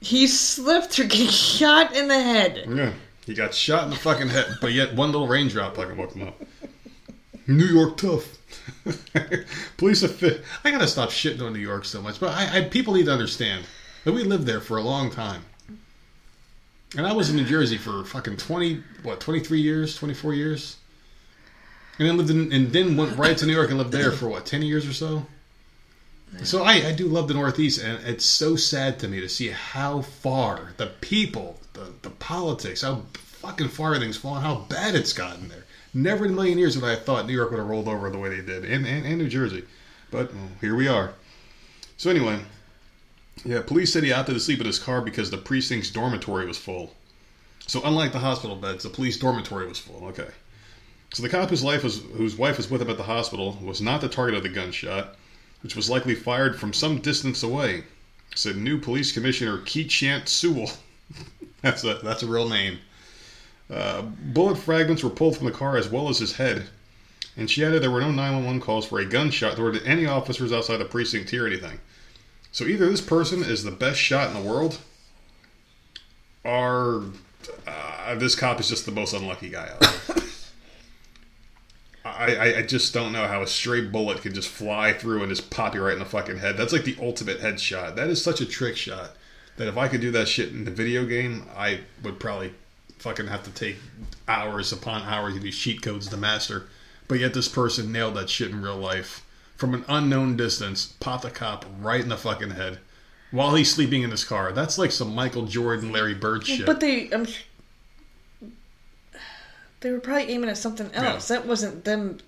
He 0.00 0.28
slept 0.28 0.92
through 0.92 1.06
getting 1.08 1.26
shot 1.28 1.96
in 1.96 2.06
the 2.06 2.14
head. 2.22 2.64
Yeah. 2.68 2.92
He 3.26 3.34
got 3.34 3.54
shot 3.54 3.84
in 3.84 3.90
the 3.90 3.96
fucking 3.96 4.28
head, 4.28 4.46
but 4.60 4.72
yet 4.72 4.94
one 4.94 5.10
little 5.10 5.26
raindrop 5.26 5.74
fucking 5.74 5.96
woke 5.96 6.12
him 6.14 6.28
up. 6.28 6.40
New 7.48 7.64
York 7.66 7.96
tough. 7.96 8.38
Police 9.78 10.04
offi- 10.04 10.40
I 10.62 10.70
gotta 10.70 10.86
stop 10.86 11.10
shitting 11.10 11.42
on 11.42 11.52
New 11.52 11.58
York 11.58 11.84
so 11.86 12.00
much, 12.00 12.20
but 12.20 12.30
I, 12.30 12.58
I 12.58 12.62
people 12.68 12.94
need 12.94 13.06
to 13.06 13.12
understand 13.12 13.64
that 14.04 14.12
we 14.12 14.22
lived 14.22 14.46
there 14.46 14.60
for 14.60 14.76
a 14.76 14.82
long 14.82 15.10
time. 15.10 15.42
And 16.96 17.04
I 17.06 17.12
was 17.12 17.30
in 17.30 17.36
New 17.36 17.44
Jersey 17.44 17.78
for 17.78 18.04
fucking 18.04 18.36
twenty 18.36 18.82
what 19.02 19.20
twenty 19.20 19.40
three 19.40 19.60
years, 19.60 19.96
twenty 19.96 20.14
four 20.14 20.32
years, 20.34 20.76
and 21.98 22.08
then 22.08 22.16
lived 22.16 22.30
in 22.30 22.52
and 22.52 22.72
then 22.72 22.96
went 22.96 23.16
right 23.16 23.36
to 23.38 23.46
New 23.46 23.54
York 23.54 23.70
and 23.70 23.78
lived 23.78 23.92
there 23.92 24.12
for 24.12 24.28
what 24.28 24.46
ten 24.46 24.62
years 24.62 24.86
or 24.86 24.92
so. 24.92 25.26
So 26.42 26.64
I, 26.64 26.88
I 26.88 26.92
do 26.92 27.06
love 27.06 27.28
the 27.28 27.34
Northeast, 27.34 27.80
and 27.80 28.04
it's 28.08 28.24
so 28.24 28.56
sad 28.56 28.98
to 28.98 29.08
me 29.08 29.20
to 29.20 29.28
see 29.28 29.50
how 29.50 30.02
far 30.02 30.72
the 30.78 30.86
people, 31.00 31.60
the, 31.74 31.92
the 32.02 32.10
politics, 32.10 32.82
how 32.82 33.02
fucking 33.12 33.68
far 33.68 33.94
everything's 33.94 34.16
fallen, 34.16 34.42
how 34.42 34.56
bad 34.68 34.96
it's 34.96 35.12
gotten 35.12 35.48
there. 35.48 35.64
Never 35.92 36.24
in 36.24 36.32
a 36.32 36.34
million 36.34 36.58
years 36.58 36.76
would 36.76 36.84
I 36.84 36.90
have 36.90 37.04
thought 37.04 37.26
New 37.26 37.34
York 37.34 37.50
would 37.50 37.60
have 37.60 37.68
rolled 37.68 37.86
over 37.86 38.10
the 38.10 38.18
way 38.18 38.30
they 38.30 38.44
did, 38.44 38.64
and, 38.64 38.84
and, 38.84 39.06
and 39.06 39.18
New 39.18 39.28
Jersey. 39.28 39.62
But 40.10 40.34
well, 40.34 40.48
here 40.60 40.74
we 40.74 40.88
are. 40.88 41.14
So 41.96 42.10
anyway, 42.10 42.40
yeah, 43.44 43.62
police 43.62 43.92
said 43.92 44.02
he 44.02 44.12
opted 44.12 44.34
to 44.34 44.40
sleep 44.40 44.60
in 44.60 44.66
his 44.66 44.80
car 44.80 45.00
because 45.00 45.30
the 45.30 45.38
precinct's 45.38 45.90
dormitory 45.90 46.46
was 46.46 46.58
full. 46.58 46.94
So 47.66 47.80
unlike 47.84 48.12
the 48.12 48.18
hospital 48.18 48.56
beds, 48.56 48.82
the 48.82 48.90
police 48.90 49.18
dormitory 49.18 49.68
was 49.68 49.78
full. 49.78 50.04
Okay. 50.08 50.28
So 51.14 51.22
the 51.22 51.28
cop 51.28 51.48
whose 51.48 51.62
was 51.62 52.02
whose 52.16 52.34
wife 52.34 52.56
was 52.56 52.68
with 52.68 52.82
him 52.82 52.90
at 52.90 52.96
the 52.96 53.04
hospital 53.04 53.56
was 53.62 53.80
not 53.80 54.00
the 54.00 54.08
target 54.08 54.34
of 54.34 54.42
the 54.42 54.48
gunshot, 54.48 55.14
which 55.62 55.76
was 55.76 55.88
likely 55.88 56.16
fired 56.16 56.58
from 56.58 56.72
some 56.72 56.98
distance 56.98 57.44
away, 57.44 57.84
said 58.34 58.56
new 58.56 58.80
police 58.80 59.12
commissioner 59.12 59.58
Keechant 59.58 60.26
Sewell. 60.26 60.72
that's 61.62 61.84
a 61.84 62.00
that's 62.02 62.24
a 62.24 62.26
real 62.26 62.48
name. 62.48 62.80
Uh, 63.70 64.02
bullet 64.02 64.58
fragments 64.58 65.04
were 65.04 65.10
pulled 65.10 65.36
from 65.36 65.46
the 65.46 65.52
car 65.52 65.76
as 65.76 65.88
well 65.88 66.08
as 66.08 66.18
his 66.18 66.34
head, 66.34 66.66
and 67.36 67.48
she 67.48 67.64
added 67.64 67.80
there 67.80 67.92
were 67.92 68.00
no 68.00 68.10
911 68.10 68.60
calls 68.60 68.84
for 68.84 68.98
a 68.98 69.06
gunshot 69.06 69.56
nor 69.56 69.72
any 69.84 70.06
officers 70.06 70.52
outside 70.52 70.78
the 70.78 70.84
precinct 70.84 71.30
hear 71.30 71.46
anything. 71.46 71.78
So 72.50 72.64
either 72.64 72.90
this 72.90 73.00
person 73.00 73.44
is 73.44 73.62
the 73.62 73.70
best 73.70 74.00
shot 74.00 74.34
in 74.34 74.34
the 74.34 74.50
world, 74.50 74.78
or 76.42 77.04
uh, 77.68 78.16
this 78.16 78.34
cop 78.34 78.58
is 78.58 78.68
just 78.68 78.84
the 78.84 78.90
most 78.90 79.12
unlucky 79.12 79.48
guy 79.48 79.68
out 79.68 79.80
there. 79.80 80.16
I, 82.04 82.58
I, 82.58 82.62
just 82.62 82.92
don't 82.92 83.12
know 83.12 83.26
how 83.26 83.40
a 83.40 83.46
stray 83.46 83.80
bullet 83.80 84.20
can 84.20 84.34
just 84.34 84.50
fly 84.50 84.92
through 84.92 85.22
and 85.22 85.30
just 85.30 85.48
pop 85.48 85.74
you 85.74 85.82
right 85.82 85.94
in 85.94 86.00
the 86.00 86.04
fucking 86.04 86.36
head. 86.36 86.56
That's 86.56 86.72
like 86.72 86.84
the 86.84 86.96
ultimate 87.00 87.40
headshot. 87.40 87.96
That 87.96 88.08
is 88.08 88.22
such 88.22 88.42
a 88.42 88.46
trick 88.46 88.76
shot 88.76 89.12
that 89.56 89.68
if 89.68 89.78
I 89.78 89.88
could 89.88 90.02
do 90.02 90.10
that 90.10 90.28
shit 90.28 90.50
in 90.50 90.64
the 90.64 90.70
video 90.70 91.06
game, 91.06 91.46
I 91.56 91.80
would 92.02 92.20
probably 92.20 92.52
fucking 92.98 93.28
have 93.28 93.42
to 93.44 93.50
take 93.50 93.76
hours 94.28 94.70
upon 94.70 95.02
hours 95.02 95.36
of 95.36 95.42
these 95.42 95.56
cheat 95.56 95.80
codes 95.80 96.08
to 96.08 96.16
master. 96.18 96.66
But 97.08 97.20
yet 97.20 97.32
this 97.32 97.48
person 97.48 97.90
nailed 97.90 98.16
that 98.16 98.28
shit 98.28 98.50
in 98.50 98.60
real 98.60 98.76
life 98.76 99.24
from 99.56 99.72
an 99.72 99.84
unknown 99.88 100.36
distance, 100.36 100.86
popped 101.00 101.24
a 101.24 101.30
cop 101.30 101.64
right 101.80 102.00
in 102.00 102.08
the 102.08 102.16
fucking 102.16 102.50
head 102.50 102.80
while 103.30 103.54
he's 103.54 103.72
sleeping 103.72 104.02
in 104.02 104.10
his 104.10 104.24
car. 104.24 104.52
That's 104.52 104.78
like 104.78 104.92
some 104.92 105.14
Michael 105.14 105.46
Jordan, 105.46 105.92
Larry 105.92 106.14
Bird 106.14 106.46
shit. 106.46 106.66
But 106.66 106.80
they, 106.80 107.10
I'm 107.12 107.26
they 109.84 109.92
were 109.92 110.00
probably 110.00 110.30
aiming 110.32 110.48
at 110.48 110.56
something 110.56 110.90
else. 110.94 111.28
That 111.28 111.46
wasn't 111.46 111.84
them. 111.84 112.18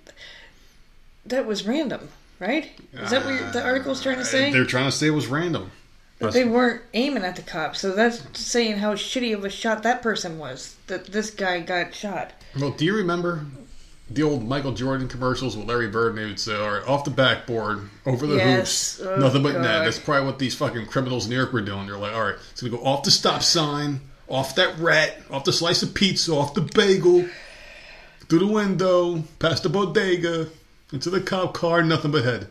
that 1.24 1.46
was 1.46 1.66
random, 1.66 2.10
right? 2.38 2.70
Is 2.92 3.10
that 3.10 3.24
what 3.24 3.54
the 3.54 3.64
article's 3.64 4.02
trying 4.02 4.16
to 4.16 4.20
uh, 4.22 4.24
say? 4.26 4.52
They're 4.52 4.66
trying 4.66 4.84
to 4.84 4.92
say 4.92 5.06
it 5.06 5.10
was 5.10 5.26
random. 5.26 5.70
That 6.18 6.34
they 6.34 6.44
weren't 6.44 6.82
aiming 6.92 7.24
at 7.24 7.36
the 7.36 7.42
cops, 7.42 7.80
so 7.80 7.92
that's 7.92 8.22
saying 8.38 8.76
how 8.76 8.94
shitty 8.94 9.34
of 9.34 9.44
a 9.44 9.50
shot 9.50 9.82
that 9.84 10.02
person 10.02 10.38
was. 10.38 10.76
That 10.86 11.06
this 11.06 11.30
guy 11.30 11.60
got 11.60 11.94
shot. 11.94 12.32
Well, 12.60 12.72
do 12.72 12.84
you 12.84 12.94
remember 12.94 13.46
the 14.10 14.22
old 14.22 14.46
Michael 14.46 14.72
Jordan 14.72 15.08
commercials 15.08 15.56
with 15.56 15.66
Larry 15.66 15.88
Bird 15.88 16.10
and 16.10 16.18
they 16.18 16.24
would 16.26 16.38
say, 16.40 16.54
all 16.56 16.74
right, 16.74 16.86
off 16.86 17.04
the 17.04 17.10
backboard, 17.10 17.88
over 18.04 18.26
the 18.26 18.36
Yes. 18.36 18.98
hoops, 18.98 19.00
Oh, 19.08 19.16
nothing 19.18 19.42
but 19.42 19.54
God. 19.54 19.62
net. 19.62 19.84
That's 19.84 19.98
probably 19.98 20.26
what 20.26 20.38
these 20.38 20.54
fucking 20.54 20.86
criminals 20.86 21.24
in 21.24 21.30
New 21.30 21.36
York 21.36 21.52
were 21.54 21.62
doing. 21.62 21.86
They're 21.86 21.96
like, 21.98 22.14
all 22.14 22.22
right, 22.24 22.36
it's 22.52 22.60
to 22.60 22.68
go 22.68 22.78
off 22.84 23.02
the 23.02 23.10
stop 23.10 23.42
sign, 23.42 24.00
off 24.28 24.54
that 24.56 24.78
rat, 24.78 25.18
off 25.30 25.44
the 25.44 25.52
slice 25.52 25.82
of 25.82 25.92
pizza, 25.94 26.32
off 26.32 26.54
the 26.54 26.60
bagel, 26.62 27.26
through 28.28 28.40
the 28.40 28.46
window, 28.46 29.22
past 29.38 29.62
the 29.62 29.68
bodega, 29.68 30.48
into 30.92 31.10
the 31.10 31.20
cop 31.20 31.54
car, 31.54 31.82
nothing 31.82 32.10
but 32.10 32.24
head. 32.24 32.48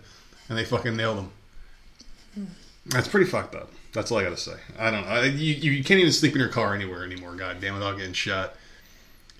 And 0.50 0.58
they 0.58 0.66
fucking 0.66 0.96
nailed 0.96 1.18
him. 1.18 2.48
That's 2.88 3.08
pretty 3.08 3.26
fucked 3.30 3.56
up. 3.56 3.72
That's 3.94 4.12
all 4.12 4.20
I 4.20 4.24
got 4.24 4.30
to 4.32 4.38
say. 4.38 4.56
I 4.78 4.92
don't 4.92 5.04
know. 5.06 5.10
I, 5.10 5.24
you, 5.26 5.72
you 5.72 5.84
can't 5.84 6.00
even 6.00 6.12
sleep 6.12 6.34
in 6.34 6.40
your 6.40 6.50
car 6.50 6.76
anywhere 6.76 7.04
anymore, 7.04 7.34
goddamn, 7.36 7.74
without 7.76 7.98
getting 7.98 8.14
shot. 8.14 8.54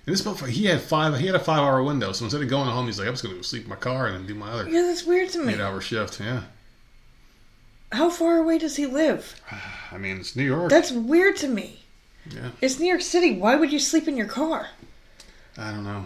And 0.06 0.12
this 0.14 0.22
motherfucker, 0.22 0.48
he 0.48 0.64
had 0.64 0.80
five. 0.80 1.16
He 1.18 1.26
had 1.26 1.34
a 1.34 1.40
five-hour 1.40 1.82
window. 1.82 2.12
So 2.12 2.24
instead 2.24 2.40
of 2.42 2.48
going 2.48 2.68
home, 2.68 2.86
he's 2.86 2.98
like, 2.98 3.06
"I'm 3.08 3.14
just 3.14 3.22
gonna 3.24 3.34
go 3.36 3.42
sleep 3.42 3.64
in 3.64 3.68
my 3.68 3.76
car 3.76 4.06
and 4.06 4.16
then 4.16 4.26
do 4.26 4.34
my 4.34 4.50
other 4.50 4.68
Yeah, 4.68 4.82
that's 4.82 5.04
weird 5.04 5.30
to 5.30 5.38
me. 5.44 5.54
eight-hour 5.54 5.80
shift." 5.80 6.20
Yeah, 6.20 6.42
How 7.92 8.08
far 8.08 8.38
away 8.38 8.58
does 8.58 8.76
he 8.76 8.86
live? 8.86 9.40
I 9.92 9.98
mean, 9.98 10.18
it's 10.18 10.36
New 10.36 10.44
York. 10.44 10.70
That's 10.70 10.92
weird 10.92 11.36
to 11.38 11.48
me. 11.48 11.80
Yeah, 12.30 12.50
It's 12.60 12.78
New 12.80 12.86
York 12.88 13.02
City. 13.02 13.36
Why 13.36 13.56
would 13.56 13.72
you 13.72 13.78
sleep 13.78 14.08
in 14.08 14.16
your 14.16 14.26
car? 14.26 14.68
I 15.58 15.70
don't 15.70 15.84
know. 15.84 16.04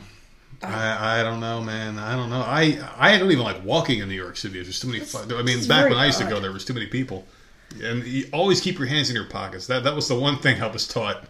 I, 0.63 1.21
I 1.21 1.23
don't 1.23 1.41
know, 1.41 1.63
man. 1.63 1.99
I 1.99 2.15
don't 2.15 2.29
know. 2.29 2.43
I 2.43 2.79
I 2.99 3.17
don't 3.19 3.31
even 3.31 3.45
like 3.45 3.65
walking 3.65 4.01
in 4.01 4.09
New 4.09 4.15
York 4.15 4.37
City. 4.37 4.63
There's 4.63 4.79
too 4.79 4.89
many. 4.89 5.03
I 5.35 5.43
mean, 5.43 5.67
back 5.67 5.89
when 5.89 5.99
I 5.99 6.07
used 6.07 6.19
to 6.19 6.27
go, 6.27 6.39
there 6.39 6.53
was 6.53 6.65
too 6.65 6.75
many 6.75 6.87
people. 6.87 7.27
And 7.83 8.05
you 8.05 8.29
always 8.33 8.61
keep 8.61 8.79
your 8.79 8.89
hands 8.89 9.09
in 9.09 9.17
your 9.17 9.27
pockets. 9.27 9.67
That 9.69 9.85
that 9.85 9.95
was 9.95 10.09
the 10.09 10.19
one 10.19 10.39
thing 10.39 10.61
I 10.61 10.67
was 10.67 10.87
taught 10.87 11.25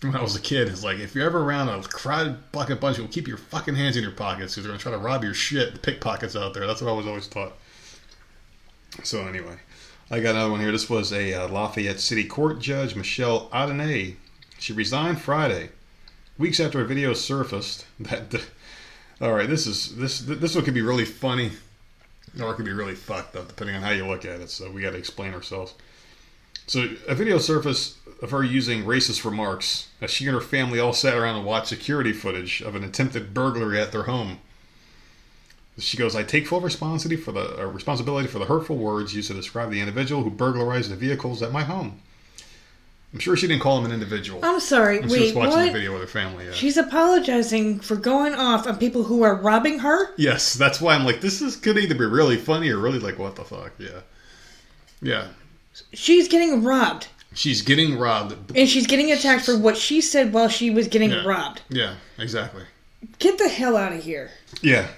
when 0.00 0.16
I 0.16 0.22
was 0.22 0.34
a 0.34 0.40
kid. 0.40 0.68
Is 0.68 0.82
like 0.82 0.98
if 0.98 1.14
you're 1.14 1.26
ever 1.26 1.42
around 1.42 1.68
a 1.68 1.82
crowded 1.82 2.52
bucket 2.52 2.80
bunch, 2.80 2.96
you'll 2.96 3.08
keep 3.08 3.28
your 3.28 3.36
fucking 3.36 3.74
hands 3.74 3.96
in 3.96 4.02
your 4.02 4.12
pockets 4.12 4.54
because 4.54 4.64
they're 4.64 4.72
gonna 4.72 4.78
try 4.78 4.92
to 4.92 4.98
rob 4.98 5.22
your 5.22 5.34
shit. 5.34 5.74
The 5.74 5.78
Pickpockets 5.80 6.36
out 6.36 6.54
there. 6.54 6.66
That's 6.66 6.80
what 6.80 6.90
I 6.90 6.94
was 6.94 7.06
always 7.06 7.26
taught. 7.26 7.52
So 9.02 9.26
anyway, 9.26 9.56
I 10.10 10.20
got 10.20 10.36
another 10.36 10.50
one 10.52 10.60
here. 10.60 10.72
This 10.72 10.88
was 10.88 11.12
a 11.12 11.34
uh, 11.34 11.48
Lafayette 11.48 12.00
City 12.00 12.24
Court 12.24 12.60
judge, 12.60 12.94
Michelle 12.94 13.50
Odinet. 13.50 14.16
She 14.58 14.72
resigned 14.72 15.20
Friday, 15.20 15.70
weeks 16.38 16.60
after 16.60 16.80
a 16.80 16.86
video 16.86 17.12
surfaced 17.14 17.86
that. 18.00 18.46
all 19.20 19.32
right, 19.32 19.48
this 19.48 19.66
is 19.66 19.96
this 19.96 20.20
this 20.20 20.54
one 20.54 20.64
could 20.64 20.74
be 20.74 20.82
really 20.82 21.04
funny, 21.04 21.52
or 22.40 22.50
it 22.50 22.54
could 22.54 22.64
be 22.64 22.72
really 22.72 22.94
fucked 22.94 23.34
up 23.36 23.48
depending 23.48 23.76
on 23.76 23.82
how 23.82 23.90
you 23.90 24.06
look 24.06 24.24
at 24.24 24.40
it. 24.40 24.50
So 24.50 24.70
we 24.70 24.82
got 24.82 24.90
to 24.90 24.98
explain 24.98 25.32
ourselves. 25.32 25.74
So 26.66 26.88
a 27.06 27.14
video 27.14 27.38
surfaced 27.38 27.96
of 28.22 28.30
her 28.30 28.42
using 28.42 28.84
racist 28.84 29.24
remarks 29.24 29.88
as 30.00 30.10
she 30.10 30.26
and 30.26 30.34
her 30.34 30.40
family 30.40 30.80
all 30.80 30.92
sat 30.92 31.14
around 31.14 31.36
and 31.36 31.46
watched 31.46 31.68
security 31.68 32.12
footage 32.12 32.60
of 32.60 32.74
an 32.74 32.82
attempted 32.82 33.32
burglary 33.32 33.80
at 33.80 33.92
their 33.92 34.04
home. 34.04 34.40
She 35.78 35.96
goes, 35.96 36.16
"I 36.16 36.22
take 36.22 36.46
full 36.46 36.60
responsibility 36.60 37.22
for 37.22 37.32
the 37.32 37.62
uh, 37.62 37.66
responsibility 37.66 38.28
for 38.28 38.38
the 38.38 38.46
hurtful 38.46 38.76
words 38.76 39.14
used 39.14 39.28
to 39.28 39.34
describe 39.34 39.70
the 39.70 39.80
individual 39.80 40.22
who 40.22 40.30
burglarized 40.30 40.90
the 40.90 40.96
vehicles 40.96 41.42
at 41.42 41.52
my 41.52 41.64
home." 41.64 42.00
I'm 43.16 43.20
sure 43.20 43.34
she 43.34 43.46
didn't 43.46 43.62
call 43.62 43.78
him 43.78 43.86
an 43.86 43.92
individual. 43.92 44.40
I'm 44.42 44.60
sorry. 44.60 45.00
when 45.00 45.08
she 45.08 45.20
was 45.20 45.28
Wait, 45.32 45.34
watching 45.36 45.52
what? 45.54 45.64
the 45.64 45.72
video 45.72 45.92
with 45.94 46.02
her 46.02 46.06
family. 46.06 46.44
Yeah. 46.44 46.52
She's 46.52 46.76
apologizing 46.76 47.80
for 47.80 47.96
going 47.96 48.34
off 48.34 48.66
on 48.66 48.76
people 48.76 49.04
who 49.04 49.22
are 49.22 49.34
robbing 49.36 49.78
her. 49.78 50.12
Yes, 50.18 50.52
that's 50.52 50.82
why 50.82 50.94
I'm 50.94 51.06
like, 51.06 51.22
this 51.22 51.40
is 51.40 51.56
could 51.56 51.78
either 51.78 51.94
be 51.94 52.04
really 52.04 52.36
funny 52.36 52.68
or 52.68 52.76
really 52.76 52.98
like, 52.98 53.18
what 53.18 53.34
the 53.36 53.42
fuck? 53.44 53.72
Yeah, 53.78 54.00
yeah. 55.00 55.28
She's 55.94 56.28
getting 56.28 56.62
robbed, 56.62 57.08
She's 57.32 57.62
getting 57.62 57.98
robbed. 57.98 58.54
and 58.54 58.68
she's 58.68 58.86
getting 58.86 59.10
attacked 59.10 59.46
for 59.46 59.56
what 59.56 59.78
she 59.78 60.02
said 60.02 60.34
while 60.34 60.48
she 60.48 60.68
was 60.68 60.86
getting 60.86 61.08
Yeah. 61.10 61.24
robbed. 61.24 61.62
Yeah, 61.70 61.94
exactly. 62.18 62.64
Get 63.18 63.38
the 63.38 63.48
hell 63.48 63.78
out 63.78 63.94
of 63.94 64.04
here! 64.04 64.30
Yeah. 64.60 64.88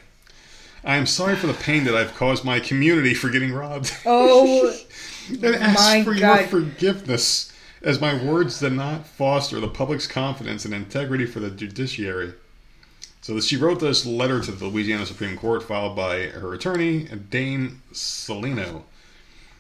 I 0.83 0.97
am 0.97 1.07
sorry 1.07 1.37
for 1.37 1.47
the 1.47 1.55
pain 1.55 1.85
that 1.85 1.95
I've 1.95 2.17
caused 2.17 2.45
my 2.45 2.59
community 2.59 3.15
for 3.15 3.29
getting 3.29 3.53
robbed. 3.53 3.93
Oh, 4.05 4.77
and 5.31 5.45
ask 5.55 5.79
my 5.79 6.03
for 6.03 6.15
God. 6.15 6.41
your 6.41 6.49
forgiveness, 6.49 7.53
as 7.83 8.01
my 8.01 8.15
words 8.15 8.61
did 8.61 8.73
not 8.73 9.07
foster 9.07 9.61
the 9.61 9.69
public's 9.69 10.07
confidence 10.07 10.65
and 10.65 10.75
integrity 10.75 11.27
for 11.27 11.41
the 11.41 11.51
judiciary. 11.51 12.35
So 13.21 13.39
she 13.41 13.57
wrote 13.57 13.81
this 13.81 14.07
letter 14.07 14.41
to 14.41 14.53
the 14.53 14.67
Louisiana 14.67 15.07
Supreme 15.07 15.37
Court, 15.37 15.63
filed 15.63 15.97
by 15.97 16.27
her 16.27 16.55
attorney, 16.55 17.05
Dane 17.31 17.83
Ciolino. 17.93 18.83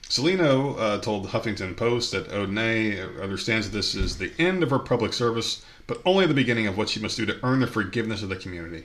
Ciolino 0.09 0.79
uh, 0.79 0.99
told 1.01 1.25
the 1.25 1.29
Huffington 1.29 1.77
Post 1.77 2.12
that 2.12 2.33
O'Neill 2.33 3.21
understands 3.21 3.69
that 3.69 3.77
this 3.77 3.95
is 3.95 4.16
the 4.16 4.33
end 4.39 4.62
of 4.62 4.71
her 4.71 4.79
public 4.79 5.12
service, 5.12 5.64
but 5.87 6.01
only 6.07 6.27
the 6.27 6.35
beginning 6.35 6.66
of 6.66 6.79
what 6.79 6.89
she 6.89 7.01
must 7.01 7.16
do 7.16 7.27
to 7.27 7.39
earn 7.43 7.61
the 7.61 7.66
forgiveness 7.66 8.23
of 8.23 8.31
the 8.31 8.37
community. 8.37 8.85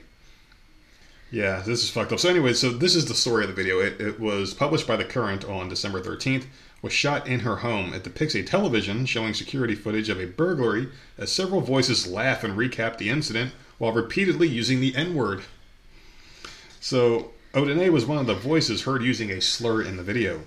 Yeah, 1.30 1.62
this 1.64 1.82
is 1.82 1.90
fucked 1.90 2.12
up. 2.12 2.20
So 2.20 2.28
anyway, 2.28 2.52
so 2.52 2.70
this 2.70 2.94
is 2.94 3.06
the 3.06 3.14
story 3.14 3.44
of 3.44 3.48
the 3.48 3.54
video. 3.54 3.80
It, 3.80 4.00
it 4.00 4.20
was 4.20 4.52
published 4.54 4.86
by 4.86 4.96
The 4.96 5.04
Current 5.04 5.44
on 5.44 5.68
December 5.68 6.00
13th, 6.00 6.44
was 6.84 6.92
shot 6.92 7.26
in 7.26 7.40
her 7.40 7.56
home. 7.56 7.94
It 7.94 8.04
depicts 8.04 8.34
a 8.34 8.42
television 8.42 9.06
showing 9.06 9.32
security 9.32 9.74
footage 9.74 10.10
of 10.10 10.20
a 10.20 10.26
burglary 10.26 10.88
as 11.16 11.32
several 11.32 11.62
voices 11.62 12.06
laugh 12.06 12.44
and 12.44 12.58
recap 12.58 12.98
the 12.98 13.08
incident 13.08 13.52
while 13.78 13.92
repeatedly 13.92 14.48
using 14.48 14.80
the 14.80 14.94
N-word. 14.94 15.44
So, 16.80 17.32
Odinet 17.54 17.90
was 17.90 18.04
one 18.04 18.18
of 18.18 18.26
the 18.26 18.34
voices 18.34 18.82
heard 18.82 19.02
using 19.02 19.30
a 19.30 19.40
slur 19.40 19.80
in 19.80 19.96
the 19.96 20.02
video. 20.02 20.42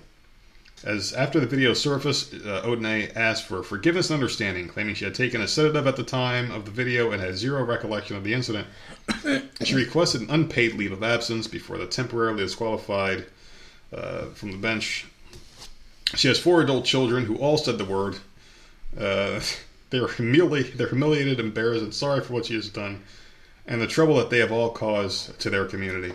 As 0.84 1.12
after 1.12 1.40
the 1.40 1.46
video 1.46 1.74
surfaced, 1.74 2.32
uh, 2.34 2.62
Odinet 2.62 3.16
asked 3.16 3.48
for 3.48 3.64
forgiveness 3.64 4.08
and 4.08 4.14
understanding, 4.14 4.68
claiming 4.68 4.94
she 4.94 5.06
had 5.06 5.16
taken 5.16 5.40
a 5.40 5.48
sedative 5.48 5.88
at 5.88 5.96
the 5.96 6.04
time 6.04 6.52
of 6.52 6.66
the 6.66 6.70
video 6.70 7.10
and 7.10 7.20
had 7.20 7.36
zero 7.36 7.64
recollection 7.64 8.14
of 8.14 8.22
the 8.22 8.32
incident. 8.32 8.68
she 9.64 9.74
requested 9.74 10.20
an 10.20 10.30
unpaid 10.30 10.74
leave 10.74 10.92
of 10.92 11.02
absence 11.02 11.48
before 11.48 11.78
the 11.78 11.86
temporarily 11.86 12.44
disqualified 12.44 13.26
uh, 13.92 14.26
from 14.26 14.52
the 14.52 14.58
bench. 14.58 15.06
She 16.16 16.28
has 16.28 16.38
four 16.38 16.60
adult 16.62 16.84
children 16.84 17.24
who 17.26 17.36
all 17.36 17.58
said 17.58 17.78
the 17.78 17.84
word. 17.84 18.16
Uh, 18.98 19.40
they 19.90 19.98
are 19.98 20.08
humili- 20.08 20.72
they're 20.74 20.88
humiliated, 20.88 21.40
embarrassed, 21.40 21.82
and 21.84 21.94
sorry 21.94 22.20
for 22.22 22.32
what 22.34 22.46
she 22.46 22.54
has 22.54 22.68
done, 22.68 23.02
and 23.66 23.80
the 23.80 23.86
trouble 23.86 24.16
that 24.16 24.30
they 24.30 24.38
have 24.38 24.52
all 24.52 24.70
caused 24.70 25.38
to 25.40 25.50
their 25.50 25.64
community. 25.66 26.14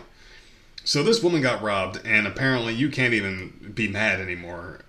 So 0.84 1.02
this 1.02 1.22
woman 1.22 1.40
got 1.42 1.62
robbed, 1.62 2.00
and 2.04 2.26
apparently 2.26 2.74
you 2.74 2.90
can't 2.90 3.14
even 3.14 3.72
be 3.74 3.88
mad 3.88 4.20
anymore. 4.20 4.80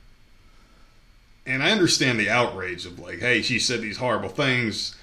And 1.45 1.62
I 1.64 1.72
understand 1.72 2.20
the 2.20 2.30
outrage 2.30 2.86
of 2.86 2.99
like, 2.99 3.20
hey, 3.20 3.41
she 3.41 3.60
said 3.60 3.82
these 3.82 3.97
horrible 3.97 4.30
things, 4.30 4.95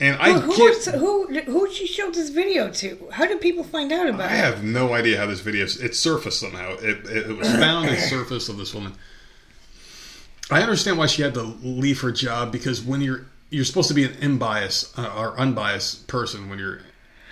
and 0.00 0.16
I 0.20 0.32
who, 0.38 0.52
who, 0.52 0.64
was- 0.64 0.86
who, 0.86 1.26
who 1.40 1.70
she 1.72 1.86
showed 1.86 2.14
this 2.14 2.30
video 2.30 2.70
to? 2.70 3.08
How 3.12 3.26
did 3.26 3.40
people 3.40 3.64
find 3.64 3.90
out 3.92 4.08
about 4.08 4.30
I 4.30 4.34
it? 4.34 4.38
have 4.38 4.62
no 4.62 4.94
idea 4.94 5.18
how 5.18 5.26
this 5.26 5.40
video 5.40 5.64
it 5.64 5.94
surfaced 5.96 6.38
somehow. 6.40 6.74
It, 6.78 7.04
it, 7.06 7.30
it 7.30 7.36
was 7.36 7.48
found 7.50 7.88
and 7.88 7.98
surfaced 8.08 8.48
of 8.48 8.56
this 8.56 8.72
woman. 8.72 8.94
I 10.50 10.62
understand 10.62 10.98
why 10.98 11.06
she 11.06 11.22
had 11.22 11.34
to 11.34 11.42
leave 11.42 12.00
her 12.00 12.12
job 12.12 12.52
because 12.52 12.82
when 12.82 13.00
you're 13.00 13.26
you're 13.50 13.64
supposed 13.64 13.88
to 13.88 13.94
be 13.94 14.04
an 14.04 14.14
unbiased 14.22 14.98
uh, 14.98 15.10
or 15.16 15.38
unbiased 15.38 16.06
person 16.06 16.50
when 16.50 16.58
you're 16.58 16.80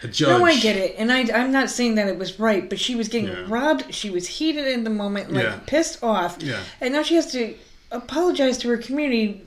a 0.02 0.08
judge. 0.08 0.28
No, 0.38 0.44
I 0.46 0.58
get 0.58 0.76
it, 0.76 0.94
and 0.98 1.12
I, 1.12 1.20
I'm 1.38 1.52
not 1.52 1.68
saying 1.70 1.94
that 1.96 2.08
it 2.08 2.18
was 2.18 2.38
right, 2.40 2.68
but 2.68 2.78
she 2.78 2.94
was 2.94 3.08
getting 3.08 3.28
Yeah. 3.28 3.44
robbed. 3.48 3.92
She 3.94 4.08
was 4.10 4.26
heated 4.26 4.66
in 4.66 4.84
the 4.84 4.90
moment, 4.90 5.32
like 5.32 5.44
Yeah. 5.44 5.58
pissed 5.66 6.02
off, 6.02 6.38
Yeah. 6.40 6.60
and 6.80 6.94
now 6.94 7.02
she 7.02 7.16
has 7.16 7.30
to 7.32 7.54
apologize 7.90 8.56
to 8.58 8.68
her 8.68 8.76
community 8.78 9.42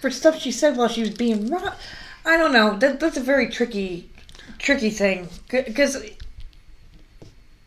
for 0.00 0.10
stuff 0.10 0.40
she 0.40 0.50
said 0.52 0.76
while 0.76 0.88
she 0.88 1.00
was 1.00 1.10
being 1.10 1.48
robbed. 1.48 1.76
I 2.24 2.36
don't 2.36 2.52
know. 2.52 2.76
That 2.76 2.98
that's 3.00 3.16
a 3.16 3.22
very 3.22 3.48
tricky, 3.48 4.10
tricky 4.58 4.90
thing 4.90 5.28
because 5.48 5.96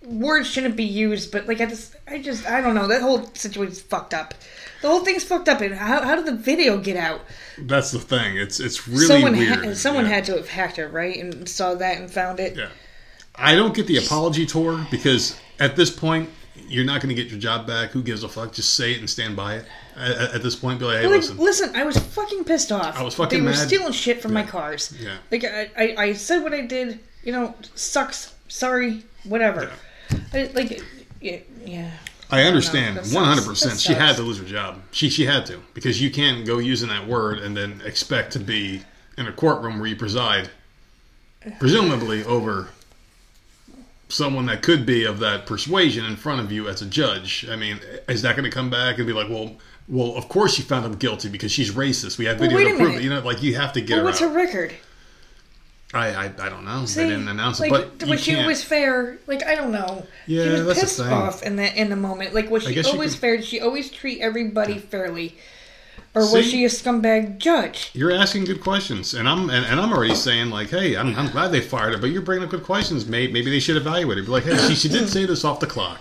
words 0.03 0.49
shouldn't 0.49 0.75
be 0.75 0.83
used, 0.83 1.31
but 1.31 1.47
like 1.47 1.61
I 1.61 1.65
just, 1.65 1.95
I 2.11 2.21
just, 2.21 2.45
I 2.49 2.61
don't 2.61 2.75
know. 2.75 2.87
That 2.87 3.01
whole 3.01 3.29
situation's 3.33 3.81
fucked 3.81 4.13
up. 4.13 4.33
The 4.81 4.87
whole 4.89 5.03
thing's 5.05 5.23
fucked 5.23 5.47
up. 5.47 5.61
And 5.61 5.73
how, 5.73 6.01
how 6.01 6.15
did 6.15 6.25
the 6.25 6.35
video 6.35 6.77
get 6.77 6.97
out? 6.97 7.21
That's 7.57 7.91
the 7.91 7.99
thing. 7.99 8.37
It's 8.37 8.59
it's 8.59 8.87
really 8.87 9.05
someone 9.05 9.37
weird. 9.37 9.65
ha- 9.65 9.73
someone 9.73 10.05
Yeah. 10.05 10.11
had 10.15 10.25
to 10.25 10.33
have 10.37 10.49
hacked 10.49 10.79
it, 10.79 10.87
right? 10.87 11.17
And 11.17 11.47
saw 11.47 11.75
that 11.75 11.97
and 11.99 12.09
found 12.11 12.39
it. 12.39 12.55
Yeah. 12.57 12.69
I 13.35 13.55
don't 13.55 13.73
get 13.73 13.87
the 13.87 13.97
apology 13.97 14.45
tour 14.45 14.85
because 14.91 15.39
at 15.59 15.75
this 15.75 15.89
point 15.89 16.29
you're 16.67 16.83
not 16.85 17.01
going 17.01 17.15
to 17.15 17.21
get 17.21 17.31
your 17.31 17.39
job 17.39 17.65
back. 17.67 17.91
Who 17.91 18.01
gives 18.03 18.23
a 18.23 18.29
fuck? 18.29 18.51
Just 18.53 18.73
say 18.73 18.91
it 18.93 18.99
and 18.99 19.09
stand 19.09 19.35
by 19.35 19.55
it. 19.57 19.65
At, 19.95 20.35
at- 20.35 20.43
this 20.43 20.55
point, 20.55 20.79
be 20.79 20.85
like, 20.85 20.97
hey, 21.01 21.07
like, 21.07 21.17
listen. 21.17 21.37
listen, 21.37 21.75
I 21.75 21.83
was 21.83 21.97
fucking 21.97 22.43
pissed 22.45 22.71
off. 22.71 22.97
I 22.99 23.03
was 23.03 23.13
fucking 23.15 23.39
They 23.39 23.45
were 23.45 23.51
mad. 23.51 23.67
stealing 23.67 23.93
shit 23.93 24.21
from 24.21 24.33
my 24.33 24.43
cars. 24.43 24.93
Yeah. 24.99 25.17
Like 25.31 25.43
I, 25.45 25.69
I, 25.77 25.95
I 25.97 26.13
said 26.13 26.43
what 26.43 26.53
I 26.53 26.61
did. 26.61 26.99
You 27.23 27.31
know, 27.33 27.55
sucks. 27.75 28.33
Sorry. 28.47 29.03
Whatever. 29.25 29.71
I, 30.33 30.49
like, 30.53 30.81
yeah. 31.65 31.91
I 32.29 32.43
understand 32.43 32.97
one 33.13 33.25
hundred 33.25 33.45
percent. 33.45 33.79
She 33.79 33.93
had 33.93 34.15
to 34.15 34.21
lose 34.21 34.37
her 34.39 34.45
job. 34.45 34.79
She 34.91 35.09
she 35.09 35.25
had 35.25 35.45
to 35.47 35.59
because 35.73 36.01
you 36.01 36.09
can't 36.09 36.45
go 36.45 36.59
using 36.59 36.87
that 36.89 37.05
word 37.07 37.39
and 37.39 37.57
then 37.57 37.81
expect 37.85 38.31
to 38.33 38.39
be 38.39 38.81
in 39.17 39.27
a 39.27 39.33
courtroom 39.33 39.79
where 39.79 39.87
you 39.89 39.97
preside, 39.97 40.49
presumably 41.59 42.23
over 42.23 42.69
someone 44.09 44.45
that 44.45 44.61
could 44.61 44.85
be 44.85 45.05
of 45.05 45.19
that 45.19 45.45
persuasion 45.45 46.05
in 46.05 46.15
front 46.15 46.41
of 46.41 46.51
you 46.51 46.67
as 46.67 46.81
a 46.81 46.85
judge. 46.85 47.45
I 47.49 47.55
mean, 47.55 47.79
is 48.07 48.21
that 48.23 48.35
going 48.35 48.49
to 48.49 48.53
come 48.53 48.69
back 48.69 48.97
and 48.97 49.07
be 49.07 49.13
like, 49.13 49.29
well, 49.29 49.55
well, 49.87 50.15
of 50.15 50.27
course 50.29 50.53
she 50.55 50.61
found 50.61 50.85
him 50.85 50.95
guilty 50.95 51.29
because 51.29 51.51
she's 51.51 51.71
racist. 51.71 52.17
We 52.17 52.25
have 52.25 52.37
video 52.37 52.57
wait 52.57 52.63
to 52.65 52.69
prove 52.71 52.79
minute. 52.89 53.01
it. 53.01 53.03
You 53.03 53.09
know, 53.09 53.19
like 53.21 53.41
you 53.41 53.55
have 53.55 53.73
to 53.73 53.81
get 53.81 53.95
Well, 53.95 53.99
her 53.99 54.05
what's 54.05 54.21
out. 54.21 54.29
her 54.31 54.35
record? 54.35 54.73
I, 55.93 56.07
I 56.07 56.23
I 56.25 56.49
don't 56.49 56.63
know. 56.63 56.85
See, 56.85 57.01
they 57.03 57.09
didn't 57.09 57.27
announce 57.27 57.59
like, 57.59 57.71
it, 57.73 57.99
but 57.99 58.07
was 58.07 58.21
she 58.23 58.31
can't. 58.31 58.41
always 58.43 58.63
fair? 58.63 59.19
Like 59.27 59.43
I 59.45 59.55
don't 59.55 59.71
know. 59.71 60.05
Yeah, 60.27 60.55
she 60.57 60.61
was 60.63 60.79
pissed 60.79 60.99
off 61.01 61.43
in 61.43 61.55
the 61.57 61.73
in 61.79 61.89
the 61.89 61.95
moment. 61.97 62.33
Like 62.33 62.49
was 62.49 62.63
she 62.63 62.81
always 62.83 63.11
could- 63.13 63.19
fair? 63.21 63.37
Did 63.37 63.45
she 63.45 63.59
always 63.59 63.91
treat 63.91 64.21
everybody 64.21 64.77
fairly, 64.77 65.35
or 66.15 66.21
was 66.31 66.49
she 66.49 66.63
a 66.63 66.69
scumbag 66.69 67.39
judge? 67.39 67.91
You're 67.93 68.11
asking 68.13 68.45
good 68.45 68.61
questions, 68.61 69.13
and 69.13 69.27
I'm 69.27 69.49
and, 69.49 69.65
and 69.65 69.79
I'm 69.81 69.91
already 69.91 70.15
saying 70.15 70.49
like, 70.49 70.69
hey, 70.69 70.95
I'm, 70.95 71.13
I'm 71.17 71.29
glad 71.31 71.49
they 71.51 71.61
fired 71.61 71.93
her, 71.93 71.99
but 71.99 72.11
you're 72.11 72.21
bringing 72.21 72.45
up 72.45 72.51
good 72.51 72.63
questions. 72.63 73.05
Maybe, 73.05 73.33
maybe 73.33 73.51
they 73.51 73.59
should 73.59 73.75
evaluate 73.77 74.17
her. 74.17 74.23
Be 74.23 74.29
like, 74.31 74.43
hey, 74.43 74.55
she, 74.69 74.75
she 74.75 74.87
did 74.89 75.09
say 75.15 75.25
this 75.25 75.43
off 75.43 75.59
the 75.59 75.67
clock. 75.67 75.99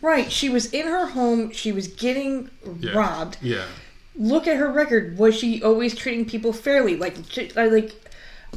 Right. 0.00 0.30
She 0.30 0.48
was 0.48 0.72
in 0.72 0.86
her 0.86 1.06
home. 1.08 1.50
She 1.52 1.72
was 1.72 1.88
getting 1.88 2.50
Yeah. 2.78 2.92
robbed. 2.92 3.36
Yeah, 3.42 3.64
Look 4.14 4.46
at 4.46 4.56
her 4.56 4.70
record. 4.72 5.18
Was 5.18 5.36
she 5.36 5.62
always 5.62 5.94
treating 5.94 6.24
people 6.24 6.52
fairly? 6.52 6.96
Like, 6.96 7.16
I- 7.36 7.50
uh, 7.66 7.70
like, 7.70 7.92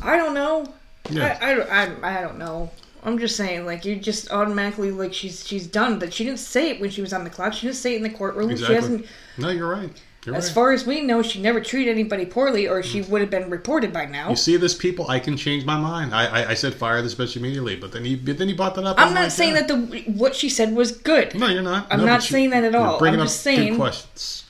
I 0.02 0.18
don't 0.18 0.34
know. 0.34 0.66
Yeah. 1.10 1.38
I, 1.42 1.52
I, 1.52 1.56
don't- 1.56 2.04
I, 2.04 2.20
I 2.20 2.22
don't 2.22 2.38
know. 2.38 2.70
I'm 3.04 3.18
just 3.18 3.36
saying, 3.36 3.66
like, 3.66 3.84
you 3.84 3.96
just 3.96 4.32
automatically 4.32 4.92
like 4.92 5.12
she's 5.14 5.46
she's 5.48 5.66
done, 5.66 5.98
but 5.98 6.14
she 6.14 6.24
didn't 6.24 6.40
say 6.40 6.70
it 6.70 6.80
when 6.80 6.92
she 6.92 7.02
was 7.02 7.14
on 7.14 7.24
the 7.24 7.32
clock. 7.32 7.54
She 7.54 7.66
didn't 7.66 7.78
say 7.78 7.94
it 7.94 7.98
in 7.98 8.04
the 8.04 8.12
courtroom. 8.12 8.50
She 8.50 8.54
exactly. 8.54 8.76
hasn't. 8.76 9.06
No, 9.40 9.50
you're 9.50 9.68
right. 9.70 9.90
You're 10.24 10.36
As 10.36 10.46
right. 10.50 10.54
far 10.54 10.72
as 10.72 10.86
we 10.86 11.02
know, 11.02 11.24
she 11.24 11.42
never 11.42 11.60
treated 11.60 11.90
anybody 11.92 12.28
poorly, 12.28 12.68
or 12.68 12.84
she 12.84 13.02
mm. 13.02 13.10
would 13.10 13.22
have 13.22 13.32
been 13.32 13.50
reported 13.50 13.92
by 13.92 14.06
now. 14.06 14.30
you 14.30 14.36
see 14.36 14.56
this, 14.56 14.76
people? 14.76 15.10
I 15.10 15.20
can 15.20 15.36
change 15.36 15.66
my 15.66 15.78
mind. 15.78 16.14
I, 16.14 16.26
I, 16.44 16.50
I 16.50 16.54
said 16.54 16.76
fire 16.76 17.02
this 17.02 17.16
bitch 17.16 17.36
immediately, 17.36 17.76
but 17.76 17.92
then 17.92 18.06
he 18.06 18.16
but 18.16 18.38
then 18.38 18.48
you 18.48 18.56
bought 18.56 18.76
that 18.76 18.86
up. 18.86 18.98
I'm 19.00 19.16
not 19.16 19.32
saying 19.32 19.56
that 19.56 19.68
the 19.68 19.78
what 20.12 20.36
she 20.36 20.48
said 20.48 20.76
was 20.76 20.92
good. 20.92 21.34
No, 21.34 21.48
you're 21.48 21.64
not. 21.64 21.88
I'm 21.90 22.02
No, 22.02 22.06
not 22.06 22.20
but 22.20 22.30
you- 22.30 22.34
saying 22.34 22.50
that 22.52 22.64
at 22.64 22.76
all. 22.76 23.04
I'm 23.04 23.16
up 23.16 23.26
just 23.26 23.42
saying- 23.42 23.78
questions. 23.78 24.44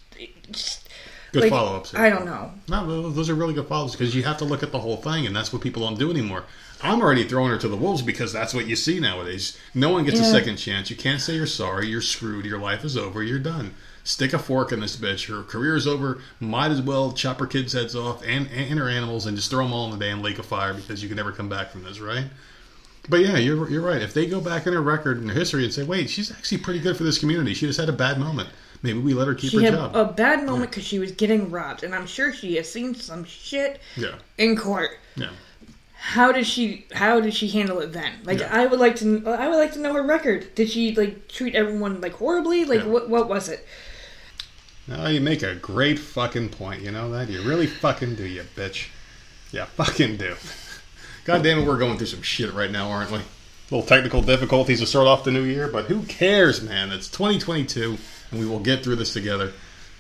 Good 1.32 1.44
Like, 1.44 1.52
follow 1.52 1.78
ups. 1.78 1.94
I 1.94 2.10
don't 2.10 2.26
know. 2.26 2.52
No, 2.68 3.10
those 3.10 3.30
are 3.30 3.36
really 3.36 3.54
good 3.54 3.68
follow-ups 3.68 3.94
because 3.94 4.14
you 4.14 4.24
have 4.24 4.38
to 4.40 4.46
look 4.46 4.64
at 4.64 4.74
the 4.74 4.80
whole 4.80 4.98
thing, 4.98 5.26
and 5.26 5.34
that's 5.36 5.54
what 5.54 5.62
people 5.62 5.84
don't 5.84 5.98
do 5.98 6.12
anymore. 6.12 6.44
I'm 6.84 7.02
already 7.02 7.24
throwing 7.24 7.52
her 7.52 7.58
to 7.58 7.70
the 7.70 7.78
wolves 7.78 8.02
because 8.02 8.34
that's 8.34 8.54
what 8.54 8.68
you 8.68 8.76
see 8.76 9.00
nowadays. 9.00 9.58
No 9.74 9.90
one 9.90 10.04
gets 10.04 10.20
a 10.20 10.26
second 10.26 10.58
chance. 10.58 10.90
You 10.90 10.96
can't 10.98 11.22
say 11.22 11.36
you're 11.36 11.46
sorry. 11.46 11.88
You're 11.88 12.02
screwed. 12.02 12.46
Your 12.46 12.60
life 12.60 12.84
is 12.84 12.98
over. 12.98 13.24
You're 13.24 13.40
done. 13.40 13.76
Stick 14.04 14.34
a 14.34 14.40
fork 14.40 14.72
in 14.72 14.80
this 14.80 14.98
bitch. 14.98 15.28
Her 15.28 15.44
career's 15.44 15.86
over. 15.86 16.22
Might 16.40 16.72
as 16.72 16.82
well 16.82 17.12
chop 17.12 17.40
her 17.40 17.46
kids' 17.46 17.74
heads 17.74 17.96
off 17.96 18.24
and, 18.26 18.50
and 18.52 18.80
her 18.80 18.90
animals 18.90 19.28
and 19.28 19.38
just 19.38 19.52
throw 19.52 19.64
them 19.64 19.74
all 19.74 19.86
in 19.94 19.98
the 19.98 20.04
damn 20.04 20.24
lake 20.24 20.40
of 20.40 20.46
fire 20.46 20.74
because 20.74 21.04
you 21.04 21.08
can 21.08 21.18
never 21.18 21.32
come 21.32 21.50
back 21.50 21.70
from 21.70 21.84
this, 21.84 22.00
right? 22.00 22.26
But 23.08 23.22
yeah, 23.22 23.38
you're, 23.38 23.70
you're 23.70 23.82
right. 23.82 24.02
If 24.02 24.14
they 24.14 24.26
go 24.26 24.42
back 24.42 24.66
in 24.66 24.74
her 24.74 24.82
record 24.82 25.20
and 25.20 25.30
her 25.30 25.36
history 25.36 25.64
and 25.64 25.74
say, 25.74 25.84
wait, 25.84 26.10
she's 26.10 26.32
actually 26.32 26.60
pretty 26.60 26.80
good 26.80 26.98
for 26.98 27.04
this 27.04 27.20
community. 27.20 27.54
She 27.54 27.68
just 27.68 27.80
had 27.80 27.90
a 27.90 27.94
bad 27.94 28.20
moment. 28.20 28.50
Maybe 28.84 29.00
we 29.00 29.14
let 29.14 29.28
her 29.28 29.36
keep 29.36 29.52
She 29.52 29.58
her 29.58 29.64
had 29.64 29.74
job. 29.74 29.96
a 29.96 30.06
bad 30.06 30.44
moment 30.46 30.72
because 30.72 30.84
she 30.86 30.98
was 31.00 31.12
getting 31.12 31.52
robbed, 31.52 31.84
and 31.84 31.94
I'm 31.94 32.08
sure 32.08 32.34
she 32.34 32.56
has 32.56 32.72
seen 32.72 32.96
some 32.96 33.24
shit 33.24 33.80
yeah, 33.96 34.16
in 34.38 34.56
court. 34.56 34.92
yeah. 35.16 35.30
How 35.94 36.32
did 36.32 36.48
she? 36.48 36.88
How 36.94 37.20
did 37.20 37.34
she 37.36 37.48
handle 37.48 37.80
it 37.80 37.94
then? 37.94 38.12
Like, 38.24 38.40
Yeah. 38.40 38.50
I 38.52 38.66
would 38.66 38.80
like 38.80 38.96
to. 38.98 39.24
I 39.28 39.48
would 39.48 39.58
like 39.58 39.74
to 39.74 39.80
know 39.80 39.94
her 39.94 40.02
record. 40.02 40.56
Did 40.56 40.68
she 40.72 40.96
like 40.96 41.28
treat 41.28 41.54
everyone 41.54 42.02
like 42.02 42.14
horribly? 42.14 42.66
Like, 42.66 42.80
Yeah. 42.80 42.88
what? 42.88 43.08
What 43.08 43.30
was 43.30 43.50
it? 43.50 43.68
Oh, 44.92 45.08
you 45.08 45.22
make 45.22 45.44
a 45.44 45.54
great 45.54 46.00
fucking 46.00 46.50
point. 46.50 46.82
You 46.82 46.90
know 46.92 47.12
that? 47.12 47.30
You 47.30 47.44
really 47.44 47.68
fucking 47.68 48.16
do, 48.16 48.26
you 48.26 48.44
bitch. 48.56 48.88
Yeah, 49.52 49.66
fucking 49.66 50.18
do. 50.18 50.36
God 51.26 51.44
damn 51.44 51.60
it, 51.60 51.68
we're 51.68 51.78
going 51.78 51.98
through 52.00 52.08
some 52.08 52.24
shit 52.24 52.52
right 52.52 52.72
now, 52.72 52.90
aren't 52.90 53.12
we? 53.12 53.20
Little 53.70 53.86
technical 53.86 54.24
difficulties 54.24 54.80
to 54.80 54.88
start 54.88 55.06
off 55.08 55.24
the 55.24 55.32
new 55.32 55.44
year, 55.44 55.68
but 55.68 55.86
who 55.86 56.02
cares, 56.04 56.62
man? 56.64 56.92
It's 56.92 57.08
2022, 57.10 57.92
and 57.92 58.00
we 58.32 58.46
will 58.46 58.60
get 58.60 58.84
through 58.84 58.98
this 58.98 59.14
together. 59.14 59.54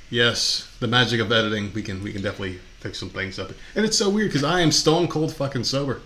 Yes, 0.09 0.69
the 0.79 0.87
magic 0.87 1.21
of 1.21 1.31
editing, 1.31 1.71
we 1.73 1.81
can 1.81 2.03
we 2.03 2.11
can 2.11 2.21
definitely 2.21 2.59
fix 2.79 2.99
some 2.99 3.09
things 3.09 3.39
up. 3.39 3.51
And 3.75 3.85
it's 3.85 3.97
so 3.97 4.09
weird 4.09 4.29
because 4.29 4.43
I 4.43 4.61
am 4.61 4.71
stone 4.71 5.07
cold 5.07 5.33
fucking 5.33 5.63
sober. 5.63 6.01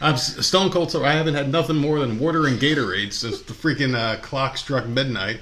I'm 0.00 0.16
stone 0.16 0.70
cold 0.70 0.90
sober. 0.90 1.06
I 1.06 1.12
haven't 1.12 1.34
had 1.34 1.50
nothing 1.50 1.76
more 1.76 1.98
than 1.98 2.18
water 2.18 2.46
and 2.46 2.60
Gatorade 2.60 3.12
since 3.12 3.40
the 3.42 3.54
freaking 3.54 3.94
uh, 3.94 4.20
clock 4.20 4.56
struck 4.58 4.86
midnight. 4.86 5.40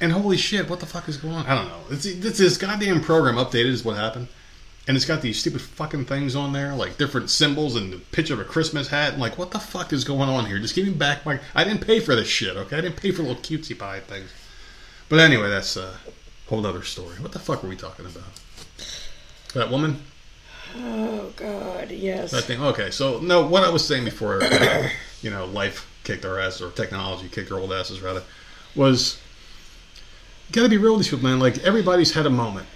And 0.00 0.12
holy 0.12 0.36
shit, 0.36 0.68
what 0.68 0.80
the 0.80 0.86
fuck 0.86 1.08
is 1.08 1.16
going 1.16 1.34
on? 1.34 1.46
I 1.46 1.54
don't 1.54 1.68
know. 1.68 1.80
It's, 1.90 2.04
it's 2.04 2.38
this 2.38 2.58
goddamn 2.58 3.00
program 3.00 3.36
updated 3.36 3.66
is 3.66 3.84
what 3.84 3.96
happened. 3.96 4.28
And 4.88 4.96
it's 4.96 5.06
got 5.06 5.20
these 5.20 5.40
stupid 5.40 5.60
fucking 5.60 6.04
things 6.04 6.36
on 6.36 6.52
there, 6.52 6.72
like 6.74 6.96
different 6.96 7.28
symbols 7.28 7.74
and 7.74 7.92
the 7.92 7.98
picture 7.98 8.34
of 8.34 8.40
a 8.40 8.44
Christmas 8.44 8.86
hat. 8.88 9.14
And 9.14 9.20
like, 9.20 9.36
what 9.36 9.50
the 9.50 9.58
fuck 9.58 9.92
is 9.92 10.04
going 10.04 10.28
on 10.28 10.46
here? 10.46 10.58
Just 10.60 10.76
give 10.76 10.86
me 10.86 10.92
back 10.92 11.26
my. 11.26 11.40
I 11.54 11.64
didn't 11.64 11.84
pay 11.84 11.98
for 11.98 12.14
this 12.14 12.28
shit, 12.28 12.56
okay? 12.56 12.78
I 12.78 12.80
didn't 12.82 12.96
pay 12.96 13.10
for 13.10 13.22
little 13.22 13.42
cutesy 13.42 13.76
pie 13.76 14.00
things. 14.00 14.30
But 15.08 15.18
anyway, 15.18 15.48
that's 15.50 15.76
a 15.76 15.94
whole 16.48 16.64
other 16.64 16.82
story. 16.82 17.16
What 17.16 17.32
the 17.32 17.38
fuck 17.40 17.62
were 17.62 17.68
we 17.68 17.76
talking 17.76 18.06
about? 18.06 18.24
That 19.54 19.70
woman? 19.70 20.02
Oh 20.76 21.32
God, 21.34 21.90
yes. 21.90 22.30
That 22.30 22.44
thing. 22.44 22.62
Okay, 22.62 22.90
so 22.90 23.18
no, 23.18 23.44
what 23.46 23.64
I 23.64 23.70
was 23.70 23.86
saying 23.86 24.04
before, 24.04 24.40
you 25.22 25.30
know, 25.30 25.46
life 25.46 25.90
kicked 26.04 26.24
our 26.24 26.38
asses 26.38 26.62
or 26.62 26.70
technology 26.70 27.28
kicked 27.28 27.50
our 27.50 27.58
old 27.58 27.72
asses 27.72 28.00
rather, 28.00 28.22
was 28.76 29.18
got 30.52 30.62
to 30.62 30.68
be 30.68 30.76
real 30.76 30.92
with 30.92 31.02
these 31.02 31.10
people, 31.10 31.28
man. 31.28 31.40
Like 31.40 31.58
everybody's 31.58 32.12
had 32.12 32.26
a 32.26 32.30
moment 32.30 32.66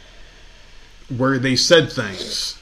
where 1.17 1.39
they 1.39 1.57
said 1.57 1.93
things 1.93 2.59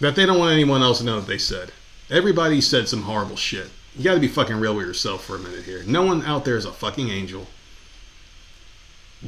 that 0.00 0.14
they 0.14 0.26
don't 0.26 0.38
want 0.38 0.52
anyone 0.52 0.82
else 0.82 0.98
to 0.98 1.04
know 1.04 1.20
that 1.20 1.26
they 1.26 1.38
said. 1.38 1.72
Everybody 2.10 2.60
said 2.60 2.88
some 2.88 3.02
horrible 3.02 3.36
shit. 3.36 3.68
You 3.96 4.04
got 4.04 4.14
to 4.14 4.20
be 4.20 4.28
fucking 4.28 4.56
real 4.56 4.76
with 4.76 4.86
yourself 4.86 5.24
for 5.24 5.36
a 5.36 5.40
minute 5.40 5.64
here. 5.64 5.82
No 5.84 6.02
one 6.04 6.22
out 6.22 6.44
there 6.44 6.56
is 6.56 6.64
a 6.64 6.72
fucking 6.72 7.10
angel, 7.10 7.48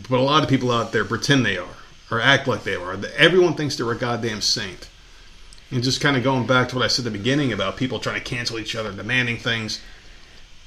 but 0.09 0.19
a 0.19 0.23
lot 0.23 0.43
of 0.43 0.49
people 0.49 0.71
out 0.71 0.93
there 0.93 1.05
pretend 1.05 1.45
they 1.45 1.59
are 1.59 1.77
or 2.11 2.21
act 2.21 2.47
like 2.47 2.65
they 2.65 2.77
are. 2.77 2.97
Everyone 3.17 3.55
thinks 3.55 3.77
they're 3.77 3.91
a 3.91 3.97
goddamn 3.97 4.41
saint. 4.41 4.89
And 5.73 5.85
just 5.85 6.01
kind 6.01 6.17
of 6.17 6.25
going 6.25 6.47
back 6.47 6.69
to 6.69 6.77
what 6.77 6.85
I 6.85 6.89
said 6.89 7.07
at 7.07 7.13
the 7.13 7.19
beginning 7.19 7.53
about 7.53 7.77
people 7.77 8.01
trying 8.01 8.21
to 8.21 8.25
cancel 8.29 8.59
each 8.59 8.75
other, 8.75 8.93
demanding 8.93 9.37
things. 9.37 9.81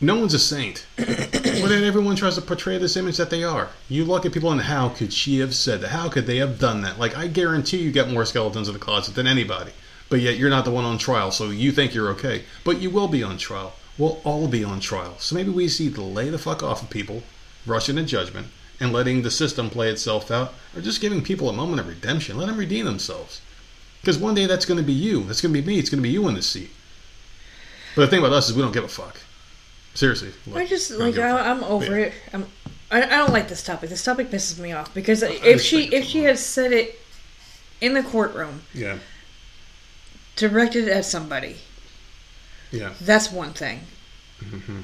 No 0.03 0.19
one's 0.19 0.33
a 0.33 0.39
saint. 0.39 0.85
but 0.97 1.07
then 1.07 1.85
everyone 1.85 2.17
tries 2.17 2.35
to 2.35 2.41
portray 2.41 2.77
this 2.77 2.97
image 2.97 3.15
that 3.15 3.29
they 3.29 3.41
are. 3.41 3.69
You 3.87 4.03
look 4.03 4.25
at 4.25 4.33
people 4.33 4.51
and 4.51 4.59
how 4.59 4.89
could 4.89 5.13
she 5.13 5.39
have 5.39 5.55
said 5.55 5.79
that? 5.79 5.91
How 5.91 6.09
could 6.09 6.25
they 6.25 6.37
have 6.37 6.59
done 6.59 6.81
that? 6.81 6.99
Like, 6.99 7.15
I 7.15 7.27
guarantee 7.27 7.77
you 7.77 7.89
get 7.89 8.11
more 8.11 8.25
skeletons 8.25 8.67
in 8.67 8.73
the 8.73 8.81
closet 8.81 9.15
than 9.15 9.27
anybody. 9.27 9.71
But 10.09 10.19
yet 10.19 10.35
you're 10.35 10.49
not 10.49 10.65
the 10.65 10.71
one 10.71 10.83
on 10.83 10.97
trial, 10.97 11.31
so 11.31 11.51
you 11.51 11.71
think 11.71 11.93
you're 11.93 12.09
okay. 12.09 12.43
But 12.65 12.81
you 12.81 12.89
will 12.89 13.07
be 13.07 13.23
on 13.23 13.37
trial. 13.37 13.75
We'll 13.97 14.19
all 14.25 14.49
be 14.49 14.61
on 14.61 14.81
trial. 14.81 15.15
So 15.19 15.35
maybe 15.35 15.51
we 15.51 15.69
see 15.69 15.89
to 15.89 16.01
lay 16.01 16.29
the 16.29 16.37
fuck 16.37 16.61
off 16.61 16.83
of 16.83 16.89
people, 16.89 17.23
rushing 17.65 17.95
to 17.95 18.03
judgment, 18.03 18.47
and 18.81 18.91
letting 18.91 19.21
the 19.21 19.31
system 19.31 19.69
play 19.69 19.89
itself 19.89 20.29
out, 20.29 20.53
or 20.75 20.81
just 20.81 20.99
giving 20.99 21.23
people 21.23 21.47
a 21.47 21.53
moment 21.53 21.79
of 21.79 21.87
redemption. 21.87 22.37
Let 22.37 22.47
them 22.47 22.57
redeem 22.57 22.83
themselves. 22.83 23.39
Because 24.01 24.17
one 24.17 24.35
day 24.35 24.47
that's 24.47 24.65
going 24.65 24.79
to 24.79 24.83
be 24.83 24.91
you. 24.91 25.23
That's 25.23 25.39
going 25.39 25.53
to 25.53 25.61
be 25.61 25.65
me. 25.65 25.79
It's 25.79 25.89
going 25.89 26.03
to 26.03 26.09
be 26.09 26.13
you 26.13 26.27
in 26.27 26.35
this 26.35 26.49
seat. 26.49 26.71
But 27.95 28.01
the 28.01 28.07
thing 28.07 28.19
about 28.19 28.33
us 28.33 28.49
is 28.49 28.55
we 28.55 28.61
don't 28.61 28.73
give 28.73 28.83
a 28.83 28.89
fuck. 28.89 29.17
Seriously. 29.93 30.31
I 30.55 30.65
just 30.65 30.91
like 30.91 31.17
I. 31.17 31.49
I'm 31.51 31.63
over 31.63 31.97
Yeah. 31.99 32.05
it. 32.07 32.13
I'm, 32.33 32.45
I, 32.91 33.03
I 33.03 33.17
don't 33.17 33.31
like 33.33 33.47
this 33.47 33.63
topic. 33.63 33.89
This 33.89 34.03
topic 34.03 34.29
pisses 34.29 34.59
me 34.59 34.71
off 34.71 34.93
because 34.93 35.21
if 35.23 35.61
she 35.61 35.85
if 35.93 36.05
she 36.05 36.23
had 36.23 36.37
said 36.39 36.71
it 36.71 36.99
in 37.81 37.93
the 37.93 38.03
courtroom, 38.03 38.61
Yeah. 38.73 38.97
directed 40.35 40.87
at 40.87 41.05
somebody, 41.05 41.57
Yeah. 42.71 42.93
that's 43.01 43.31
one 43.31 43.53
thing. 43.53 43.81
Mm-hmm. 44.43 44.81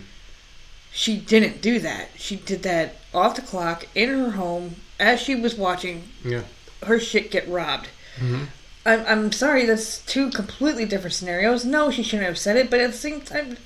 She 0.92 1.18
didn't 1.18 1.62
do 1.62 1.80
that. 1.80 2.10
She 2.18 2.36
did 2.36 2.64
that 2.64 2.96
off 3.14 3.36
the 3.36 3.42
clock 3.42 3.88
in 3.96 4.10
her 4.10 4.32
home 4.32 4.76
as 5.00 5.20
she 5.22 5.36
was 5.36 5.56
watching 5.56 6.10
Yeah. 6.24 6.42
her 6.84 7.00
shit 7.00 7.32
get 7.32 7.48
robbed. 7.48 7.88
Mhm. 8.20 8.48
I'm, 8.86 9.06
I'm 9.08 9.32
sorry, 9.32 9.66
that's 9.66 10.00
two 10.00 10.30
completely 10.32 10.86
different 10.86 11.14
scenarios. 11.14 11.64
No, 11.66 11.92
she 11.92 12.02
shouldn't 12.04 12.28
have 12.28 12.38
said 12.38 12.58
it, 12.58 12.70
but 12.70 12.80
at 12.80 12.92
the 12.92 12.98
same 12.98 13.22
time, 13.22 13.58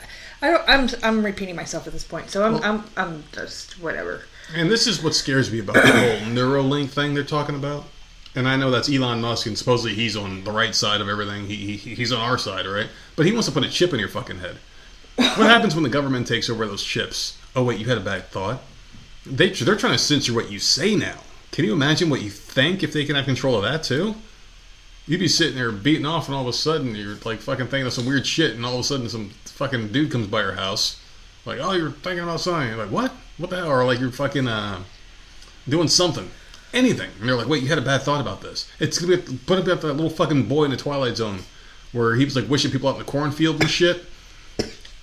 I 0.43 0.51
don't. 0.51 0.63
I'm 0.67 0.89
I'm 1.01 1.25
repeating 1.25 1.55
myself 1.55 1.87
at 1.87 1.93
this 1.93 2.03
point, 2.03 2.29
so 2.29 2.43
I'm 2.45 2.53
Well- 2.53 2.63
I'm 2.63 2.83
I'm 2.97 3.23
just 3.31 3.79
whatever. 3.81 4.23
And 4.53 4.69
this 4.69 4.87
is 4.87 5.01
what 5.01 5.15
scares 5.15 5.49
me 5.49 5.59
about 5.59 5.75
the 5.75 5.81
whole 5.81 6.17
Neuralink 6.27 6.89
thing 6.89 7.13
they're 7.13 7.23
talking 7.23 7.55
about. 7.55 7.85
And 8.35 8.47
I 8.47 8.57
know 8.57 8.69
that's 8.69 8.91
Elon 8.91 9.21
Musk, 9.21 9.45
and 9.45 9.57
supposedly 9.57 9.93
he's 9.95 10.17
on 10.17 10.43
the 10.43 10.51
right 10.51 10.75
side 10.75 10.99
of 10.99 11.07
everything. 11.07 11.45
He, 11.47 11.77
he 11.77 11.95
he's 11.95 12.11
on 12.11 12.19
our 12.19 12.37
side, 12.37 12.65
right? 12.67 12.89
But 13.15 13.25
he 13.25 13.31
wants 13.31 13.47
to 13.47 13.53
put 13.53 13.63
a 13.63 13.69
chip 13.69 13.93
in 13.93 13.99
your 13.99 14.09
fucking 14.09 14.39
head. 14.39 14.57
What 15.15 15.47
happens 15.49 15.75
when 15.75 15.83
the 15.83 15.89
government 15.89 16.27
takes 16.27 16.49
over 16.49 16.65
those 16.65 16.83
chips? 16.83 17.37
Oh 17.55 17.63
wait, 17.63 17.79
you 17.79 17.85
had 17.85 17.97
a 17.97 18.01
bad 18.01 18.27
thought. 18.27 18.61
They 19.25 19.49
they're 19.49 19.77
trying 19.77 19.93
to 19.93 19.99
censor 19.99 20.33
what 20.33 20.51
you 20.51 20.59
say 20.59 20.95
now. 20.95 21.19
Can 21.51 21.63
you 21.63 21.71
imagine 21.71 22.09
what 22.09 22.21
you 22.21 22.29
think 22.31 22.83
if 22.83 22.91
they 22.91 23.05
can 23.05 23.15
have 23.15 23.25
control 23.25 23.55
of 23.55 23.63
that 23.63 23.83
too? 23.83 24.15
You'd 25.05 25.19
be 25.19 25.27
sitting 25.27 25.55
there 25.55 25.71
beating 25.71 26.05
off, 26.05 26.27
and 26.27 26.35
all 26.35 26.43
of 26.43 26.47
a 26.47 26.53
sudden 26.53 26.95
you're 26.95 27.15
like 27.25 27.39
fucking 27.39 27.67
thinking 27.67 27.87
of 27.87 27.93
some 27.93 28.05
weird 28.05 28.25
shit, 28.25 28.55
and 28.55 28.65
all 28.65 28.75
of 28.75 28.79
a 28.79 28.83
sudden 28.83 29.09
some 29.09 29.31
fucking 29.45 29.89
dude 29.89 30.11
comes 30.11 30.27
by 30.27 30.41
your 30.41 30.53
house, 30.53 30.99
like, 31.45 31.59
oh, 31.61 31.73
you're 31.73 31.91
thinking 31.91 32.23
about 32.23 32.39
something. 32.39 32.69
You're 32.69 32.77
like, 32.77 32.91
what? 32.91 33.11
What 33.37 33.49
the 33.49 33.57
hell? 33.57 33.69
Or 33.69 33.85
like 33.85 33.99
you're 33.99 34.11
fucking 34.11 34.47
uh, 34.47 34.83
doing 35.67 35.87
something, 35.87 36.29
anything, 36.73 37.09
and 37.19 37.27
they're 37.27 37.35
like, 37.35 37.47
wait, 37.47 37.63
you 37.63 37.69
had 37.69 37.77
a 37.77 37.81
bad 37.81 38.01
thought 38.01 38.21
about 38.21 38.41
this. 38.41 38.71
It's 38.79 38.99
gonna 38.99 39.17
be 39.17 39.37
put 39.45 39.59
about 39.59 39.81
that 39.81 39.93
little 39.93 40.09
fucking 40.09 40.47
boy 40.47 40.65
in 40.65 40.71
the 40.71 40.77
Twilight 40.77 41.17
Zone, 41.17 41.39
where 41.91 42.15
he 42.15 42.25
was 42.25 42.35
like 42.35 42.49
wishing 42.49 42.71
people 42.71 42.87
out 42.87 42.95
in 42.95 42.99
the 42.99 43.11
cornfield 43.11 43.59
and 43.59 43.69
shit. 43.69 44.05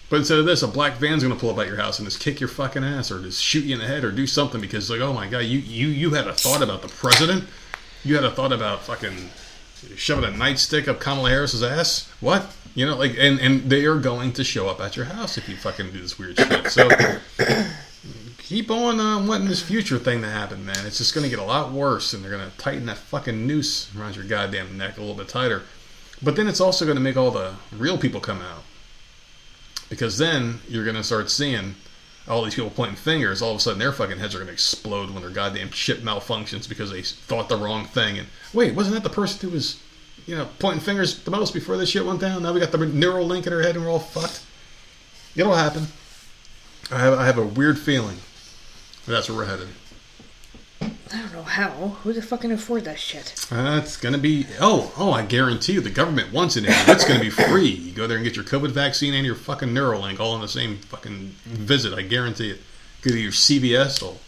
But 0.09 0.17
instead 0.17 0.41
of 0.41 0.47
this, 0.47 0.63
a 0.63 0.69
black 0.69 0.95
van's 0.95 1.23
gonna 1.23 1.37
pull 1.37 1.51
up 1.51 1.59
at 1.59 1.67
your 1.67 1.77
house 1.77 1.99
and 1.99 2.09
just 2.09 2.21
kick 2.21 2.41
your 2.41 2.49
fucking 2.49 2.83
ass, 2.83 3.11
or 3.11 3.21
just 3.21 3.43
shoot 3.43 3.65
you 3.65 3.75
in 3.75 3.81
the 3.81 3.87
head, 3.87 4.03
or 4.03 4.11
do 4.11 4.27
something 4.27 4.61
because 4.61 4.91
like, 4.91 5.01
oh 5.01 5.13
my 5.13 5.29
god, 5.29 5.41
you 5.41 5.59
you 5.59 5.89
you 5.89 6.11
had 6.11 6.27
a 6.27 6.33
thought 6.33 6.63
about 6.63 6.83
the 6.83 6.89
president, 6.89 7.45
you 8.03 8.15
had 8.15 8.25
a 8.25 8.31
thought 8.31 8.53
about 8.53 8.83
fucking 8.83 9.31
shoving 9.97 10.24
a 10.24 10.28
nightstick 10.28 10.89
up 10.89 11.01
Kamala 11.01 11.31
Harris's 11.31 11.62
ass. 11.62 12.11
What? 12.20 12.55
You 12.74 12.87
know, 12.87 12.97
like, 12.97 13.16
and 13.18 13.41
and 13.41 13.68
they 13.70 13.85
are 13.85 13.99
going 13.99 14.33
to 14.35 14.45
show 14.45 14.68
up 14.68 14.81
at 14.81 14.97
your 14.97 15.07
house 15.07 15.37
if 15.37 15.49
you 15.49 15.57
fucking 15.57 15.91
do 15.91 16.01
this 16.01 16.18
weird 16.18 16.39
shit. 16.39 16.68
So 16.70 16.89
keep 18.39 18.70
on 18.70 18.99
uh, 18.99 19.24
wanting 19.24 19.49
this 19.49 19.62
future 19.62 19.99
thing 19.99 20.22
to 20.22 20.28
happen, 20.28 20.64
man. 20.64 20.87
It's 20.87 20.99
just 20.99 21.14
gonna 21.14 21.28
get 21.28 21.39
a 21.39 21.45
lot 21.45 21.72
worse, 21.72 22.12
and 22.12 22.22
they're 22.22 22.31
gonna 22.31 22.53
tighten 22.59 22.87
that 22.87 22.97
fucking 22.97 23.47
noose 23.47 23.95
around 23.97 24.16
your 24.16 24.24
goddamn 24.24 24.76
neck 24.76 24.97
a 24.97 25.01
little 25.01 25.14
bit 25.14 25.28
tighter. 25.28 25.62
But 26.22 26.37
then 26.37 26.47
it's 26.47 26.61
also 26.61 26.87
gonna 26.87 27.01
make 27.01 27.16
all 27.16 27.31
the 27.31 27.55
real 27.72 27.97
people 27.97 28.20
come 28.20 28.41
out 28.41 28.62
because 29.89 30.18
then 30.18 30.61
you're 30.68 30.85
gonna 30.85 31.05
start 31.05 31.31
seeing 31.31 31.74
all 32.29 32.43
these 32.43 32.55
people 32.55 32.71
pointing 32.71 32.97
fingers. 32.97 33.43
All 33.43 33.53
of 33.53 33.57
a 33.57 33.61
sudden, 33.61 33.79
their 33.79 33.93
fucking 33.93 34.18
heads 34.18 34.35
are 34.35 34.39
gonna 34.39 34.53
explode 34.53 35.11
when 35.11 35.23
their 35.23 35.31
goddamn 35.31 35.71
shit 35.71 36.05
malfunctions 36.05 36.68
because 36.68 36.91
they 36.91 37.03
thought 37.03 37.49
the 37.49 37.57
wrong 37.57 37.87
thing. 37.87 38.18
And 38.18 38.29
wait, 38.53 38.75
wasn't 38.75 38.95
that 38.95 39.03
the 39.03 39.14
person 39.14 39.49
who 39.49 39.55
was, 39.55 39.81
you 40.27 40.37
know, 40.37 40.49
pointing 40.59 40.81
fingers 40.81 41.21
the 41.21 41.31
most 41.31 41.55
before 41.55 41.77
this 41.77 41.91
shit 41.91 42.05
went 42.05 42.21
down? 42.21 42.43
Now 42.43 42.53
we 42.53 42.61
got 42.61 42.73
the 42.73 42.79
Neuralink 42.79 43.47
in 43.47 43.53
our 43.53 43.62
head 43.62 43.77
and 43.77 43.85
we're 43.85 43.91
all 43.91 43.99
fucked. 43.99 44.43
It'll 45.35 45.55
happen. 45.55 45.87
I 46.91 46.99
have, 46.99 47.18
I 47.18 47.27
have 47.27 47.39
a 47.39 47.45
weird 47.45 47.79
feeling 47.79 48.16
that's 49.07 49.29
where 49.29 49.39
we're 49.39 49.47
headed. 49.47 49.68
I 51.13 51.19
don't 51.19 51.33
know 51.33 51.43
how. 51.43 51.71
Who 52.03 52.13
the 52.13 52.23
fuck 52.23 52.43
can 52.43 52.53
afford 52.53 52.85
that 52.85 52.99
shit? 52.99 53.47
Uh, 53.51 53.81
it's 53.83 53.97
gonna 53.97 54.19
be 54.19 54.47
oh 54.61 54.93
oh 54.97 55.13
I 55.13 55.23
guarantee 55.25 55.73
you 55.73 55.81
the 55.81 55.91
government 55.91 56.33
wants 56.33 56.57
it. 56.57 56.65
It's 56.67 57.05
gonna 57.05 57.21
be 57.21 57.31
free. 57.31 57.69
You 57.69 57.93
go 57.93 58.07
there 58.07 58.17
and 58.17 58.25
get 58.25 58.37
your 58.37 58.45
COVID 58.45 58.71
vaccine 58.71 59.15
and 59.15 59.27
your 59.27 59.35
fucking 59.35 59.71
Neuralink 59.71 60.21
all 60.21 60.35
in 60.37 60.41
the 60.41 60.49
same 60.49 60.79
fucking 60.79 61.35
visit. 61.45 61.93
I 61.93 62.03
guarantee 62.03 62.51
it. 62.51 62.61
Go 63.03 63.11
to 63.11 63.19
your 63.19 63.33
CVS, 63.33 64.01
they'll 64.01 64.19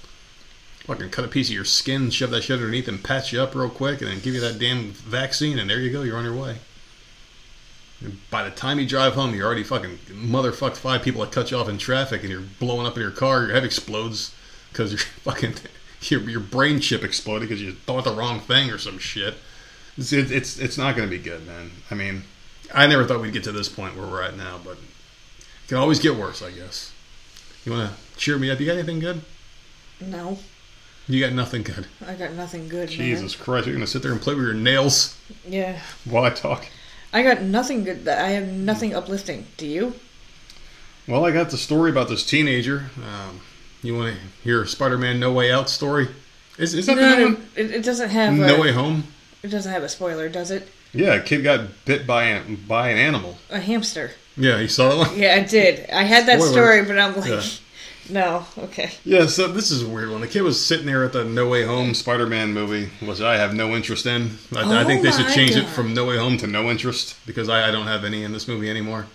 fucking 0.84 1.10
cut 1.10 1.24
a 1.24 1.28
piece 1.28 1.48
of 1.48 1.54
your 1.54 1.64
skin, 1.64 2.10
shove 2.10 2.30
that 2.30 2.42
shit 2.42 2.58
underneath, 2.58 2.88
and 2.88 3.04
patch 3.04 3.32
you 3.32 3.40
up 3.40 3.54
real 3.54 3.68
quick, 3.68 4.00
and 4.00 4.10
then 4.10 4.20
give 4.20 4.34
you 4.34 4.40
that 4.40 4.58
damn 4.58 4.92
vaccine, 4.92 5.58
and 5.58 5.68
there 5.68 5.78
you 5.78 5.90
go. 5.90 6.02
You're 6.02 6.16
on 6.16 6.24
your 6.24 6.34
way. 6.34 6.56
By 8.30 8.42
the 8.42 8.50
time 8.50 8.80
you 8.80 8.86
drive 8.86 9.12
home, 9.12 9.34
you're 9.34 9.46
already 9.46 9.62
fucking 9.62 9.98
motherfucked 10.08 10.76
five 10.76 11.02
people 11.02 11.20
that 11.20 11.30
cut 11.30 11.50
you 11.50 11.58
off 11.58 11.68
in 11.68 11.78
traffic, 11.78 12.22
and 12.22 12.30
you're 12.30 12.40
blowing 12.40 12.86
up 12.86 12.96
in 12.96 13.02
your 13.02 13.12
car. 13.12 13.42
Your 13.42 13.52
head 13.52 13.64
explodes 13.64 14.34
because 14.72 14.90
you're 14.90 14.98
fucking 15.22 15.54
your, 16.10 16.20
your 16.28 16.40
brain 16.40 16.80
chip 16.80 17.02
exploded 17.04 17.48
because 17.48 17.62
you 17.62 17.72
thought 17.72 18.04
the 18.04 18.12
wrong 18.14 18.40
thing 18.40 18.70
or 18.70 18.78
some 18.78 18.98
shit. 18.98 19.34
It's 19.96 20.12
it's, 20.12 20.58
it's 20.58 20.78
not 20.78 20.96
going 20.96 21.08
to 21.08 21.16
be 21.16 21.22
good, 21.22 21.46
man. 21.46 21.70
I 21.90 21.94
mean, 21.94 22.22
I 22.74 22.86
never 22.86 23.04
thought 23.04 23.20
we'd 23.20 23.32
get 23.32 23.44
to 23.44 23.52
this 23.52 23.68
point 23.68 23.96
where 23.96 24.06
we're 24.06 24.22
at 24.22 24.36
now, 24.36 24.58
but 24.64 24.72
it 24.72 25.68
can 25.68 25.76
always 25.76 25.98
get 25.98 26.16
worse, 26.16 26.42
I 26.42 26.50
guess. 26.50 26.92
You 27.64 27.72
want 27.72 27.90
to 27.90 28.18
cheer 28.18 28.38
me 28.38 28.50
up? 28.50 28.58
You 28.58 28.66
got 28.66 28.72
anything 28.72 28.98
good? 28.98 29.20
No, 30.00 30.38
You 31.06 31.20
got 31.20 31.32
nothing 31.32 31.62
good. 31.62 31.86
I 32.04 32.14
got 32.14 32.32
nothing 32.32 32.68
good. 32.68 32.88
Jesus 32.88 33.36
Christ, 33.36 33.66
you're 33.66 33.74
going 33.76 33.84
to 33.86 33.90
sit 33.90 34.02
there 34.02 34.10
and 34.10 34.20
play 34.20 34.34
with 34.34 34.44
your 34.44 34.54
nails 34.54 35.16
Yeah, 35.46 35.78
while 36.04 36.24
I 36.24 36.30
talk. 36.30 36.66
I 37.12 37.22
got 37.22 37.42
nothing 37.42 37.84
good. 37.84 38.08
I 38.08 38.30
have 38.30 38.48
nothing 38.48 38.94
uplifting. 38.94 39.46
Do 39.58 39.66
you? 39.66 39.94
Well, 41.06 41.24
I 41.24 41.30
got 41.30 41.50
the 41.50 41.58
story 41.58 41.90
about 41.90 42.08
this 42.08 42.24
teenager. 42.24 42.86
Um, 42.96 43.42
you 43.88 43.96
want 43.96 44.14
to 44.14 44.20
hear 44.42 44.64
Spider-Man 44.66 45.18
No 45.20 45.32
Way 45.32 45.52
Out 45.52 45.68
story? 45.70 46.08
Is, 46.58 46.74
is 46.74 46.86
that 46.86 46.96
the 46.96 47.00
new 47.00 47.16
No, 47.16 47.24
one? 47.34 47.46
it, 47.56 47.70
it 47.70 47.84
doesn't 47.84 48.10
have. 48.10 48.34
No 48.34 48.56
a, 48.56 48.60
Way 48.60 48.72
Home? 48.72 49.04
It 49.42 49.48
doesn't 49.48 49.72
have 49.72 49.82
a 49.82 49.88
spoiler, 49.88 50.28
does 50.28 50.50
it? 50.50 50.68
Yeah, 50.92 51.14
a 51.14 51.22
kid 51.22 51.42
got 51.42 51.84
bit 51.86 52.06
by 52.06 52.24
an, 52.24 52.56
by 52.68 52.90
an 52.90 52.98
animal. 52.98 53.38
A 53.50 53.58
hamster. 53.60 54.12
Yeah, 54.36 54.60
you 54.60 54.68
saw 54.68 54.90
that 54.90 54.96
one? 55.08 55.18
Yeah, 55.18 55.34
I 55.34 55.40
did. 55.44 55.88
I 55.90 56.02
had 56.04 56.26
that 56.26 56.40
Spoiler. 56.40 56.52
story, 56.52 56.84
but 56.84 56.98
I'm 56.98 57.16
like, 57.16 57.28
Yeah. 57.30 57.42
no. 58.10 58.46
Okay. 58.58 58.90
Yeah, 59.04 59.26
so 59.26 59.48
this 59.48 59.70
is 59.70 59.82
a 59.82 59.88
weird 59.88 60.10
one. 60.10 60.20
The 60.20 60.26
kid 60.28 60.42
was 60.42 60.64
sitting 60.64 60.86
there 60.86 61.04
at 61.04 61.12
the 61.12 61.24
No 61.24 61.48
Way 61.48 61.64
Home 61.64 61.94
Spider-Man 61.94 62.52
movie, 62.52 62.90
which 63.04 63.20
I 63.20 63.36
have 63.38 63.54
no 63.54 63.74
interest 63.74 64.06
in. 64.06 64.38
I, 64.54 64.60
I 64.60 64.82
Oh 64.82 64.86
think 64.86 65.02
they 65.02 65.08
oh 65.08 65.12
should 65.12 65.26
my 65.26 65.34
change 65.34 65.56
it 65.56 65.66
from 65.66 65.94
No 65.94 66.04
Way 66.06 66.18
Home 66.18 66.36
to 66.38 66.46
No 66.46 66.70
Interest 66.70 67.16
because 67.26 67.48
I, 67.48 67.68
I 67.68 67.70
don't 67.70 67.86
have 67.86 68.04
any 68.04 68.22
in 68.24 68.32
this 68.32 68.46
movie 68.48 68.70
anymore. 68.70 69.06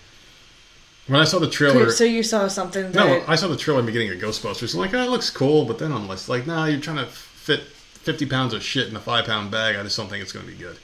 When 1.08 1.20
I 1.20 1.24
saw 1.24 1.38
the 1.38 1.48
trailer, 1.48 1.90
So 1.90 2.04
you 2.04 2.22
saw 2.22 2.46
something 2.48 2.92
that. 2.92 2.94
no, 2.94 3.24
I 3.26 3.34
saw 3.34 3.48
the 3.48 3.56
trailer 3.56 3.80
in 3.80 3.86
the 3.86 3.92
beginning 3.92 4.10
of 4.12 4.18
Ghostbusters. 4.22 4.74
I'm 4.74 4.80
like, 4.80 4.94
oh, 4.94 5.02
it 5.02 5.10
looks 5.10 5.30
cool, 5.30 5.64
but 5.64 5.78
then 5.78 5.90
I'm 5.92 6.06
like, 6.06 6.46
nah, 6.46 6.66
you're 6.66 6.80
trying 6.80 6.98
to 6.98 7.06
fit 7.06 7.60
50 7.60 8.26
pounds 8.26 8.52
of 8.54 8.62
shit 8.62 8.88
in 8.88 8.94
a 8.96 9.00
five 9.00 9.24
pound 9.26 9.50
bag. 9.50 9.76
I 9.76 9.82
just 9.82 9.96
don't 9.96 10.08
think 10.08 10.22
it's 10.22 10.32
going 10.32 10.44
to 10.46 10.52
be 10.52 10.58
good. 10.58 10.76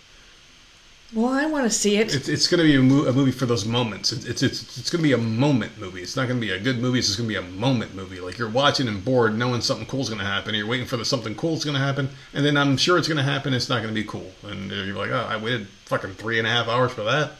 well, 1.14 1.33
I 1.33 1.47
want 1.47 1.64
to 1.64 1.70
see 1.70 1.97
it. 1.99 2.14
It's, 2.14 2.29
it's 2.29 2.47
going 2.49 2.59
to 2.59 2.64
be 2.64 2.75
a, 2.77 2.83
mo- 2.83 3.07
a 3.07 3.12
movie 3.12 3.31
for 3.33 3.45
those 3.47 3.64
moments. 3.66 4.12
It's 4.12 4.25
it's 4.25 4.43
it's, 4.43 4.79
it's 4.79 4.91
going 4.91 5.01
to 5.03 5.09
be 5.09 5.12
a 5.12 5.18
moment 5.18 5.79
movie. 5.79 6.01
It's 6.03 6.16
not 6.16 6.27
going 6.27 6.41
to 6.41 6.47
be 6.47 6.53
a 6.53 6.59
good 6.59 6.79
movie. 6.79 6.99
It's 6.99 7.09
just 7.09 7.18
going 7.18 7.29
to 7.29 7.41
be 7.41 7.47
a 7.47 7.51
moment 7.51 7.95
movie. 7.95 8.18
Like 8.18 8.39
you're 8.39 8.49
watching 8.51 8.89
and 8.89 9.05
bored, 9.05 9.37
knowing 9.39 9.61
something 9.61 9.87
cool's 9.87 10.09
going 10.09 10.20
to 10.20 10.27
happen. 10.27 10.55
You're 10.55 10.66
waiting 10.66 10.87
for 10.87 10.97
the 10.97 11.05
something 11.05 11.35
cool's 11.35 11.64
going 11.64 11.77
to 11.77 11.83
happen, 11.83 12.09
and 12.33 12.45
then 12.47 12.57
I'm 12.57 12.77
sure 12.79 12.97
it's 12.97 13.09
going 13.09 13.18
to 13.18 13.31
happen. 13.31 13.53
It's 13.53 13.68
not 13.68 13.83
going 13.83 13.95
to 13.95 14.01
be 14.01 14.07
cool, 14.09 14.33
and 14.43 14.70
you're 14.70 14.97
like, 14.97 15.11
oh, 15.11 15.27
I 15.29 15.37
waited 15.37 15.68
fucking 15.85 16.14
three 16.14 16.39
and 16.39 16.47
a 16.47 16.51
half 16.51 16.66
hours 16.66 16.93
for 16.93 17.05
that. 17.05 17.33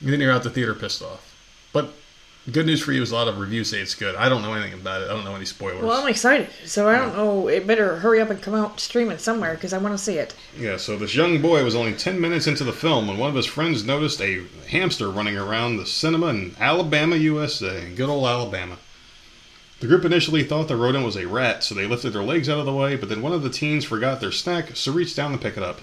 And 0.00 0.12
then 0.12 0.20
you're 0.20 0.32
out 0.32 0.44
the 0.44 0.50
theater 0.50 0.74
pissed 0.74 1.02
off. 1.02 1.32
But 1.74 1.90
good 2.52 2.66
news 2.66 2.80
for 2.80 2.92
you 2.92 3.02
is 3.02 3.10
a 3.10 3.14
lot 3.14 3.28
of 3.28 3.38
reviews 3.38 3.70
say 3.70 3.80
it's 3.80 3.94
good. 3.94 4.14
I 4.14 4.28
don't 4.30 4.42
know 4.42 4.54
anything 4.54 4.80
about 4.80 5.02
it. 5.02 5.10
I 5.10 5.14
don't 5.14 5.24
know 5.24 5.34
any 5.34 5.44
spoilers. 5.44 5.82
well, 5.82 6.00
I'm 6.02 6.08
excited. 6.08 6.48
So 6.64 6.88
I 6.88 6.96
don't 6.96 7.16
know. 7.16 7.48
It 7.48 7.66
better 7.66 7.96
hurry 7.96 8.20
up 8.20 8.30
and 8.30 8.40
come 8.40 8.54
out 8.54 8.80
streaming 8.80 9.18
somewhere 9.18 9.54
because 9.54 9.72
I 9.72 9.78
want 9.78 9.92
to 9.92 10.02
see 10.02 10.16
it. 10.16 10.34
Yeah, 10.56 10.76
so 10.76 10.96
this 10.96 11.14
young 11.14 11.42
boy 11.42 11.64
was 11.64 11.74
only 11.74 11.92
10 11.92 12.20
minutes 12.20 12.46
into 12.46 12.64
the 12.64 12.72
film 12.72 13.08
when 13.08 13.18
one 13.18 13.28
of 13.28 13.34
his 13.34 13.44
friends 13.46 13.84
noticed 13.84 14.22
a 14.22 14.44
hamster 14.68 15.10
running 15.10 15.36
around 15.36 15.76
the 15.76 15.86
cinema 15.86 16.28
in 16.28 16.54
Alabama, 16.60 17.16
USA. 17.16 17.90
Good 17.94 18.08
old 18.08 18.24
Alabama. 18.26 18.78
The 19.80 19.88
group 19.88 20.04
initially 20.04 20.44
thought 20.44 20.68
the 20.68 20.76
rodent 20.76 21.04
was 21.04 21.16
a 21.16 21.26
rat, 21.26 21.64
so 21.64 21.74
they 21.74 21.86
lifted 21.86 22.12
their 22.12 22.22
legs 22.22 22.48
out 22.48 22.60
of 22.60 22.64
the 22.66 22.72
way, 22.72 22.94
but 22.94 23.08
then 23.08 23.20
one 23.20 23.32
of 23.32 23.42
the 23.42 23.50
teens 23.50 23.84
forgot 23.84 24.20
their 24.20 24.32
snack, 24.32 24.76
so 24.76 24.92
reached 24.92 25.16
down 25.16 25.32
to 25.32 25.38
pick 25.38 25.56
it 25.56 25.62
up. 25.62 25.80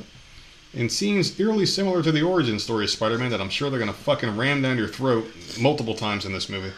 In 0.73 0.87
scenes 0.87 1.37
eerily 1.37 1.65
similar 1.65 2.01
to 2.01 2.13
the 2.13 2.21
origin 2.21 2.57
story 2.57 2.85
of 2.85 2.91
Spider 2.91 3.17
Man 3.17 3.29
that 3.31 3.41
I'm 3.41 3.49
sure 3.49 3.69
they're 3.69 3.77
going 3.77 3.91
to 3.91 3.97
fucking 3.97 4.37
ram 4.37 4.61
down 4.61 4.77
your 4.77 4.87
throat 4.87 5.29
multiple 5.59 5.95
times 5.95 6.23
in 6.25 6.31
this 6.31 6.47
movie, 6.47 6.71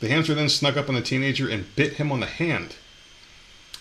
the 0.00 0.08
hamster 0.08 0.34
then 0.34 0.48
snuck 0.48 0.76
up 0.76 0.88
on 0.88 0.96
the 0.96 1.00
teenager 1.00 1.48
and 1.48 1.74
bit 1.76 1.94
him 1.94 2.10
on 2.10 2.18
the 2.18 2.26
hand. 2.26 2.74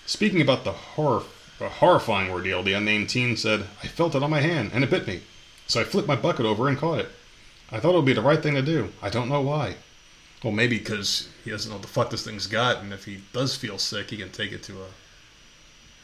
Speaking 0.05 0.41
about 0.41 0.63
the 0.63 0.71
horror, 0.71 1.23
the 1.57 1.69
horrifying 1.69 2.29
ordeal, 2.29 2.61
the 2.61 2.73
unnamed 2.73 3.09
teen 3.09 3.35
said, 3.35 3.65
I 3.83 3.87
felt 3.87 4.13
it 4.13 4.21
on 4.21 4.29
my 4.29 4.41
hand, 4.41 4.71
and 4.73 4.83
it 4.83 4.91
bit 4.91 5.07
me. 5.07 5.21
So 5.65 5.81
I 5.81 5.85
flipped 5.85 6.07
my 6.07 6.15
bucket 6.15 6.45
over 6.45 6.67
and 6.67 6.77
caught 6.77 6.99
it. 6.99 7.09
I 7.71 7.79
thought 7.79 7.93
it 7.93 7.97
would 7.97 8.05
be 8.05 8.13
the 8.13 8.21
right 8.21 8.41
thing 8.41 8.53
to 8.53 8.61
do. 8.61 8.93
I 9.01 9.09
don't 9.09 9.27
know 9.27 9.41
why. 9.41 9.75
Well, 10.43 10.53
maybe 10.53 10.77
because 10.77 11.29
he 11.43 11.49
doesn't 11.49 11.69
know 11.69 11.77
what 11.77 11.81
the 11.81 11.87
fuck 11.87 12.11
this 12.11 12.23
thing's 12.23 12.45
got, 12.45 12.77
and 12.77 12.93
if 12.93 13.05
he 13.05 13.21
does 13.33 13.55
feel 13.55 13.79
sick, 13.79 14.11
he 14.11 14.17
can 14.17 14.29
take 14.29 14.51
it 14.51 14.61
to 14.63 14.83
a 14.83 14.87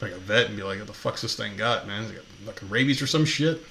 like 0.04 0.12
a 0.12 0.18
vet 0.18 0.46
and 0.46 0.56
be 0.56 0.62
like, 0.62 0.78
"What 0.78 0.86
the 0.86 0.92
fuck's 0.92 1.22
this 1.22 1.34
thing 1.36 1.56
got, 1.56 1.86
man? 1.86 2.04
Is 2.04 2.10
it 2.10 2.14
got 2.16 2.54
fucking 2.54 2.68
rabies 2.70 3.02
or 3.02 3.06
some 3.06 3.24
shit?" 3.24 3.62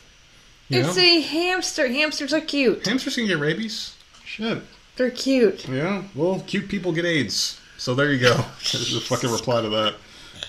You 0.70 0.80
It's 0.82 0.96
know? 0.96 1.02
a 1.04 1.20
hamster. 1.22 1.88
Hamsters 1.88 2.34
are 2.34 2.42
cute. 2.42 2.86
Hamsters 2.86 3.16
can 3.16 3.28
get 3.28 3.40
rabies. 3.40 3.96
Shit. 4.26 4.62
They're 4.96 5.12
cute. 5.12 5.68
Yeah. 5.68 6.04
Well, 6.16 6.44
cute 6.48 6.70
people 6.70 6.92
get 6.92 7.06
AIDS. 7.06 7.60
So 7.78 7.96
there 7.96 8.12
you 8.12 8.20
go. 8.20 8.34
There's 8.72 8.96
a 8.96 9.02
fucking 9.02 9.32
reply 9.32 9.62
to 9.62 9.70
that. 9.70 9.96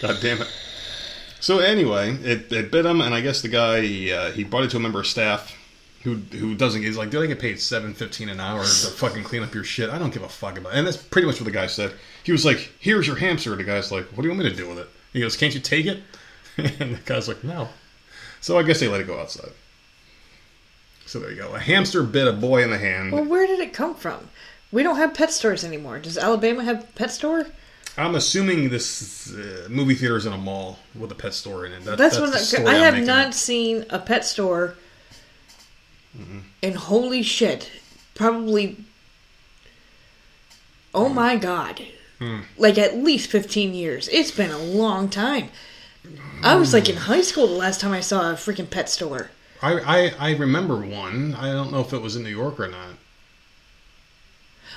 God 0.01 0.17
damn 0.21 0.41
it. 0.43 0.49
So 1.41 1.59
anyway, 1.59 2.13
it, 2.23 2.51
it 2.53 2.71
bit 2.71 2.87
him, 2.87 3.01
and 3.01 3.15
I 3.15 3.21
guess 3.21 3.43
the 3.43 3.49
guy 3.49 3.81
he, 3.83 4.13
uh, 4.13 4.31
he 4.33 4.45
brought 4.45 4.65
it 4.65 4.71
to 4.71 4.77
a 4.77 4.81
member 4.81 5.01
of 5.01 5.07
staff 5.07 5.55
who 6.03 6.15
who 6.15 6.55
doesn't. 6.55 6.83
He's 6.83 6.97
like, 6.97 7.11
do 7.11 7.23
I 7.23 7.27
get 7.27 7.39
paid 7.39 7.59
seven 7.61 7.93
fifteen 7.93 8.29
an 8.29 8.39
hour 8.41 8.61
to 8.63 8.67
fucking 8.97 9.25
clean 9.25 9.43
up 9.43 9.53
your 9.55 9.65
shit. 9.65 9.91
I 9.91 9.99
don't 9.99 10.13
give 10.13 10.23
a 10.23 10.29
fuck 10.29 10.57
about." 10.59 10.73
it. 10.75 10.79
And 10.79 10.87
that's 10.87 10.97
pretty 10.97 11.27
much 11.27 11.41
what 11.41 11.45
the 11.47 11.51
guy 11.51 11.67
said. 11.67 11.93
He 12.23 12.33
was 12.33 12.45
like, 12.45 12.71
"Here's 12.79 13.07
your 13.07 13.17
hamster." 13.17 13.55
The 13.57 13.65
guy's 13.65 13.91
like, 13.91 14.07
"What 14.09 14.23
do 14.23 14.29
you 14.29 14.31
want 14.31 14.45
me 14.45 14.51
to 14.51 14.57
do 14.57 14.69
with 14.69 14.79
it?" 14.79 14.89
He 15.15 15.21
goes, 15.21 15.37
"Can't 15.39 15.55
you 15.55 15.61
take 15.61 15.87
it?" 15.87 16.03
And 16.59 16.97
the 16.97 17.01
guy's 17.07 17.27
like, 17.29 17.43
"No." 17.43 17.69
So 18.43 18.59
I 18.59 18.63
guess 18.63 18.81
they 18.81 18.89
let 18.89 19.01
it 19.01 19.07
go 19.07 19.19
outside. 19.19 19.53
So 21.07 21.19
there 21.21 21.31
you 21.31 21.37
go. 21.37 21.55
A 21.55 21.59
hamster 21.59 22.03
bit 22.03 22.29
a 22.29 22.33
boy 22.33 22.63
in 22.63 22.71
the 22.71 22.79
hand. 22.79 23.13
Well, 23.13 23.25
where 23.25 23.47
did 23.47 23.61
it 23.61 23.73
come 23.73 23.95
from? 23.95 24.29
We 24.71 24.83
don't 24.83 24.97
have 24.97 25.15
pet 25.15 25.31
stores 25.33 25.65
anymore. 25.65 25.99
Does 25.99 26.19
Alabama 26.19 26.63
have 26.65 26.95
pet 26.95 27.11
store? 27.11 27.47
I'm 27.97 28.17
assuming 28.17 28.71
this 28.71 29.33
uh, 29.33 29.69
movie 29.71 29.95
theater 29.95 30.17
is 30.17 30.27
in 30.27 30.33
a 30.33 30.39
mall 30.39 30.81
with 30.97 31.13
a 31.13 31.15
pet 31.15 31.33
store 31.33 31.65
in 31.65 31.73
it. 31.73 31.85
That, 31.85 31.97
That's, 31.97 32.17
the 32.17 32.23
what 32.63 32.75
I, 32.75 32.79
have 32.79 33.05
not 33.05 33.35
seen 33.35 33.85
a 33.91 33.99
pet 34.01 34.25
store. 34.25 34.75
Mm-hmm. 36.19 36.39
And 36.63 36.75
holy 36.75 37.23
shit, 37.23 37.71
probably. 38.15 38.79
Oh 40.95 41.09
Mm. 41.09 41.15
my 41.15 41.37
god, 41.37 41.85
like 42.57 42.79
at 42.79 42.97
least 42.97 43.31
fifteen 43.31 43.75
years. 43.75 44.09
It's 44.09 44.31
been 44.31 44.51
a 44.51 44.59
long 44.59 45.09
time. 45.09 45.51
I 46.43 46.57
was 46.57 46.73
like 46.73 46.89
in 46.89 46.97
high 46.97 47.23
school 47.23 47.47
the 47.47 47.55
last 47.55 47.81
time 47.81 47.93
I 47.93 48.01
saw 48.01 48.31
a 48.31 48.35
freaking 48.35 48.69
pet 48.69 48.89
store. 48.91 49.31
I, 49.63 49.73
I 49.81 50.13
I 50.19 50.37
remember 50.37 50.77
one. 50.77 51.35
I 51.35 51.53
don't 51.53 51.73
know 51.73 51.81
if 51.81 51.93
it 51.93 52.03
was 52.03 52.17
in 52.17 52.23
New 52.23 52.29
York 52.29 52.61
or 52.61 52.69
not. 52.69 52.91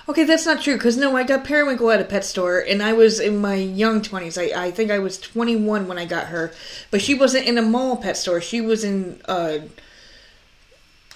Okay, 0.09 0.23
that's 0.23 0.45
not 0.45 0.61
true. 0.61 0.76
Because 0.76 0.95
no, 0.95 1.18
I 1.18 1.23
got 1.23 1.43
Periwinkle 1.43 1.91
at 1.91 1.99
a 1.99 2.05
pet 2.05 2.23
store, 2.23 2.59
and 2.59 2.81
I 2.81 2.93
was 2.93 3.19
in 3.19 3.39
my 3.39 3.55
young 3.55 4.01
twenties. 4.01 4.38
I, 4.38 4.51
I 4.55 4.72
think 4.72 4.89
I 4.89 4.99
was 4.99 5.19
twenty 5.19 5.57
one 5.57 5.88
when 5.88 5.97
I 5.97 6.05
got 6.05 6.27
her, 6.27 6.53
but 6.91 7.01
she 7.01 7.14
wasn't 7.14 7.45
in 7.45 7.57
a 7.57 7.61
mall 7.61 7.97
pet 7.97 8.15
store. 8.15 8.39
She 8.39 8.61
was 8.61 8.85
in 8.85 9.22
uh, 9.26 9.59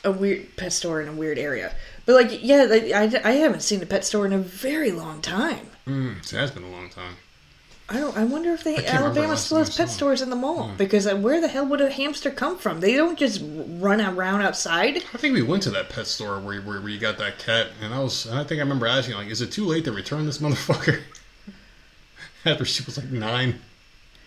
a 0.03 0.11
weird 0.11 0.57
pet 0.57 0.73
store 0.73 1.01
in 1.01 1.07
a 1.07 1.13
weird 1.13 1.37
area. 1.37 1.73
But 2.05 2.15
like, 2.15 2.43
yeah, 2.43 2.63
like, 2.63 2.91
I, 2.91 3.29
I 3.29 3.33
haven't 3.33 3.61
seen 3.61 3.81
a 3.81 3.85
pet 3.85 4.03
store 4.03 4.25
in 4.25 4.33
a 4.33 4.39
very 4.39 4.91
long 4.91 5.21
time. 5.21 5.67
Mm, 5.87 6.19
it 6.19 6.37
has 6.37 6.51
been 6.51 6.63
a 6.63 6.69
long 6.69 6.89
time. 6.89 7.15
I 7.89 7.95
don't. 7.95 8.15
I 8.15 8.23
wonder 8.23 8.53
if 8.53 8.63
they 8.63 8.85
Alabama 8.85 9.35
still 9.35 9.57
has 9.57 9.75
pet 9.75 9.89
stores 9.89 10.21
in 10.21 10.29
the 10.29 10.35
mall 10.35 10.71
because 10.77 11.05
uh, 11.05 11.15
where 11.15 11.41
the 11.41 11.49
hell 11.49 11.65
would 11.65 11.81
a 11.81 11.91
hamster 11.91 12.31
come 12.31 12.57
from? 12.57 12.79
They 12.79 12.95
don't 12.95 13.19
just 13.19 13.41
run 13.43 13.99
around 13.99 14.41
outside. 14.41 14.97
I 15.13 15.17
think 15.17 15.33
we 15.33 15.41
went 15.41 15.63
to 15.63 15.71
that 15.71 15.89
pet 15.89 16.07
store 16.07 16.39
where, 16.39 16.61
where, 16.61 16.79
where 16.79 16.89
you 16.89 16.99
got 16.99 17.17
that 17.17 17.37
cat, 17.37 17.67
and 17.81 17.93
I 17.93 17.99
was, 17.99 18.25
and 18.25 18.39
I 18.39 18.45
think 18.45 18.59
I 18.59 18.63
remember 18.63 18.87
asking, 18.87 19.15
like, 19.15 19.27
is 19.27 19.41
it 19.41 19.51
too 19.51 19.65
late 19.65 19.83
to 19.85 19.91
return 19.91 20.25
this 20.25 20.37
motherfucker? 20.37 21.01
After 22.45 22.63
she 22.63 22.83
was 22.85 22.97
like 22.97 23.11
nine. 23.11 23.59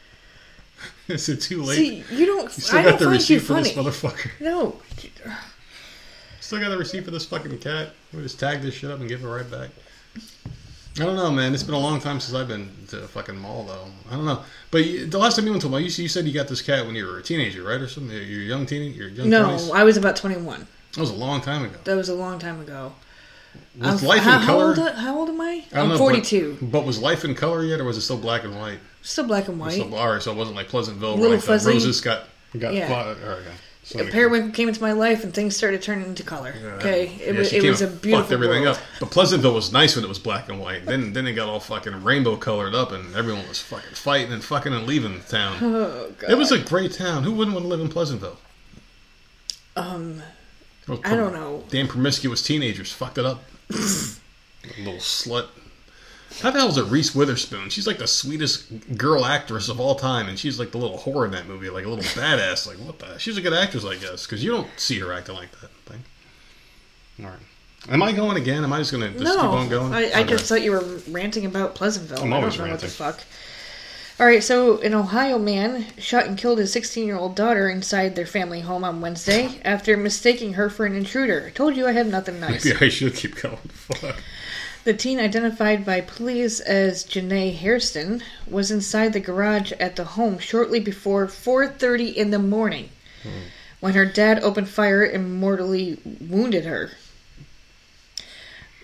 is 1.09 1.29
it 1.31 1.41
too 1.41 1.63
late? 1.63 1.77
See, 1.77 2.05
you 2.15 2.27
don't. 2.27 2.45
you 2.45 2.63
still 2.63 2.79
I 2.79 2.83
got 2.83 2.99
the 2.99 3.09
receipt 3.09 3.39
for 3.39 3.55
funny. 3.55 3.71
this 3.71 3.77
motherfucker. 3.77 4.31
No, 4.41 4.77
Still 6.41 6.61
got 6.61 6.69
the 6.69 6.77
receipt 6.77 7.07
for 7.07 7.11
this 7.11 7.25
fucking 7.25 7.59
cat. 7.61 7.93
We 8.13 8.23
just 8.23 8.39
tag 8.39 8.61
this 8.61 8.75
shit 8.75 8.91
up 8.91 9.01
and 9.01 9.09
give 9.09 9.25
it 9.25 9.27
right 9.27 9.51
back. 9.51 9.71
I 11.01 11.05
don't 11.05 11.17
know, 11.17 11.31
man. 11.33 11.55
It's 11.55 11.65
been 11.65 11.75
a 11.75 11.79
long 11.79 12.01
time 12.01 12.21
since 12.21 12.35
I've 12.35 12.47
been 12.47 12.71
to 12.89 13.03
a 13.03 13.09
fucking 13.09 13.37
mall, 13.37 13.65
though. 13.65 13.87
I 14.09 14.15
don't 14.15 14.27
know. 14.27 14.43
But 14.71 14.85
you, 14.85 15.07
the 15.07 15.19
last 15.19 15.35
time 15.35 15.45
you 15.45 15.51
went 15.51 15.63
to 15.63 15.67
a 15.67 15.71
mall, 15.71 15.81
you, 15.81 15.87
you 15.87 16.09
said 16.09 16.25
you 16.25 16.33
got 16.33 16.47
this 16.47 16.63
cat 16.63 16.87
when 16.87 16.95
you 16.95 17.05
were 17.07 17.19
a 17.19 17.23
teenager, 17.23 17.65
right, 17.65 17.81
or 17.81 17.89
something? 17.89 18.17
You're 18.17 18.23
a 18.43 18.45
young 18.45 18.65
teenager. 18.65 19.09
You're 19.09 19.09
young 19.11 19.29
no. 19.31 19.49
20s? 19.49 19.75
I 19.75 19.83
was 19.83 19.97
about 19.97 20.15
twenty 20.17 20.37
one. 20.37 20.67
That 20.95 21.01
was 21.01 21.11
a 21.11 21.15
long 21.15 21.41
time 21.41 21.65
ago. 21.65 21.77
That 21.83 21.97
was 21.97 22.09
a 22.09 22.15
long 22.15 22.39
time 22.39 22.61
ago. 22.61 22.93
Was 23.79 24.03
I'm- 24.03 24.09
life 24.09 24.23
how, 24.23 24.39
in 24.41 24.47
color? 24.47 24.75
How 24.75 24.83
old, 24.83 24.89
uh, 24.89 24.95
how 24.95 25.19
old 25.19 25.29
am 25.31 25.41
I? 25.41 25.65
I 25.73 25.87
know, 25.87 25.99
forty 25.99 26.21
but- 26.21 26.71
But, 26.71 26.85
was 26.85 27.01
life 27.01 27.25
in 27.25 27.35
color 27.35 27.65
yet, 27.65 27.81
or 27.81 27.85
was 27.85 27.97
it 27.97 28.03
still 28.03 28.19
black 28.19 28.45
and 28.45 28.57
white? 28.57 28.79
Still 29.03 29.25
black 29.27 29.49
and 29.49 29.59
white. 29.59 29.73
Still, 29.73 29.93
all 29.97 30.13
right, 30.13 30.23
so 30.23 30.31
it 30.31 30.37
wasn't 30.37 30.57
like 30.57 30.69
Pleasantville, 30.69 31.17
Little 31.17 31.37
the 31.37 31.43
fuzzy. 31.43 31.73
roses 31.73 32.01
got 32.01 32.29
got. 32.57 32.73
Yeah. 32.73 32.87
fly- 32.87 32.99
all 33.01 33.15
right, 33.15 33.39
okay. 33.39 33.51
So 33.87 34.01
a 34.01 34.05
periwinkle 34.11 34.53
came 34.53 34.69
into 34.69 34.81
my 34.81 34.93
life 34.93 35.25
and 35.25 35.35
things 35.35 35.55
started 35.55 35.83
turning 35.83 36.07
into 36.07 36.23
color. 36.23 36.55
Yeah. 36.59 36.69
Okay, 36.77 37.07
it 37.21 37.35
Yeah, 37.35 37.39
was 37.39 37.53
it 37.53 37.63
was 37.63 37.83
a 37.83 37.87
beautiful 37.87 38.21
fucked 38.23 38.33
everything 38.33 38.63
world. 38.63 38.79
up. 38.79 38.83
But 38.99 39.11
Pleasantville 39.11 39.53
was 39.55 39.73
nice 39.73 39.95
when 39.95 40.05
it 40.07 40.09
was 40.09 40.19
black 40.19 40.49
and 40.49 40.59
white. 40.59 40.87
Then 40.87 41.13
then 41.13 41.27
it 41.27 41.35
got 41.35 41.51
all 41.51 41.61
fucking 41.61 42.03
rainbow 42.03 42.37
colored 42.37 42.75
up, 42.75 42.93
and 42.93 43.15
everyone 43.15 43.47
was 43.47 43.61
fucking 43.61 43.95
fighting 43.95 44.33
and 44.33 44.43
fucking 44.43 44.73
and 44.73 44.87
leaving 44.87 45.19
the 45.19 45.25
town. 45.25 45.59
Oh 45.63 46.13
god. 46.19 46.31
It 46.31 46.37
was 46.39 46.51
a 46.51 46.59
great 46.59 46.93
town. 46.95 47.25
Who 47.25 47.33
wouldn't 47.33 47.55
want 47.55 47.65
to 47.65 47.69
live 47.69 47.81
in 47.81 47.89
Pleasantville? 47.91 48.39
um 49.77 50.23
Those 50.87 51.01
I 51.05 51.15
don't 51.15 51.33
know. 51.35 51.65
Damn 51.69 51.87
promiscuous 51.89 52.43
teenagers 52.43 52.91
fucked 52.91 53.19
it 53.19 53.27
up. 53.27 53.43
Little 54.79 54.95
slut. 54.95 55.49
How 56.41 56.51
the 56.51 56.59
hell 56.59 56.69
is 56.69 56.77
it 56.77 56.85
Reese 56.85 57.15
Witherspoon? 57.15 57.71
She's 57.71 57.87
like 57.87 57.99
the 57.99 58.07
sweetest 58.07 58.99
girl 58.99 59.25
actress 59.25 59.69
of 59.69 59.81
all 59.81 59.95
time, 59.95 60.29
and 60.29 60.39
she's 60.39 60.59
like 60.59 60.73
the 60.73 60.79
little 60.79 60.99
whore 60.99 61.25
in 61.25 61.31
that 61.33 61.47
movie, 61.47 61.71
like 61.71 61.85
a 61.85 61.89
little 61.89 62.05
badass. 62.05 62.67
Like 62.67 62.77
what 62.79 62.99
the? 62.99 63.19
She's 63.19 63.37
a 63.37 63.41
good 63.41 63.55
actress, 63.55 63.85
I 63.85 63.97
guess, 63.97 64.27
because 64.27 64.43
you 64.43 64.51
don't 64.51 64.69
see 64.77 64.99
her 64.99 65.13
acting 65.13 65.37
like 65.37 65.51
that. 65.61 65.71
Thing. 65.87 66.05
All 67.21 67.31
right. 67.31 67.39
Am 67.89 68.03
I 68.03 68.13
going 68.13 68.37
again? 68.37 68.65
Am 68.65 68.73
I 68.73 68.79
just 68.79 68.93
gonna 68.93 69.11
just 69.11 69.25
no, 69.25 69.35
keep 69.35 69.45
on 69.45 69.69
going? 69.69 69.93
I, 69.93 70.21
I 70.21 70.25
just 70.25 70.47
thought 70.47 70.63
you 70.63 70.71
were 70.71 70.85
ranting 71.09 71.45
about 71.47 71.75
Pleasantville. 71.75 72.23
I'm 72.23 72.33
always 72.33 72.59
know 72.59 72.69
what 72.69 72.81
the 72.81 72.89
fuck. 72.89 73.21
All 74.21 74.27
right, 74.27 74.45
so 74.45 74.79
an 74.79 74.95
Ohio 74.95 75.41
man 75.41 75.87
shot 75.99 76.27
and 76.27 76.39
killed 76.39 76.59
his 76.59 76.73
16-year-old 76.73 77.35
daughter 77.35 77.69
inside 77.69 78.15
their 78.15 78.27
family 78.27 78.61
home 78.61 78.85
on 78.85 79.01
Wednesday 79.01 79.61
after 79.65 79.97
mistaking 79.97 80.53
her 80.53 80.71
for 80.71 80.87
an 80.87 80.95
intruder. 80.95 81.47
I 81.49 81.51
told 81.51 81.77
you 81.77 81.89
I 81.89 81.93
had 81.93 82.07
nothing 82.07 82.39
nice. 82.39 82.65
Maybe 82.65 82.87
I 82.87 82.89
should 82.91 83.17
keep 83.17 83.35
going. 83.43 83.57
Fuck. 83.57 84.23
The 84.85 84.93
teen, 84.93 85.19
identified 85.19 85.87
by 85.87 86.03
police 86.03 86.61
as 86.61 87.05
Janae 87.05 87.57
Hairston, 87.57 88.23
was 88.47 88.71
inside 88.71 89.15
the 89.15 89.21
garage 89.21 89.73
at 89.81 89.97
the 89.97 90.05
home 90.05 90.39
shortly 90.39 90.79
before 90.79 91.27
4:30 91.27 92.15
in 92.15 92.31
the 92.31 92.39
morning, 92.39 92.91
when 93.81 93.95
her 93.95 94.05
dad 94.05 94.45
opened 94.45 94.69
fire 94.69 95.03
and 95.03 95.37
mortally 95.37 95.99
wounded 96.21 96.67
her. 96.67 96.91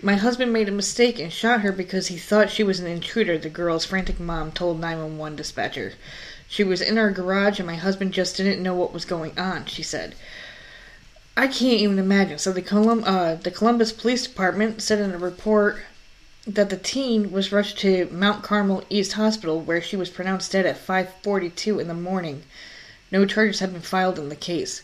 My 0.00 0.16
husband 0.16 0.54
made 0.54 0.70
a 0.70 0.72
mistake 0.72 1.18
and 1.18 1.30
shot 1.30 1.60
her 1.60 1.70
because 1.70 2.06
he 2.06 2.16
thought 2.16 2.50
she 2.50 2.62
was 2.62 2.80
an 2.80 2.86
intruder, 2.86 3.36
the 3.36 3.50
girl's 3.50 3.84
frantic 3.84 4.18
mom 4.18 4.52
told 4.52 4.80
911 4.80 5.36
dispatcher. 5.36 5.92
She 6.48 6.64
was 6.64 6.80
in 6.80 6.96
our 6.96 7.10
garage 7.10 7.58
and 7.58 7.66
my 7.66 7.76
husband 7.76 8.14
just 8.14 8.38
didn't 8.38 8.62
know 8.62 8.74
what 8.74 8.94
was 8.94 9.04
going 9.04 9.38
on, 9.38 9.66
she 9.66 9.82
said. 9.82 10.14
I 11.36 11.46
can't 11.46 11.80
even 11.80 11.98
imagine. 11.98 12.38
So 12.38 12.52
the 12.52 12.62
Colum- 12.62 13.04
uh, 13.04 13.34
the 13.34 13.50
Columbus 13.50 13.92
Police 13.92 14.26
Department 14.26 14.80
said 14.80 14.98
in 14.98 15.12
a 15.12 15.18
report 15.18 15.82
that 16.46 16.70
the 16.70 16.76
teen 16.76 17.30
was 17.30 17.52
rushed 17.52 17.78
to 17.80 18.08
Mount 18.10 18.42
Carmel 18.42 18.84
East 18.88 19.12
Hospital 19.12 19.60
where 19.60 19.80
she 19.82 19.96
was 19.96 20.08
pronounced 20.10 20.52
dead 20.52 20.66
at 20.66 20.78
5:42 20.84 21.78
in 21.80 21.88
the 21.88 21.94
morning. 21.94 22.42
No 23.12 23.26
charges 23.26 23.60
have 23.60 23.72
been 23.72 23.82
filed 23.82 24.18
in 24.18 24.28
the 24.28 24.36
case. 24.36 24.82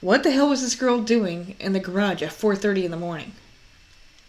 What 0.00 0.22
the 0.22 0.30
hell 0.30 0.48
was 0.48 0.60
this 0.62 0.76
girl 0.76 1.00
doing 1.00 1.56
in 1.58 1.72
the 1.72 1.80
garage 1.80 2.22
at 2.22 2.30
4:30 2.32 2.84
in 2.84 2.90
the 2.90 2.96
morning? 2.96 3.32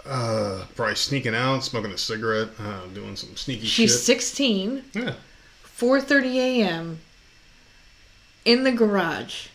Uh, 0.06 0.66
probably 0.76 0.96
sneaking 0.96 1.36
out, 1.36 1.64
smoking 1.64 1.92
a 1.92 1.98
cigarette, 1.98 2.48
uh, 2.60 2.86
doing 2.94 3.16
some 3.16 3.36
sneaky 3.36 3.68
She's 3.68 3.92
shit. 3.92 4.00
16, 4.00 4.86
Yeah. 4.94 5.14
4:30 5.78 6.38
a.m. 6.40 7.00
in 8.46 8.64
the 8.64 8.72
garage. 8.72 9.48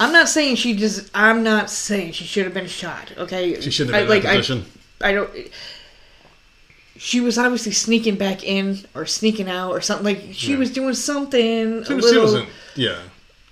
I'm 0.00 0.12
not 0.12 0.28
saying 0.28 0.56
she 0.56 0.74
just. 0.76 1.10
I'm 1.12 1.42
not 1.42 1.70
saying 1.70 2.12
she 2.12 2.24
should 2.24 2.44
have 2.44 2.54
been 2.54 2.68
shot. 2.68 3.10
Okay, 3.18 3.60
She 3.60 3.70
shouldn't 3.72 3.96
have 3.96 4.06
been 4.06 4.16
in 4.18 4.22
like, 4.22 4.22
that 4.22 4.34
I- 4.34 4.36
position. 4.36 4.66
I 5.00 5.12
don't. 5.12 5.30
She 6.96 7.20
was 7.20 7.38
obviously 7.38 7.72
sneaking 7.72 8.16
back 8.16 8.42
in 8.42 8.80
or 8.94 9.06
sneaking 9.06 9.48
out 9.48 9.70
or 9.70 9.80
something. 9.80 10.04
Like 10.04 10.24
she 10.32 10.52
Yeah. 10.52 10.58
was 10.58 10.70
doing 10.72 10.94
something 10.94 11.84
She, 11.84 11.92
a 11.92 11.96
was- 11.96 12.04
little. 12.12 12.46
Yeah. 12.74 12.98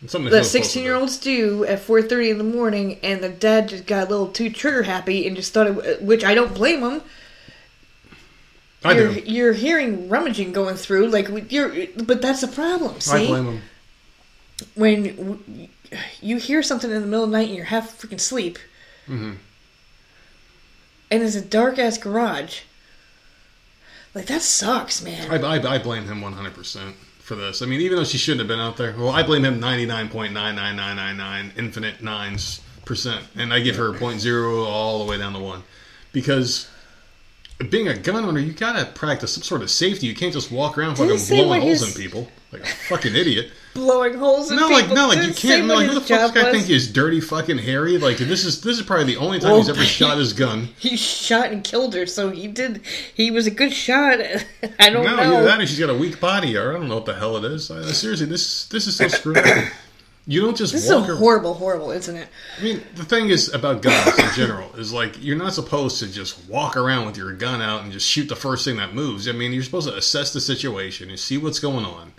Something 0.07 0.31
that 0.31 0.37
she 0.37 0.39
was 0.39 0.51
supposed 0.51 0.53
to 0.53 0.59
do. 0.59 0.63
sixteen-year-olds 0.65 1.17
do 1.19 1.65
at 1.65 1.81
four 1.81 2.03
thirty 2.03 2.31
in 2.31 2.39
the 2.39 2.45
morning, 2.45 2.99
and 3.03 3.23
the 3.23 3.29
dad 3.31 3.69
just 3.71 3.87
got 3.87 4.07
a 4.07 4.11
little 4.11 4.29
too 4.29 4.51
trigger 4.51 4.83
happy 4.83 5.27
and 5.27 5.35
just 5.35 5.55
thought, 5.55 5.67
it, 5.69 6.03
which 6.03 6.23
I 6.23 6.35
don't 6.35 6.55
blame 6.55 6.81
him. 6.83 7.03
I 8.85 8.93
you're, 8.93 9.15
do. 9.15 9.21
you're 9.21 9.53
hearing 9.55 10.09
rummaging 10.09 10.53
going 10.53 10.77
through, 10.77 11.09
like 11.09 11.51
you're, 11.51 11.87
but 11.97 12.21
that's 12.21 12.43
a 12.43 12.49
problem. 12.49 13.01
See, 13.01 13.25
I 13.25 13.27
blame 13.27 13.47
him. 13.47 13.63
when 14.75 15.69
you 16.21 16.37
hear 16.37 16.63
something 16.63 16.91
in 16.91 17.01
the 17.01 17.07
middle 17.07 17.25
of 17.25 17.31
the 17.31 17.37
night 17.39 17.49
and 17.49 17.57
you're 17.57 17.65
half 17.67 18.01
freaking 18.01 18.17
asleep, 18.17 18.59
hmm 19.07 19.33
and 21.11 21.23
it's 21.23 21.37
a 21.37 21.43
dark 21.43 21.79
ass 21.79 21.99
garage. 21.99 22.61
Like 24.15 24.27
that 24.27 24.43
sucks, 24.43 25.03
man. 25.03 25.31
I, 25.31 25.57
I, 25.57 25.75
I 25.75 25.79
blame 25.79 26.05
him 26.05 26.21
100% 26.21 26.93
for 27.19 27.35
this. 27.35 27.61
I 27.61 27.67
mean, 27.67 27.81
even 27.81 27.99
though 27.99 28.05
she 28.05 28.19
shouldn't 28.19 28.41
have 28.41 28.49
been 28.49 28.61
out 28.61 28.77
there, 28.77 28.95
well, 28.97 29.11
I 29.11 29.23
blame 29.23 29.45
him 29.45 29.61
99.99999 29.61 31.59
infinite 31.59 32.03
nines 32.03 32.61
percent, 32.85 33.25
and 33.37 33.53
I 33.53 33.61
give 33.61 33.77
her 33.77 33.93
point 33.93 34.21
zero 34.21 34.65
all 34.65 35.05
the 35.05 35.11
way 35.11 35.19
down 35.19 35.33
to 35.35 35.41
one, 35.41 35.65
because 36.13 36.71
being 37.69 37.89
a 37.89 37.97
gun 37.97 38.25
owner, 38.25 38.39
you 38.39 38.53
gotta 38.53 38.87
practice 38.93 39.35
some 39.35 39.43
sort 39.43 39.63
of 39.63 39.71
safety. 39.71 40.07
You 40.07 40.15
can't 40.15 40.33
just 40.33 40.53
walk 40.53 40.79
around 40.79 40.97
fucking 40.97 41.19
blowing 41.29 41.63
holes 41.63 41.83
in 41.97 42.01
people 42.01 42.29
like 42.53 42.63
a 42.63 42.67
fucking 42.67 43.15
idiot. 43.15 43.51
Blowing 43.75 44.15
holes 44.15 44.51
in 44.51 44.57
No, 44.57 44.69
people. 44.69 44.81
like 44.83 44.95
no, 44.95 45.09
like 45.09 45.27
you 45.27 45.35
can't. 45.35 45.69
what 45.69 45.77
Like 45.79 45.89
who 45.89 45.95
the 45.95 46.01
fuck 46.01 46.33
this 46.33 46.43
guy 46.43 46.51
think 46.51 46.65
he's 46.67 46.91
dirty 46.91 47.21
fucking 47.21 47.59
Harry? 47.59 47.99
Like 47.99 48.17
this 48.17 48.45
is 48.45 48.63
this 48.63 48.79
is 48.79 48.83
probably 48.87 49.05
the 49.05 49.17
only 49.19 49.39
time 49.39 49.51
Well, 49.51 49.59
he's 49.59 49.69
ever 49.69 49.83
shot 49.85 50.17
his 50.17 50.33
gun. 50.33 50.69
He 50.79 50.97
shot 50.97 51.51
and 51.53 51.63
killed 51.63 51.95
her, 51.95 52.07
so 52.07 52.31
he 52.31 52.49
did. 52.49 52.81
He 53.15 53.31
was 53.31 53.47
a 53.47 53.51
good 53.51 53.73
shot. 53.75 54.19
I 54.81 54.89
don't 54.91 55.05
No, 55.05 55.17
know. 55.17 55.23
either 55.37 55.45
that 55.45 55.61
or 55.61 55.67
she's 55.67 55.79
got 55.79 55.91
a 55.91 55.95
weak 55.95 56.21
body, 56.21 56.57
or 56.57 56.71
I 56.71 56.79
don't 56.79 56.89
know 56.89 56.95
what 56.95 57.05
the 57.07 57.15
hell 57.17 57.37
it 57.37 57.45
is. 57.45 57.71
I, 57.71 57.83
seriously, 57.93 58.27
this 58.27 58.67
this 58.69 58.87
is 58.87 58.97
so 58.97 59.09
screwed. 59.09 59.39
up. 59.39 59.65
You 60.29 60.41
don't 60.41 60.57
just 60.57 60.73
this 60.73 60.87
is 60.87 60.93
walk. 60.93 61.09
a 61.09 61.13
ar- 61.13 61.19
horrible, 61.19 61.55
horrible 61.55 61.91
incident. 61.93 62.29
I 62.59 62.63
mean, 62.65 62.83
the 62.97 63.05
thing 63.05 63.29
is 63.29 63.53
about 63.55 63.81
guns 63.83 64.19
in 64.19 64.29
general 64.35 64.75
is 64.77 64.93
like 64.93 65.23
you're 65.23 65.37
not 65.37 65.53
supposed 65.53 65.99
to 66.01 66.11
just 66.11 66.49
walk 66.49 66.77
around 66.79 67.07
with 67.07 67.17
your 67.19 67.33
gun 67.35 67.61
out 67.63 67.83
and 67.85 67.93
just 67.93 68.09
shoot 68.09 68.29
the 68.29 68.35
first 68.35 68.65
thing 68.65 68.77
that 68.79 68.93
moves. 68.95 69.29
I 69.29 69.33
mean, 69.33 69.53
you're 69.53 69.63
supposed 69.63 69.87
to 69.89 69.95
assess 69.97 70.33
the 70.33 70.41
situation 70.41 71.11
and 71.11 71.19
see 71.19 71.37
what's 71.39 71.61
going 71.61 71.85
on. 71.85 72.13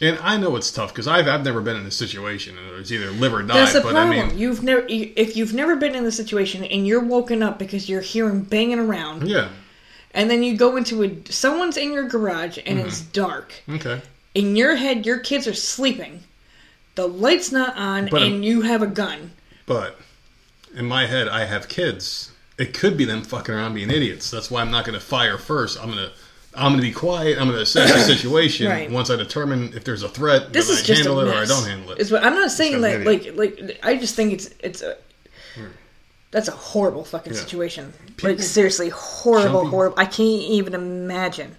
And 0.00 0.18
I 0.18 0.36
know 0.36 0.56
it's 0.56 0.70
tough 0.70 0.92
because 0.92 1.06
I've 1.08 1.26
I've 1.26 1.44
never 1.44 1.60
been 1.62 1.76
in 1.76 1.84
this 1.84 1.96
situation. 1.96 2.56
and 2.58 2.78
It's 2.80 2.92
either 2.92 3.10
live 3.12 3.32
or 3.32 3.42
die. 3.42 3.54
That's 3.54 3.72
the 3.72 3.80
but 3.80 3.92
problem. 3.92 4.18
I 4.18 4.26
mean, 4.26 4.38
you've 4.38 4.62
never, 4.62 4.84
if 4.88 5.36
you've 5.36 5.54
never 5.54 5.74
been 5.76 5.94
in 5.94 6.04
the 6.04 6.12
situation 6.12 6.64
and 6.64 6.86
you're 6.86 7.00
woken 7.02 7.42
up 7.42 7.58
because 7.58 7.88
you're 7.88 8.02
hearing 8.02 8.42
banging 8.42 8.78
around, 8.78 9.26
yeah, 9.26 9.48
and 10.12 10.28
then 10.30 10.42
you 10.42 10.56
go 10.56 10.76
into 10.76 11.02
a 11.02 11.32
someone's 11.32 11.78
in 11.78 11.92
your 11.92 12.04
garage 12.08 12.58
and 12.66 12.78
it's 12.78 13.00
Mm-hmm. 13.00 13.12
dark. 13.12 13.54
okay. 13.70 14.02
In 14.34 14.54
your 14.54 14.76
head, 14.76 15.06
your 15.06 15.18
kids 15.18 15.46
are 15.46 15.54
sleeping. 15.54 16.22
The 16.94 17.06
light's 17.06 17.50
not 17.52 17.74
on, 17.76 18.08
But, 18.10 18.22
and 18.22 18.44
you 18.44 18.60
have 18.62 18.82
a 18.82 18.86
gun. 18.86 19.30
But 19.64 19.98
in 20.74 20.84
my 20.84 21.06
head, 21.06 21.26
I 21.28 21.46
have 21.46 21.68
kids. 21.70 22.32
It 22.58 22.74
could 22.74 22.98
be 22.98 23.06
them 23.06 23.22
fucking 23.22 23.54
around 23.54 23.72
being 23.74 23.90
idiots. 23.90 24.30
That's 24.30 24.50
why 24.50 24.60
I'm 24.60 24.70
not 24.70 24.84
going 24.84 24.98
to 24.98 25.04
fire 25.04 25.38
first. 25.38 25.78
I'm 25.78 25.90
going 25.90 26.08
to. 26.08 26.12
I'm 26.56 26.72
going 26.72 26.80
to 26.80 26.86
be 26.86 26.92
quiet. 26.92 27.38
I'm 27.38 27.44
going 27.46 27.56
to 27.56 27.62
assess 27.62 27.92
the 27.92 28.14
situation. 28.14 28.68
Right. 28.68 28.90
Once 28.90 29.10
I 29.10 29.16
determine 29.16 29.72
if 29.74 29.84
there's 29.84 30.02
a 30.02 30.08
threat, 30.08 30.52
This 30.52 30.68
is 30.68 30.80
I 30.80 30.82
just 30.82 31.02
handle 31.02 31.20
a 31.20 31.24
it 31.24 31.28
mess. 31.28 31.34
or 31.36 31.42
I 31.42 31.44
don't 31.60 31.68
handle 31.68 31.90
it. 31.92 31.98
it. 31.98 32.00
Is 32.02 32.10
what 32.12 32.24
I'm 32.24 32.34
not 32.34 32.50
saying 32.50 32.72
got 32.72 32.80
like 32.80 33.04
like 33.04 33.36
like 33.36 33.80
I 33.82 33.96
just 33.96 34.14
think 34.14 34.32
it's 34.32 34.50
it's 34.60 34.82
a 34.82 34.96
hmm. 35.54 35.66
that's 36.30 36.48
a 36.48 36.52
horrible 36.52 37.04
fucking 37.04 37.32
Yeah. 37.34 37.38
situation. 37.40 37.92
People- 38.16 38.30
like 38.30 38.40
seriously, 38.40 38.88
horrible, 38.90 39.52
Jumping- 39.60 39.70
horrible. 39.70 39.98
I 39.98 40.04
can't 40.06 40.20
even 40.42 40.74
imagine. 40.74 41.56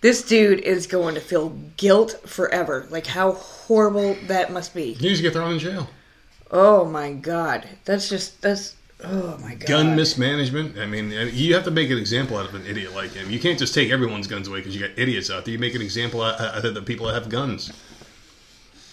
This 0.00 0.22
dude 0.24 0.58
is 0.60 0.88
going 0.88 1.14
to 1.14 1.20
feel 1.20 1.50
guilt 1.76 2.20
forever. 2.26 2.86
Like 2.90 3.06
how 3.06 3.32
horrible 3.32 4.16
that 4.26 4.52
must 4.52 4.74
be. 4.74 4.94
He 4.94 5.06
needs 5.06 5.20
to 5.20 5.22
get 5.22 5.32
thrown 5.32 5.52
in 5.52 5.58
jail. 5.60 5.88
Oh 6.50 6.84
my 6.84 7.12
god, 7.12 7.66
that's 7.84 8.08
just 8.08 8.42
that's 8.42 8.74
oh 9.04 9.38
my 9.42 9.54
god. 9.54 9.66
Gun 9.68 9.96
mismanagement. 9.96 10.78
I 10.78 10.86
mean, 10.86 11.12
uh, 11.16 11.22
you 11.32 11.54
have 11.54 11.64
to 11.64 11.70
make 11.70 11.90
an 11.90 11.98
example 11.98 12.36
out 12.36 12.46
of 12.48 12.54
an 12.54 12.66
idiot 12.66 12.94
like 12.94 13.12
him. 13.12 13.30
You 13.30 13.38
can't 13.40 13.58
just 13.58 13.74
take 13.74 13.90
everyone's 13.90 14.26
guns 14.26 14.48
away 14.48 14.58
because 14.60 14.74
you 14.74 14.80
got 14.86 14.98
idiots 14.98 15.30
out 15.30 15.44
there. 15.44 15.52
You 15.52 15.58
make 15.58 15.74
an 15.74 15.82
example 15.82 16.22
out 16.22 16.40
uh, 16.40 16.52
out 16.56 16.64
of 16.64 16.74
the 16.74 16.82
people 16.82 17.06
that 17.06 17.14
have 17.14 17.28
guns. 17.28 17.72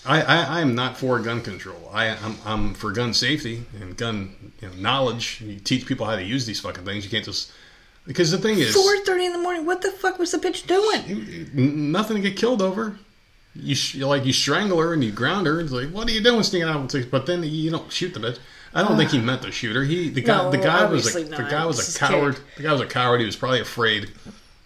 I, 0.05 0.21
I, 0.21 0.37
I 0.57 0.61
am 0.61 0.75
not 0.75 0.97
for 0.97 1.19
gun 1.19 1.41
control. 1.41 1.89
I, 1.93 2.07
I'm, 2.09 2.37
I'm 2.45 2.73
for 2.73 2.91
gun 2.91 3.13
safety 3.13 3.65
and 3.79 3.97
gun 3.97 4.53
you 4.61 4.69
know, 4.69 4.73
knowledge. 4.75 5.41
You 5.41 5.59
teach 5.59 5.85
people 5.85 6.05
how 6.05 6.15
to 6.15 6.23
use 6.23 6.45
these 6.45 6.59
fucking 6.61 6.85
things. 6.85 7.03
You 7.03 7.11
can't 7.11 7.25
just 7.25 7.51
because 8.07 8.31
the 8.31 8.37
thing 8.37 8.57
is, 8.59 8.73
Four 8.73 8.97
thirty 9.05 9.25
in 9.25 9.33
the 9.33 9.39
morning. 9.39 9.65
What 9.65 9.81
the 9.81 9.91
fuck 9.91 10.17
was 10.17 10.31
the 10.31 10.37
bitch 10.39 10.65
doing? 10.67 11.91
nothing 11.91 12.15
to 12.15 12.21
get 12.21 12.37
killed 12.37 12.61
over. 12.61 12.97
You 13.55 13.75
sh- 13.75 13.95
like 13.95 14.25
you 14.25 14.31
strangle 14.33 14.79
her 14.79 14.93
and 14.93 15.03
you 15.03 15.11
ground 15.11 15.47
her. 15.47 15.59
It's 15.59 15.71
like, 15.71 15.89
what 15.89 16.07
are 16.07 16.11
you 16.11 16.23
doing, 16.23 16.43
sneaking 16.43 16.69
out? 16.69 16.81
with 16.81 16.91
six- 16.91 17.05
But 17.07 17.25
then 17.25 17.43
you 17.43 17.69
don't 17.71 17.91
shoot 17.91 18.13
the 18.13 18.19
bitch. 18.19 18.39
I 18.73 18.83
don't 18.83 18.97
think 18.97 19.11
he 19.11 19.19
meant 19.19 19.41
to 19.43 19.51
shoot 19.51 19.75
her. 19.75 19.83
He 19.83 20.09
the 20.09 20.21
guy 20.21 20.43
No, 20.43 20.51
the 20.51 20.57
guy 20.57 20.85
was 20.85 21.15
a, 21.15 21.23
the 21.23 21.35
guy 21.37 21.65
was 21.65 21.95
a 21.95 21.99
coward. 21.99 22.35
kid. 22.35 22.43
The 22.57 22.63
guy 22.63 22.71
was 22.71 22.81
a 22.81 22.85
coward. 22.85 23.19
He 23.19 23.25
was 23.25 23.35
probably 23.35 23.61
afraid 23.61 24.11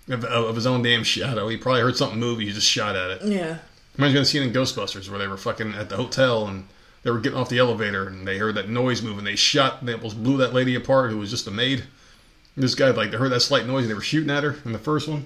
of, 0.09 0.25
of 0.25 0.55
his 0.55 0.65
own 0.67 0.81
damn 0.81 1.03
shadow. 1.03 1.47
He 1.47 1.57
probably 1.57 1.81
heard 1.81 1.95
something 1.95 2.19
move. 2.19 2.39
And 2.39 2.47
he 2.47 2.53
just 2.53 2.67
shot 2.67 2.95
at 2.95 3.11
it. 3.11 3.21
Yeah. 3.23 3.59
Me 3.97 4.07
of 4.07 4.13
the 4.13 4.25
scene 4.25 4.43
in 4.43 4.51
Ghostbusters 4.51 5.09
where 5.09 5.19
they 5.19 5.27
were 5.27 5.38
fucking 5.38 5.73
at 5.75 5.88
the 5.89 5.95
hotel 5.97 6.47
and 6.47 6.67
they 7.03 7.11
were 7.11 7.19
getting 7.19 7.38
off 7.38 7.49
the 7.49 7.59
elevator 7.59 8.07
and 8.07 8.27
they 8.27 8.38
heard 8.38 8.55
that 8.55 8.67
noise 8.69 9.01
move 9.01 9.17
and 9.19 9.27
they 9.27 9.35
shot 9.35 9.80
and 9.80 9.88
they 9.88 9.93
almost 9.93 10.21
blew 10.21 10.38
that 10.38 10.53
lady 10.53 10.73
apart 10.75 11.11
who 11.11 11.17
was 11.19 11.30
just 11.30 11.47
a 11.47 11.51
maid. 11.51 11.84
This 12.57 12.75
guy 12.75 12.89
like 12.91 13.11
they 13.11 13.17
heard 13.17 13.31
that 13.31 13.41
slight 13.41 13.65
noise 13.65 13.84
and 13.84 13.91
they 13.91 13.95
were 13.95 14.01
shooting 14.01 14.30
at 14.30 14.43
her 14.43 14.57
in 14.65 14.71
the 14.73 14.80
first 14.80 15.07
one. 15.07 15.25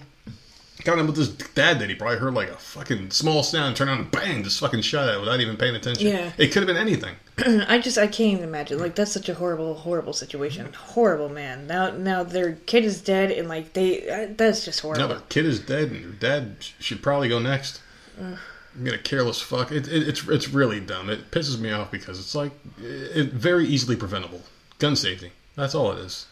Kind 0.84 1.00
of 1.00 1.08
what 1.08 1.16
this 1.16 1.30
dad 1.30 1.80
did. 1.80 1.90
He 1.90 1.96
probably 1.96 2.18
heard 2.18 2.34
like 2.34 2.50
a 2.50 2.56
fucking 2.56 3.12
small 3.12 3.44
sound, 3.44 3.76
turn 3.76 3.90
on 3.90 3.98
and 4.00 4.12
bang, 4.12 4.44
just 4.44 4.60
fucking 4.60 4.82
shot 4.82 5.10
at 5.10 5.16
it 5.16 5.20
without 5.20 5.40
even 5.40 5.58
paying 5.58 5.76
attention. 5.76 6.08
Yeah. 6.08 6.32
It 6.38 6.48
could 6.50 6.62
have 6.62 6.68
been 6.68 6.78
anything. 6.78 7.16
I 7.68 7.80
just 7.80 7.98
I 7.98 8.08
can't 8.08 8.34
even 8.34 8.44
imagine. 8.44 8.80
Like 8.80 8.96
that's 8.96 9.12
such 9.12 9.28
a 9.28 9.34
horrible, 9.34 9.74
horrible 9.74 10.14
situation. 10.14 10.72
Horrible 10.74 11.30
man. 11.30 11.68
Now 11.68 11.92
now 11.92 12.24
their 12.24 12.54
kid 12.54 12.86
is 12.86 13.02
dead 13.02 13.32
and 13.32 13.48
like 13.48 13.74
they 13.74 14.10
uh, 14.10 14.28
that's 14.38 14.66
just 14.66 14.80
horrible. 14.82 15.02
Now 15.02 15.08
their 15.08 15.24
kid 15.30 15.46
is 15.46 15.60
dead 15.60 15.92
and 15.92 16.00
your 16.00 16.12
dad 16.12 16.58
should 16.80 17.02
probably 17.02 17.30
go 17.30 17.40
next. 17.40 17.82
I'm 18.20 18.84
gonna 18.84 18.98
careless 18.98 19.42
fuck. 19.42 19.72
It, 19.72 19.88
it, 19.88 20.08
it's 20.08 20.28
it's 20.28 20.50
really 20.50 20.80
dumb. 20.80 21.10
It 21.10 21.32
pisses 21.32 21.60
me 21.60 21.72
off 21.72 21.92
because 21.92 22.20
it's 22.20 22.36
like 22.36 22.52
it, 22.80 23.34
very 23.34 23.66
easily 23.66 23.96
preventable. 23.96 24.42
Gun 24.80 24.96
safety. 24.96 25.32
That's 25.56 25.74
all 25.74 25.92
it 25.92 26.00
is. 26.00 26.28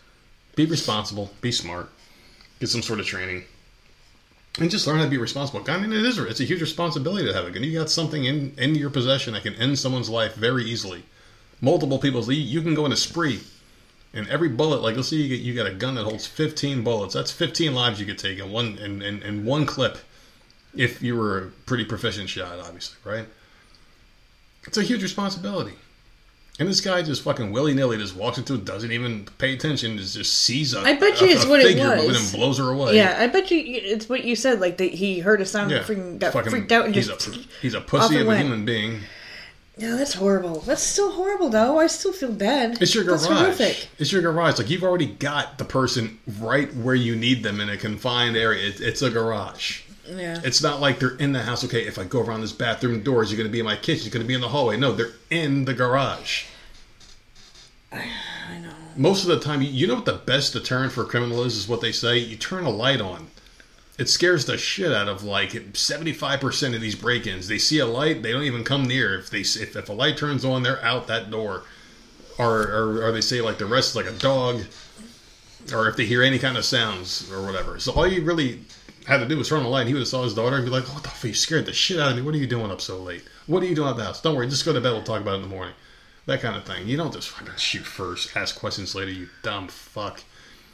Be 0.56 0.66
responsible. 0.66 1.32
Be 1.42 1.52
smart. 1.52 1.90
Get 2.60 2.70
some 2.70 2.84
sort 2.84 3.00
of 3.00 3.06
training. 3.06 3.44
And 4.60 4.72
just 4.72 4.88
learn 4.88 4.98
how 4.98 5.04
to 5.04 5.10
be 5.10 5.18
responsible. 5.18 5.64
I 5.68 5.78
mean, 5.78 5.92
it 5.92 6.06
is. 6.06 6.18
It's 6.18 6.40
a 6.40 6.46
huge 6.46 6.62
responsibility 6.62 7.26
to 7.26 7.34
have 7.34 7.46
a 7.46 7.52
gun. 7.52 7.64
You 7.64 7.78
got 7.78 7.90
something 7.90 8.24
in 8.24 8.54
in 8.58 8.76
your 8.76 8.90
possession 8.90 9.34
that 9.34 9.44
can 9.44 9.56
end 9.56 9.78
someone's 9.78 10.10
life 10.10 10.36
very 10.36 10.64
easily. 10.64 11.04
Multiple 11.60 12.00
people's. 12.00 12.30
You 12.30 12.62
can 12.62 12.74
go 12.74 12.86
in 12.86 12.94
a 12.94 12.98
spree, 12.98 13.42
and 14.14 14.28
every 14.30 14.48
bullet, 14.48 14.82
like 14.82 14.96
let's 14.96 15.10
say 15.10 15.18
you 15.18 15.28
get 15.28 15.42
you 15.42 15.54
got 15.54 15.68
a 15.68 15.74
gun 15.74 15.96
that 15.96 16.06
holds 16.06 16.26
15 16.26 16.84
bullets. 16.84 17.14
That's 17.14 17.32
15 17.32 17.74
lives 17.74 18.00
you 18.00 18.06
could 18.06 18.18
take 18.18 18.40
in 18.40 18.50
one 18.50 18.78
in, 18.78 19.02
in, 19.02 19.22
in 19.24 19.44
one 19.44 19.66
clip, 19.66 19.98
if 20.74 21.02
you 21.02 21.18
were 21.18 21.38
a 21.38 21.48
pretty 21.66 21.84
proficient 21.84 22.30
shot, 22.30 22.58
obviously, 22.60 22.98
right? 23.04 23.28
It's 24.68 24.78
a 24.78 24.84
huge 24.84 25.04
responsibility. 25.04 25.74
And 26.58 26.70
this 26.70 26.80
guy 26.80 27.02
just 27.02 27.22
fucking 27.24 27.52
willy 27.52 27.74
nilly 27.74 27.98
just 27.98 28.16
walks 28.16 28.38
into 28.38 28.54
it, 28.54 28.64
doesn't 28.64 28.92
even 28.92 29.26
pay 29.40 29.54
attention, 29.54 29.98
just 29.98 30.16
just 30.16 30.34
sees 30.34 30.74
a, 30.74 30.80
I 30.80 30.94
bet 30.94 31.20
you 31.20 31.28
a- 31.28 31.32
it's 31.32 31.44
a 31.44 31.50
what 31.50 31.60
it 31.60 31.66
figure 31.68 31.90
moving 31.96 32.08
was. 32.08 32.32
and 32.32 32.40
blows 32.40 32.58
her 32.60 32.70
away. 32.70 32.96
Yeah, 32.96 33.18
I 33.20 33.28
bet 33.28 33.52
you 33.52 33.62
it's 33.66 34.08
what 34.08 34.24
you 34.24 34.38
said. 34.38 34.62
Like 34.62 34.78
that 34.78 34.94
he 34.94 35.20
heard 35.20 35.42
a 35.42 35.46
sound, 35.46 35.72
Yeah, 35.72 35.78
and 35.80 35.86
freaking 35.86 36.20
got 36.20 36.32
fucking- 36.34 36.52
freaked 36.52 36.72
out, 36.72 36.86
and 36.86 36.96
he's 36.96 37.08
just 37.10 37.28
a 37.28 37.40
he's 37.62 37.74
a 37.74 37.82
pussy 37.82 38.20
of 38.22 38.28
a 38.30 38.38
human 38.38 38.64
being. 38.64 39.02
yeah, 39.78 39.98
that's 39.98 40.14
horrible. 40.14 40.62
That's 40.62 40.82
still 40.82 41.12
horrible 41.12 41.50
though. 41.50 41.78
I 41.78 41.88
still 41.88 42.14
feel 42.14 42.32
bad. 42.32 42.82
It's 42.82 42.96
your 42.96 43.04
That's 43.04 43.28
garage. 43.28 43.40
horrific. 43.58 43.90
It's 44.00 44.14
your 44.14 44.22
garage. 44.22 44.58
Like 44.58 44.70
you've 44.70 44.84
already 44.84 45.08
got 45.08 45.58
the 45.58 45.66
person 45.66 46.20
right 46.40 46.74
where 46.74 46.96
you 46.96 47.18
need 47.18 47.44
them 47.44 47.60
in 47.60 47.68
a 47.68 47.76
confined 47.76 48.38
area. 48.38 48.70
It, 48.70 48.80
it's 48.80 49.02
a 49.02 49.10
garage. 49.10 49.82
Yeah. 50.08 50.40
It's 50.44 50.62
not 50.62 50.80
like 50.80 51.00
they're 51.00 51.16
in 51.18 51.32
the 51.32 51.42
house. 51.42 51.64
Okay, 51.66 51.86
if 51.88 51.98
I 51.98 52.04
go 52.04 52.22
around 52.22 52.42
this 52.42 52.52
bathroom 52.52 53.02
door, 53.02 53.24
is 53.24 53.32
you 53.32 53.38
going 53.38 53.48
to 53.48 53.52
be 53.52 53.60
in 53.60 53.66
my 53.66 53.76
kitchen? 53.76 54.08
Is 54.08 54.14
going 54.14 54.24
to 54.24 54.28
be 54.28 54.34
in 54.34 54.42
the 54.42 54.50
hallway? 54.50 54.78
No, 54.78 54.92
they're 54.92 55.14
in 55.30 55.66
the 55.66 55.74
garage. 55.74 56.46
I 57.92 57.98
know. 58.62 58.70
Most 58.96 59.24
of 59.24 59.30
the 59.30 59.40
time, 59.40 59.62
you- 59.62 59.88
know 59.88 59.96
what 59.96 60.06
the 60.06 60.14
best 60.14 60.54
deterrent 60.54 60.92
for 60.94 61.04
a 61.04 61.06
criminal 61.06 61.44
is? 61.44 61.56
Is 61.58 61.68
what 61.68 61.82
they 61.82 61.92
say. 61.92 62.18
You 62.18 62.36
turn 62.36 62.66
a 62.66 62.70
light 62.70 63.02
on. 63.02 63.28
It 63.98 64.10
scares 64.10 64.46
the 64.46 64.58
shit 64.58 64.92
out 64.92 65.08
of 65.08 65.24
like 65.24 65.56
seventy-five 65.74 66.42
percent 66.42 66.76
of 66.76 66.82
these 66.82 66.96
break-ins. 66.96 67.48
They 67.48 67.58
see 67.58 67.80
a 67.80 67.86
light, 67.86 68.24
they 68.24 68.34
don't 68.34 68.44
even 68.44 68.66
come 68.66 68.86
near. 68.86 69.18
If 69.18 69.30
they 69.30 69.40
if, 69.40 69.76
if 69.76 69.88
a 69.88 69.94
light 69.94 70.18
turns 70.18 70.44
on, 70.44 70.64
they're 70.64 70.84
out 70.84 71.08
that 71.08 71.32
door. 71.32 71.64
Or, 72.38 72.64
or 72.64 73.06
or 73.06 73.12
they 73.14 73.22
say 73.22 73.40
like 73.40 73.58
the 73.58 73.66
rest 73.66 73.92
is 73.92 73.96
like 73.96 74.06
a 74.14 74.18
dog, 74.20 74.64
or 75.72 75.88
if 75.88 75.96
they 75.96 76.06
hear 76.06 76.22
any 76.22 76.40
kind 76.40 76.58
of 76.58 76.66
sounds 76.66 77.32
or 77.32 77.46
whatever. 77.46 77.80
So 77.80 77.94
all 77.94 78.06
you 78.06 78.22
really 78.26 78.60
had 79.06 79.18
to 79.20 79.28
do 79.28 79.38
was 79.38 79.50
turn 79.50 79.60
on 79.60 79.64
the 79.64 79.70
light. 79.70 79.82
And 79.82 79.90
he 79.90 79.94
would 79.94 80.02
have 80.02 80.08
saw 80.08 80.24
his 80.24 80.34
daughter 80.34 80.56
and 80.56 80.66
be 80.66 80.72
like, 80.72 80.90
oh, 80.90 80.94
"What 80.94 81.04
the 81.04 81.10
fuck? 81.10 81.26
You 81.26 81.34
scared 81.34 81.66
the 81.66 81.74
shit 81.74 82.00
out 82.00 82.12
of 82.12 82.18
me. 82.18 82.22
What 82.22 82.36
are 82.36 82.40
you 82.40 82.48
doing 82.48 82.72
up 82.72 82.82
so 82.82 82.98
late? 82.98 83.24
What 83.48 83.64
are 83.64 83.68
you 83.68 83.76
doing 83.76 83.90
at 83.90 83.98
the 83.98 84.04
house? 84.04 84.22
Don't 84.22 84.36
worry, 84.36 84.50
just 84.50 84.66
go 84.66 84.74
to 84.74 84.82
bed. 84.82 84.92
We'll 84.92 85.04
talk 85.04 85.22
about 85.22 85.34
it 85.34 85.38
in 85.38 85.42
the 85.44 85.56
morning." 85.56 85.76
That 86.26 86.42
kind 86.42 86.56
of 86.56 86.66
thing. 86.66 86.88
You 86.88 86.98
don't 86.98 87.14
just 87.14 87.30
fucking 87.30 87.56
shoot 87.58 87.86
first, 87.86 88.36
ask 88.36 88.60
questions 88.60 88.96
later. 88.96 89.12
You 89.12 89.30
dumb 89.44 89.68
fuck. 89.68 90.24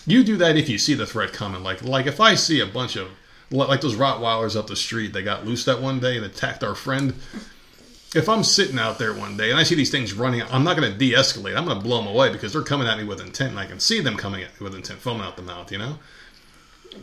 You 0.06 0.24
do 0.24 0.38
that 0.38 0.56
if 0.56 0.70
you 0.70 0.78
see 0.78 0.94
the 0.94 1.06
threat 1.06 1.34
coming. 1.34 1.62
Like 1.62 1.84
like 1.84 2.08
if 2.08 2.20
I 2.22 2.36
see 2.36 2.62
a 2.62 2.66
bunch 2.66 2.96
of 2.96 3.10
like 3.52 3.82
those 3.82 3.96
Rottweilers 3.96 4.58
up 4.58 4.68
the 4.68 4.76
street 4.76 5.14
that 5.14 5.24
got 5.24 5.46
loose 5.46 5.66
that 5.66 5.82
one 5.82 6.00
day 6.00 6.16
and 6.16 6.26
attacked 6.26 6.64
our 6.64 6.76
friend. 6.76 7.16
If 8.14 8.28
I'm 8.28 8.44
sitting 8.44 8.78
out 8.78 9.00
there 9.00 9.14
one 9.14 9.38
day 9.38 9.52
and 9.52 9.60
I 9.60 9.64
see 9.64 9.76
these 9.76 9.92
things 9.92 10.14
running, 10.14 10.42
I'm 10.44 10.66
not 10.66 10.76
going 10.76 10.92
to 10.92 10.98
de-escalate. 10.98 11.56
I'm 11.56 11.64
going 11.64 11.78
to 11.78 11.84
blow 11.84 11.98
them 12.00 12.08
away 12.08 12.30
because 12.30 12.52
they're 12.52 12.62
coming 12.62 12.86
at 12.86 12.98
me 12.98 13.06
with 13.06 13.22
intent, 13.22 13.52
and 13.52 13.60
I 13.60 13.66
can 13.66 13.80
see 13.80 14.02
them 14.02 14.18
coming 14.18 14.44
at 14.44 14.60
me 14.60 14.66
with 14.66 14.76
intent, 14.76 15.00
foaming 15.00 15.22
out 15.22 15.38
the 15.38 15.44
mouth. 15.44 15.72
You 15.72 15.78
know. 15.78 16.00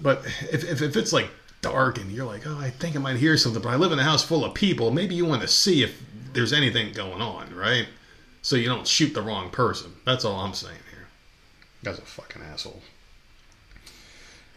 But 0.03 0.25
if, 0.53 0.65
if, 0.65 0.83
if 0.83 0.97
it's 0.97 1.13
like 1.13 1.29
dark 1.63 1.99
and 1.99 2.11
you're 2.13 2.27
like, 2.27 2.47
oh, 2.47 2.59
I 2.59 2.71
think 2.71 2.95
I 2.97 2.99
might 2.99 3.17
hear 3.17 3.37
something, 3.37 3.63
but 3.63 3.71
I 3.71 3.77
live 3.77 3.93
in 3.93 3.99
a 3.99 4.05
house 4.05 4.25
full 4.25 4.45
of 4.45 4.55
people, 4.55 4.91
maybe 4.91 5.15
you 5.15 5.25
want 5.27 5.43
to 5.43 5.49
see 5.49 5.83
if 5.83 6.01
there's 6.33 6.53
anything 6.53 6.93
going 6.93 7.21
on, 7.23 7.55
right? 7.55 7.87
So 8.43 8.57
you 8.57 8.69
don't 8.69 8.87
shoot 8.87 9.15
the 9.15 9.23
wrong 9.23 9.51
person. 9.51 9.93
That's 10.05 10.25
all 10.25 10.37
I'm 10.41 10.55
saying 10.55 10.77
here. 10.91 11.09
That's 11.83 11.99
a 11.99 12.03
fucking 12.03 12.43
asshole. 12.43 12.81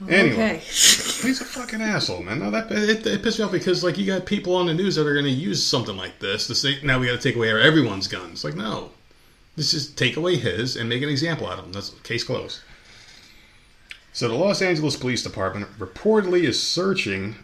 Anyway, 0.09 0.33
Okay. 0.33 0.57
he's 0.57 1.41
a 1.41 1.45
fucking 1.45 1.79
asshole, 1.81 2.23
man. 2.23 2.39
No, 2.39 2.49
that 2.49 2.71
it, 2.71 3.05
it 3.05 3.21
pissed 3.21 3.37
me 3.37 3.45
off 3.45 3.51
because 3.51 3.83
like 3.83 3.99
you 3.99 4.05
got 4.07 4.25
people 4.25 4.55
on 4.55 4.65
the 4.65 4.73
news 4.73 4.95
that 4.95 5.05
are 5.05 5.13
going 5.13 5.25
to 5.25 5.31
use 5.31 5.65
something 5.65 5.95
like 5.95 6.17
this 6.19 6.47
to 6.47 6.55
say 6.55 6.79
now 6.81 6.97
we 6.99 7.05
got 7.05 7.13
to 7.13 7.21
take 7.21 7.35
away 7.35 7.49
everyone's 7.51 8.07
guns. 8.07 8.43
Like 8.43 8.55
no, 8.55 8.89
let's 9.55 9.69
just 9.69 9.99
take 9.99 10.17
away 10.17 10.37
his 10.37 10.75
and 10.75 10.89
make 10.89 11.03
an 11.03 11.09
example 11.09 11.45
out 11.45 11.59
of 11.59 11.65
him. 11.65 11.71
That's 11.71 11.91
case 12.01 12.23
closed. 12.23 12.61
So 14.13 14.27
the 14.27 14.35
Los 14.35 14.61
Angeles 14.61 14.97
Police 14.97 15.23
Department 15.23 15.67
reportedly 15.79 16.43
is 16.43 16.61
searching 16.61 17.35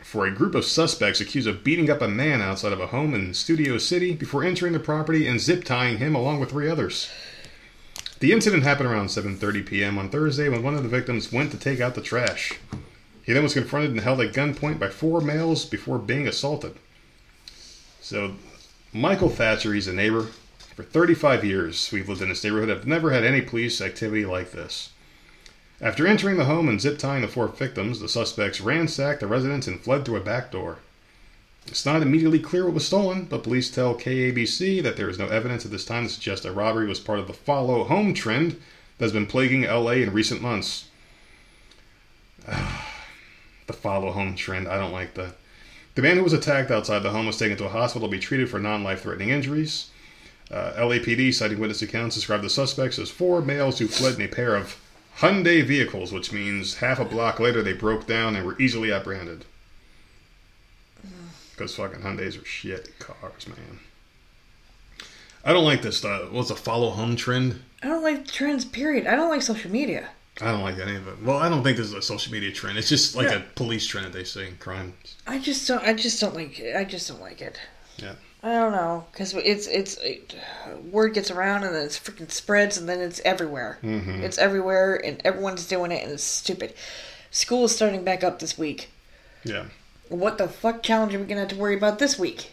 for 0.00 0.24
a 0.24 0.30
group 0.30 0.54
of 0.54 0.64
suspects 0.64 1.20
accused 1.20 1.46
of 1.46 1.62
beating 1.62 1.90
up 1.90 2.00
a 2.00 2.08
man 2.08 2.40
outside 2.40 2.72
of 2.72 2.80
a 2.80 2.86
home 2.86 3.14
in 3.14 3.34
Studio 3.34 3.76
City 3.76 4.14
before 4.14 4.42
entering 4.42 4.72
the 4.72 4.80
property 4.80 5.26
and 5.28 5.38
zip 5.38 5.62
tying 5.62 5.98
him 5.98 6.14
along 6.14 6.40
with 6.40 6.50
three 6.50 6.70
others. 6.70 7.10
The 8.20 8.32
incident 8.32 8.62
happened 8.62 8.88
around 8.88 9.08
7:30 9.08 9.66
p.m. 9.66 9.98
on 9.98 10.08
Thursday 10.08 10.48
when 10.48 10.62
one 10.62 10.74
of 10.74 10.82
the 10.82 10.88
victims 10.88 11.32
went 11.32 11.50
to 11.50 11.58
take 11.58 11.82
out 11.82 11.94
the 11.94 12.00
trash. 12.00 12.54
He 13.22 13.34
then 13.34 13.42
was 13.42 13.52
confronted 13.52 13.90
and 13.90 14.00
held 14.00 14.22
at 14.22 14.32
gunpoint 14.32 14.78
by 14.78 14.88
four 14.88 15.20
males 15.20 15.66
before 15.66 15.98
being 15.98 16.26
assaulted. 16.26 16.76
So, 18.00 18.36
Michael 18.90 19.28
Thatcher, 19.28 19.74
he's 19.74 19.88
a 19.88 19.92
neighbor. 19.92 20.28
For 20.74 20.82
35 20.82 21.44
years, 21.44 21.90
we've 21.92 22.08
lived 22.08 22.22
in 22.22 22.30
this 22.30 22.42
neighborhood. 22.42 22.70
I've 22.70 22.86
never 22.86 23.10
had 23.10 23.24
any 23.24 23.42
police 23.42 23.82
activity 23.82 24.24
like 24.24 24.52
this. 24.52 24.90
After 25.80 26.06
entering 26.06 26.38
the 26.38 26.46
home 26.46 26.68
and 26.68 26.80
zip 26.80 26.98
tying 26.98 27.20
the 27.20 27.28
four 27.28 27.48
victims, 27.48 28.00
the 28.00 28.08
suspects 28.08 28.62
ransacked 28.62 29.20
the 29.20 29.26
residence 29.26 29.66
and 29.66 29.78
fled 29.78 30.04
through 30.04 30.16
a 30.16 30.20
back 30.20 30.50
door. 30.50 30.78
It's 31.66 31.84
not 31.84 32.00
immediately 32.00 32.38
clear 32.38 32.64
what 32.64 32.74
was 32.74 32.86
stolen, 32.86 33.24
but 33.24 33.42
police 33.42 33.70
tell 33.70 33.94
KABC 33.94 34.82
that 34.82 34.96
there 34.96 35.10
is 35.10 35.18
no 35.18 35.26
evidence 35.26 35.66
at 35.66 35.70
this 35.70 35.84
time 35.84 36.04
to 36.04 36.12
suggest 36.12 36.46
a 36.46 36.52
robbery 36.52 36.86
was 36.86 37.00
part 37.00 37.18
of 37.18 37.26
the 37.26 37.34
follow 37.34 37.84
home 37.84 38.14
trend 38.14 38.52
that 38.98 39.04
has 39.04 39.12
been 39.12 39.26
plaguing 39.26 39.62
LA 39.62 39.92
in 39.92 40.12
recent 40.12 40.40
months. 40.40 40.88
the 42.46 43.72
follow 43.72 44.12
home 44.12 44.34
trend, 44.34 44.68
I 44.68 44.78
don't 44.78 44.92
like 44.92 45.14
that. 45.14 45.34
The 45.94 46.02
man 46.02 46.16
who 46.16 46.22
was 46.22 46.32
attacked 46.32 46.70
outside 46.70 47.02
the 47.02 47.10
home 47.10 47.26
was 47.26 47.36
taken 47.36 47.56
to 47.58 47.64
a 47.66 47.70
hospital 47.70 48.08
to 48.08 48.12
be 48.12 48.20
treated 48.20 48.48
for 48.48 48.58
non 48.58 48.82
life 48.82 49.02
threatening 49.02 49.30
injuries. 49.30 49.90
Uh, 50.50 50.72
LAPD, 50.76 51.34
citing 51.34 51.58
witness 51.58 51.82
accounts, 51.82 52.14
described 52.14 52.44
the 52.44 52.50
suspects 52.50 52.98
as 52.98 53.10
four 53.10 53.42
males 53.42 53.78
who 53.78 53.88
fled 53.88 54.14
in 54.14 54.22
a 54.22 54.28
pair 54.28 54.54
of 54.54 54.76
Hyundai 55.18 55.64
vehicles, 55.64 56.12
which 56.12 56.32
means 56.32 56.76
half 56.76 56.98
a 56.98 57.04
block 57.04 57.40
later 57.40 57.62
they 57.62 57.72
broke 57.72 58.06
down 58.06 58.36
and 58.36 58.44
were 58.46 58.60
easily 58.60 58.92
apprehended. 58.92 59.44
Because 61.52 61.74
fucking 61.74 62.00
Hyundais 62.00 62.40
are 62.40 62.44
shit 62.44 62.98
cars, 62.98 63.48
man. 63.48 63.80
I 65.44 65.52
don't 65.52 65.64
like 65.64 65.80
this 65.82 65.96
stuff. 65.96 66.30
What's 66.32 66.50
a 66.50 66.56
follow 66.56 66.90
home 66.90 67.16
trend? 67.16 67.62
I 67.82 67.86
don't 67.88 68.02
like 68.02 68.26
trends. 68.26 68.64
Period. 68.64 69.06
I 69.06 69.14
don't 69.16 69.30
like 69.30 69.42
social 69.42 69.70
media. 69.70 70.08
I 70.40 70.50
don't 70.50 70.62
like 70.62 70.78
any 70.78 70.96
of 70.96 71.08
it. 71.08 71.22
Well, 71.22 71.38
I 71.38 71.48
don't 71.48 71.62
think 71.62 71.78
this 71.78 71.86
is 71.86 71.94
a 71.94 72.02
social 72.02 72.30
media 72.32 72.52
trend. 72.52 72.76
It's 72.76 72.88
just 72.90 73.14
like 73.16 73.30
Yeah. 73.30 73.36
a 73.36 73.40
police 73.54 73.86
trend 73.86 74.06
that 74.06 74.12
they 74.12 74.24
say 74.24 74.48
in 74.48 74.56
crime. 74.58 74.94
I 75.26 75.38
just 75.38 75.66
don't. 75.66 75.82
I 75.82 75.94
just 75.94 76.20
don't 76.20 76.34
like. 76.34 76.58
it. 76.58 76.76
I 76.76 76.84
just 76.84 77.08
don't 77.08 77.20
like 77.22 77.40
it. 77.40 77.58
Yeah. 77.96 78.16
I 78.42 78.52
don't 78.52 78.72
know 78.72 79.04
because 79.10 79.34
it's 79.34 79.66
it's 79.66 79.96
it, 79.98 80.36
word 80.90 81.14
gets 81.14 81.30
around 81.30 81.64
and 81.64 81.74
then 81.74 81.84
it's 81.84 81.98
freaking 81.98 82.30
spreads 82.30 82.76
and 82.78 82.88
then 82.88 83.00
it's 83.00 83.20
everywhere. 83.24 83.78
Mhm. 83.82 84.22
It's 84.22 84.38
everywhere 84.38 84.94
and 85.04 85.20
everyone's 85.24 85.66
doing 85.66 85.90
it 85.90 86.02
and 86.04 86.12
it's 86.12 86.22
stupid. 86.22 86.74
School 87.30 87.64
is 87.64 87.74
starting 87.74 88.04
back 88.04 88.22
up 88.22 88.38
this 88.38 88.56
week. 88.56 88.88
Yeah. 89.42 89.64
What 90.08 90.38
the 90.38 90.48
fuck 90.48 90.82
challenge 90.82 91.14
are 91.14 91.18
we 91.18 91.24
gonna 91.24 91.40
have 91.40 91.50
to 91.50 91.56
worry 91.56 91.76
about 91.76 91.98
this 91.98 92.18
week? 92.18 92.52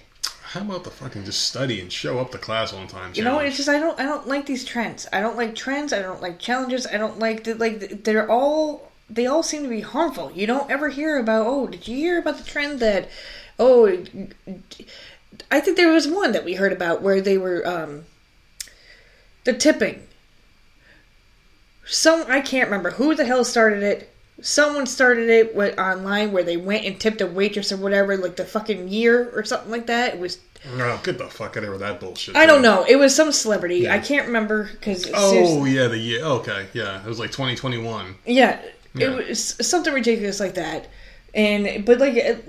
How 0.53 0.61
about 0.61 0.84
the 0.84 0.91
fucking 0.91 1.26
just 1.26 1.47
study 1.47 1.80
and 1.81 1.91
show 1.91 2.19
up 2.19 2.31
to 2.31 2.38
class 2.38 2.73
on 2.73 2.88
time? 2.88 3.11
You 3.15 3.23
know, 3.23 3.31
challenge? 3.31 3.47
it's 3.49 3.57
just 3.57 3.69
I 3.69 3.80
don't 3.80 3.99
I 3.99 4.03
don't 4.03 4.27
like 4.27 4.45
these 4.45 4.64
trends. 4.65 5.07
I 5.11 5.19
don't 5.19 5.38
like 5.38 5.53
trends. 5.55 5.93
I 5.93 6.01
don't 6.01 6.22
like 6.22 6.39
challenges. 6.39 6.88
I 6.88 6.97
don't 6.97 7.19
like 7.19 7.43
the, 7.43 7.55
like 7.55 8.03
they're 8.03 8.30
all 8.30 8.91
they 9.10 9.26
all 9.27 9.43
seem 9.43 9.64
to 9.64 9.69
be 9.69 9.81
harmful. 9.81 10.31
You 10.34 10.47
don't 10.47 10.72
ever 10.72 10.89
hear 10.89 11.18
about 11.18 11.45
oh 11.45 11.68
did 11.68 11.88
you 11.88 11.97
hear 11.97 12.19
about 12.19 12.38
the 12.38 12.43
trend 12.43 12.80
that 12.80 13.10
oh 13.60 14.05
I 15.51 15.60
think 15.60 15.77
there 15.77 15.91
was 15.91 16.07
one 16.07 16.31
that 16.34 16.45
we 16.45 16.53
heard 16.55 16.72
about 16.73 17.01
where 17.01 17.22
they 17.22 17.38
were 17.38 17.65
um 17.68 18.03
the 19.43 19.53
tipping. 19.53 20.03
Some 21.85 22.26
I 22.30 22.41
can't 22.41 22.69
remember 22.69 22.91
who 22.91 23.14
the 23.15 23.26
hell 23.26 23.43
started 23.43 23.84
it. 23.84 24.10
Someone 24.41 24.88
started 24.88 25.30
it 25.30 25.55
with, 25.55 25.77
online 25.77 26.31
where 26.31 26.43
they 26.43 26.57
went 26.57 26.85
and 26.85 26.99
tipped 26.99 27.22
a 27.22 27.27
waitress 27.27 27.72
or 27.72 27.77
whatever, 27.77 28.18
like 28.18 28.35
the 28.35 28.45
fucking 28.45 28.88
year 28.89 29.30
or 29.35 29.43
something 29.43 29.69
like 29.72 29.88
that. 29.88 30.15
It 30.15 30.19
was 30.19 30.39
Oh, 30.65 31.01
get 31.03 31.18
the 31.18 31.27
fuck 31.27 31.51
out 31.51 31.57
of 31.57 31.64
here 31.64 31.72
with 31.72 31.81
that 31.81 31.99
bullshit. 31.99 32.38
I 32.38 32.45
don't 32.45 32.61
know. 32.61 32.85
It 32.88 32.95
was 32.95 33.14
some 33.14 33.34
celebrity. 33.34 33.80
Yeah. 33.80 33.93
I 33.95 33.99
can't 33.99 34.27
remember 34.27 34.69
because 34.72 35.10
Oh 35.14 35.65
yeah, 35.65 35.88
the 35.88 35.97
year. 35.97 36.23
Okay, 36.23 36.68
yeah, 36.73 37.01
it 37.01 37.05
was 37.07 37.19
like 37.19 37.31
2021. 37.31 38.15
yeah, 38.26 38.61
Yeah. 38.95 39.11
it 39.11 39.27
was 39.27 39.55
something 39.68 39.93
ridiculous 39.93 40.39
like 40.39 40.53
that. 40.55 40.88
And 41.35 41.85
but 41.85 41.99
like 41.99 42.14
it, 42.15 42.45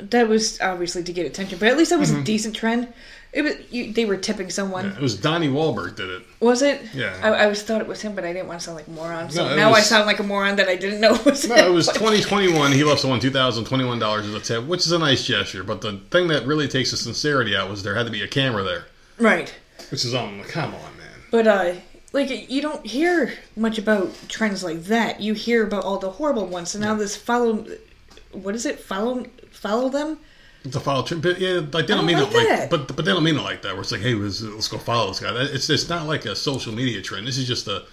that 0.00 0.28
was 0.28 0.60
obviously 0.60 1.02
to 1.04 1.12
get 1.12 1.26
attention, 1.26 1.58
but 1.58 1.68
at 1.68 1.76
least 1.76 1.90
that 1.90 1.98
was 1.98 2.10
a 2.10 2.22
decent 2.22 2.54
trend. 2.56 2.92
It 3.32 3.42
was 3.42 3.54
you, 3.70 3.94
they 3.94 4.04
were 4.04 4.18
tipping 4.18 4.50
someone. 4.50 4.84
Mm-hmm. 4.90 4.96
It 4.98 5.02
was 5.02 5.16
Donnie 5.16 5.48
Wahlberg 5.48 5.96
did 5.96 6.10
it. 6.10 6.22
Was 6.40 6.60
it? 6.60 6.82
Yeah. 6.92 7.18
I, 7.22 7.28
I 7.28 7.46
was 7.46 7.62
thought 7.62 7.80
it 7.80 7.86
was 7.86 8.02
him, 8.02 8.14
but 8.14 8.24
I 8.24 8.32
didn't 8.34 8.46
want 8.46 8.60
to 8.60 8.64
sound 8.66 8.76
like 8.76 8.86
a 8.86 8.90
moron. 8.90 9.30
So 9.30 9.46
No, 9.46 9.52
it 9.54 9.56
now 9.56 9.68
I 9.68 9.72
was- 9.78 9.86
sound 9.86 10.04
like 10.06 10.18
a 10.18 10.22
moron 10.22 10.56
that 10.56 10.68
I 10.68 10.76
didn't 10.76 11.00
know 11.00 11.12
was 11.24 11.48
No, 11.48 11.54
him. 11.54 11.66
it 11.66 11.70
was 11.74 11.86
2021. 11.94 12.72
He 12.72 12.84
left 12.84 13.00
someone 13.00 13.20
$2,021 13.20 14.20
as 14.20 14.34
a 14.34 14.40
tip, 14.40 14.64
which 14.66 14.80
is 14.80 14.92
a 14.92 14.98
nice 14.98 15.24
gesture. 15.24 15.64
But 15.64 15.80
the 15.80 15.98
thing 16.10 16.28
that 16.28 16.46
really 16.46 16.68
takes 16.68 16.90
the 16.90 16.98
sincerity 16.98 17.56
out 17.56 17.70
was 17.70 17.82
there 17.82 17.94
had 17.94 18.04
to 18.04 18.12
be 18.12 18.22
a 18.22 18.28
camera 18.28 18.62
there, 18.64 18.84
right. 19.18 19.54
which 19.90 20.04
is 20.04 20.14
on. 20.14 20.42
Come 20.44 20.74
on, 20.74 20.96
man. 20.98 21.08
But 21.30 21.46
uh, 21.46 21.74
like 22.12 22.50
you 22.50 22.60
don't 22.60 22.84
hear 22.86 23.32
much 23.56 23.78
about 23.78 24.12
trends 24.28 24.62
like 24.62 24.82
that. 24.84 25.22
You 25.22 25.32
hear 25.32 25.66
about 25.66 25.84
all 25.84 25.98
the 25.98 26.10
horrible 26.10 26.46
ones. 26.46 26.72
So 26.72 26.78
now 26.78 26.94
this 26.96 27.16
follow, 27.16 27.64
what 28.32 28.54
is 28.54 28.66
it? 28.66 28.78
Follow, 28.78 29.24
follow 29.62 29.88
them. 29.88 30.18
To 30.70 30.78
follow, 30.78 31.02
Trump, 31.02 31.24
but 31.24 31.40
yeah, 31.40 31.54
like 31.54 31.70
they 31.72 31.82
don't, 31.82 31.98
don't 31.98 32.06
mean 32.06 32.18
like 32.18 32.28
it 32.28 32.36
like, 32.36 32.48
that. 32.48 32.70
but 32.70 32.94
but 32.94 33.04
they 33.04 33.10
don't 33.10 33.24
mean 33.24 33.36
it 33.36 33.42
like 33.42 33.62
that. 33.62 33.72
Where 33.72 33.80
it's 33.80 33.90
like, 33.90 34.00
hey, 34.00 34.14
let's, 34.14 34.42
let's 34.42 34.68
go 34.68 34.78
follow 34.78 35.08
this 35.08 35.18
guy. 35.18 35.32
It's 35.34 35.68
it's 35.68 35.88
not 35.88 36.06
like 36.06 36.24
a 36.24 36.36
social 36.36 36.72
media 36.72 37.02
trend. 37.02 37.26
This 37.26 37.36
is 37.36 37.48
just 37.48 37.66
a, 37.66 37.84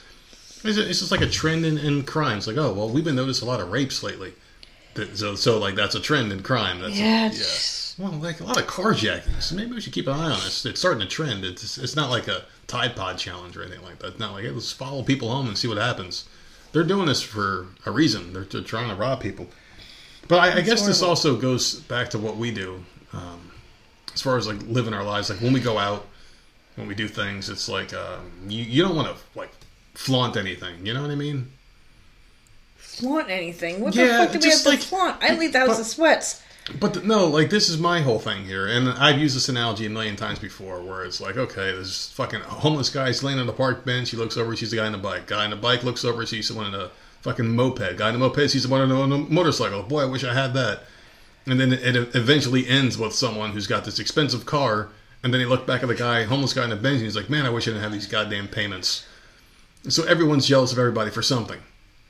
it's, 0.64 0.78
it's 0.78 1.00
just 1.00 1.12
like 1.12 1.22
a 1.22 1.30
trend 1.30 1.66
in, 1.66 1.80
in 1.80 2.04
crime. 2.04 2.38
It's 2.38 2.46
like, 2.46 2.58
oh 2.58 2.72
well, 2.74 2.90
we've 2.90 3.04
been 3.04 3.16
noticing 3.16 3.48
a 3.48 3.52
lot 3.52 3.60
of 3.60 3.72
rapes 3.72 4.04
lately. 4.04 4.34
So 5.16 5.34
so 5.34 5.58
like 5.58 5.74
that's 5.74 5.96
a 5.96 6.00
trend 6.00 6.32
in 6.32 6.44
crime. 6.44 6.82
That's 6.82 6.96
Yeah, 6.96 7.32
yeah. 7.32 8.08
Well, 8.08 8.20
like 8.20 8.40
a 8.40 8.44
lot 8.44 8.60
of 8.60 8.68
carjackings. 8.68 9.52
Maybe 9.52 9.72
we 9.72 9.82
should 9.82 9.94
keep 9.94 10.06
an 10.08 10.14
eye 10.14 10.32
on 10.32 10.40
this. 10.42 10.64
It's 10.66 10.80
starting 10.80 11.02
to 11.02 11.08
trend. 11.08 11.44
It's 11.44 11.80
it's 11.80 11.96
not 11.96 12.12
like 12.12 12.28
a 12.28 12.46
Tide 12.68 12.96
Pod 12.96 13.18
challenge 13.18 13.58
or 13.58 13.64
anything 13.64 13.84
like 13.84 13.98
that. 14.00 14.10
It's 14.10 14.20
not 14.20 14.34
like 14.34 14.44
hey, 14.44 14.52
let's 14.52 14.72
follow 14.72 15.02
people 15.02 15.32
home 15.32 15.48
and 15.48 15.58
see 15.58 15.68
what 15.68 15.78
happens. 15.78 16.26
They're 16.72 16.84
doing 16.84 17.08
this 17.08 17.24
for 17.24 17.66
a 17.88 17.92
reason. 17.92 18.32
They're, 18.32 18.44
they're 18.44 18.62
trying 18.62 18.90
to 18.90 18.96
rob 18.96 19.22
people. 19.22 19.48
But 20.30 20.40
I, 20.40 20.58
I 20.60 20.62
guess 20.62 20.86
this 20.86 21.02
also 21.02 21.36
goes 21.36 21.76
back 21.82 22.10
to 22.12 22.20
what 22.20 22.38
we 22.38 22.52
do, 22.52 22.82
um, 23.14 23.52
as 24.14 24.22
far 24.22 24.38
as 24.38 24.48
like 24.48 24.62
living 24.62 24.94
our 24.94 25.04
lives. 25.04 25.30
Like 25.30 25.42
when 25.42 25.52
we 25.52 25.60
go 25.60 25.78
out, 25.78 26.06
when 26.76 26.88
we 26.88 26.96
do 26.96 27.08
things, 27.10 27.50
it's 27.50 27.68
like 27.68 27.94
um, 27.94 28.32
you 28.48 28.64
you 28.64 28.84
don't 28.84 28.96
want 28.96 29.08
to 29.10 29.22
like 29.38 29.52
flaunt 29.96 30.38
anything. 30.38 30.86
You 30.86 30.94
know 30.94 31.02
what 31.02 31.12
I 31.12 31.16
mean? 31.16 31.52
Flaunt 32.78 33.30
anything? 33.30 33.82
What 33.82 33.96
Yeah, 33.96 34.06
the 34.06 34.12
fuck 34.12 34.32
do 34.34 34.40
we 34.40 34.52
have 34.52 34.64
just 34.64 34.68
to 34.68 34.78
flaunt? 34.78 35.18
I 35.22 35.36
leave 35.36 35.52
the 35.54 35.60
house 35.60 35.68
but- 35.70 35.80
in 35.80 35.84
sweats. 35.86 36.44
But 36.80 36.94
th- 36.94 37.06
no, 37.06 37.26
like 37.26 37.50
this 37.50 37.68
is 37.68 37.80
my 37.80 38.02
whole 38.02 38.20
thing 38.20 38.46
here, 38.46 38.68
and 38.68 38.88
I've 38.90 39.18
used 39.18 39.36
this 39.36 39.50
analogy 39.50 39.88
a 39.88 39.90
million 39.90 40.16
times 40.16 40.38
before, 40.38 40.80
where 40.84 41.04
it's 41.04 41.20
like, 41.20 41.36
okay, 41.36 41.72
this 41.72 42.12
fucking 42.12 42.42
homeless 42.42 42.92
guy's 42.92 43.24
laying 43.24 43.40
on 43.40 43.48
the 43.48 43.54
park 43.54 43.86
bench. 43.86 44.12
He 44.12 44.18
looks 44.18 44.38
over, 44.38 44.56
sees 44.56 44.70
the 44.70 44.78
guy 44.78 44.86
on 44.86 44.92
the 44.92 45.00
bike. 45.00 45.26
Guy 45.26 45.46
on 45.46 45.50
the 45.50 45.56
bike 45.56 45.84
looks 45.84 46.06
over, 46.06 46.24
sees 46.28 46.48
someone 46.48 46.68
in 46.68 46.76
a 46.76 46.92
fucking 47.22 47.56
moped. 47.56 47.98
Guy 47.98 48.12
the 48.12 48.18
moped 48.18 48.50
sees 48.50 48.70
on 48.70 48.92
a 48.92 49.18
motorcycle. 49.18 49.84
Boy, 49.84 50.02
I 50.02 50.06
wish 50.06 50.24
I 50.24 50.34
had 50.34 50.54
that. 50.54 50.84
And 51.46 51.60
then 51.60 51.74
it 51.74 52.16
eventually 52.16 52.68
ends 52.68 52.98
with 52.98 53.14
someone 53.14 53.52
who's 53.52 53.68
got 53.68 53.86
this 53.86 54.00
expensive 54.00 54.46
car, 54.46 54.90
and 55.24 55.34
then 55.34 55.42
he 55.42 55.48
looked 55.48 55.66
back 55.66 55.82
at 55.82 55.88
the 55.90 55.96
guy, 55.96 56.24
homeless 56.24 56.54
guy 56.54 56.64
in 56.64 56.70
the 56.70 56.76
bench, 56.76 56.98
and 56.98 57.04
he's 57.04 57.16
like, 57.16 57.30
man, 57.30 57.46
I 57.46 57.50
wish 57.50 57.68
I 57.68 57.72
didn't 57.72 57.84
have 57.84 57.92
these 57.92 58.06
goddamn 58.06 58.48
payments. 58.48 59.08
So 59.88 60.04
everyone's 60.04 60.48
jealous 60.48 60.72
of 60.72 60.80
everybody 60.80 61.10
for 61.10 61.22
something. 61.22 61.60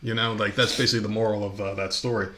You 0.01 0.13
know, 0.13 0.33
like 0.33 0.55
that's 0.55 0.77
basically 0.77 1.01
the 1.01 1.13
moral 1.13 1.43
of 1.43 1.59
uh, 1.59 1.73
that 1.75 1.93
story. 1.93 2.29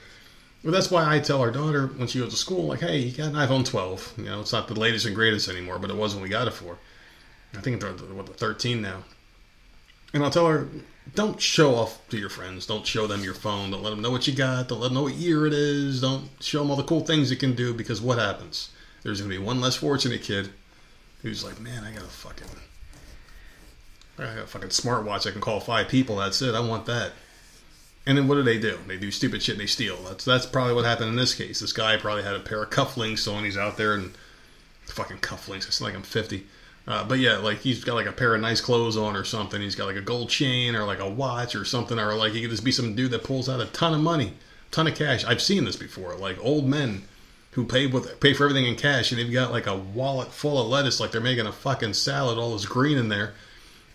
Well, 0.64 0.74
that's 0.74 0.92
why 0.92 1.16
I 1.16 1.20
tell 1.20 1.42
our 1.42 1.52
daughter 1.52 1.88
when 1.88 2.08
she 2.08 2.20
goes 2.20 2.32
to 2.32 2.38
school, 2.38 2.66
like, 2.66 2.82
hey, 2.82 2.98
you 3.00 3.12
got 3.12 3.30
an 3.30 3.34
iPhone 3.34 3.66
12. 3.66 4.14
You 4.18 4.26
know, 4.26 4.42
it's 4.42 4.54
not 4.54 4.68
the 4.68 4.80
latest 4.80 5.06
and 5.06 5.16
greatest 5.16 5.50
anymore, 5.50 5.80
but 5.80 5.90
it 5.90 5.96
was 5.96 6.14
when 6.14 6.24
we 6.24 6.30
got 6.30 6.48
it 6.48 6.54
for. 6.54 6.78
I 7.56 7.62
think 7.62 7.82
they're 7.82 7.92
what 7.92 8.28
the 8.28 8.34
13 8.34 8.82
now. 8.82 9.04
And 10.14 10.24
I'll 10.24 10.30
tell 10.30 10.48
her, 10.48 10.68
don't 11.16 11.42
show 11.42 11.76
off 11.76 12.08
to 12.10 12.18
your 12.18 12.30
friends. 12.30 12.66
Don't 12.66 12.86
show 12.86 13.08
them 13.08 13.24
your 13.24 13.34
phone. 13.34 13.72
Don't 13.72 13.84
let 13.84 13.90
them 13.90 14.02
know 14.02 14.12
what 14.12 14.28
you 14.28 14.34
got. 14.34 14.68
Don't 14.68 14.80
let 14.80 14.88
them 14.88 14.96
know 14.96 15.04
what 15.04 15.14
year 15.14 15.46
it 15.46 15.54
is. 15.54 16.02
Don't 16.02 16.30
show 16.40 16.60
them 16.60 16.70
all 16.70 16.78
the 16.78 16.84
cool 16.84 17.02
things 17.02 17.32
you 17.32 17.38
can 17.38 17.56
do 17.56 17.74
because 17.74 18.02
what 18.02 18.18
happens? 18.18 18.72
There's 19.04 19.20
going 19.20 19.32
to 19.32 19.38
be 19.38 19.44
one 19.44 19.60
less 19.60 19.76
fortunate 19.76 20.22
kid 20.22 20.50
who's 21.22 21.44
like, 21.44 21.60
man, 21.60 21.84
I 21.84 21.92
got 21.92 22.04
a 22.04 22.08
fucking, 22.08 22.48
I 24.18 24.24
got 24.24 24.38
a 24.38 24.48
fucking 24.48 24.70
smartwatch. 24.70 25.28
I 25.28 25.32
can 25.32 25.42
call 25.42 25.60
five 25.60 25.88
people. 25.88 26.18
That's 26.18 26.42
it. 26.42 26.56
I 26.56 26.60
want 26.60 26.86
that. 26.86 27.14
And 28.06 28.18
then 28.18 28.28
what 28.28 28.36
do 28.36 28.44
they 28.44 28.60
do? 28.60 28.80
They 28.88 28.98
do 28.98 29.12
stupid 29.12 29.44
shit 29.44 29.54
and 29.54 29.62
they 29.62 29.68
steal. 29.68 29.98
That's 29.98 30.26
that's 30.26 30.46
probably 30.46 30.74
what 30.74 30.86
happened 30.86 31.10
in 31.10 31.16
this 31.16 31.36
case. 31.36 31.60
This 31.60 31.74
guy 31.74 31.98
probably 31.98 32.24
had 32.24 32.36
a 32.36 32.40
pair 32.40 32.64
of 32.64 32.72
cufflinks 32.72 33.32
on. 33.32 33.44
He's 33.44 33.58
out 33.58 33.78
there 33.78 33.94
and 33.94 34.14
fucking 34.86 35.18
cufflinks. 35.18 35.68
It's 35.68 35.82
like 35.82 35.94
I'm 35.94 36.02
50. 36.02 36.46
Uh, 36.88 37.04
but 37.04 37.20
yeah, 37.20 37.38
like 37.38 37.60
he's 37.60 37.84
got 37.84 37.94
like 37.94 38.08
a 38.08 38.12
pair 38.12 38.34
of 38.34 38.42
nice 38.42 38.60
clothes 38.60 38.98
on 38.98 39.16
or 39.16 39.24
something. 39.24 39.62
He's 39.62 39.76
got 39.76 39.86
like 39.86 39.96
a 39.96 40.02
gold 40.02 40.30
chain 40.30 40.76
or 40.76 40.84
like 40.84 41.00
a 41.00 41.10
watch 41.10 41.56
or 41.56 41.64
something. 41.64 42.00
Or 42.00 42.14
like 42.16 42.34
he 42.34 42.42
could 42.42 42.50
just 42.50 42.64
be 42.64 42.72
some 42.72 42.96
dude 42.96 43.12
that 43.12 43.24
pulls 43.24 43.48
out 43.48 43.62
a 43.62 43.68
ton 43.68 43.94
of 43.94 44.02
money, 44.02 44.34
ton 44.72 44.88
of 44.88 44.96
cash. 44.96 45.24
I've 45.24 45.42
seen 45.42 45.66
this 45.66 45.76
before. 45.76 46.16
Like 46.16 46.44
old 46.44 46.66
men 46.66 47.04
who 47.52 47.66
pay 47.66 47.86
with 47.86 48.20
pay 48.20 48.34
for 48.34 48.46
everything 48.46 48.66
in 48.66 48.76
cash 48.76 49.12
and 49.12 49.20
they've 49.20 49.32
got 49.32 49.52
like 49.52 49.68
a 49.68 49.76
wallet 49.76 50.32
full 50.32 50.60
of 50.60 50.68
lettuce, 50.68 51.00
like 51.00 51.12
they're 51.12 51.22
making 51.22 51.46
a 51.46 51.52
fucking 51.52 51.94
salad, 51.94 52.38
all 52.38 52.54
this 52.54 52.66
green 52.66 52.98
in 52.98 53.10
there. 53.10 53.34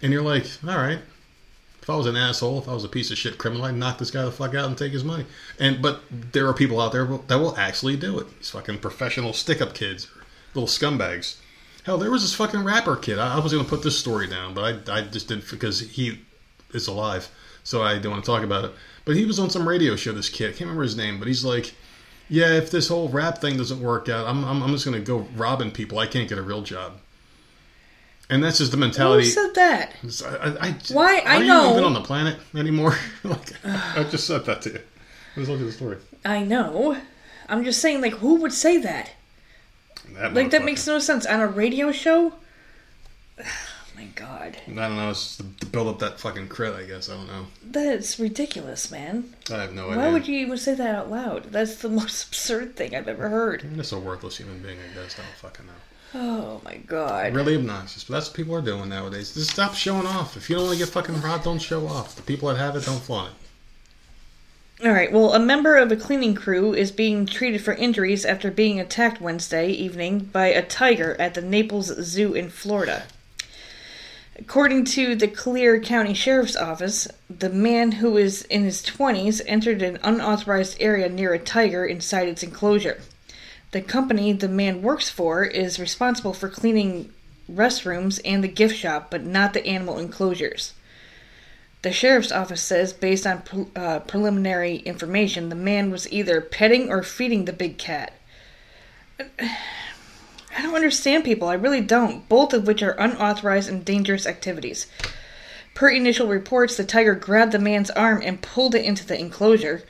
And 0.02 0.12
you're 0.12 0.22
like, 0.22 0.46
all 0.66 0.76
right, 0.76 1.00
if 1.82 1.90
I 1.90 1.96
was 1.96 2.06
an 2.06 2.16
asshole, 2.16 2.58
if 2.58 2.68
I 2.68 2.74
was 2.74 2.84
a 2.84 2.88
piece 2.88 3.10
of 3.10 3.18
shit 3.18 3.38
criminal, 3.38 3.64
I'd 3.64 3.74
knock 3.74 3.98
this 3.98 4.10
guy 4.10 4.24
the 4.24 4.30
fuck 4.30 4.54
out 4.54 4.66
and 4.66 4.76
take 4.76 4.92
his 4.92 5.04
money. 5.04 5.24
And 5.58 5.80
but 5.80 6.02
there 6.10 6.46
are 6.46 6.54
people 6.54 6.80
out 6.80 6.92
there 6.92 7.06
that 7.06 7.38
will 7.38 7.56
actually 7.56 7.96
do 7.96 8.18
it. 8.18 8.26
These 8.38 8.50
fucking 8.50 8.78
professional 8.78 9.32
stick-up 9.32 9.74
kids, 9.74 10.08
little 10.54 10.68
scumbags. 10.68 11.36
Hell, 11.86 11.98
there 11.98 12.10
was 12.10 12.22
this 12.22 12.34
fucking 12.34 12.64
rapper 12.64 12.96
kid. 12.96 13.16
I, 13.20 13.36
I 13.36 13.38
was 13.38 13.52
gonna 13.52 13.62
put 13.62 13.84
this 13.84 13.96
story 13.96 14.26
down, 14.26 14.54
but 14.54 14.90
I, 14.90 14.98
I 14.98 15.02
just 15.02 15.28
didn't 15.28 15.48
because 15.48 15.78
he 15.78 16.18
is 16.74 16.88
alive, 16.88 17.28
so 17.62 17.80
I 17.80 18.00
don't 18.00 18.10
want 18.10 18.24
to 18.24 18.28
talk 18.28 18.42
about 18.42 18.64
it. 18.64 18.72
But 19.04 19.14
he 19.14 19.24
was 19.24 19.38
on 19.38 19.50
some 19.50 19.68
radio 19.68 19.94
show. 19.94 20.10
This 20.10 20.28
kid, 20.28 20.46
I 20.46 20.48
can't 20.48 20.62
remember 20.62 20.82
his 20.82 20.96
name, 20.96 21.20
but 21.20 21.28
he's 21.28 21.44
like, 21.44 21.76
"Yeah, 22.28 22.54
if 22.54 22.72
this 22.72 22.88
whole 22.88 23.08
rap 23.08 23.38
thing 23.38 23.56
doesn't 23.56 23.80
work 23.80 24.08
out, 24.08 24.26
I'm 24.26 24.44
I'm, 24.44 24.64
I'm 24.64 24.72
just 24.72 24.84
gonna 24.84 24.98
go 24.98 25.28
robbing 25.36 25.70
people. 25.70 26.00
I 26.00 26.08
can't 26.08 26.28
get 26.28 26.38
a 26.38 26.42
real 26.42 26.62
job." 26.62 26.94
And 28.28 28.42
that's 28.42 28.58
just 28.58 28.72
the 28.72 28.76
mentality. 28.76 29.22
Who 29.22 29.30
said 29.30 29.54
that? 29.54 29.92
I, 30.40 30.68
I, 30.68 30.76
Why? 30.92 31.18
I 31.18 31.36
Are 31.36 31.40
you 31.40 31.46
know. 31.46 31.70
even 31.70 31.84
on 31.84 31.94
the 31.94 32.02
planet 32.02 32.36
anymore? 32.56 32.96
like, 33.22 33.52
I 33.64 34.02
just 34.10 34.26
said 34.26 34.44
that 34.46 34.62
to 34.62 34.70
you. 34.70 34.80
Let's 35.36 35.48
look 35.48 35.60
at 35.60 35.66
the 35.66 35.70
story. 35.72 35.98
I 36.24 36.42
know. 36.42 37.00
I'm 37.48 37.62
just 37.62 37.80
saying, 37.80 38.00
like, 38.00 38.14
who 38.14 38.34
would 38.40 38.52
say 38.52 38.78
that? 38.78 39.12
That 40.15 40.35
Like, 40.35 40.51
that 40.51 40.65
makes 40.65 40.87
no 40.87 40.99
sense 40.99 41.27
on 41.27 41.41
a 41.41 41.47
radio 41.47 41.93
show. 41.93 42.35
Oh 43.99 43.99
my 44.01 44.09
god, 44.15 44.59
I 44.69 44.74
don't 44.74 44.97
know. 44.97 45.09
It's 45.09 45.39
just 45.39 45.61
to 45.61 45.66
build 45.66 45.89
up 45.89 46.01
that 46.01 46.20
fucking 46.20 46.49
crit. 46.49 46.74
I 46.74 46.83
guess 46.83 47.09
I 47.09 47.15
don't 47.15 47.28
know. 47.28 47.47
that's 47.65 48.19
ridiculous, 48.19 48.91
man. 48.91 49.33
I 49.51 49.62
have 49.62 49.73
no 49.73 49.87
Why 49.87 49.93
idea. 49.95 50.05
Why 50.05 50.12
would 50.12 50.28
you 50.28 50.39
even 50.41 50.59
say 50.59 50.74
that 50.74 50.95
out 50.95 51.11
loud? 51.11 51.45
That's 51.45 51.77
the 51.77 51.89
most 52.01 52.28
absurd 52.28 52.77
thing 52.77 52.95
I've 52.95 53.09
ever 53.09 53.31
heard. 53.31 53.62
I'm 53.65 53.74
just 53.77 53.93
a 53.93 53.99
worthless 53.99 54.37
human 54.37 54.59
being. 54.61 54.77
I 54.78 54.95
guess 54.95 55.19
I 55.19 55.23
don't 55.23 55.35
fucking 55.37 55.65
know. 55.65 55.73
Oh 56.15 56.61
my 56.62 56.77
god. 56.77 57.35
Really 57.35 57.57
obnoxious, 57.57 58.05
but 58.05 58.15
that's 58.15 58.28
what 58.28 58.37
people 58.37 58.55
are 58.55 58.61
doing 58.61 58.91
nowadays. 58.91 59.33
Just 59.33 59.51
stop 59.53 59.73
showing 59.74 60.07
off. 60.07 60.37
If 60.37 60.51
you 60.51 60.57
don't 60.57 60.66
want 60.66 60.78
to 60.78 60.85
get 60.85 60.93
fucking 60.93 61.19
robbed, 61.23 61.45
don't 61.45 61.59
show 61.59 61.87
off. 61.87 62.16
The 62.16 62.23
people 62.23 62.51
that 62.51 62.59
have 62.59 62.77
it 62.77 62.85
don't 62.85 63.01
flaunt 63.01 63.33
it. 63.33 63.45
All 64.85 64.93
right. 64.93 65.11
Well, 65.11 65.32
a 65.32 65.39
member 65.39 65.77
of 65.77 65.90
a 65.90 65.97
cleaning 65.97 66.35
crew 66.35 66.74
is 66.74 66.93
being 66.93 67.24
treated 67.24 67.62
for 67.62 67.73
injuries 67.73 68.27
after 68.27 68.51
being 68.51 68.78
attacked 68.78 69.23
Wednesday 69.23 69.70
evening 69.70 70.19
by 70.19 70.48
a 70.48 70.61
tiger 70.61 71.16
at 71.19 71.32
the 71.32 71.40
Naples 71.40 71.86
Zoo 72.03 72.35
in 72.35 72.51
Florida. 72.51 73.05
According 74.39 74.85
to 74.85 75.15
the 75.15 75.28
Collier 75.28 75.81
County 75.81 76.12
Sheriff's 76.12 76.57
Office, 76.57 77.09
the 77.31 77.48
man 77.48 77.93
who 77.93 78.19
is 78.19 78.43
in 78.43 78.65
his 78.65 78.82
20s 78.82 79.40
entered 79.47 79.81
an 79.81 79.98
unauthorized 80.03 80.77
area 80.78 81.09
near 81.09 81.32
a 81.32 81.39
tiger 81.39 81.86
inside 81.86 82.28
its 82.28 82.43
enclosure. 82.43 83.01
The 83.70 83.81
company 83.81 84.35
the 84.35 84.47
man 84.47 84.82
works 84.82 85.09
for 85.09 85.43
is 85.43 85.81
responsible 85.81 86.35
for 86.35 86.51
cleaning 86.51 87.15
restrooms 87.51 88.20
and 88.27 88.44
the 88.44 88.48
gift 88.48 88.77
shop, 88.77 89.11
but 89.11 89.24
not 89.24 89.55
the 89.55 89.66
animal 89.66 89.98
enclosures. 89.98 90.74
The 91.82 91.93
sheriff's 91.93 92.32
office 92.32 92.62
says, 92.62 92.93
based 92.93 93.27
on 93.27 93.43
pre- 93.43 93.66
uh, 93.77 94.01
preliminary 94.01 94.77
information, 94.78 95.51
the 95.51 95.55
man 95.55 95.90
was 95.90 96.11
either 96.12 96.40
petting 96.40 96.90
or 96.90 97.03
feeding 97.03 97.44
the 97.44 97.53
big 97.53 97.78
cat. 97.78 98.15
I 99.19 100.62
don't 100.62 100.74
understand 100.74 101.24
people, 101.24 101.48
I 101.48 101.55
really 101.55 101.81
don't, 101.81 102.28
both 102.28 102.53
of 102.55 102.66
which 102.66 102.82
are 102.82 102.93
unauthorized 102.93 103.69
and 103.69 103.85
dangerous 103.85 104.27
activities. 104.27 104.86
Per 105.74 105.90
initial 105.90 106.28
reports, 106.28 106.77
the 106.77 106.85
tiger 106.85 107.15
grabbed 107.15 107.53
the 107.53 107.59
man's 107.59 107.90
arm 107.90 108.23
and 108.24 108.40
pulled 108.40 108.74
it 108.74 108.85
into 108.85 109.07
the 109.07 109.19
enclosure. 109.19 109.82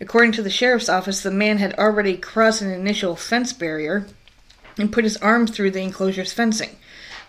According 0.00 0.32
to 0.32 0.42
the 0.42 0.50
sheriff's 0.50 0.88
office, 0.88 1.22
the 1.22 1.30
man 1.30 1.58
had 1.58 1.78
already 1.78 2.16
crossed 2.16 2.62
an 2.62 2.70
initial 2.70 3.14
fence 3.14 3.52
barrier 3.52 4.06
and 4.76 4.92
put 4.92 5.04
his 5.04 5.16
arm 5.18 5.46
through 5.46 5.70
the 5.70 5.82
enclosure's 5.82 6.32
fencing. 6.32 6.76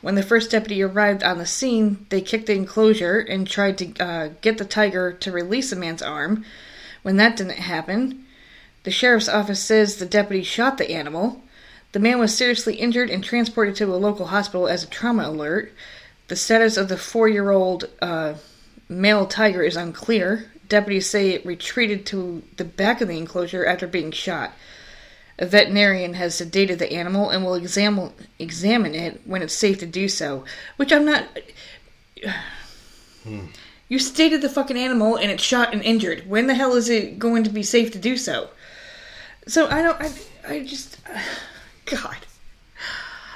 When 0.02 0.16
the 0.16 0.24
first 0.24 0.50
deputy 0.50 0.82
arrived 0.82 1.24
on 1.24 1.38
the 1.38 1.46
scene, 1.46 2.06
they 2.10 2.22
kicked 2.22 2.48
the 2.48 2.56
enclosure 2.56 3.20
and 3.20 3.48
tried 3.48 3.78
to 3.78 4.04
uh, 4.04 4.30
get 4.42 4.58
the 4.58 4.66
tiger 4.66 5.14
to 5.14 5.32
release 5.32 5.70
the 5.70 5.76
man's 5.76 6.02
arm. 6.02 6.44
When 7.04 7.18
that 7.18 7.38
didn't 7.38 7.58
happen, 7.58 8.26
the 8.84 8.92
sheriff's 8.92 9.30
office 9.30 9.60
says 9.60 9.96
the 9.96 10.06
deputy 10.08 10.44
shot 10.44 10.78
the 10.78 10.92
animal. 10.92 11.44
The 11.92 12.00
man 12.00 12.20
was 12.20 12.36
seriously 12.36 12.76
injured 12.76 13.10
and 13.10 13.24
transported 13.24 13.76
to 13.76 13.94
a 13.94 13.96
local 13.96 14.28
hospital 14.28 14.68
as 14.68 14.84
a 14.84 14.88
trauma 14.88 15.28
alert. 15.28 15.72
The 16.30 16.36
status 16.36 16.78
of 16.78 16.90
the 16.90 16.98
four 16.98 17.28
year 17.28 17.52
old 17.52 17.86
uh, 18.02 18.36
male 18.90 19.28
tiger 19.28 19.62
is 19.62 19.76
unclear. 19.76 20.52
Deputies 20.68 21.10
say 21.10 21.32
it 21.32 21.46
retreated 21.46 22.06
to 22.08 22.42
the 22.58 22.64
back 22.64 23.02
of 23.02 23.08
the 23.08 23.18
enclosure 23.18 23.66
after 23.66 23.86
being 23.86 24.12
shot. 24.12 24.54
A 25.42 25.46
veterinarian 25.48 26.14
has 26.14 26.36
sedated 26.36 26.78
the 26.78 26.94
animal 26.94 27.32
and 27.32 27.44
will 27.44 27.56
examine 27.56 28.14
examine 28.38 28.94
it 28.94 29.22
when 29.26 29.42
it's 29.42 29.56
safe 29.56 29.80
to 29.80 29.88
do 29.88 30.08
so. 30.08 30.46
Which 30.78 30.94
I'm 30.94 31.04
not. 31.04 31.26
Hmm. 33.24 33.48
You 33.90 33.98
sedated 33.98 34.42
the 34.42 34.50
fucking 34.50 34.78
animal 34.78 35.16
and 35.16 35.32
it's 35.32 35.44
shot 35.44 35.74
and 35.74 35.82
injured. 35.82 36.30
When 36.30 36.46
the 36.46 36.54
hell 36.54 36.76
is 36.76 36.90
it 36.90 37.18
going 37.18 37.44
to 37.44 37.50
be 37.50 37.64
safe 37.64 37.92
to 37.94 38.00
do 38.00 38.18
so? 38.18 38.50
So 39.48 39.68
I 39.68 39.82
don't. 39.82 40.00
I, 40.00 40.12
I 40.48 40.64
just. 40.64 40.98
God. 41.86 42.18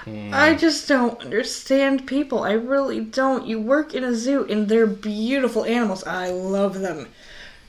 Hmm. 0.03 0.29
I 0.31 0.53
just 0.53 0.87
don't 0.87 1.19
understand 1.21 2.05
people. 2.05 2.43
I 2.43 2.51
really 2.51 2.99
don't. 2.99 3.47
You 3.47 3.59
work 3.59 3.95
in 3.95 4.03
a 4.03 4.13
zoo 4.13 4.45
and 4.47 4.69
they're 4.69 4.85
beautiful 4.85 5.65
animals. 5.65 6.03
I 6.03 6.29
love 6.29 6.81
them. 6.81 7.07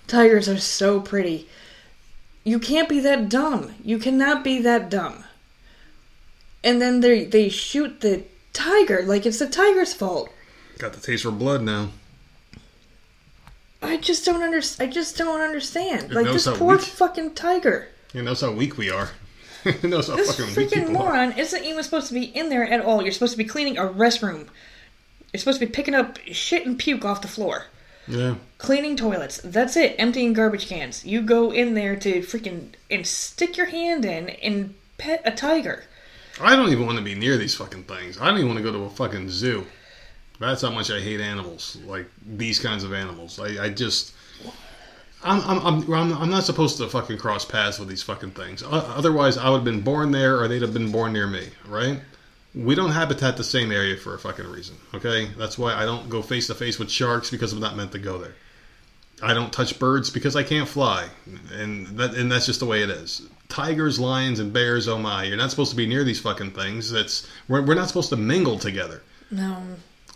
Tigers 0.07 0.47
are 0.47 0.59
so 0.59 1.01
pretty. 1.01 1.49
You 2.47 2.61
can't 2.61 2.89
be 2.89 3.01
that 3.01 3.29
dumb. 3.29 3.75
You 3.83 3.99
cannot 3.99 4.45
be 4.45 4.61
that 4.63 4.89
dumb. 4.89 5.25
And 6.63 6.81
then 6.81 7.01
they 7.01 7.25
they 7.25 7.49
shoot 7.49 8.01
the 8.01 8.23
tiger 8.53 9.03
like 9.03 9.27
it's 9.27 9.41
the 9.41 9.49
tiger's 9.49 9.93
fault. 9.93 10.31
Got 10.79 10.93
the 10.93 11.01
taste 11.01 11.25
for 11.25 11.33
blood 11.33 11.63
now. 11.63 11.89
I 13.83 13.97
just 13.97 14.25
don't 14.25 14.43
under, 14.43 14.61
I 14.79 14.87
just 14.87 15.19
don't 15.19 15.41
understand. 15.41 16.05
It 16.05 16.13
Like 16.13 16.27
this 16.27 16.47
poor 16.47 16.77
weak- 16.77 16.87
fucking 16.87 17.35
tiger. 17.35 17.89
You 18.15 18.23
know 18.23 18.35
how 18.35 18.53
weak 18.53 18.79
we 18.79 18.91
are. 18.91 19.11
you 19.65 19.89
know 19.89 20.01
how 20.03 20.15
This 20.15 20.37
fucking 20.37 20.55
weak 20.55 20.71
freaking 20.71 20.89
are. 20.89 20.93
moron 20.93 21.33
isn't 21.33 21.65
even 21.65 21.83
supposed 21.83 22.07
to 22.09 22.15
be 22.15 22.25
in 22.25 22.49
there 22.49 22.65
at 22.65 22.81
all. 22.81 23.03
You're 23.03 23.13
supposed 23.13 23.33
to 23.33 23.39
be 23.39 23.45
cleaning 23.45 23.77
a 23.77 23.83
restroom. 23.83 24.47
You're 25.33 25.41
supposed 25.41 25.59
to 25.59 25.67
be 25.67 25.73
picking 25.73 25.95
up 25.95 26.19
shit 26.33 26.65
and 26.65 26.79
puke 26.79 27.05
off 27.05 27.23
the 27.23 27.29
floor. 27.29 27.67
Yeah. 28.09 28.37
Cleaning 28.59 28.97
toilets. 28.97 29.41
That's 29.43 29.77
it. 29.77 29.97
Emptying 29.99 30.33
garbage 30.33 30.67
cans. 30.69 31.05
You 31.05 31.23
go 31.23 31.53
in 31.53 31.75
there 31.75 31.97
to 31.97 32.21
freaking 32.21 32.71
and 32.91 33.07
stick 33.07 33.57
your 33.57 33.67
hand 33.67 34.05
in 34.05 34.31
and 34.31 34.75
pet 34.99 35.23
a 35.25 35.31
tiger. 35.31 35.85
I 36.41 36.55
don't 36.55 36.71
even 36.71 36.87
want 36.87 36.99
to 36.99 37.05
be 37.05 37.15
near 37.15 37.37
these 37.37 37.55
fucking 37.55 37.85
things. 37.85 38.21
I 38.21 38.29
don't 38.29 38.39
even 38.39 38.49
want 38.49 38.59
to 38.59 38.63
go 38.63 38.73
to 38.73 38.85
a 38.85 38.91
fucking 38.91 39.31
zoo. 39.31 39.67
That's 40.39 40.63
how 40.63 40.71
much 40.71 40.91
I 40.91 41.01
hate 41.01 41.21
animals, 41.21 41.79
like 41.87 42.07
these 42.27 42.59
kinds 42.59 42.85
of 42.85 42.93
animals. 42.93 43.41
I, 43.41 43.65
I 43.65 43.69
just, 43.71 44.13
I'm, 45.25 45.41
I'm, 45.41 45.67
I'm, 45.67 45.93
I'm, 45.93 46.13
I'm 46.13 46.31
not 46.31 46.45
supposed 46.45 46.77
to 46.77 46.89
fucking 46.89 47.17
cross 47.17 47.47
paths 47.47 47.79
with 47.79 47.89
these 47.89 48.03
fucking 48.03 48.33
things. 48.33 48.63
Otherwise, 48.67 49.39
I 49.39 49.49
would 49.49 49.57
have 49.57 49.65
been 49.65 49.81
born 49.81 50.11
there, 50.11 50.39
or 50.39 50.47
they'd 50.47 50.61
have 50.61 50.75
been 50.75 50.93
born 50.93 51.15
near 51.15 51.27
me, 51.27 51.49
right? 51.67 52.01
We 52.57 52.75
don't 52.75 52.93
habitat 52.93 53.37
the 53.37 53.45
same 53.45 53.71
area 53.71 53.99
for 53.99 54.15
a 54.15 54.19
fucking 54.19 54.47
reason, 54.51 54.77
okay? 54.95 55.27
That's 55.37 55.59
why 55.59 55.75
I 55.75 55.85
don't 55.85 56.09
go 56.09 56.23
face 56.23 56.47
to 56.47 56.55
face 56.55 56.79
with 56.79 56.91
sharks 56.91 57.31
because 57.31 57.53
I'm 57.53 57.61
not 57.61 57.77
meant 57.77 57.93
to 57.93 57.99
go 57.99 58.17
there. 58.17 58.35
I 59.23 59.35
don't 59.35 59.53
touch 59.53 59.79
birds 59.79 60.11
because 60.11 60.37
I 60.37 60.43
can't 60.43 60.69
fly, 60.69 61.09
and 61.53 61.87
that 61.99 62.15
and 62.15 62.31
that's 62.31 62.47
just 62.47 62.61
the 62.61 62.67
way 62.67 62.83
it 62.83 62.91
is. 62.91 63.23
Tigers, 63.49 63.99
lions, 63.99 64.41
and 64.41 64.53
bears. 64.53 64.89
Oh 64.89 64.99
my! 64.99 65.25
You're 65.25 65.39
not 65.39 65.51
supposed 65.51 65.71
to 65.71 65.77
be 65.77 65.87
near 65.87 66.05
these 66.05 66.21
fucking 66.21 66.51
things. 66.51 66.91
That's 66.91 67.27
we're, 67.49 67.63
we're 67.63 67.75
not 67.75 67.89
supposed 67.89 68.11
to 68.11 68.17
mingle 68.17 68.59
together. 68.59 69.03
No. 69.31 69.63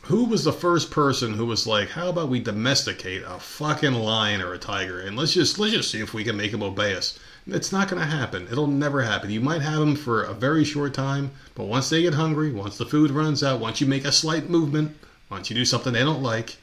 Who 0.02 0.24
was 0.24 0.44
the 0.44 0.52
first 0.52 0.90
person 0.90 1.34
who 1.34 1.46
was 1.46 1.66
like, 1.66 1.90
"How 1.90 2.08
about 2.08 2.28
we 2.28 2.40
domesticate 2.40 3.22
a 3.22 3.38
fucking 3.38 3.94
lion 3.94 4.42
or 4.42 4.52
a 4.52 4.58
tiger, 4.58 5.00
and 5.00 5.16
let's 5.16 5.32
just 5.32 5.58
let's 5.58 5.72
just 5.72 5.90
see 5.90 6.00
if 6.00 6.12
we 6.12 6.24
can 6.24 6.36
make 6.36 6.52
them 6.52 6.62
obey 6.62 6.94
us." 6.94 7.18
It's 7.46 7.72
not 7.72 7.88
going 7.88 8.00
to 8.00 8.08
happen. 8.08 8.48
It'll 8.50 8.66
never 8.66 9.02
happen. 9.02 9.30
You 9.30 9.40
might 9.40 9.62
have 9.62 9.80
them 9.80 9.96
for 9.96 10.22
a 10.22 10.32
very 10.32 10.64
short 10.64 10.94
time, 10.94 11.30
but 11.54 11.64
once 11.64 11.88
they 11.88 12.02
get 12.02 12.14
hungry, 12.14 12.52
once 12.52 12.78
the 12.78 12.86
food 12.86 13.10
runs 13.10 13.42
out, 13.42 13.60
once 13.60 13.80
you 13.80 13.86
make 13.86 14.04
a 14.04 14.12
slight 14.12 14.48
movement, 14.48 14.96
once 15.30 15.50
you 15.50 15.56
do 15.56 15.64
something 15.64 15.92
they 15.92 16.00
don't 16.04 16.22
like, 16.22 16.56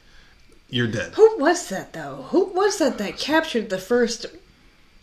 you're 0.70 0.86
dead. 0.86 1.14
Who 1.14 1.36
was 1.38 1.68
that 1.68 1.92
though? 1.92 2.26
Who 2.30 2.46
was 2.46 2.78
that 2.78 2.98
that 2.98 3.18
captured 3.18 3.70
the 3.70 3.78
first 3.78 4.26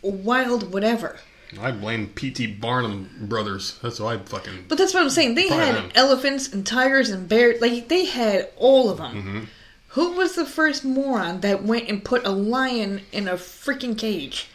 wild 0.01 0.71
whatever? 0.71 1.19
I 1.59 1.71
blame 1.71 2.07
P.T. 2.07 2.47
Barnum 2.47 3.09
brothers. 3.21 3.77
That's 3.81 3.99
why 3.99 4.15
I 4.15 4.17
fucking. 4.17 4.65
But 4.67 4.77
that's 4.77 4.93
what 4.93 5.03
I'm 5.03 5.09
saying. 5.09 5.35
They 5.35 5.47
had 5.47 5.75
them. 5.75 5.91
elephants 5.95 6.51
and 6.51 6.65
tigers 6.65 7.09
and 7.09 7.29
bears. 7.29 7.61
Like 7.61 7.87
they 7.87 8.05
had 8.05 8.49
all 8.57 8.89
of 8.89 8.97
them. 8.97 9.15
Mm-hmm. 9.15 9.43
Who 9.89 10.11
was 10.13 10.35
the 10.35 10.45
first 10.45 10.83
moron 10.83 11.41
that 11.41 11.63
went 11.63 11.87
and 11.87 12.03
put 12.03 12.25
a 12.25 12.31
lion 12.31 13.01
in 13.11 13.27
a 13.27 13.35
freaking 13.35 13.97
cage? 13.97 14.49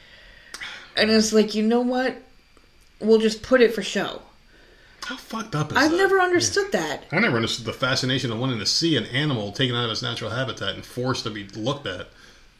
And 1.00 1.10
it's 1.10 1.32
like, 1.32 1.54
you 1.54 1.62
know 1.62 1.80
what? 1.80 2.16
We'll 3.00 3.20
just 3.20 3.42
put 3.42 3.60
it 3.60 3.74
for 3.74 3.82
show. 3.82 4.22
How 5.04 5.16
fucked 5.16 5.54
up 5.54 5.68
is 5.68 5.74
that? 5.74 5.84
I've 5.84 5.90
that? 5.92 5.96
never 5.96 6.20
understood 6.20 6.70
that. 6.72 7.04
I 7.10 7.18
never 7.18 7.36
understood 7.36 7.64
the 7.64 7.72
fascination 7.72 8.30
of 8.30 8.38
wanting 8.38 8.58
to 8.58 8.66
see 8.66 8.96
an 8.96 9.06
animal 9.06 9.52
taken 9.52 9.74
out 9.74 9.86
of 9.86 9.90
its 9.90 10.02
natural 10.02 10.30
habitat 10.30 10.74
and 10.74 10.84
forced 10.84 11.24
to 11.24 11.30
be 11.30 11.46
looked 11.48 11.86
at 11.86 12.08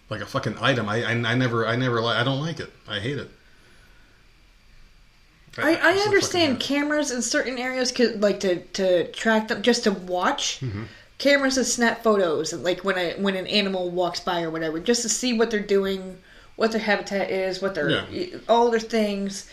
like 0.08 0.20
a 0.20 0.26
fucking 0.26 0.56
item. 0.60 0.88
I, 0.88 1.04
I, 1.04 1.12
I 1.12 1.34
never, 1.34 1.66
I 1.66 1.76
never, 1.76 2.00
li- 2.00 2.14
I 2.14 2.24
don't 2.24 2.40
like 2.40 2.58
it. 2.58 2.72
I 2.88 2.98
hate 2.98 3.18
it. 3.18 3.30
I, 5.58 5.74
just 5.74 5.84
I 5.84 5.98
understand 5.98 6.60
cameras 6.60 7.10
in 7.10 7.22
certain 7.22 7.58
areas 7.58 7.92
could 7.92 8.22
like 8.22 8.40
to, 8.40 8.60
to 8.60 9.10
track 9.12 9.48
them 9.48 9.62
just 9.62 9.84
to 9.84 9.92
watch. 9.92 10.60
Mm-hmm. 10.60 10.84
Cameras 11.18 11.56
to 11.56 11.64
snap 11.64 12.02
photos 12.02 12.52
and 12.52 12.62
like 12.64 12.82
when 12.82 12.96
a 12.96 13.12
when 13.20 13.36
an 13.36 13.46
animal 13.46 13.90
walks 13.90 14.20
by 14.20 14.42
or 14.42 14.50
whatever, 14.50 14.80
just 14.80 15.02
to 15.02 15.08
see 15.08 15.36
what 15.36 15.50
they're 15.50 15.60
doing, 15.60 16.18
what 16.60 16.72
their 16.72 16.80
habitat 16.82 17.30
is, 17.30 17.62
what 17.62 17.74
their 17.74 17.88
Yeah. 17.88 18.26
all 18.46 18.70
their 18.70 18.78
things. 18.78 19.46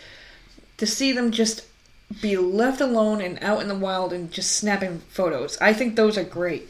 To 0.76 0.86
see 0.86 1.10
them 1.10 1.30
just 1.30 1.62
be 2.20 2.36
left 2.36 2.82
alone 2.82 3.22
and 3.22 3.38
out 3.40 3.62
in 3.62 3.68
the 3.68 3.74
wild 3.74 4.12
and 4.12 4.30
just 4.30 4.52
snapping 4.52 5.00
photos, 5.08 5.56
I 5.58 5.72
think 5.72 5.96
those 5.96 6.18
are 6.18 6.22
great 6.22 6.68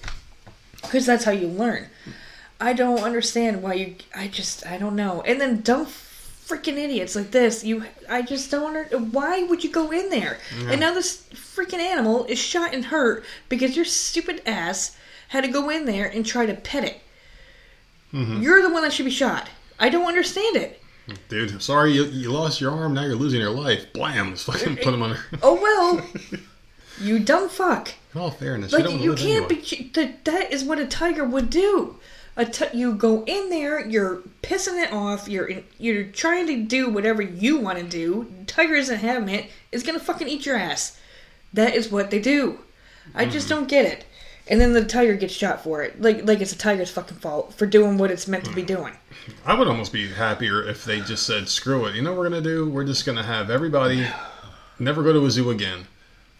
because 0.81 1.05
that's 1.07 1.25
how 1.25 1.33
you 1.33 1.49
learn. 1.49 1.89
I 2.61 2.73
don't 2.73 3.01
understand 3.01 3.65
why 3.65 3.75
you. 3.75 3.97
I 4.15 4.29
just 4.29 4.65
I 4.65 4.79
don't 4.79 4.95
know. 4.95 5.23
And 5.23 5.41
then 5.41 5.61
dumb 5.61 5.87
freaking 5.87 6.79
idiots 6.79 7.17
like 7.17 7.33
this. 7.33 7.65
You 7.65 7.87
I 8.09 8.23
just 8.23 8.49
don't 8.49 8.77
under. 8.77 8.97
Why 8.97 9.43
would 9.43 9.65
you 9.65 9.71
go 9.71 9.91
in 9.91 10.09
there? 10.09 10.39
And 10.69 10.79
now 10.79 10.95
this 10.95 11.25
freaking 11.35 11.81
animal 11.81 12.27
is 12.27 12.39
shot 12.39 12.73
and 12.73 12.85
hurt 12.85 13.25
because 13.49 13.75
your 13.75 13.85
stupid 13.85 14.41
ass 14.47 14.97
had 15.31 15.43
to 15.43 15.51
go 15.51 15.69
in 15.69 15.85
there 15.85 16.07
and 16.07 16.25
try 16.25 16.47
to 16.47 16.55
pet 16.55 16.85
it. 16.85 17.01
Mm-hmm. 18.15 18.41
You're 18.41 18.63
the 18.63 18.71
one 18.71 18.83
that 18.83 18.93
should 18.93 19.05
be 19.05 19.11
shot. 19.11 19.49
I 19.79 19.89
don't 19.89 20.07
understand 20.07 20.57
it. 20.57 20.83
Dude, 21.29 21.63
sorry 21.63 21.93
you, 21.93 22.05
you 22.05 22.31
lost 22.31 22.61
your 22.61 22.73
arm. 22.73 22.95
Now 22.95 23.05
you're 23.05 23.15
losing 23.15 23.41
your 23.41 23.51
life. 23.51 23.93
Blam! 23.93 24.33
Just 24.33 24.45
fucking 24.45 24.77
put 24.77 24.93
him 24.95 25.03
under. 25.03 25.19
Oh 25.43 25.55
well, 25.55 26.05
you 27.01 27.19
dumb 27.19 27.49
fuck. 27.49 27.93
In 28.15 28.21
all 28.21 28.31
fairness, 28.31 28.73
Like 28.73 28.91
you 28.91 28.99
you 28.99 29.15
can't 29.15 29.51
anyway. 29.51 29.63
be. 29.63 29.91
That 29.95 30.25
that 30.27 30.53
is 30.53 30.65
what 30.65 30.79
a 30.79 30.87
tiger 30.87 31.25
would 31.25 31.51
do. 31.51 31.97
A 32.37 32.45
ti- 32.45 32.77
you 32.77 32.95
go 32.95 33.25
in 33.25 33.51
there, 33.51 33.85
you're 33.85 34.23
pissing 34.43 34.83
it 34.83 34.93
off. 34.93 35.29
You're 35.29 35.47
in, 35.47 35.65
you're 35.79 36.05
trying 36.05 36.47
to 36.47 36.63
do 36.63 36.89
whatever 36.89 37.23
you 37.23 37.59
want 37.59 37.79
to 37.79 37.85
do. 37.85 38.31
Tiger 38.47 38.75
isn't 38.75 38.99
having 38.99 39.29
it. 39.29 39.51
Is 39.73 39.83
gonna 39.83 39.99
fucking 39.99 40.29
eat 40.29 40.47
your 40.47 40.57
ass. 40.57 41.01
That 41.53 41.75
is 41.75 41.91
what 41.91 42.11
they 42.11 42.21
do. 42.21 42.61
I 43.15 43.25
just 43.25 43.49
mm-hmm. 43.49 43.61
don't 43.61 43.69
get 43.69 43.87
it. 43.87 44.05
And 44.51 44.61
then 44.61 44.73
the 44.73 44.85
tiger 44.85 45.15
gets 45.15 45.35
shot 45.35 45.63
for 45.63 45.83
it, 45.83 46.01
like 46.01 46.27
like 46.27 46.41
it's 46.41 46.53
a 46.53 46.59
tiger's 46.59 46.91
fucking 46.91 47.19
fault 47.19 47.53
for 47.55 47.67
doing 47.67 47.99
what 47.99 48.11
it's 48.11 48.27
meant 48.27 48.45
to 48.45 48.55
be 48.55 48.63
Mm-hmm. 48.63 48.83
doing. 48.83 48.95
I 49.45 49.55
would 49.55 49.69
almost 49.69 49.93
be 49.93 50.09
happier 50.09 50.67
if 50.67 50.85
they 50.85 51.01
just 51.01 51.27
said, 51.27 51.49
"Screw 51.49 51.85
it." 51.87 51.95
You 51.95 52.03
know 52.03 52.11
what 52.13 52.19
we're 52.21 52.29
gonna 52.31 52.41
do? 52.41 52.69
We're 52.71 52.85
just 52.85 53.05
gonna 53.05 53.23
have 53.25 53.51
everybody 53.51 54.07
never 54.79 55.03
go 55.03 55.13
to 55.13 55.25
a 55.27 55.31
zoo 55.31 55.51
again. 55.51 55.87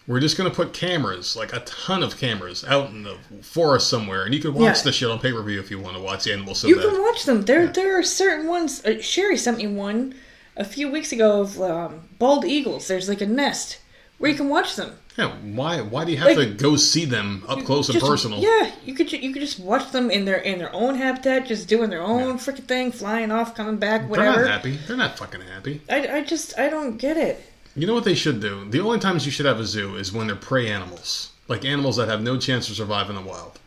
We're 0.07 0.19
just 0.19 0.37
gonna 0.37 0.49
put 0.49 0.73
cameras, 0.73 1.35
like 1.35 1.53
a 1.53 1.59
ton 1.59 2.01
of 2.01 2.17
cameras, 2.17 2.65
out 2.67 2.89
in 2.89 3.03
the 3.03 3.17
forest 3.43 3.89
somewhere, 3.89 4.23
and 4.25 4.33
you 4.33 4.39
can 4.41 4.55
watch 4.55 4.77
Yeah. 4.77 4.81
the 4.83 4.91
shit 4.91 5.09
on 5.11 5.19
pay 5.19 5.31
per 5.31 5.43
view 5.43 5.59
if 5.59 5.69
you 5.69 5.77
want 5.77 5.95
to 5.97 6.01
watch 6.01 6.23
the 6.23 6.33
animals 6.33 6.59
so 6.61 6.67
You 6.67 6.77
bad. 6.77 6.85
can 6.89 7.01
watch 7.03 7.25
them. 7.25 7.43
There 7.43 7.67
there 7.67 7.97
are 7.99 8.03
certain 8.03 8.47
ones. 8.47 8.83
Uh, 8.83 8.99
Sherry 9.01 9.37
sent 9.37 9.57
me 9.57 9.67
one 9.67 10.15
a 10.57 10.65
few 10.65 10.89
weeks 10.91 11.11
ago 11.11 11.41
of 11.41 11.61
um, 11.61 12.09
bald 12.17 12.43
eagles. 12.43 12.87
There's 12.87 13.07
like 13.07 13.21
a 13.21 13.27
nest 13.27 13.77
where 14.17 14.31
you 14.31 14.35
can 14.37 14.49
watch 14.49 14.75
them. 14.75 14.97
Yeah, 15.19 15.33
why 15.53 15.81
why 15.81 16.05
do 16.05 16.11
you 16.11 16.17
have 16.17 16.37
Like- 16.37 16.37
to 16.37 16.53
go 16.53 16.77
see 16.77 17.03
them 17.03 17.43
up 17.45 17.65
close 17.65 17.89
and 17.89 17.99
personal? 17.99 18.39
Yeah, 18.39 18.71
you 18.85 18.93
could 18.93 19.11
you 19.11 19.33
could 19.33 19.41
just 19.41 19.59
watch 19.59 19.91
them 19.91 20.09
in 20.09 20.23
their 20.23 20.37
in 20.37 20.59
their 20.59 20.73
own 20.73 20.95
habitat, 20.95 21.45
just 21.45 21.67
doing 21.67 21.89
their 21.89 22.01
own 22.01 22.39
freaking 22.39 22.65
thing, 22.65 22.91
flying 22.93 23.29
off, 23.29 23.53
coming 23.53 23.75
back, 23.77 24.09
They're 24.09 24.23
not 24.23 24.47
happy. 24.47 24.77
They're 24.87 24.95
not 24.95 25.17
fucking 25.17 25.41
happy. 25.41 25.81
I, 25.89 26.07
I 26.07 26.23
just 26.23 26.57
I 26.57 26.69
don't 26.69 26.95
get 26.97 27.17
it. 27.17 27.43
You 27.75 27.85
know 27.85 27.93
what 27.93 28.05
they 28.05 28.15
should 28.15 28.39
do? 28.39 28.69
The 28.69 28.79
only 28.79 28.99
times 28.99 29.25
you 29.25 29.31
should 29.31 29.45
have 29.45 29.59
a 29.59 29.65
zoo 29.65 29.95
is 29.97 30.13
when 30.13 30.27
they're 30.27 30.35
prey 30.37 30.69
animals. 30.69 31.31
Like 31.49 31.65
animals 31.65 31.97
that 31.97 32.07
have 32.07 32.21
no 32.21 32.37
chance 32.37 32.67
to 32.67 32.73
survive 32.73 33.09
in 33.09 33.15
the 33.15 33.21
wild. 33.21 33.59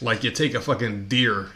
Like 0.00 0.24
you 0.24 0.30
take 0.30 0.54
a 0.54 0.60
fucking 0.60 1.08
deer 1.08 1.50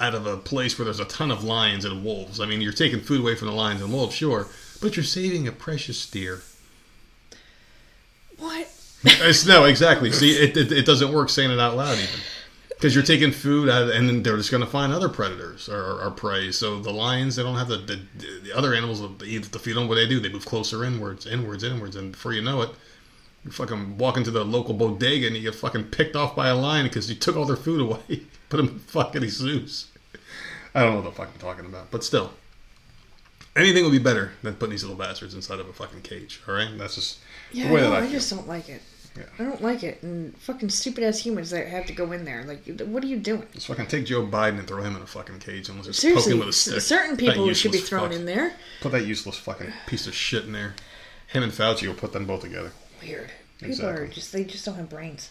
out 0.00 0.14
of 0.14 0.26
a 0.26 0.36
place 0.36 0.76
where 0.76 0.84
there's 0.86 1.00
a 1.00 1.04
ton 1.04 1.30
of 1.30 1.44
lions 1.44 1.84
and 1.84 2.04
wolves. 2.04 2.40
I 2.40 2.46
mean, 2.46 2.60
you're 2.60 2.72
taking 2.72 3.00
food 3.00 3.20
away 3.20 3.36
from 3.36 3.48
the 3.48 3.54
lions 3.54 3.80
and 3.80 3.92
wolves, 3.92 4.14
sure, 4.14 4.48
but 4.82 4.96
you're 4.96 5.04
saving 5.04 5.46
a 5.46 5.52
precious 5.52 6.04
deer. 6.10 6.42
What? 8.38 8.68
It's, 9.04 9.46
no, 9.46 9.64
exactly. 9.64 10.10
See, 10.12 10.32
it, 10.32 10.56
it, 10.56 10.72
it 10.72 10.86
doesn't 10.86 11.12
work 11.12 11.28
saying 11.28 11.50
it 11.50 11.60
out 11.60 11.76
loud 11.76 11.98
even. 11.98 12.20
Because 12.68 12.94
you're 12.94 13.04
taking 13.04 13.32
food 13.32 13.68
out, 13.70 13.90
and 13.90 14.24
they're 14.24 14.36
just 14.36 14.50
going 14.50 14.62
to 14.62 14.68
find 14.68 14.92
other 14.92 15.08
predators 15.08 15.68
or, 15.68 15.80
or, 15.80 16.02
or 16.02 16.10
prey. 16.10 16.52
So 16.52 16.78
the 16.78 16.92
lions, 16.92 17.36
they 17.36 17.42
don't 17.42 17.56
have 17.56 17.68
the 17.68 17.78
the, 17.78 18.00
the 18.42 18.52
other 18.52 18.74
animals 18.74 19.00
to 19.00 19.58
feed 19.58 19.76
them. 19.76 19.88
What 19.88 19.94
they 19.94 20.06
do, 20.06 20.20
they 20.20 20.28
move 20.28 20.44
closer 20.44 20.84
inwards, 20.84 21.26
inwards, 21.26 21.64
inwards, 21.64 21.96
and 21.96 22.12
before 22.12 22.34
you 22.34 22.42
know 22.42 22.62
it, 22.62 22.70
you 23.46 23.52
fucking 23.52 23.96
walk 23.96 24.16
into 24.16 24.30
the 24.30 24.44
local 24.44 24.74
bodega 24.74 25.28
and 25.28 25.36
you 25.36 25.42
get 25.42 25.54
fucking 25.54 25.84
picked 25.84 26.16
off 26.16 26.36
by 26.36 26.48
a 26.48 26.54
lion 26.54 26.86
because 26.86 27.08
you 27.08 27.14
took 27.14 27.36
all 27.36 27.46
their 27.46 27.56
food 27.56 27.80
away, 27.80 28.22
put 28.48 28.58
them 28.58 28.68
in 28.68 28.78
fucking 28.80 29.26
zoos. 29.28 29.86
I 30.74 30.82
don't 30.82 30.90
know 30.90 31.00
what 31.00 31.10
the 31.10 31.16
fuck 31.16 31.30
I'm 31.32 31.40
talking 31.40 31.64
about, 31.64 31.90
but 31.90 32.04
still, 32.04 32.32
anything 33.54 33.84
would 33.84 33.92
be 33.92 33.98
better 33.98 34.32
than 34.42 34.54
putting 34.54 34.72
these 34.72 34.84
little 34.84 34.98
bastards 34.98 35.32
inside 35.32 35.60
of 35.60 35.68
a 35.68 35.72
fucking 35.72 36.02
cage. 36.02 36.42
All 36.46 36.54
right, 36.54 36.68
that's 36.76 36.96
just 36.96 37.20
Yeah, 37.52 37.70
no, 37.70 37.92
I 37.92 38.00
I 38.00 38.10
just 38.10 38.30
don't 38.30 38.48
like 38.48 38.68
it. 38.68 38.82
Yeah. 39.16 39.24
I 39.38 39.44
don't 39.44 39.62
like 39.62 39.82
it, 39.82 40.02
and 40.02 40.36
fucking 40.38 40.68
stupid 40.68 41.02
ass 41.02 41.18
humans 41.18 41.48
that 41.50 41.66
have 41.68 41.86
to 41.86 41.94
go 41.94 42.12
in 42.12 42.24
there. 42.26 42.44
Like, 42.44 42.66
what 42.80 43.02
are 43.02 43.06
you 43.06 43.16
doing? 43.16 43.46
Just 43.54 43.66
fucking 43.66 43.86
take 43.86 44.04
Joe 44.04 44.26
Biden 44.26 44.58
and 44.58 44.68
throw 44.68 44.82
him 44.82 44.94
in 44.94 45.00
a 45.00 45.06
fucking 45.06 45.38
cage 45.38 45.68
and 45.68 45.78
let's 45.78 45.88
just 45.88 46.00
Seriously, 46.00 46.32
poke 46.32 46.40
him 46.40 46.46
with 46.46 46.48
a 46.50 46.52
stick. 46.52 46.80
certain 46.82 47.16
people 47.16 47.50
should 47.54 47.72
be 47.72 47.78
thrown 47.78 48.10
fuck. 48.10 48.18
in 48.18 48.26
there. 48.26 48.52
Put 48.82 48.92
that 48.92 49.06
useless 49.06 49.38
fucking 49.38 49.72
piece 49.86 50.06
of 50.06 50.14
shit 50.14 50.44
in 50.44 50.52
there. 50.52 50.74
Him 51.28 51.42
and 51.42 51.52
Fauci 51.52 51.86
will 51.86 51.94
put 51.94 52.12
them 52.12 52.26
both 52.26 52.42
together. 52.42 52.72
Weird. 53.02 53.30
People 53.58 53.86
are 53.86 54.06
just 54.06 54.32
they 54.32 54.44
just 54.44 54.66
don't 54.66 54.74
have 54.74 54.90
brains. 54.90 55.30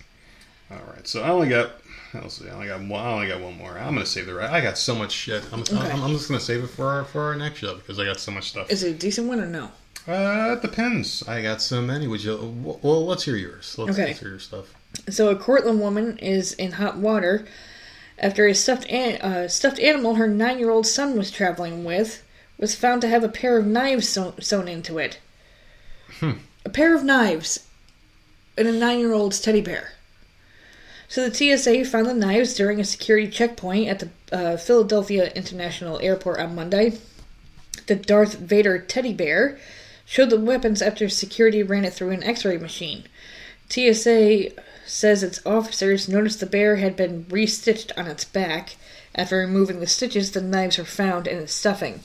All 0.71 0.77
right, 0.87 1.07
so 1.07 1.21
I 1.21 1.29
only 1.29 1.47
got. 1.49 1.73
Let's 2.13 2.39
see, 2.39 2.49
I 2.49 2.53
only 2.53 2.67
got 2.67 2.79
one. 2.81 3.05
I 3.05 3.11
only 3.13 3.27
got 3.27 3.39
one 3.39 3.55
more. 3.55 3.77
I'm 3.77 3.93
gonna 3.93 4.05
save 4.05 4.25
the 4.25 4.33
rest. 4.33 4.51
I 4.51 4.61
got 4.61 4.79
so 4.79 4.95
much 4.95 5.11
shit. 5.11 5.43
I'm, 5.53 5.63
I'm, 5.77 6.01
I'm 6.01 6.11
just 6.13 6.27
gonna 6.27 6.39
save 6.39 6.63
it 6.63 6.67
for 6.67 6.87
our 6.87 7.03
for 7.05 7.21
our 7.21 7.35
next 7.35 7.59
show 7.59 7.75
because 7.75 7.99
I 7.99 8.05
got 8.05 8.19
so 8.19 8.31
much 8.31 8.49
stuff. 8.49 8.71
Is 8.71 8.81
it 8.81 8.95
a 8.95 8.97
decent 8.97 9.27
one 9.27 9.39
or 9.39 9.45
no? 9.45 9.69
Uh, 10.07 10.55
it 10.57 10.61
depends. 10.61 11.23
I 11.27 11.41
got 11.41 11.61
so 11.61 11.81
many. 11.81 12.07
Would 12.07 12.23
you? 12.23 12.37
Well, 12.81 13.05
let's 13.05 13.23
hear 13.23 13.35
yours. 13.35 13.75
Let's, 13.77 13.91
Okay. 13.97 14.07
let's 14.07 14.19
hear 14.19 14.29
your 14.29 14.39
stuff. 14.39 14.73
So 15.09 15.29
a 15.29 15.35
Cortland 15.35 15.79
woman 15.81 16.17
is 16.19 16.53
in 16.53 16.73
hot 16.73 16.97
water 16.97 17.45
after 18.19 18.45
a 18.47 18.53
stuffed 18.53 18.87
an- 18.89 19.19
uh, 19.21 19.47
stuffed 19.47 19.79
animal 19.79 20.15
her 20.15 20.27
nine 20.27 20.59
year 20.59 20.69
old 20.69 20.85
son 20.87 21.17
was 21.17 21.31
traveling 21.31 21.83
with 21.83 22.21
was 22.57 22.75
found 22.75 23.01
to 23.01 23.07
have 23.09 23.23
a 23.23 23.27
pair 23.29 23.57
of 23.57 23.65
knives 23.65 24.07
sew- 24.07 24.35
sewn 24.39 24.67
into 24.67 24.97
it. 24.97 25.19
A 26.21 26.69
pair 26.69 26.95
of 26.95 27.03
knives 27.03 27.65
in 28.57 28.67
a 28.67 28.71
nine 28.71 28.99
year 28.99 29.11
old's 29.11 29.41
teddy 29.41 29.59
bear. 29.61 29.93
So 31.09 31.27
the 31.27 31.33
TSA 31.35 31.83
found 31.85 32.05
the 32.07 32.13
knives 32.13 32.53
during 32.53 32.79
a 32.79 32.85
security 32.85 33.27
checkpoint 33.27 33.87
at 33.89 33.99
the 33.99 34.09
uh, 34.31 34.57
Philadelphia 34.57 35.31
International 35.35 35.99
Airport 35.99 36.39
on 36.39 36.55
Monday. 36.55 36.97
The 37.87 37.95
Darth 37.95 38.35
Vader 38.35 38.79
teddy 38.79 39.13
bear 39.13 39.59
showed 40.05 40.29
the 40.29 40.39
weapons 40.39 40.81
after 40.81 41.09
security 41.09 41.63
ran 41.63 41.83
it 41.85 41.93
through 41.93 42.11
an 42.11 42.23
x 42.23 42.45
ray 42.45 42.57
machine. 42.57 43.03
TSA 43.69 44.51
says 44.85 45.23
its 45.23 45.45
officers 45.45 46.07
noticed 46.07 46.39
the 46.39 46.45
bear 46.45 46.77
had 46.77 46.95
been 46.95 47.25
restitched 47.25 47.91
on 47.97 48.07
its 48.07 48.23
back. 48.23 48.75
After 49.15 49.37
removing 49.37 49.79
the 49.79 49.87
stitches, 49.87 50.31
the 50.31 50.41
knives 50.41 50.77
were 50.77 50.83
found 50.83 51.27
in 51.27 51.39
its 51.39 51.53
stuffing. 51.53 52.01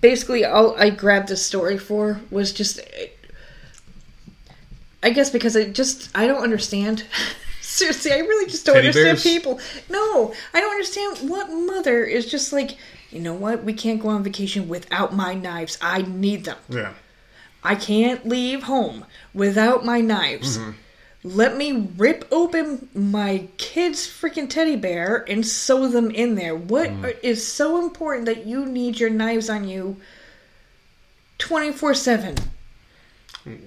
Basically, 0.00 0.44
all 0.44 0.76
I 0.78 0.90
grabbed 0.90 1.28
this 1.28 1.44
story 1.44 1.76
for 1.78 2.20
was 2.30 2.52
just. 2.52 2.80
I 5.02 5.10
guess 5.10 5.30
because 5.30 5.56
I 5.56 5.64
just. 5.64 6.10
I 6.14 6.26
don't 6.26 6.42
understand. 6.42 7.04
Seriously, 7.60 8.12
I 8.12 8.18
really 8.18 8.48
just 8.48 8.64
don't 8.64 8.76
Teddy 8.76 8.88
understand 8.88 9.16
bears? 9.16 9.22
people. 9.22 9.60
No, 9.90 10.32
I 10.54 10.60
don't 10.60 10.70
understand 10.70 11.28
what 11.28 11.50
mother 11.50 12.04
is 12.04 12.30
just 12.30 12.52
like, 12.52 12.76
you 13.10 13.20
know 13.20 13.34
what? 13.34 13.64
We 13.64 13.72
can't 13.72 14.00
go 14.02 14.08
on 14.08 14.22
vacation 14.24 14.68
without 14.68 15.14
my 15.14 15.34
knives. 15.34 15.78
I 15.80 16.02
need 16.02 16.44
them. 16.44 16.58
Yeah. 16.68 16.92
I 17.62 17.74
can't 17.74 18.26
leave 18.28 18.64
home 18.64 19.04
without 19.34 19.84
my 19.84 20.00
knives. 20.00 20.58
Mm-hmm. 20.58 20.70
Let 21.24 21.56
me 21.56 21.88
rip 21.96 22.24
open 22.30 22.88
my 22.94 23.48
kid's 23.58 24.06
freaking 24.06 24.48
teddy 24.48 24.76
bear 24.76 25.24
and 25.28 25.44
sew 25.44 25.88
them 25.88 26.10
in 26.12 26.36
there. 26.36 26.54
What 26.54 26.90
Mm. 26.90 27.16
is 27.24 27.44
so 27.44 27.82
important 27.82 28.26
that 28.26 28.46
you 28.46 28.64
need 28.64 29.00
your 29.00 29.10
knives 29.10 29.50
on 29.50 29.66
you 29.66 29.96
24 31.38 31.94
7? 31.94 32.36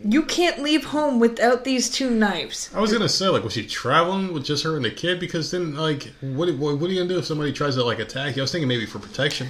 You 0.03 0.23
can't 0.23 0.61
leave 0.61 0.85
home 0.85 1.19
without 1.19 1.63
these 1.63 1.89
two 1.89 2.09
knives. 2.09 2.69
I 2.75 2.81
was 2.81 2.91
gonna 2.91 3.07
say, 3.07 3.29
like, 3.29 3.43
was 3.43 3.53
she 3.53 3.65
traveling 3.65 4.33
with 4.33 4.43
just 4.43 4.63
her 4.63 4.75
and 4.75 4.83
the 4.83 4.91
kid? 4.91 5.19
Because 5.19 5.51
then, 5.51 5.75
like, 5.75 6.11
what 6.19 6.53
what, 6.55 6.77
what 6.79 6.89
are 6.89 6.93
you 6.93 6.99
gonna 6.99 7.13
do 7.13 7.19
if 7.19 7.25
somebody 7.25 7.53
tries 7.53 7.75
to 7.75 7.83
like 7.83 7.99
attack 7.99 8.35
you? 8.35 8.41
I 8.41 8.43
was 8.43 8.51
thinking 8.51 8.67
maybe 8.67 8.85
for 8.85 8.99
protection. 8.99 9.47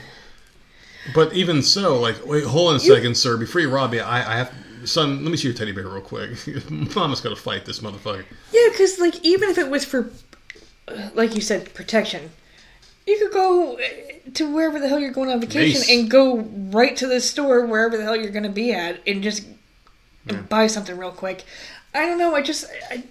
But 1.15 1.33
even 1.33 1.63
so, 1.63 1.99
like, 1.99 2.23
wait, 2.25 2.43
hold 2.43 2.69
on 2.69 2.75
a 2.75 2.79
second, 2.79 3.15
sir. 3.15 3.37
Before 3.37 3.61
you 3.61 3.69
rob 3.69 3.91
me, 3.91 4.01
I, 4.01 4.33
I 4.33 4.37
have, 4.37 4.53
son. 4.85 5.23
Let 5.23 5.31
me 5.31 5.37
see 5.37 5.47
your 5.47 5.57
teddy 5.57 5.71
bear 5.71 5.87
real 5.87 6.01
quick. 6.01 6.31
Mama's 6.69 7.21
gonna 7.21 7.35
fight 7.35 7.65
this 7.65 7.79
motherfucker. 7.79 8.25
Yeah, 8.51 8.67
because, 8.71 8.99
like, 8.99 9.25
even 9.25 9.49
if 9.49 9.57
it 9.57 9.69
was 9.69 9.83
for, 9.83 10.11
like 11.15 11.33
you 11.33 11.41
said, 11.41 11.73
protection, 11.73 12.29
you 13.07 13.17
could 13.17 13.31
go 13.31 13.77
uh, 13.77 13.79
to 14.35 14.53
wherever 14.53 14.79
the 14.79 14.87
hell 14.87 14.99
you're 14.99 15.11
going 15.11 15.31
on 15.31 15.41
vacation 15.41 15.81
Mace. 15.81 15.89
and 15.89 16.11
go 16.11 16.37
right 16.71 16.95
to 16.97 17.07
the 17.07 17.19
store 17.19 17.65
wherever 17.65 17.97
the 17.97 18.03
hell 18.03 18.15
you're 18.15 18.29
going 18.29 18.43
to 18.43 18.49
be 18.49 18.71
at 18.71 18.99
and 19.07 19.23
just 19.23 19.43
and 20.29 20.49
buy 20.49 20.67
something 20.67 20.97
real 20.97 21.11
quick. 21.11 21.43
I 21.93 22.05
don't 22.05 22.17
know. 22.17 22.35
I 22.35 22.41
just 22.41 22.65
I, 22.89 23.03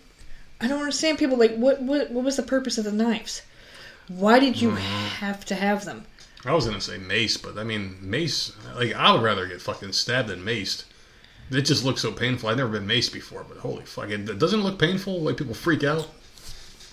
I 0.61 0.69
don't 0.69 0.81
understand 0.81 1.19
people. 1.19 1.36
Like, 1.36 1.57
what 1.57 1.82
what 1.82 2.11
what 2.11 2.24
was 2.24 2.36
the 2.36 2.43
purpose 2.43 2.78
of 2.78 2.85
the 2.85 2.93
knives? 2.93 3.43
Why 4.09 4.39
did 4.39 4.61
you 4.61 4.70
mm-hmm. 4.70 4.78
have 4.78 5.45
to 5.47 5.55
have 5.55 5.85
them? 5.85 6.05
I 6.45 6.55
was 6.55 6.66
gonna 6.66 6.81
say 6.81 6.99
mace, 6.99 7.36
but 7.36 7.59
I 7.59 7.65
mean 7.65 7.97
mace. 8.01 8.53
Like, 8.74 8.95
I 8.95 9.12
would 9.12 9.23
rather 9.23 9.47
get 9.47 9.61
fucking 9.61 9.93
stabbed 9.93 10.28
than 10.28 10.45
maced. 10.45 10.85
It 11.51 11.62
just 11.62 11.85
looks 11.85 12.03
so 12.03 12.12
painful. 12.12 12.49
I've 12.49 12.59
never 12.59 12.78
been 12.78 12.86
maced 12.86 13.12
before, 13.12 13.45
but 13.49 13.59
holy 13.59 13.85
fuck, 13.85 14.11
it, 14.11 14.28
it 14.28 14.39
doesn't 14.39 14.62
look 14.62 14.78
painful. 14.78 15.20
Like 15.20 15.36
people 15.36 15.55
freak 15.55 15.82
out. 15.82 16.09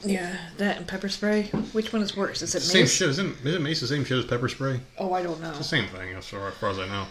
Yeah, 0.04 0.38
that 0.58 0.78
and 0.78 0.88
pepper 0.88 1.10
spray. 1.10 1.44
Which 1.74 1.92
one 1.92 2.02
is 2.02 2.16
worse? 2.16 2.42
Is 2.42 2.54
it 2.54 2.62
Same 2.62 2.86
shit. 2.86 3.10
Isn't, 3.10 3.38
isn't 3.44 3.64
mace 3.64 3.82
the 3.82 3.88
same 3.88 4.06
shit 4.06 4.18
as 4.18 4.26
pepper 4.26 4.50
spray? 4.50 4.80
Oh, 4.98 5.14
I 5.14 5.24
don't 5.24 5.42
know. 5.42 5.54
The 5.54 5.64
same 5.64 5.88
thing, 5.88 6.14
as 6.16 6.28
far, 6.28 6.48
as 6.48 6.54
far 6.56 6.70
as 6.70 6.80
I 6.80 6.88
know. 6.88 7.06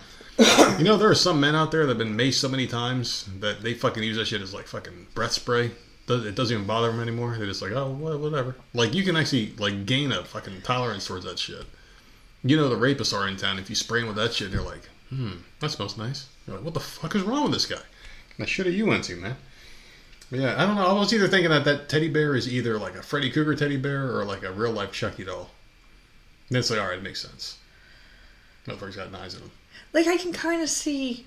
You 0.79 0.85
know, 0.85 0.97
there 0.97 1.11
are 1.11 1.15
some 1.15 1.41
men 1.41 1.55
out 1.55 1.71
there 1.71 1.87
that 1.87 1.97
have 1.97 1.99
been 1.99 2.17
maced 2.17 2.35
so 2.35 2.49
many 2.49 2.67
times 2.67 3.29
that 3.41 3.63
they 3.63 3.75
fucking 3.75 4.03
use 4.03 4.17
that 4.17 4.27
shit 4.27 4.43
as 4.43 4.53
like 4.53 4.67
fucking 4.67 5.07
breath 5.15 5.33
spray. 5.33 5.71
It 6.07 6.35
doesn't 6.35 6.55
even 6.55 6.67
bother 6.67 6.91
them 6.91 7.01
anymore. 7.01 7.35
They're 7.37 7.47
just 7.47 7.63
like, 7.63 7.73
oh, 7.73 7.91
whatever. 7.91 8.57
Like 8.75 8.95
you 8.95 9.05
can 9.05 9.17
actually 9.17 9.55
like 9.59 9.87
gain 9.87 10.13
a 10.13 10.25
fucking 10.25 10.63
tolerance 10.63 11.07
towards 11.07 11.25
that 11.25 11.39
shit. 11.39 11.65
You 12.43 12.57
know, 12.57 12.69
the 12.69 12.77
rapists 12.77 13.17
are 13.17 13.27
in 13.27 13.37
town. 13.37 13.59
If 13.59 13.71
you 13.71 13.77
spray 13.77 14.01
them 14.01 14.09
with 14.09 14.17
that 14.17 14.35
shit, 14.35 14.51
they're 14.51 14.61
like, 14.61 14.89
hmm, 15.09 15.37
that 15.61 15.71
smells 15.71 15.97
nice. 15.97 16.27
You're 16.47 16.57
like, 16.57 16.65
what 16.65 16.75
the 16.75 16.81
fuck 16.81 17.15
is 17.15 17.23
wrong 17.23 17.45
with 17.45 17.53
this 17.53 17.67
guy? 17.67 17.81
That 18.39 18.49
shit 18.49 18.67
are 18.67 18.71
you 18.71 18.93
into, 18.93 19.17
man? 19.17 19.37
Yeah, 20.31 20.61
I 20.61 20.67
don't 20.67 20.75
know. 20.75 20.87
I 20.87 20.93
was 20.93 21.15
either 21.15 21.29
thinking 21.29 21.51
that 21.51 21.65
that 21.65 21.89
teddy 21.89 22.09
bear 22.09 22.35
is 22.35 22.53
either 22.53 22.79
like 22.79 22.97
a 22.97 23.03
Freddy 23.03 23.31
Krueger 23.31 23.55
teddy 23.55 23.77
bear 23.77 24.17
or 24.17 24.25
like 24.25 24.43
a 24.43 24.53
real 24.53 24.73
life 24.73 24.93
Chucky 24.93 25.25
doll. 25.25 25.51
And 26.49 26.59
it's 26.59 26.71
like, 26.71 26.81
all 26.81 26.89
right, 26.89 26.99
it 26.99 27.03
makes 27.03 27.23
sense. 27.23 27.59
Motherfucker's 28.67 28.97
got 28.97 29.13
knives 29.13 29.35
in 29.35 29.43
him. 29.43 29.51
Like 29.95 30.07
I 30.07 30.19
can 30.19 30.33
kind 30.33 30.61
of 30.61 30.69
see 30.69 31.25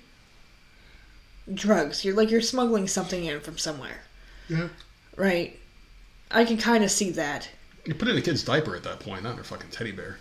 drugs. 1.52 2.04
You're 2.04 2.14
like 2.14 2.30
you're 2.30 2.40
smuggling 2.42 2.86
something 2.86 3.24
in 3.24 3.40
from 3.40 3.58
somewhere, 3.58 4.02
Yeah. 4.48 4.68
right? 5.16 5.58
I 6.30 6.44
can 6.44 6.58
kind 6.58 6.84
of 6.84 6.90
see 6.90 7.10
that, 7.12 7.48
You 7.86 7.94
put 7.94 8.08
in 8.08 8.16
a 8.18 8.20
kid's 8.22 8.44
diaper 8.44 8.76
at 8.76 8.82
that 8.84 9.00
point, 9.00 9.22
not 9.22 9.34
in 9.34 9.40
a 9.40 9.44
fucking 9.44 9.70
teddy 9.70 9.92
bear. 9.92 10.18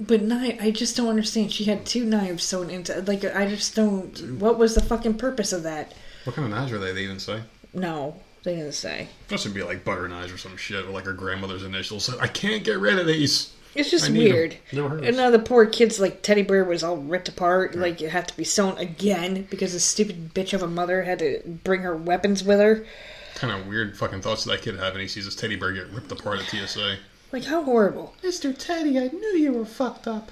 but 0.00 0.20
knife. 0.22 0.58
I 0.60 0.72
just 0.72 0.96
don't 0.96 1.08
understand. 1.08 1.52
She 1.52 1.64
had 1.64 1.86
two 1.86 2.04
knives 2.04 2.42
sewn 2.44 2.68
into. 2.68 3.00
Like 3.02 3.24
I 3.24 3.46
just 3.46 3.74
don't. 3.74 4.38
What 4.40 4.58
was 4.58 4.74
the 4.74 4.82
fucking 4.82 5.14
purpose 5.14 5.52
of 5.52 5.62
that? 5.62 5.94
What 6.24 6.34
kind 6.36 6.44
of 6.46 6.50
knives 6.58 6.72
are 6.72 6.78
they? 6.78 6.92
They 6.92 7.04
even 7.04 7.20
say. 7.20 7.40
No, 7.72 8.20
they 8.42 8.56
didn't 8.56 8.72
say. 8.72 9.08
Must 9.30 9.54
be 9.54 9.62
like 9.62 9.84
butter 9.84 10.08
knives 10.08 10.32
or 10.32 10.38
some 10.38 10.56
shit, 10.56 10.84
or 10.84 10.90
like 10.90 11.04
her 11.06 11.12
grandmother's 11.12 11.62
initials. 11.62 12.12
I 12.18 12.26
can't 12.26 12.64
get 12.64 12.78
rid 12.80 12.98
of 12.98 13.06
these. 13.06 13.52
It's 13.78 13.90
just 13.90 14.06
I 14.06 14.12
need 14.12 14.28
'em. 14.28 14.32
weird. 14.34 14.56
Never 14.72 14.98
And 14.98 15.16
now 15.16 15.30
the 15.30 15.38
poor 15.38 15.66
kid's 15.66 15.98
like 16.00 16.22
teddy 16.22 16.42
bear 16.42 16.64
was 16.64 16.82
all 16.82 16.96
ripped 16.96 17.28
apart. 17.28 17.74
Like 17.74 18.00
it 18.02 18.10
had 18.10 18.28
to 18.28 18.36
be 18.36 18.44
sewn 18.44 18.76
again 18.78 19.46
because 19.50 19.72
the 19.72 19.80
stupid 19.80 20.34
bitch 20.34 20.52
of 20.52 20.62
a 20.62 20.68
mother 20.68 21.02
had 21.02 21.18
to 21.20 21.40
bring 21.64 21.82
her 21.82 21.96
weapons 21.96 22.42
with 22.44 22.58
her. 22.60 22.86
Kind 23.34 23.52
of 23.52 23.66
weird 23.66 23.96
fucking 23.98 24.22
thoughts 24.22 24.44
that 24.44 24.62
kid 24.62 24.76
have, 24.78 24.92
and 24.94 25.02
he 25.02 25.08
sees 25.08 25.24
his 25.26 25.36
teddy 25.36 25.56
bear 25.56 25.72
get 25.72 25.88
ripped 25.90 26.10
apart 26.10 26.40
at 26.40 26.46
TSA. 26.46 26.96
Like 27.32 27.44
how 27.44 27.62
horrible. 27.64 28.14
Mr. 28.22 28.56
Teddy, 28.56 28.98
I 28.98 29.08
knew 29.08 29.36
you 29.36 29.52
were 29.52 29.66
fucked 29.66 30.06
up. 30.06 30.30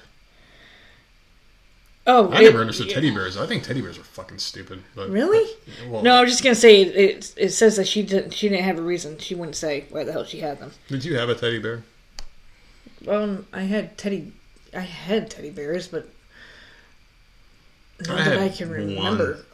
Oh, 2.06 2.30
I 2.30 2.40
it- 2.40 2.44
never 2.44 2.60
understood 2.60 2.90
teddy 2.90 3.10
bears. 3.10 3.36
I 3.36 3.46
think 3.46 3.62
teddy 3.62 3.80
bears 3.80 3.96
are 3.98 4.02
fucking 4.04 4.38
stupid. 4.38 4.82
But 4.94 5.08
Really? 5.10 5.50
Well, 5.88 6.02
No, 6.02 6.16
I'm 6.16 6.26
just 6.26 6.42
gonna 6.42 6.54
say 6.54 6.82
it. 6.82 6.94
It, 6.96 7.32
it 7.36 7.50
says 7.50 7.76
that 7.76 7.88
she 7.88 8.02
didn't. 8.02 8.32
She 8.34 8.48
didn't 8.48 8.64
have 8.64 8.78
a 8.78 8.82
reason. 8.82 9.18
She 9.18 9.34
wouldn't 9.34 9.56
say 9.56 9.84
why 9.90 10.04
the 10.04 10.12
hell 10.12 10.24
she 10.24 10.40
had 10.40 10.60
them. 10.60 10.72
Did 10.88 11.04
you 11.04 11.16
have 11.18 11.28
a 11.30 11.34
teddy 11.34 11.58
bear? 11.58 11.82
Um, 13.08 13.46
I 13.52 13.62
had 13.62 13.96
teddy. 13.98 14.32
I 14.74 14.80
had 14.80 15.30
teddy 15.30 15.50
bears, 15.50 15.88
but 15.88 16.08
not 18.06 18.20
I 18.20 18.24
that 18.30 18.38
I 18.38 18.48
can 18.48 18.68
one. 18.70 18.78
remember. 18.78 19.44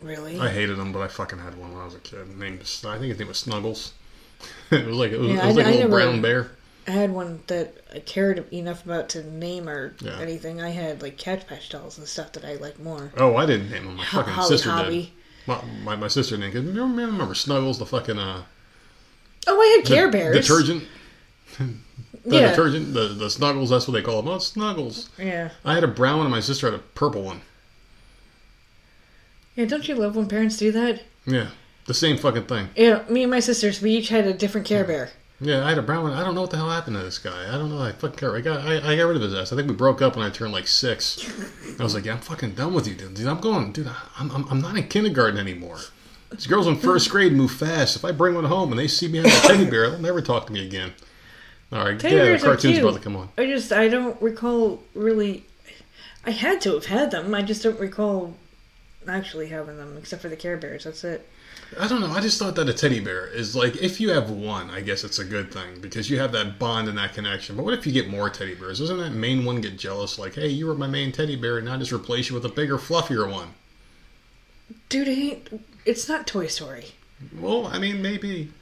Really? 0.00 0.38
I 0.38 0.48
hated 0.48 0.76
them, 0.76 0.92
but 0.92 1.00
I 1.00 1.08
fucking 1.08 1.38
had 1.38 1.56
one 1.56 1.72
when 1.72 1.80
I 1.80 1.84
was 1.84 1.94
a 1.94 1.98
kid. 2.00 2.36
Named 2.36 2.60
I 2.60 2.98
think 2.98 3.04
his 3.10 3.18
name 3.18 3.28
was 3.28 3.38
Snuggles. 3.38 3.92
it 4.70 4.84
was 4.86 4.96
like 4.96 5.12
it 5.12 5.20
was, 5.20 5.28
Yeah, 5.30 5.44
it 5.44 5.46
was 5.46 5.58
I- 5.58 5.60
like 5.62 5.66
a 5.66 5.68
I 5.68 5.72
little 5.72 5.88
never- 5.90 5.90
brown 6.10 6.22
bear. 6.22 6.50
I 6.84 6.90
had 6.90 7.12
one 7.12 7.40
that 7.46 7.74
I 7.94 8.00
cared 8.00 8.52
enough 8.52 8.84
about 8.84 9.08
to 9.10 9.22
name 9.30 9.68
or 9.68 9.94
Yeah. 10.00 10.18
anything. 10.18 10.60
I 10.60 10.70
had 10.70 11.00
like 11.00 11.16
Cabbage 11.16 11.46
Patch 11.46 11.68
dolls 11.68 11.96
and 11.96 12.08
stuff 12.08 12.32
that 12.32 12.44
I 12.44 12.54
liked 12.54 12.80
more. 12.80 13.12
Oh, 13.16 13.36
I 13.36 13.46
didn't 13.46 13.70
name 13.70 13.84
them. 13.84 13.94
My 13.98 14.04
fucking 14.04 14.32
Holly 14.32 14.48
sister 14.48 14.68
did. 14.70 14.74
Hobby. 14.74 15.12
My, 15.46 15.60
my, 15.84 15.94
my 15.96 16.08
sister. 16.08 16.36
'cause 16.36 16.54
Remember, 16.54 17.02
remember 17.06 17.34
Snuggles, 17.36 17.78
the 17.78 17.86
fucking 17.86 18.18
uh, 18.18 18.42
Oh, 19.46 19.60
I 19.60 19.76
had 19.76 19.86
Care 19.86 20.10
Bears. 20.10 20.34
detergent. 20.34 20.82
The 22.24 22.36
Yeah. 22.36 22.50
detergent, 22.50 22.94
the, 22.94 23.08
the 23.08 23.28
Snuggles. 23.28 23.70
That's 23.70 23.88
what 23.88 23.94
they 23.94 24.02
call 24.02 24.22
them. 24.22 24.30
Oh, 24.32 24.38
Snuggles. 24.38 25.08
Yeah. 25.18 25.50
I 25.64 25.74
had 25.74 25.82
a 25.82 25.88
brown 25.88 26.18
one, 26.18 26.26
and 26.26 26.32
my 26.32 26.38
sister 26.38 26.70
had 26.70 26.78
a 26.78 26.82
purple 26.82 27.22
one. 27.22 27.40
Yeah. 29.56 29.64
Don't 29.66 29.88
you 29.88 29.94
love 29.96 30.14
when 30.16 30.28
parents 30.28 30.56
do 30.56 30.70
that? 30.72 31.02
Yeah, 31.26 31.48
the 31.86 31.94
same 31.94 32.16
fucking 32.16 32.44
thing. 32.44 32.68
Yeah. 32.76 33.02
Me 33.08 33.22
and 33.22 33.30
my 33.30 33.40
sisters, 33.40 33.82
we 33.82 33.90
each 33.92 34.08
had 34.08 34.26
a 34.26 34.32
different 34.34 34.66
Care 34.66 34.84
Bear. 34.84 35.10
Yeah, 35.40 35.64
I 35.66 35.70
had 35.70 35.78
a 35.78 35.82
brown 35.82 36.04
one. 36.04 36.12
I 36.12 36.22
don't 36.22 36.36
know 36.36 36.42
what 36.42 36.50
the 36.50 36.56
hell 36.56 36.70
happened 36.70 36.96
to 36.96 37.02
this 37.02 37.18
guy. 37.18 37.48
I 37.52 37.58
don't 37.58 37.68
know. 37.68 37.82
I 37.82 37.90
fucking 37.90 38.16
care. 38.16 38.36
I 38.36 38.40
got 38.40 38.60
I, 38.64 38.92
I 38.92 38.96
got 38.96 39.04
rid 39.08 39.16
of 39.16 39.22
his 39.22 39.34
ass. 39.34 39.52
I 39.52 39.56
think 39.56 39.68
we 39.68 39.74
broke 39.74 40.00
up 40.00 40.14
when 40.16 40.24
I 40.24 40.30
turned 40.30 40.52
like 40.52 40.68
six. 40.68 41.28
I 41.80 41.82
was 41.82 41.94
like, 41.94 42.04
yeah, 42.04 42.12
I'm 42.12 42.20
fucking 42.20 42.52
done 42.54 42.72
with 42.74 42.86
you, 42.86 42.94
dude. 42.94 43.14
Dude, 43.14 43.26
I'm 43.26 43.40
going, 43.40 43.72
dude. 43.72 43.90
I'm, 44.16 44.30
I'm, 44.30 44.46
I'm 44.48 44.60
not 44.60 44.76
in 44.76 44.86
kindergarten 44.86 45.40
anymore. 45.40 45.78
These 46.30 46.46
girls 46.46 46.68
in 46.68 46.76
first 46.76 47.10
grade 47.10 47.32
move 47.32 47.50
fast. 47.50 47.96
If 47.96 48.04
I 48.04 48.12
bring 48.12 48.36
one 48.36 48.44
home 48.44 48.70
and 48.70 48.78
they 48.78 48.86
see 48.86 49.08
me 49.08 49.18
having 49.18 49.32
a 49.32 49.40
teddy 49.40 49.68
bear, 49.70 49.90
they'll 49.90 49.98
never 49.98 50.22
talk 50.22 50.46
to 50.46 50.52
me 50.52 50.64
again. 50.64 50.92
All 51.72 51.84
right, 51.84 51.98
Teddy 51.98 52.16
yeah, 52.16 52.22
the 52.22 52.28
bears 52.28 52.42
are 52.42 52.46
cartoon's 52.46 52.74
cute. 52.74 52.84
about 52.84 52.94
to 52.94 53.00
come 53.00 53.16
on. 53.16 53.30
I 53.38 53.46
just 53.46 53.72
I 53.72 53.88
don't 53.88 54.20
recall 54.20 54.82
really. 54.94 55.44
I 56.24 56.30
had 56.30 56.60
to 56.62 56.74
have 56.74 56.86
had 56.86 57.10
them. 57.10 57.34
I 57.34 57.42
just 57.42 57.62
don't 57.62 57.80
recall 57.80 58.36
actually 59.08 59.48
having 59.48 59.76
them, 59.78 59.96
except 59.98 60.22
for 60.22 60.28
the 60.28 60.36
Care 60.36 60.56
Bears. 60.56 60.84
That's 60.84 61.02
it. 61.02 61.28
I 61.80 61.88
don't 61.88 62.00
know. 62.00 62.10
I 62.10 62.20
just 62.20 62.38
thought 62.38 62.54
that 62.56 62.68
a 62.68 62.74
teddy 62.74 63.00
bear 63.00 63.26
is 63.26 63.56
like 63.56 63.76
if 63.76 64.00
you 64.00 64.10
have 64.10 64.30
one, 64.30 64.68
I 64.68 64.82
guess 64.82 65.04
it's 65.04 65.18
a 65.18 65.24
good 65.24 65.52
thing 65.52 65.80
because 65.80 66.10
you 66.10 66.18
have 66.18 66.32
that 66.32 66.58
bond 66.58 66.88
and 66.88 66.98
that 66.98 67.14
connection. 67.14 67.56
But 67.56 67.64
what 67.64 67.74
if 67.74 67.86
you 67.86 67.92
get 67.92 68.08
more 68.10 68.28
teddy 68.28 68.54
bears? 68.54 68.78
Doesn't 68.78 68.98
that 68.98 69.12
main 69.12 69.44
one 69.44 69.60
get 69.62 69.78
jealous? 69.78 70.18
Like, 70.18 70.34
hey, 70.34 70.48
you 70.48 70.66
were 70.66 70.74
my 70.74 70.86
main 70.86 71.12
teddy 71.12 71.36
bear, 71.36 71.56
and 71.56 71.68
I 71.70 71.78
just 71.78 71.92
replace 71.92 72.28
you 72.28 72.34
with 72.34 72.44
a 72.44 72.50
bigger, 72.50 72.76
fluffier 72.76 73.30
one. 73.30 73.54
Dude, 74.90 75.08
it 75.08 75.18
ain't, 75.18 75.62
it's 75.86 76.08
not 76.08 76.26
Toy 76.26 76.46
Story. 76.46 76.88
Well, 77.38 77.66
I 77.66 77.78
mean, 77.78 78.02
maybe. 78.02 78.52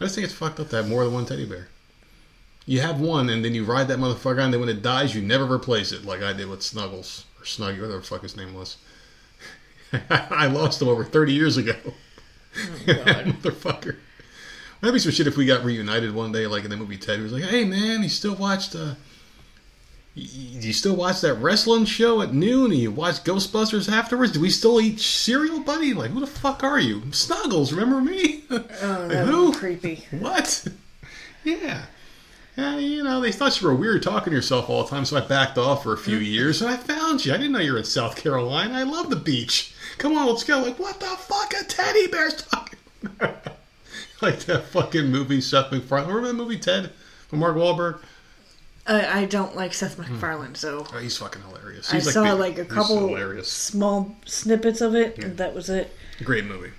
I 0.00 0.04
just 0.04 0.14
think 0.14 0.24
it's 0.24 0.34
fucked 0.34 0.60
up 0.60 0.70
to 0.70 0.76
have 0.76 0.88
more 0.88 1.04
than 1.04 1.12
one 1.12 1.26
teddy 1.26 1.44
bear. 1.46 1.68
You 2.66 2.80
have 2.80 3.00
one, 3.00 3.30
and 3.30 3.44
then 3.44 3.54
you 3.54 3.64
ride 3.64 3.88
that 3.88 3.98
motherfucker, 3.98 4.40
and 4.40 4.52
then 4.52 4.58
when 4.60 4.68
it 4.68 4.82
dies, 4.82 5.14
you 5.14 5.22
never 5.22 5.44
replace 5.50 5.92
it, 5.92 6.04
like 6.04 6.22
I 6.22 6.32
did 6.32 6.48
with 6.48 6.62
Snuggles 6.62 7.24
or 7.38 7.44
Snuggy, 7.44 7.80
whatever 7.80 7.98
the 7.98 8.02
fuck 8.02 8.22
his 8.22 8.36
name 8.36 8.54
was. 8.54 8.76
I 10.10 10.46
lost 10.48 10.82
him 10.82 10.88
over 10.88 11.04
thirty 11.04 11.32
years 11.32 11.56
ago. 11.56 11.76
that 12.86 13.26
motherfucker. 13.26 13.96
That'd 14.80 14.94
be 14.94 14.98
some 14.98 15.12
shit 15.12 15.26
if 15.28 15.36
we 15.36 15.46
got 15.46 15.64
reunited 15.64 16.12
one 16.14 16.32
day, 16.32 16.46
like 16.46 16.64
in 16.64 16.70
the 16.70 16.76
movie 16.76 16.96
Ted. 16.96 17.18
He 17.18 17.22
was 17.22 17.32
like, 17.32 17.44
"Hey 17.44 17.64
man, 17.64 18.02
you 18.02 18.08
still 18.08 18.34
watched? 18.34 18.74
Uh, 18.74 18.94
y- 20.16 20.22
y- 20.24 20.58
you 20.60 20.72
still 20.72 20.96
watch 20.96 21.20
that 21.20 21.34
wrestling 21.34 21.84
show 21.84 22.20
at 22.20 22.34
noon, 22.34 22.72
and 22.72 22.80
you 22.80 22.90
watch 22.90 23.22
Ghostbusters 23.22 23.90
afterwards? 23.90 24.32
Do 24.32 24.40
we 24.40 24.50
still 24.50 24.80
eat 24.80 24.98
cereal, 25.00 25.60
buddy? 25.60 25.94
Like, 25.94 26.10
who 26.10 26.18
the 26.20 26.26
fuck 26.26 26.64
are 26.64 26.80
you? 26.80 27.02
Snuggles, 27.12 27.72
remember 27.72 28.00
me? 28.00 28.42
Oh, 28.50 28.56
Like, 29.08 29.26
who? 29.26 29.52
creepy. 29.54 30.04
What? 30.10 30.66
Yeah. 31.44 31.82
Yeah, 32.56 32.78
you 32.78 33.04
know, 33.04 33.20
they 33.20 33.32
thought 33.32 33.60
you 33.60 33.66
were 33.68 33.74
weird 33.74 34.02
talking 34.02 34.30
to 34.30 34.36
yourself 34.36 34.70
all 34.70 34.82
the 34.84 34.88
time, 34.88 35.04
so 35.04 35.16
I 35.16 35.20
backed 35.20 35.58
off 35.58 35.82
for 35.82 35.92
a 35.92 35.98
few 35.98 36.16
years, 36.16 36.62
and 36.62 36.70
I 36.70 36.76
found 36.78 37.24
you. 37.24 37.34
I 37.34 37.36
didn't 37.36 37.52
know 37.52 37.58
you 37.58 37.72
were 37.72 37.78
in 37.78 37.84
South 37.84 38.16
Carolina. 38.16 38.72
I 38.74 38.82
love 38.84 39.10
the 39.10 39.16
beach. 39.16 39.74
Come 39.98 40.16
on, 40.16 40.26
let's 40.26 40.42
go. 40.44 40.60
Like, 40.62 40.78
what 40.78 40.98
the 40.98 41.06
fuck? 41.06 41.52
A 41.60 41.64
teddy 41.64 42.06
bear's 42.06 42.34
talking. 42.42 42.78
like 44.22 44.38
that 44.46 44.64
fucking 44.68 45.06
movie, 45.10 45.40
Seth 45.42 45.70
MacFarlane. 45.70 46.08
Remember 46.08 46.28
that 46.28 46.34
movie, 46.34 46.58
Ted? 46.58 46.92
From 47.28 47.40
Mark 47.40 47.56
Wahlberg? 47.56 47.98
I, 48.86 49.20
I 49.20 49.24
don't 49.26 49.54
like 49.56 49.74
Seth 49.74 49.98
MacFarlane, 49.98 50.54
so 50.54 50.86
Oh, 50.94 50.98
he's 50.98 51.16
fucking 51.18 51.42
hilarious. 51.42 51.92
I 51.92 51.96
He's 51.96 52.12
saw 52.12 52.22
the- 52.24 52.34
like 52.36 52.58
a 52.58 52.64
couple 52.64 53.42
small 53.42 54.16
snippets 54.24 54.80
of 54.80 54.94
it, 54.94 55.18
and 55.18 55.36
that 55.36 55.54
was 55.54 55.68
it. 55.68 55.92
Great 56.24 56.44
movie. 56.46 56.70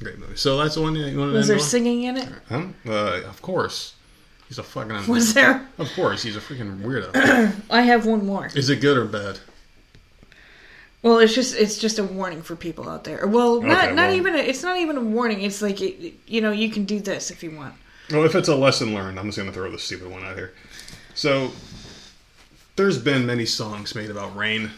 Great 0.00 0.18
movie. 0.18 0.36
So 0.36 0.58
that's 0.58 0.74
the 0.76 0.82
one 0.82 0.94
you 0.94 1.18
want 1.18 1.32
to 1.32 1.36
Was 1.38 1.48
there 1.48 1.56
on? 1.56 1.62
singing 1.62 2.02
in 2.04 2.18
it? 2.18 2.28
Huh? 2.48 2.66
Uh, 2.86 3.22
of 3.28 3.40
course. 3.42 3.94
He's 4.48 4.58
a 4.58 4.62
fucking. 4.62 5.06
Was 5.08 5.34
there? 5.34 5.66
Of 5.78 5.90
course, 5.94 6.22
he's 6.22 6.36
a 6.36 6.40
freaking 6.40 6.80
weirdo. 6.82 7.54
I 7.70 7.82
have 7.82 8.06
one 8.06 8.26
more. 8.26 8.46
Is 8.54 8.68
it 8.70 8.80
good 8.80 8.96
or 8.96 9.04
bad? 9.04 9.38
Well, 11.02 11.18
it's 11.18 11.34
just 11.34 11.54
it's 11.54 11.78
just 11.78 11.98
a 11.98 12.04
warning 12.04 12.42
for 12.42 12.56
people 12.56 12.88
out 12.88 13.04
there. 13.04 13.26
Well, 13.26 13.60
not 13.60 13.84
Okay, 13.86 13.94
not 13.94 14.08
well- 14.08 14.16
even 14.16 14.34
a, 14.34 14.38
it's 14.38 14.62
not 14.62 14.78
even 14.78 14.96
a 14.96 15.00
warning. 15.02 15.42
It's 15.42 15.60
like 15.60 15.80
it, 15.82 16.14
you 16.26 16.40
know 16.40 16.50
you 16.50 16.70
can 16.70 16.84
do 16.84 17.00
this 17.00 17.30
if 17.30 17.42
you 17.42 17.50
want. 17.54 17.74
Well, 18.10 18.24
if 18.24 18.34
it's 18.34 18.48
a 18.48 18.54
lesson 18.56 18.94
learned, 18.94 19.18
I'm 19.18 19.26
just 19.26 19.38
going 19.38 19.48
to 19.48 19.54
throw 19.54 19.70
this 19.70 19.82
stupid 19.82 20.10
one 20.10 20.22
out 20.24 20.36
here. 20.36 20.52
So, 21.14 21.52
there's 22.76 22.98
been 22.98 23.24
many 23.24 23.46
songs 23.46 23.94
made 23.94 24.10
about 24.10 24.36
rain. 24.36 24.70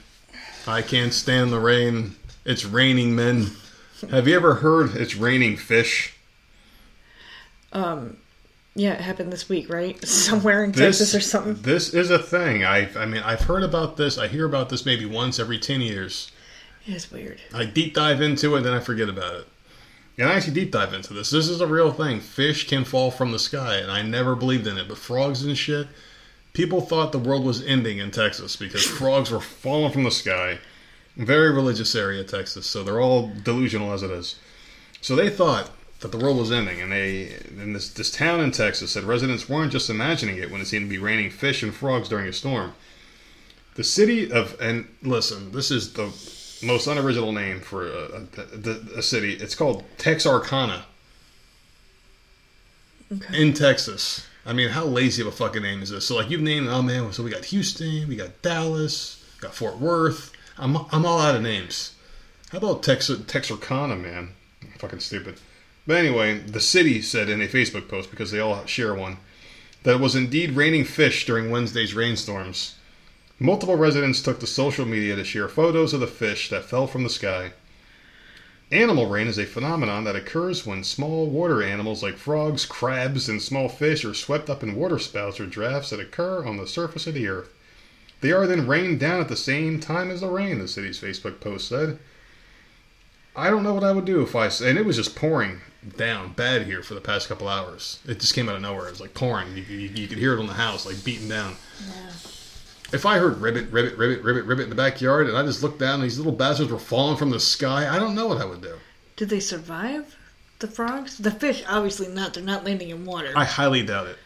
I 0.66 0.82
can't 0.82 1.12
stand 1.12 1.52
the 1.52 1.59
rain. 1.59 2.14
It's 2.44 2.64
raining 2.64 3.16
men. 3.16 3.51
Have 4.10 4.28
you 4.28 4.36
ever 4.36 4.55
heard 4.56 4.94
it's 4.97 5.16
raining 5.16 5.56
fish? 5.56 6.14
Um, 7.72 8.18
Yeah, 8.77 8.93
it 8.93 9.01
happened 9.01 9.32
this 9.32 9.48
week, 9.48 9.70
right? 9.73 9.97
Mm-hmm. 10.07 10.07
Somewhere 10.07 10.62
in 10.62 10.73
Texas 10.73 11.15
or 11.15 11.20
something. 11.20 11.55
This 11.55 11.94
is 11.94 12.11
a 12.11 12.19
thing. 12.19 12.65
I 12.65 12.89
I 12.97 13.07
mean, 13.07 13.23
I've 13.23 13.40
heard 13.43 13.62
about 13.62 13.97
this. 13.97 14.19
I 14.19 14.28
hear 14.28 14.44
about 14.44 14.69
this 14.69 14.85
maybe 14.85 15.07
once 15.07 15.39
every 15.39 15.59
10 15.59 15.81
years. 15.81 16.31
It's 16.86 17.11
weird. 17.11 17.40
I 17.53 17.65
deep 17.65 17.94
dive 17.94 18.20
into 18.20 18.55
it, 18.55 18.61
then 18.61 18.74
I 18.74 18.81
forget 18.81 19.09
about 19.09 19.35
it. 19.35 19.48
And 20.19 20.28
I 20.28 20.35
actually 20.35 20.55
deep 20.55 20.70
dive 20.70 20.94
into 20.94 21.12
this. 21.15 21.31
This 21.31 21.48
is 21.48 21.61
a 21.61 21.66
real 21.66 21.93
thing. 21.93 22.20
Fish 22.20 22.69
can 22.69 22.85
fall 22.85 23.11
from 23.11 23.32
the 23.32 23.39
sky, 23.39 23.77
and 23.77 23.90
I 23.90 24.03
never 24.03 24.36
believed 24.36 24.66
in 24.66 24.78
it. 24.78 24.89
But 24.89 24.98
frogs 24.98 25.43
and 25.43 25.57
shit, 25.59 25.89
people 26.53 26.81
thought 26.81 27.12
the 27.12 27.19
world 27.19 27.44
was 27.44 27.65
ending 27.65 27.98
in 27.98 28.11
Texas 28.11 28.57
because 28.57 28.86
frogs 28.98 29.31
were 29.31 29.40
falling 29.40 29.93
from 29.93 30.05
the 30.05 30.11
sky. 30.11 30.59
Very 31.16 31.53
religious 31.53 31.94
area, 31.94 32.23
Texas, 32.24 32.66
so 32.66 32.82
they're 32.82 33.01
all 33.01 33.32
delusional 33.43 33.93
as 33.93 34.03
it 34.03 34.11
is. 34.11 34.36
So 35.01 35.16
they 35.16 35.31
thought 35.31 35.70
that 36.11 36.16
the 36.16 36.24
world 36.24 36.37
was 36.39 36.53
ending, 36.53 36.81
and 36.81 36.93
they 36.93 37.35
in 37.59 37.73
this 37.73 37.89
this 37.91 38.11
town 38.12 38.41
in 38.41 38.53
Texas 38.53 38.93
said 38.93 39.05
residents 39.05 39.49
weren't 39.49 39.73
just 39.73 39.91
imagining 39.91 40.39
it 40.39 40.51
when 40.51 40.61
it 40.61 40.66
seemed 40.66 40.87
to 40.87 40.91
be 40.91 40.99
raining 40.99 41.31
fish 41.31 41.62
and 41.62 41.74
frogs 41.74 42.09
during 42.09 42.28
a 42.28 42.33
storm. 42.33 42.74
The 43.74 43.85
city 43.85 44.31
of 44.31 44.57
and 44.61 44.87
listen, 45.03 45.51
this 45.53 45.70
is 45.70 45.93
the 45.95 46.07
most 46.65 46.87
unoriginal 46.87 47.33
name 47.33 47.61
for 47.61 47.87
a, 47.89 48.23
a, 48.65 48.99
a 48.99 49.03
city. 49.03 49.35
It's 49.35 49.55
called 49.55 49.85
Texarkana 49.99 50.87
Okay. 53.12 53.41
in 53.43 53.53
Texas. 53.53 54.27
I 54.45 54.53
mean, 54.53 54.69
how 54.70 54.85
lazy 54.85 55.23
of 55.23 55.28
a 55.28 55.33
fucking 55.33 55.62
name 55.62 55.83
is 55.83 55.91
this? 55.91 56.07
So 56.07 56.16
like 56.16 56.31
you've 56.31 56.41
named, 56.41 56.69
oh 56.69 56.83
man, 56.83 57.12
so 57.12 57.23
we 57.23 57.31
got 57.31 57.45
Houston, 57.47 58.09
we 58.09 58.16
got 58.16 58.43
Dallas, 58.43 59.24
we 59.37 59.41
got 59.43 59.55
Fort 59.55 59.78
Worth. 59.78 60.33
I'm 60.59 60.77
I'm 60.93 61.05
all 61.05 61.19
out 61.19 61.35
of 61.35 61.43
names. 61.43 61.95
How 62.51 62.59
about 62.59 62.83
Tex 62.83 63.11
Texarkana, 63.27 63.97
man? 63.97 64.31
Fucking 64.78 65.01
stupid. 65.01 65.39
But 65.87 65.99
anyway, 65.99 66.39
the 66.39 66.61
city 66.61 67.01
said 67.01 67.29
in 67.29 67.41
a 67.41 67.47
Facebook 67.47 67.89
post 67.89 68.11
because 68.11 68.33
they 68.33 68.41
all 68.41 68.67
share 68.67 68.95
one 68.95 69.19
that 69.85 69.95
it 69.95 70.01
was 70.01 70.17
indeed 70.17 70.57
raining 70.57 70.85
fish 70.85 71.25
during 71.27 71.49
Wednesday's 71.49 71.95
rainstorms. 71.95 72.75
Multiple 73.39 73.77
residents 73.77 74.21
took 74.21 74.41
to 74.41 74.47
social 74.47 74.85
media 74.85 75.15
to 75.15 75.23
share 75.23 75.47
photos 75.47 75.95
of 75.95 76.01
the 76.01 76.09
fish 76.09 76.49
that 76.49 76.65
fell 76.65 76.89
from 76.89 77.05
the 77.05 77.09
sky. 77.09 77.53
Animal 78.73 79.09
rain 79.09 79.29
is 79.29 79.39
a 79.39 79.47
phenomenon 79.47 80.03
that 80.03 80.17
occurs 80.17 80.67
when 80.67 80.83
small 80.83 81.31
water 81.31 81.63
animals 81.63 82.03
like 82.03 82.17
frogs, 82.17 82.67
crabs, 82.67 83.29
and 83.29 83.41
small 83.41 83.69
fish 83.69 84.05
are 84.05 84.13
swept 84.13 84.51
up 84.51 84.65
in 84.65 84.75
waterspouts 84.75 85.39
or 85.39 85.47
drafts 85.47 85.91
that 85.91 86.01
occur 86.01 86.45
on 86.45 86.57
the 86.57 86.67
surface 86.67 87.07
of 87.07 87.15
the 87.15 87.29
earth. 87.29 87.53
They 88.23 88.33
are 88.33 88.49
then 88.49 88.67
rained 88.67 88.99
down 88.99 89.21
at 89.21 89.29
the 89.29 89.37
same 89.37 89.79
time 89.79 90.11
as 90.11 90.21
the 90.21 90.29
rain, 90.29 90.59
the 90.59 90.67
city's 90.67 91.01
Facebook 91.01 91.39
post 91.39 91.69
said. 91.69 92.01
I 93.37 93.51
don't 93.51 93.63
know 93.63 93.75
what 93.75 93.85
I 93.85 93.93
would 93.93 94.05
do 94.05 94.23
if 94.23 94.35
I. 94.35 94.47
And 94.47 94.77
it 94.79 94.85
was 94.85 94.97
just 94.97 95.15
pouring 95.15 95.61
down 95.97 96.33
bad 96.33 96.63
here 96.63 96.83
for 96.83 96.95
the 96.95 97.01
past 97.01 97.29
couple 97.29 97.49
hours. 97.49 98.01
It 98.07 98.21
just 98.21 98.35
came 98.35 98.49
out 98.49 98.57
of 98.57 98.63
nowhere. 98.63 98.89
It 98.89 98.91
was 98.91 99.01
like 99.01 99.15
pouring. 99.15 99.57
You, 99.57 99.63
you, 99.63 99.89
you 99.89 100.09
could 100.09 100.19
hear 100.19 100.35
it 100.35 100.41
on 100.41 100.47
the 100.47 100.55
house, 100.55 100.87
like 100.87 101.03
beating 101.05 101.29
down. 101.29 101.57
If 102.93 103.05
I 103.05 103.19
heard 103.19 103.41
ribbit, 103.41 103.71
ribbit, 103.71 103.97
ribbit, 103.97 104.23
ribbit, 104.23 104.45
ribbit 104.45 104.65
in 104.65 104.71
the 104.71 104.77
backyard, 104.77 105.29
and 105.29 105.37
I 105.37 105.45
just 105.45 105.63
looked 105.63 105.81
down 105.81 105.95
and 105.95 106.05
these 106.05 106.19
little 106.19 106.33
bastards 106.33 106.71
were 106.71 106.79
falling 106.79 107.17
from 107.17 107.31
the 107.31 107.41
sky, 107.41 107.93
I 107.95 107.99
don't 107.99 108.15
know 108.15 108.29
what 108.29 108.41
I 108.41 108.45
would 108.45 108.63
do. 108.63 108.77
Did 109.17 109.29
they 109.29 109.41
survive? 109.41 110.17
The 110.59 110.69
frogs? 110.69 111.19
The 111.19 111.31
fish? 111.31 111.65
Obviously 111.69 112.09
not. 112.09 112.35
They're 112.35 112.43
not 112.43 112.65
landing 112.65 112.91
in 112.91 113.05
water. 113.05 113.33
I 113.35 113.45
highly 113.45 113.83
doubt 113.83 114.07
it. 114.07 114.19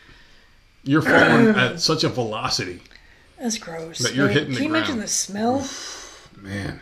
You're 0.85 1.03
falling 1.03 1.49
at 1.57 1.81
such 1.81 2.05
a 2.05 2.09
velocity. 2.09 2.81
That's 3.39 3.59
gross. 3.59 3.99
That 3.99 4.15
you're 4.15 4.29
hitting 4.29 4.51
the 4.51 4.57
Can 4.57 4.65
you 4.65 4.71
imagine 4.71 4.99
the 4.99 5.09
smell? 5.09 5.67
Man. 6.37 6.81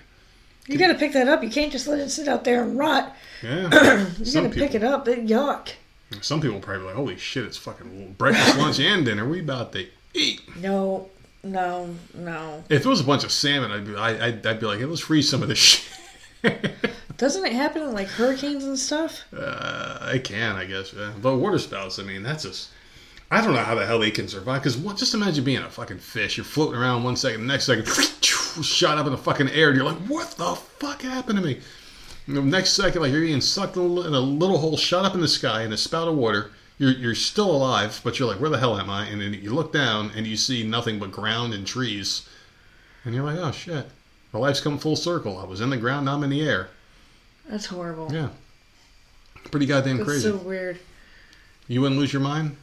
You 0.68 0.78
got 0.78 0.88
to 0.88 0.94
pick 0.94 1.12
that 1.14 1.28
up. 1.28 1.42
You 1.42 1.50
can't 1.50 1.72
just 1.72 1.88
let 1.88 1.98
it 1.98 2.10
sit 2.10 2.28
out 2.28 2.44
there 2.44 2.62
and 2.62 2.78
rot. 2.78 3.16
Yeah. 3.42 4.06
You 4.18 4.32
got 4.32 4.42
to 4.42 4.50
pick 4.50 4.74
it 4.74 4.84
up. 4.84 5.08
It, 5.08 5.26
yuck. 5.26 5.70
some 6.20 6.40
people 6.40 6.60
probably 6.60 6.86
like, 6.86 6.94
holy 6.94 7.16
shit, 7.16 7.44
it's 7.44 7.56
fucking 7.56 8.14
breakfast, 8.18 8.58
lunch, 8.58 8.78
and 8.78 9.04
dinner. 9.04 9.26
We 9.26 9.40
about 9.40 9.72
to 9.72 9.86
eat. 10.14 10.42
No, 10.56 11.08
no, 11.42 11.94
no. 12.14 12.64
If 12.68 12.84
it 12.84 12.88
was 12.88 13.00
a 13.00 13.04
bunch 13.04 13.24
of 13.24 13.32
salmon, 13.32 13.70
I'd 13.70 13.86
be, 13.86 13.96
I, 13.96 14.26
I'd, 14.26 14.46
I'd 14.46 14.60
be 14.60 14.66
like, 14.66 14.78
hey, 14.78 14.84
let's 14.84 15.00
freeze 15.00 15.28
some 15.28 15.42
of 15.42 15.48
this 15.48 15.58
shit. 15.58 15.88
Doesn't 17.16 17.44
it 17.44 17.52
happen 17.52 17.82
in 17.82 17.92
like 17.94 18.08
hurricanes 18.08 18.64
and 18.64 18.78
stuff? 18.78 19.24
Uh, 19.36 19.98
I 20.00 20.18
can, 20.18 20.56
I 20.56 20.66
guess. 20.66 20.92
Yeah. 20.92 21.12
But 21.20 21.36
water 21.36 21.58
spouts, 21.58 21.98
I 21.98 22.02
mean, 22.02 22.22
that's 22.22 22.44
just. 22.44 22.70
I 23.30 23.42
don't 23.42 23.54
know 23.54 23.62
how 23.62 23.74
the 23.74 23.84
hell 23.84 23.98
they 23.98 24.10
can 24.10 24.26
survive. 24.28 24.62
Because 24.62 24.78
what 24.78 24.96
just 24.96 25.14
imagine 25.14 25.44
being 25.44 25.58
a 25.58 25.68
fucking 25.68 25.98
fish. 25.98 26.36
You're 26.36 26.44
floating 26.44 26.80
around 26.80 27.02
one 27.02 27.16
second, 27.16 27.42
the 27.42 27.46
next 27.46 27.66
second, 27.66 27.86
shot 28.62 28.98
up 28.98 29.06
in 29.06 29.12
the 29.12 29.18
fucking 29.18 29.48
air, 29.50 29.68
and 29.68 29.76
you're 29.76 29.84
like, 29.86 29.98
what 30.08 30.30
the 30.32 30.54
fuck 30.54 31.02
happened 31.02 31.38
to 31.38 31.44
me? 31.44 31.60
And 32.26 32.36
the 32.36 32.42
next 32.42 32.74
second, 32.74 33.00
like 33.02 33.12
you're 33.12 33.22
being 33.22 33.40
sucked 33.40 33.76
in 33.76 33.82
a 33.82 33.86
li- 33.86 34.06
in 34.06 34.14
a 34.14 34.20
little 34.20 34.58
hole, 34.58 34.76
shot 34.76 35.04
up 35.04 35.14
in 35.14 35.20
the 35.20 35.28
sky 35.28 35.62
in 35.62 35.72
a 35.72 35.76
spout 35.76 36.08
of 36.08 36.14
water. 36.14 36.50
You're, 36.78 36.92
you're 36.92 37.14
still 37.14 37.50
alive, 37.50 38.00
but 38.04 38.18
you're 38.18 38.28
like, 38.28 38.40
where 38.40 38.50
the 38.50 38.58
hell 38.58 38.78
am 38.78 38.88
I? 38.90 39.06
And 39.06 39.20
then 39.20 39.34
you 39.34 39.52
look 39.52 39.72
down 39.72 40.12
and 40.14 40.26
you 40.26 40.36
see 40.36 40.62
nothing 40.62 40.98
but 40.98 41.10
ground 41.10 41.52
and 41.52 41.66
trees. 41.66 42.28
And 43.04 43.14
you're 43.14 43.24
like, 43.24 43.38
oh 43.38 43.50
shit. 43.50 43.86
My 44.32 44.38
life's 44.38 44.60
come 44.60 44.78
full 44.78 44.94
circle. 44.94 45.38
I 45.38 45.44
was 45.44 45.60
in 45.60 45.70
the 45.70 45.76
ground, 45.76 46.04
now 46.06 46.14
I'm 46.14 46.22
in 46.22 46.30
the 46.30 46.46
air. 46.46 46.68
That's 47.48 47.66
horrible. 47.66 48.12
Yeah. 48.12 48.28
Pretty 49.50 49.66
goddamn 49.66 49.96
That's 49.96 50.08
crazy. 50.08 50.28
so 50.28 50.36
weird. 50.36 50.78
You 51.66 51.80
wouldn't 51.80 51.98
lose 51.98 52.12
your 52.12 52.22
mind? 52.22 52.56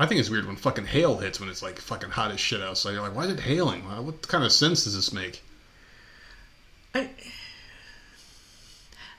I 0.00 0.06
think 0.06 0.18
it's 0.18 0.30
weird 0.30 0.46
when 0.46 0.56
fucking 0.56 0.86
hail 0.86 1.18
hits 1.18 1.38
when 1.40 1.48
it's 1.50 1.62
like 1.62 1.78
fucking 1.78 2.10
hot 2.10 2.30
as 2.30 2.40
shit 2.40 2.62
outside. 2.62 2.92
You're 2.92 3.02
like, 3.02 3.14
why 3.14 3.24
is 3.26 3.32
it 3.32 3.40
hailing? 3.40 3.82
What 4.04 4.26
kind 4.26 4.42
of 4.44 4.50
sense 4.50 4.84
does 4.84 4.96
this 4.96 5.12
make? 5.12 5.42
I, 6.94 7.10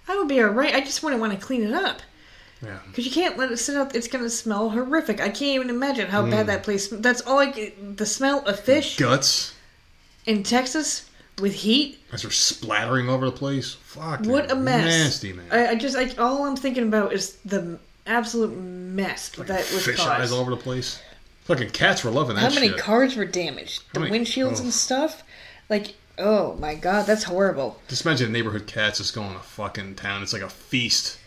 I 0.07 0.17
would 0.17 0.27
be 0.27 0.41
alright. 0.41 0.73
I 0.75 0.81
just 0.81 1.03
wouldn't 1.03 1.21
want 1.21 1.33
to 1.33 1.39
clean 1.45 1.63
it 1.63 1.73
up. 1.73 2.01
Yeah. 2.63 2.79
Because 2.87 3.05
you 3.05 3.11
can't 3.11 3.37
let 3.37 3.51
it 3.51 3.57
sit 3.57 3.75
out. 3.75 3.95
It's 3.95 4.07
going 4.07 4.23
to 4.23 4.29
smell 4.29 4.69
horrific. 4.71 5.19
I 5.21 5.29
can't 5.29 5.41
even 5.55 5.69
imagine 5.69 6.07
how 6.07 6.23
Mm. 6.23 6.31
bad 6.31 6.47
that 6.47 6.63
place. 6.63 6.87
That's 6.89 7.21
all 7.21 7.39
I. 7.39 7.47
get- 7.51 7.97
The 7.97 8.05
smell 8.05 8.39
of 8.45 8.59
fish 8.59 8.97
Guts 8.97 9.53
in 10.25 10.43
Texas 10.43 11.09
with 11.39 11.53
heat. 11.53 11.99
as 12.11 12.21
they're 12.23 12.31
splattering 12.31 13.09
over 13.09 13.25
the 13.25 13.31
place. 13.31 13.73
Fuck. 13.83 14.25
What 14.25 14.51
a 14.51 14.55
mess! 14.55 14.85
Nasty 14.85 15.33
man. 15.33 15.45
I, 15.51 15.67
I 15.69 15.75
just. 15.75 15.95
I, 15.97 16.09
all 16.21 16.43
I'm 16.45 16.55
thinking 16.55 16.83
about 16.87 17.13
is 17.13 17.37
the 17.45 17.79
absolute 18.05 18.55
mess 18.55 19.29
Fucking 19.29 19.45
that 19.45 19.71
was 19.71 19.85
fish 19.85 19.97
caused. 19.97 20.09
eyes 20.09 20.31
all 20.31 20.39
over 20.39 20.51
the 20.51 20.57
place. 20.57 21.01
Fucking 21.45 21.71
cats 21.71 22.03
were 22.03 22.11
loving 22.11 22.35
that 22.35 22.43
shit. 22.43 22.53
How 22.53 22.55
many 22.55 22.69
shit. 22.69 22.79
cars 22.79 23.15
were 23.15 23.25
damaged? 23.25 23.83
The 23.93 24.01
many- 24.01 24.19
windshields 24.19 24.59
oh. 24.59 24.63
and 24.63 24.73
stuff. 24.73 25.23
Like, 25.69 25.95
oh 26.17 26.55
my 26.55 26.75
god, 26.75 27.05
that's 27.05 27.23
horrible. 27.23 27.81
Just 27.87 28.05
imagine 28.05 28.31
the 28.31 28.37
neighborhood 28.37 28.67
cats 28.67 28.99
just 28.99 29.15
going 29.15 29.33
to 29.33 29.39
fucking 29.39 29.95
town. 29.95 30.21
It's 30.23 30.33
like 30.33 30.41
a 30.41 30.49
feast. 30.49 31.17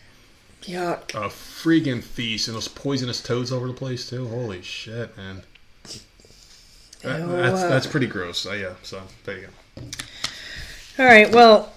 Yuck. 0.63 1.13
A 1.13 1.29
freaking 1.29 2.03
feast. 2.03 2.47
And 2.47 2.55
those 2.55 2.67
poisonous 2.67 3.21
toads 3.21 3.51
over 3.51 3.67
the 3.67 3.73
place, 3.73 4.09
too. 4.09 4.27
Holy 4.27 4.61
shit, 4.61 5.15
man. 5.17 5.43
That- 7.01 7.19
Ew, 7.19 7.27
that's, 7.27 7.61
uh, 7.61 7.67
that's 7.69 7.87
pretty 7.87 8.07
gross. 8.07 8.45
Uh, 8.45 8.53
yeah, 8.53 8.73
so 8.81 9.01
there 9.25 9.37
you 9.37 9.47
go. 9.75 9.83
All 10.97 11.05
right, 11.05 11.31
well, 11.31 11.73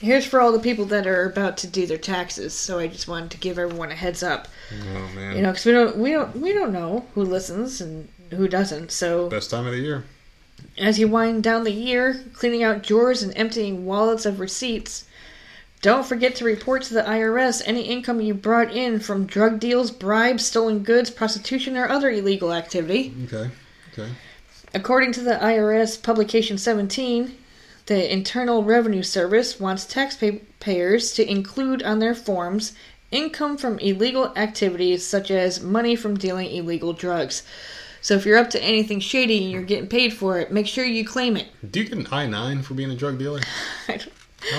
here's 0.00 0.24
for 0.26 0.40
all 0.40 0.52
the 0.52 0.58
people 0.58 0.84
that 0.86 1.06
are 1.06 1.24
about 1.24 1.56
to 1.58 1.66
do 1.66 1.86
their 1.86 1.98
taxes. 1.98 2.54
So 2.54 2.78
I 2.78 2.86
just 2.88 3.08
wanted 3.08 3.30
to 3.32 3.38
give 3.38 3.58
everyone 3.58 3.90
a 3.90 3.94
heads 3.94 4.22
up. 4.22 4.48
Oh, 4.72 5.08
man. 5.14 5.36
You 5.36 5.42
know, 5.42 5.50
because 5.50 5.64
we 5.66 5.72
don't, 5.72 5.96
we 5.96 6.12
don't, 6.12 6.36
we 6.36 6.52
don't 6.52 6.72
know 6.72 7.06
who 7.14 7.22
listens 7.22 7.80
and 7.80 8.08
who 8.30 8.48
doesn't. 8.48 8.90
So 8.92 9.28
Best 9.28 9.50
time 9.50 9.66
of 9.66 9.72
the 9.72 9.80
year. 9.80 10.04
as 10.76 10.98
you 10.98 11.08
wind 11.08 11.42
down 11.42 11.64
the 11.64 11.72
year, 11.72 12.24
cleaning 12.34 12.62
out 12.62 12.82
drawers 12.82 13.22
and 13.22 13.32
emptying 13.36 13.86
wallets 13.86 14.26
of 14.26 14.40
receipts. 14.40 15.04
Don't 15.80 16.04
forget 16.06 16.34
to 16.36 16.44
report 16.44 16.82
to 16.84 16.94
the 16.94 17.02
IRS 17.02 17.62
any 17.64 17.82
income 17.82 18.20
you 18.20 18.34
brought 18.34 18.72
in 18.72 18.98
from 18.98 19.26
drug 19.26 19.60
deals, 19.60 19.92
bribes, 19.92 20.44
stolen 20.44 20.80
goods, 20.80 21.08
prostitution, 21.08 21.76
or 21.76 21.88
other 21.88 22.10
illegal 22.10 22.52
activity. 22.52 23.14
Okay. 23.24 23.50
Okay. 23.92 24.10
According 24.74 25.12
to 25.12 25.20
the 25.20 25.34
IRS 25.36 26.02
Publication 26.02 26.58
17, 26.58 27.32
the 27.88 28.12
Internal 28.12 28.62
Revenue 28.62 29.02
Service 29.02 29.58
wants 29.58 29.84
taxpayers 29.86 31.12
to 31.12 31.28
include 31.28 31.82
on 31.82 31.98
their 31.98 32.14
forms 32.14 32.74
income 33.10 33.56
from 33.56 33.78
illegal 33.78 34.32
activities 34.36 35.04
such 35.06 35.30
as 35.30 35.62
money 35.62 35.96
from 35.96 36.16
dealing 36.18 36.50
illegal 36.50 36.92
drugs. 36.92 37.42
So 38.02 38.14
if 38.14 38.26
you're 38.26 38.38
up 38.38 38.50
to 38.50 38.62
anything 38.62 39.00
shady 39.00 39.42
and 39.42 39.50
you're 39.50 39.62
getting 39.62 39.88
paid 39.88 40.12
for 40.12 40.38
it, 40.38 40.52
make 40.52 40.66
sure 40.66 40.84
you 40.84 41.04
claim 41.04 41.36
it. 41.36 41.48
Do 41.70 41.80
you 41.80 41.88
get 41.88 41.98
an 41.98 42.06
I 42.12 42.26
nine 42.26 42.62
for 42.62 42.74
being 42.74 42.90
a 42.90 42.94
drug 42.94 43.18
dealer? 43.18 43.40
I 43.88 43.98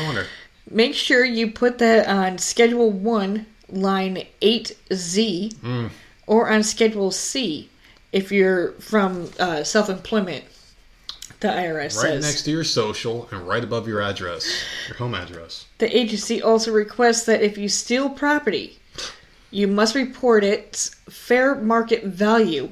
wonder. 0.06 0.26
Make 0.70 0.96
sure 0.96 1.24
you 1.24 1.52
put 1.52 1.78
that 1.78 2.08
on 2.08 2.38
Schedule 2.40 2.92
1, 2.92 3.46
line 3.70 4.24
8Z, 4.42 5.54
Mm. 5.56 5.90
or 6.28 6.50
on 6.50 6.64
Schedule 6.64 7.12
C 7.12 7.70
if 8.12 8.32
you're 8.32 8.72
from 8.74 9.30
uh, 9.40 9.64
self 9.64 9.90
employment. 9.90 10.44
The 11.40 11.48
IRS 11.48 11.74
Right 11.78 11.92
says. 11.92 12.24
next 12.24 12.44
to 12.44 12.52
your 12.52 12.66
social 12.66 13.30
and 13.32 13.48
right 13.48 13.64
above 13.64 13.88
your 13.88 14.02
address, 14.02 14.46
your 14.88 14.98
home 14.98 15.16
address. 15.16 15.66
The 15.78 15.96
agency 15.98 16.42
also 16.42 16.72
requests 16.72 17.26
that 17.26 17.42
if 17.42 17.58
you 17.58 17.70
steal 17.70 18.10
property, 18.10 18.80
you 19.50 19.68
must 19.68 19.96
report 19.96 20.44
its 20.44 20.96
fair 21.10 21.56
market 21.56 22.04
value, 22.04 22.72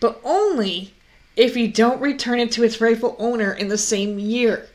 but 0.00 0.20
only 0.24 0.92
if 1.36 1.56
you 1.56 1.68
don't 1.68 2.00
return 2.00 2.38
it 2.38 2.52
to 2.52 2.64
its 2.64 2.80
rightful 2.80 3.16
owner 3.18 3.52
in 3.52 3.68
the 3.68 3.78
same 3.78 4.18
year. 4.18 4.68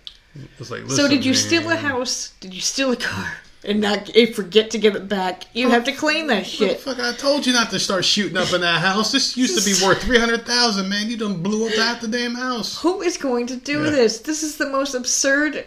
Like, 0.69 0.89
so, 0.89 1.07
did 1.07 1.25
you 1.25 1.33
steal 1.33 1.69
a 1.69 1.75
house? 1.75 2.33
Did 2.39 2.53
you 2.53 2.61
steal 2.61 2.91
a 2.91 2.95
car? 2.95 3.37
And 3.63 3.79
not 3.79 4.09
eh, 4.15 4.31
forget 4.31 4.71
to 4.71 4.79
give 4.79 4.95
it 4.95 5.07
back? 5.07 5.43
You 5.53 5.69
have 5.69 5.83
to 5.83 5.91
claim 5.91 6.25
that 6.27 6.47
shit. 6.47 6.79
Fuck! 6.79 6.99
I 6.99 7.13
told 7.13 7.45
you 7.45 7.53
not 7.53 7.69
to 7.69 7.79
start 7.79 8.03
shooting 8.03 8.35
up 8.35 8.51
in 8.53 8.61
that 8.61 8.81
house. 8.81 9.11
This 9.11 9.37
used 9.37 9.55
to 9.55 9.63
be 9.63 9.85
worth 9.85 10.01
three 10.01 10.17
hundred 10.17 10.47
thousand, 10.47 10.89
man. 10.89 11.09
You 11.09 11.17
done 11.17 11.43
blew 11.43 11.67
up 11.67 11.73
half 11.75 12.01
the 12.01 12.07
damn 12.07 12.33
house. 12.33 12.81
Who 12.81 13.01
is 13.01 13.17
going 13.17 13.45
to 13.47 13.55
do 13.55 13.83
Yeah. 13.83 13.91
this? 13.91 14.17
This 14.19 14.41
is 14.41 14.57
the 14.57 14.67
most 14.67 14.95
absurd 14.95 15.63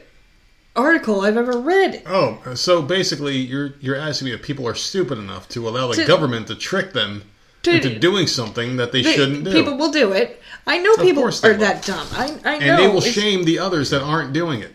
article 0.75 1.21
I've 1.21 1.37
ever 1.37 1.57
read. 1.59 2.03
Oh, 2.07 2.39
so 2.55 2.83
basically, 2.83 3.37
you're 3.37 3.75
you're 3.81 3.95
asking 3.97 4.27
me 4.27 4.35
if 4.35 4.43
people 4.43 4.66
are 4.66 4.75
stupid 4.75 5.19
enough 5.19 5.49
to 5.51 5.69
allow 5.69 5.87
the 5.89 5.95
To- 6.03 6.05
government 6.07 6.49
to 6.49 6.57
trick 6.57 6.95
them 6.95 7.23
To- 7.62 7.71
into 7.77 7.97
doing 7.99 8.27
something 8.27 8.77
that 8.77 8.91
they 8.91 9.03
They- 9.03 9.15
shouldn't 9.15 9.45
do, 9.45 9.53
People 9.53 9.77
will 9.79 9.93
do 9.93 10.11
it. 10.11 10.43
I 10.66 10.79
know 10.79 10.97
people 10.97 11.23
are 11.23 11.27
will. 11.27 11.59
that 11.59 11.85
dumb. 11.85 12.07
I, 12.12 12.25
I 12.45 12.59
know. 12.59 12.66
and 12.66 12.79
they 12.83 12.89
will 12.89 12.99
It's- 12.99 13.12
shame 13.15 13.45
the 13.45 13.61
others 13.61 13.91
that 13.91 14.03
aren't 14.03 14.33
doing 14.33 14.62
it. 14.62 14.75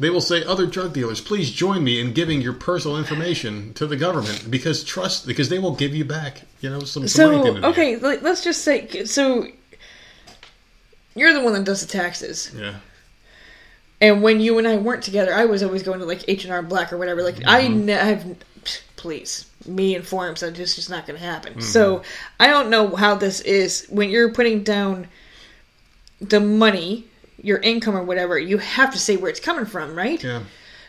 They 0.00 0.10
will 0.10 0.20
say, 0.20 0.44
"Other 0.44 0.66
drug 0.66 0.92
dealers, 0.92 1.20
please 1.20 1.50
join 1.50 1.82
me 1.82 2.00
in 2.00 2.12
giving 2.12 2.40
your 2.40 2.52
personal 2.52 2.96
information 2.98 3.74
to 3.74 3.86
the 3.86 3.96
government 3.96 4.48
because 4.50 4.84
trust, 4.84 5.26
because 5.26 5.48
they 5.48 5.58
will 5.58 5.74
give 5.74 5.94
you 5.94 6.04
back, 6.04 6.42
you 6.60 6.70
know, 6.70 6.80
some, 6.80 7.08
some 7.08 7.32
money. 7.32 7.44
So 7.44 7.54
the 7.60 7.66
okay, 7.68 7.96
like, 7.96 8.22
let's 8.22 8.44
just 8.44 8.62
say 8.62 9.04
so. 9.04 9.46
You're 11.16 11.32
the 11.32 11.40
one 11.40 11.52
that 11.54 11.64
does 11.64 11.80
the 11.84 11.88
taxes, 11.90 12.52
yeah, 12.56 12.74
and 14.00 14.22
when 14.22 14.38
you 14.38 14.58
and 14.58 14.68
I 14.68 14.76
weren't 14.76 15.02
together, 15.02 15.34
I 15.34 15.46
was 15.46 15.64
always 15.64 15.82
going 15.82 15.98
to 15.98 16.04
like 16.06 16.24
H 16.28 16.44
and 16.44 16.52
R 16.52 16.62
Block 16.62 16.92
or 16.92 16.96
whatever. 16.98 17.22
Like 17.24 17.44
I 17.44 17.62
Mm-hmm. 17.64 17.84
ne- 17.86 17.92
have, 17.94 18.36
please, 18.94 19.46
me 19.66 19.96
and 19.96 20.06
forums 20.06 20.40
that 20.42 20.52
just 20.54 20.76
just 20.76 20.88
not 20.90 21.08
going 21.08 21.18
to 21.18 21.24
happen. 21.26 21.54
Mm-hmm. 21.54 21.62
So 21.62 22.02
I 22.38 22.46
don't 22.46 22.70
know 22.70 22.94
how 22.94 23.16
this 23.16 23.40
is 23.40 23.84
when 23.88 24.10
you're 24.10 24.32
putting 24.32 24.62
down 24.62 25.08
the 26.20 26.38
money, 26.38 27.07
your 27.42 27.58
income 27.58 27.96
or 27.96 28.02
whatever. 28.02 28.38
You 28.38 28.58
have 28.58 28.92
to 28.92 28.98
say 28.98 29.16
where 29.16 29.30
it's 29.30 29.40
coming 29.40 29.66
from, 29.66 29.94
right? 29.96 30.22
yeah. 30.22 30.42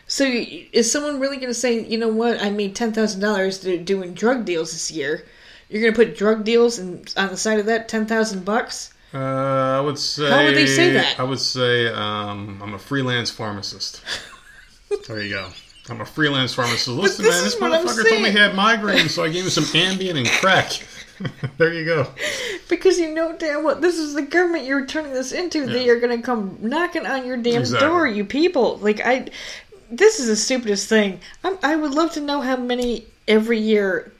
So 0.06 0.24
is 0.24 0.90
someone 0.90 1.20
really 1.20 1.36
going 1.36 1.50
to 1.50 1.54
say, 1.54 1.84
you 1.84 1.96
know 1.96 2.08
what? 2.08 2.42
I 2.42 2.50
made 2.50 2.74
ten 2.74 2.92
thousand 2.92 3.20
dollars 3.20 3.60
doing 3.60 4.12
drug 4.12 4.44
deals 4.44 4.72
this 4.72 4.90
year. 4.90 5.24
You're 5.68 5.82
going 5.82 5.94
to 5.94 5.96
put 5.96 6.18
drug 6.18 6.42
deals 6.44 6.80
and 6.80 7.12
on 7.16 7.28
the 7.28 7.36
side 7.36 7.60
of 7.60 7.66
that 7.66 7.88
ten 7.88 8.06
thousand 8.06 8.44
bucks? 8.44 8.92
Uh, 9.14 9.18
I 9.18 9.80
would 9.80 9.98
say. 9.98 10.28
How 10.28 10.44
would 10.44 10.56
they 10.56 10.66
say 10.66 10.92
that? 10.94 11.18
I 11.20 11.22
would 11.22 11.38
say 11.38 11.86
um, 11.88 12.60
I'm 12.60 12.74
a 12.74 12.78
freelance 12.78 13.30
pharmacist. 13.30 14.02
there 15.06 15.22
you 15.22 15.30
go. 15.30 15.48
I'm 15.88 16.00
a 16.00 16.06
freelance 16.06 16.54
pharmacist. 16.54 16.88
Listen, 16.88 17.24
this 17.24 17.60
man, 17.60 17.72
this 17.72 17.84
motherfucker 17.84 18.08
told 18.08 18.22
me 18.22 18.30
he 18.30 18.38
had 18.38 18.52
migraines, 18.52 19.10
so 19.10 19.24
I 19.24 19.28
gave 19.28 19.44
him 19.44 19.50
some 19.50 19.64
Ambien 19.64 20.16
and 20.16 20.28
crack. 20.28 20.72
there 21.58 21.72
you 21.72 21.84
go. 21.84 22.06
Because 22.68 22.98
you 22.98 23.12
know 23.14 23.36
damn 23.36 23.62
well 23.64 23.76
this 23.78 23.98
is 23.98 24.14
the 24.14 24.22
government 24.22 24.64
you're 24.64 24.86
turning 24.86 25.12
this 25.12 25.32
into. 25.32 25.66
They 25.66 25.86
Yeah. 25.86 25.92
are 25.92 26.00
going 26.00 26.16
to 26.16 26.22
come 26.24 26.58
knocking 26.60 27.06
on 27.06 27.26
your 27.26 27.36
damn 27.36 27.60
Exactly. 27.62 27.86
door, 27.88 28.06
you 28.06 28.24
people. 28.24 28.78
Like 28.78 29.00
I, 29.04 29.28
this 29.90 30.18
is 30.20 30.26
the 30.28 30.36
stupidest 30.36 30.88
thing. 30.88 31.20
I'm, 31.44 31.58
I 31.62 31.76
would 31.76 31.92
love 31.94 32.12
to 32.12 32.20
know 32.20 32.40
how 32.40 32.56
many 32.56 33.04
every 33.28 33.58
year, 33.58 34.12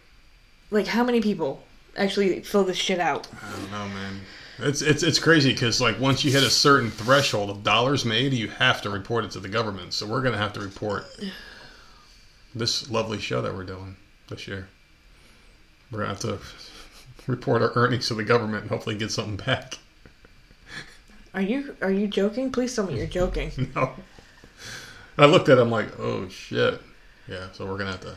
like 0.71 0.87
how 0.87 1.05
many 1.05 1.21
people 1.21 1.63
actually 1.97 2.41
fill 2.41 2.65
this 2.65 2.77
shit 2.77 2.99
out. 2.99 3.29
I 3.43 3.51
don't 3.53 3.71
know, 3.71 3.89
man. 3.95 4.21
It's 4.63 4.83
it's 4.83 5.03
it's 5.03 5.19
crazy 5.19 5.53
because 5.55 5.81
like 5.81 5.99
once 5.99 6.23
you 6.23 6.31
hit 6.31 6.43
a 6.43 6.51
certain 6.51 6.91
threshold 6.91 7.49
of 7.49 7.63
dollars 7.65 8.05
made, 8.05 8.35
you 8.35 8.49
have 8.49 8.83
to 8.83 8.91
report 8.91 9.25
it 9.25 9.31
to 9.31 9.41
the 9.41 9.49
government. 9.49 9.95
So 9.95 10.07
we're 10.07 10.21
gonna 10.21 10.37
have 10.37 10.53
to 10.55 10.61
report 10.61 11.07
this 12.55 12.91
lovely 12.91 13.19
show 13.19 13.41
that 13.43 13.55
we're 13.55 13.65
doing 13.65 13.97
this 14.29 14.47
year. 14.47 14.69
We're 15.91 16.01
gonna 16.01 16.11
have 16.11 16.21
to 16.21 16.39
report 17.31 17.63
our 17.63 17.73
earnings 17.75 18.09
to 18.09 18.15
the 18.15 18.25
government 18.25 18.63
and 18.63 18.71
hopefully 18.71 18.97
get 18.97 19.11
something 19.11 19.37
back. 19.37 19.79
Are 21.33 21.41
you 21.41 21.77
are 21.81 21.91
you 21.91 22.09
joking? 22.09 22.51
Please 22.51 22.75
tell 22.75 22.87
me 22.87 22.97
you're 22.97 23.07
joking. 23.07 23.53
No. 23.75 23.95
I 25.19 25.27
looked 25.27 25.51
at 25.51 25.59
him 25.59 25.71
like, 25.71 25.99
oh 25.99 26.29
shit. 26.29 26.81
Yeah, 27.29 27.49
so 27.53 27.67
we're 27.67 27.77
gonna 27.77 27.93
have 27.93 28.01
to 28.01 28.17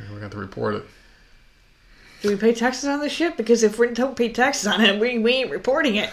we're 0.00 0.06
gonna 0.08 0.20
have 0.22 0.30
to 0.32 0.38
report 0.38 0.74
it. 0.74 0.84
Do 2.22 2.30
we 2.30 2.36
pay 2.36 2.52
taxes 2.52 2.88
on 2.88 3.00
this 3.00 3.12
shit? 3.12 3.36
Because 3.36 3.62
if 3.62 3.78
we 3.78 3.88
don't 3.88 4.16
pay 4.16 4.30
taxes 4.30 4.66
on 4.66 4.80
it, 4.80 4.98
we, 4.98 5.18
we 5.18 5.32
ain't 5.32 5.50
reporting 5.50 5.96
it. 5.96 6.10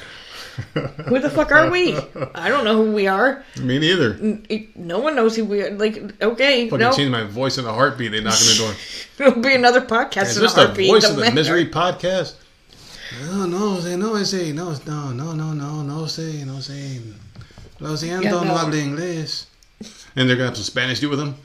Who 1.08 1.20
the 1.20 1.30
fuck 1.30 1.52
are 1.52 1.70
we? 1.72 1.98
I 2.36 2.50
don't 2.50 2.64
know 2.64 2.76
who 2.84 2.92
we 2.94 3.08
are. 3.08 3.44
Me 3.60 3.80
neither. 3.80 4.14
N- 4.14 4.68
No 4.76 5.00
one 5.00 5.16
knows 5.16 5.36
who 5.36 5.46
we 5.46 5.62
are. 5.64 5.72
Like, 5.72 6.22
okay, 6.22 6.70
Fucking 6.70 6.80
no, 6.80 6.92
change 6.94 7.10
my 7.12 7.24
voice 7.24 7.58
in 7.58 7.66
a 7.66 7.74
heartbeat. 7.74 8.12
They 8.12 8.22
knock 8.22 8.34
on 8.34 8.48
the 8.48 8.56
door. 8.58 8.74
it'll 9.28 9.42
be 9.42 9.56
another 9.56 9.82
podcast. 9.82 10.24
Is 10.28 10.38
in 10.38 10.44
this 10.44 10.54
a 10.54 10.56
the 10.56 10.66
heartbeat, 10.66 10.92
voice 10.92 11.02
don't 11.04 11.12
of 11.12 11.18
the 11.18 11.22
matter. 11.24 11.36
misery 11.36 11.66
podcast? 11.70 12.36
No, 13.26 13.46
no, 13.46 13.80
say 13.80 13.96
no, 13.96 14.24
say 14.24 14.52
no, 14.52 14.76
no, 14.86 15.12
no, 15.12 15.34
no, 15.34 15.54
no, 15.54 15.82
no, 15.82 16.06
say 16.06 16.44
no, 16.46 16.60
say. 16.60 17.00
Lo 17.80 17.92
siento, 17.96 18.24
Yeah, 18.24 18.32
no. 18.32 18.44
no 18.44 18.54
hablo 18.56 18.74
inglés. 18.76 19.46
And 20.16 20.30
they're 20.30 20.36
gonna 20.36 20.50
have 20.50 20.58
some 20.58 20.64
Spanish 20.64 21.00
do 21.00 21.10
with 21.10 21.20
them. 21.20 21.36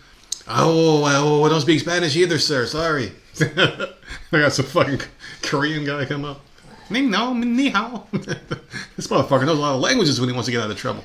Ah, 0.47 0.65
oh, 0.65 1.03
oh, 1.03 1.05
oh, 1.07 1.41
oh, 1.43 1.45
I 1.45 1.49
don't 1.49 1.61
speak 1.61 1.81
Spanish 1.81 2.15
either, 2.17 2.39
sir. 2.39 2.67
Sorry. 2.67 3.13
I 3.41 3.89
got 4.33 4.53
some 4.53 4.65
fucking 4.67 5.01
Korean 5.43 5.85
guy 5.85 6.05
come 6.05 6.25
up. 6.25 6.41
Ni 6.91 7.03
no, 7.03 7.35
ni 7.35 7.71
hao. 7.71 8.07
this 8.13 9.07
motherfucker 9.07 9.47
knows 9.47 9.59
a 9.59 9.61
lot 9.61 9.75
of 9.75 9.81
languages 9.81 10.21
when 10.21 10.29
he 10.29 10.35
wants 10.35 10.47
to 10.47 10.53
get 10.53 10.63
out 10.63 10.71
of 10.71 10.77
trouble. 10.77 11.05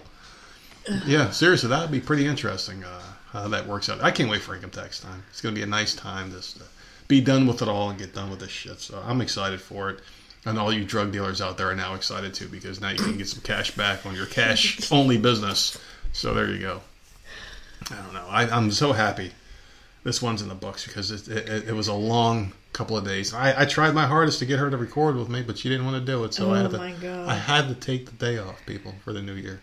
Yeah, 1.06 1.32
seriously, 1.32 1.70
that 1.70 1.82
would 1.82 1.92
be 1.92 2.00
pretty 2.00 2.26
interesting 2.26 2.84
uh, 2.84 3.02
how 3.32 3.48
that 3.50 3.68
works 3.68 3.90
out. 3.90 4.02
I 4.02 4.12
can't 4.12 4.30
wait 4.30 4.42
for 4.42 4.56
income 4.56 4.72
tax 4.72 5.00
time. 5.00 5.24
It's 5.30 5.42
going 5.42 5.56
to 5.56 5.60
be 5.60 5.64
a 5.64 5.68
nice 5.68 5.96
time 5.96 6.32
just 6.32 6.58
to 6.58 6.64
be 7.08 7.22
done 7.22 7.48
with 7.48 7.62
it 7.62 7.68
all 7.68 7.90
and 7.90 8.00
get 8.00 8.14
done 8.14 8.30
with 8.30 8.40
this 8.40 8.52
shit. 8.52 8.80
So 8.80 9.02
I'm 9.06 9.22
excited 9.22 9.62
for 9.62 9.90
it. 9.90 10.00
And 10.46 10.60
all 10.60 10.74
you 10.74 10.84
drug 10.84 11.14
dealers 11.14 11.42
out 11.42 11.58
there 11.58 11.70
are 11.70 11.76
now 11.76 11.96
excited 11.96 12.34
too 12.34 12.50
because 12.50 12.82
now 12.82 12.90
you 12.90 12.98
can 12.98 13.18
get 13.18 13.30
some 13.30 13.42
cash 13.42 13.72
back 13.72 14.06
on 14.06 14.14
your 14.14 14.26
cash 14.26 14.92
only 14.92 15.18
business. 15.18 15.80
So 16.12 16.34
there 16.34 16.50
you 16.50 16.60
go. 16.60 16.82
I 17.90 17.96
don't 17.96 18.14
know. 18.14 18.26
I, 18.30 18.50
I'm 18.50 18.72
so 18.72 18.92
happy 18.92 19.32
this 20.04 20.22
one's 20.22 20.42
in 20.42 20.50
the 20.50 20.56
books 20.56 20.86
because 20.86 21.12
it, 21.12 21.28
it, 21.28 21.70
it 21.70 21.74
was 21.74 21.88
a 21.88 21.94
long 21.94 22.52
couple 22.74 22.98
of 22.98 23.06
days. 23.06 23.34
I, 23.34 23.62
I 23.62 23.66
tried 23.66 23.94
my 23.94 24.06
hardest 24.06 24.40
to 24.40 24.46
get 24.46 24.60
her 24.60 24.70
to 24.70 24.78
record 24.78 25.16
with 25.16 25.30
me, 25.30 25.42
but 25.44 25.58
she 25.58 25.70
didn't 25.70 25.86
want 25.86 25.98
to 26.04 26.12
do 26.12 26.24
it. 26.24 26.34
So 26.34 26.52
I 26.54 26.60
Oh 26.60 26.62
had 26.64 26.72
to. 26.72 26.78
my 26.78 26.92
God. 26.94 27.30
I 27.30 27.36
had 27.36 27.68
to 27.70 27.76
take 27.76 28.06
the 28.06 28.12
day 28.14 28.38
off, 28.38 28.60
people, 28.66 28.94
for 29.04 29.14
the 29.14 29.22
new 29.22 29.34
year. 29.34 29.62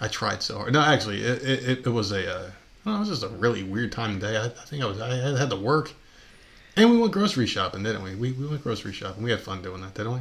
I 0.00 0.08
tried 0.08 0.42
so 0.42 0.58
hard. 0.58 0.72
No, 0.72 0.80
actually, 0.80 1.22
it, 1.22 1.42
it, 1.42 1.86
it, 1.86 1.90
was 1.90 2.10
a. 2.12 2.34
Uh, 2.38 2.50
it 2.84 2.98
was 2.98 3.08
just 3.08 3.22
a 3.22 3.28
really 3.28 3.62
weird 3.62 3.92
time 3.92 4.16
of 4.16 4.20
day. 4.20 4.36
I, 4.36 4.46
I 4.46 4.48
think 4.48 4.82
I 4.82 4.86
was. 4.86 5.00
I 5.00 5.14
had, 5.14 5.36
had 5.38 5.50
to 5.50 5.56
work, 5.56 5.92
and 6.76 6.90
we 6.90 6.98
went 6.98 7.12
grocery 7.12 7.46
shopping, 7.46 7.82
didn't 7.84 8.02
we? 8.02 8.14
We 8.16 8.32
we 8.32 8.46
went 8.46 8.62
grocery 8.64 8.92
shopping. 8.92 9.22
We 9.22 9.30
had 9.30 9.40
fun 9.40 9.62
doing 9.62 9.80
that, 9.82 9.94
didn't 9.94 10.14
we? 10.14 10.20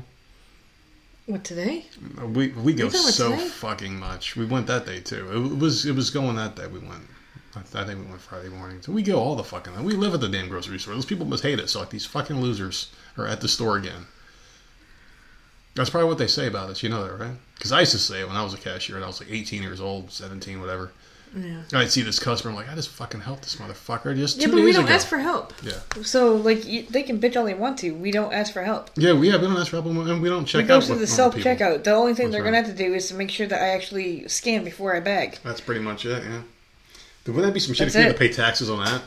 What 1.25 1.43
today? 1.43 1.85
We 2.23 2.49
we 2.49 2.73
go 2.73 2.85
You 2.85 2.89
talking 2.91 2.99
about 3.01 3.13
so 3.13 3.31
today? 3.31 3.47
fucking 3.47 3.99
much. 3.99 4.35
We 4.35 4.45
went 4.45 4.67
that 4.67 4.85
day 4.85 4.99
too. 4.99 5.31
It 5.31 5.57
was 5.59 5.85
it 5.85 5.95
was 5.95 6.09
going 6.11 6.35
that 6.35 6.55
day. 6.55 6.67
We 6.67 6.79
went. 6.79 7.03
I, 7.55 7.59
I 7.59 7.85
think 7.85 7.99
we 7.99 8.05
went 8.05 8.21
Friday 8.21 8.49
morning. 8.49 8.81
So 8.81 8.91
we 8.91 9.01
go 9.03 9.19
all 9.19 9.35
the 9.35 9.43
fucking. 9.43 9.83
We 9.83 9.93
live 9.93 10.13
at 10.13 10.21
the 10.21 10.29
damn 10.29 10.47
grocery 10.49 10.79
store. 10.79 10.93
Those 10.93 11.05
people 11.05 11.25
must 11.25 11.43
hate 11.43 11.59
us. 11.59 11.71
So 11.71 11.79
like 11.79 11.89
these 11.89 12.05
fucking 12.05 12.39
losers 12.41 12.91
are 13.17 13.27
at 13.27 13.41
the 13.41 13.47
store 13.47 13.77
again. 13.77 14.05
That's 15.75 15.89
probably 15.89 16.09
what 16.09 16.17
they 16.17 16.27
say 16.27 16.47
about 16.47 16.69
us. 16.69 16.83
You 16.83 16.89
know 16.89 17.03
that, 17.05 17.13
right? 17.17 17.35
Because 17.55 17.71
I 17.71 17.79
used 17.81 17.93
to 17.93 17.97
say 17.97 18.21
it 18.21 18.27
when 18.27 18.35
I 18.35 18.43
was 18.43 18.53
a 18.53 18.57
cashier 18.57 18.95
and 18.97 19.05
I 19.05 19.07
was 19.07 19.21
like 19.21 19.31
18 19.31 19.63
years 19.63 19.79
old, 19.79 20.11
17, 20.11 20.59
whatever. 20.59 20.91
Yeah. 21.33 21.61
I'd 21.73 21.89
see 21.89 22.01
this 22.01 22.19
customer. 22.19 22.51
I'm 22.51 22.57
like, 22.57 22.69
I 22.69 22.75
just 22.75 22.89
fucking 22.89 23.21
helped 23.21 23.43
this 23.43 23.55
motherfucker 23.55 24.13
just 24.17 24.35
Yeah, 24.41 24.47
but 24.47 24.55
we 24.55 24.73
don't 24.73 24.83
ago. 24.83 24.93
ask 24.93 25.07
for 25.07 25.17
help. 25.19 25.53
yeah, 25.63 25.79
So, 26.03 26.35
like, 26.35 26.67
you, 26.67 26.83
they 26.89 27.03
can 27.03 27.21
bitch 27.21 27.37
all 27.37 27.45
they 27.45 27.53
want 27.53 27.77
to. 27.79 27.91
We 27.91 28.11
don't 28.11 28.33
ask 28.33 28.51
for 28.51 28.63
help. 28.63 28.89
yeah, 28.97 29.13
we 29.13 29.29
have. 29.29 29.39
We 29.39 29.47
don't 29.47 29.55
ask 29.55 29.69
for 29.69 29.77
help, 29.81 29.85
and 29.85 30.21
we 30.21 30.27
don't 30.27 30.43
check 30.43 30.63
we 30.63 30.67
go 30.67 30.75
out 30.75 30.83
through 30.83 30.97
the 30.97 31.07
self 31.07 31.33
checkout. 31.35 31.85
The 31.85 31.91
only 31.93 32.15
thing 32.15 32.25
That's 32.25 32.33
they're 32.33 32.41
right. 32.43 32.47
gonna 32.51 32.67
have 32.67 32.75
to 32.77 32.83
do 32.83 32.93
is 32.93 33.07
to 33.07 33.13
make 33.15 33.29
sure 33.31 33.47
that 33.47 33.61
I 33.61 33.67
actually 33.69 34.27
scan 34.27 34.65
before 34.65 34.93
I 34.93 34.99
bag. 34.99 35.37
That's 35.41 35.61
pretty 35.61 35.79
much 35.79 36.05
it, 36.05 36.21
yeah. 36.21 36.41
Wouldn't 37.25 37.43
that 37.45 37.53
be 37.53 37.59
some 37.59 37.73
shit 37.73 37.85
That's 37.85 37.95
if 37.95 37.99
you 37.99 38.03
had 38.05 38.11
it. 38.11 38.13
to 38.13 38.19
pay 38.19 38.29
taxes 38.33 38.69
on 38.69 38.83
that? 38.83 39.01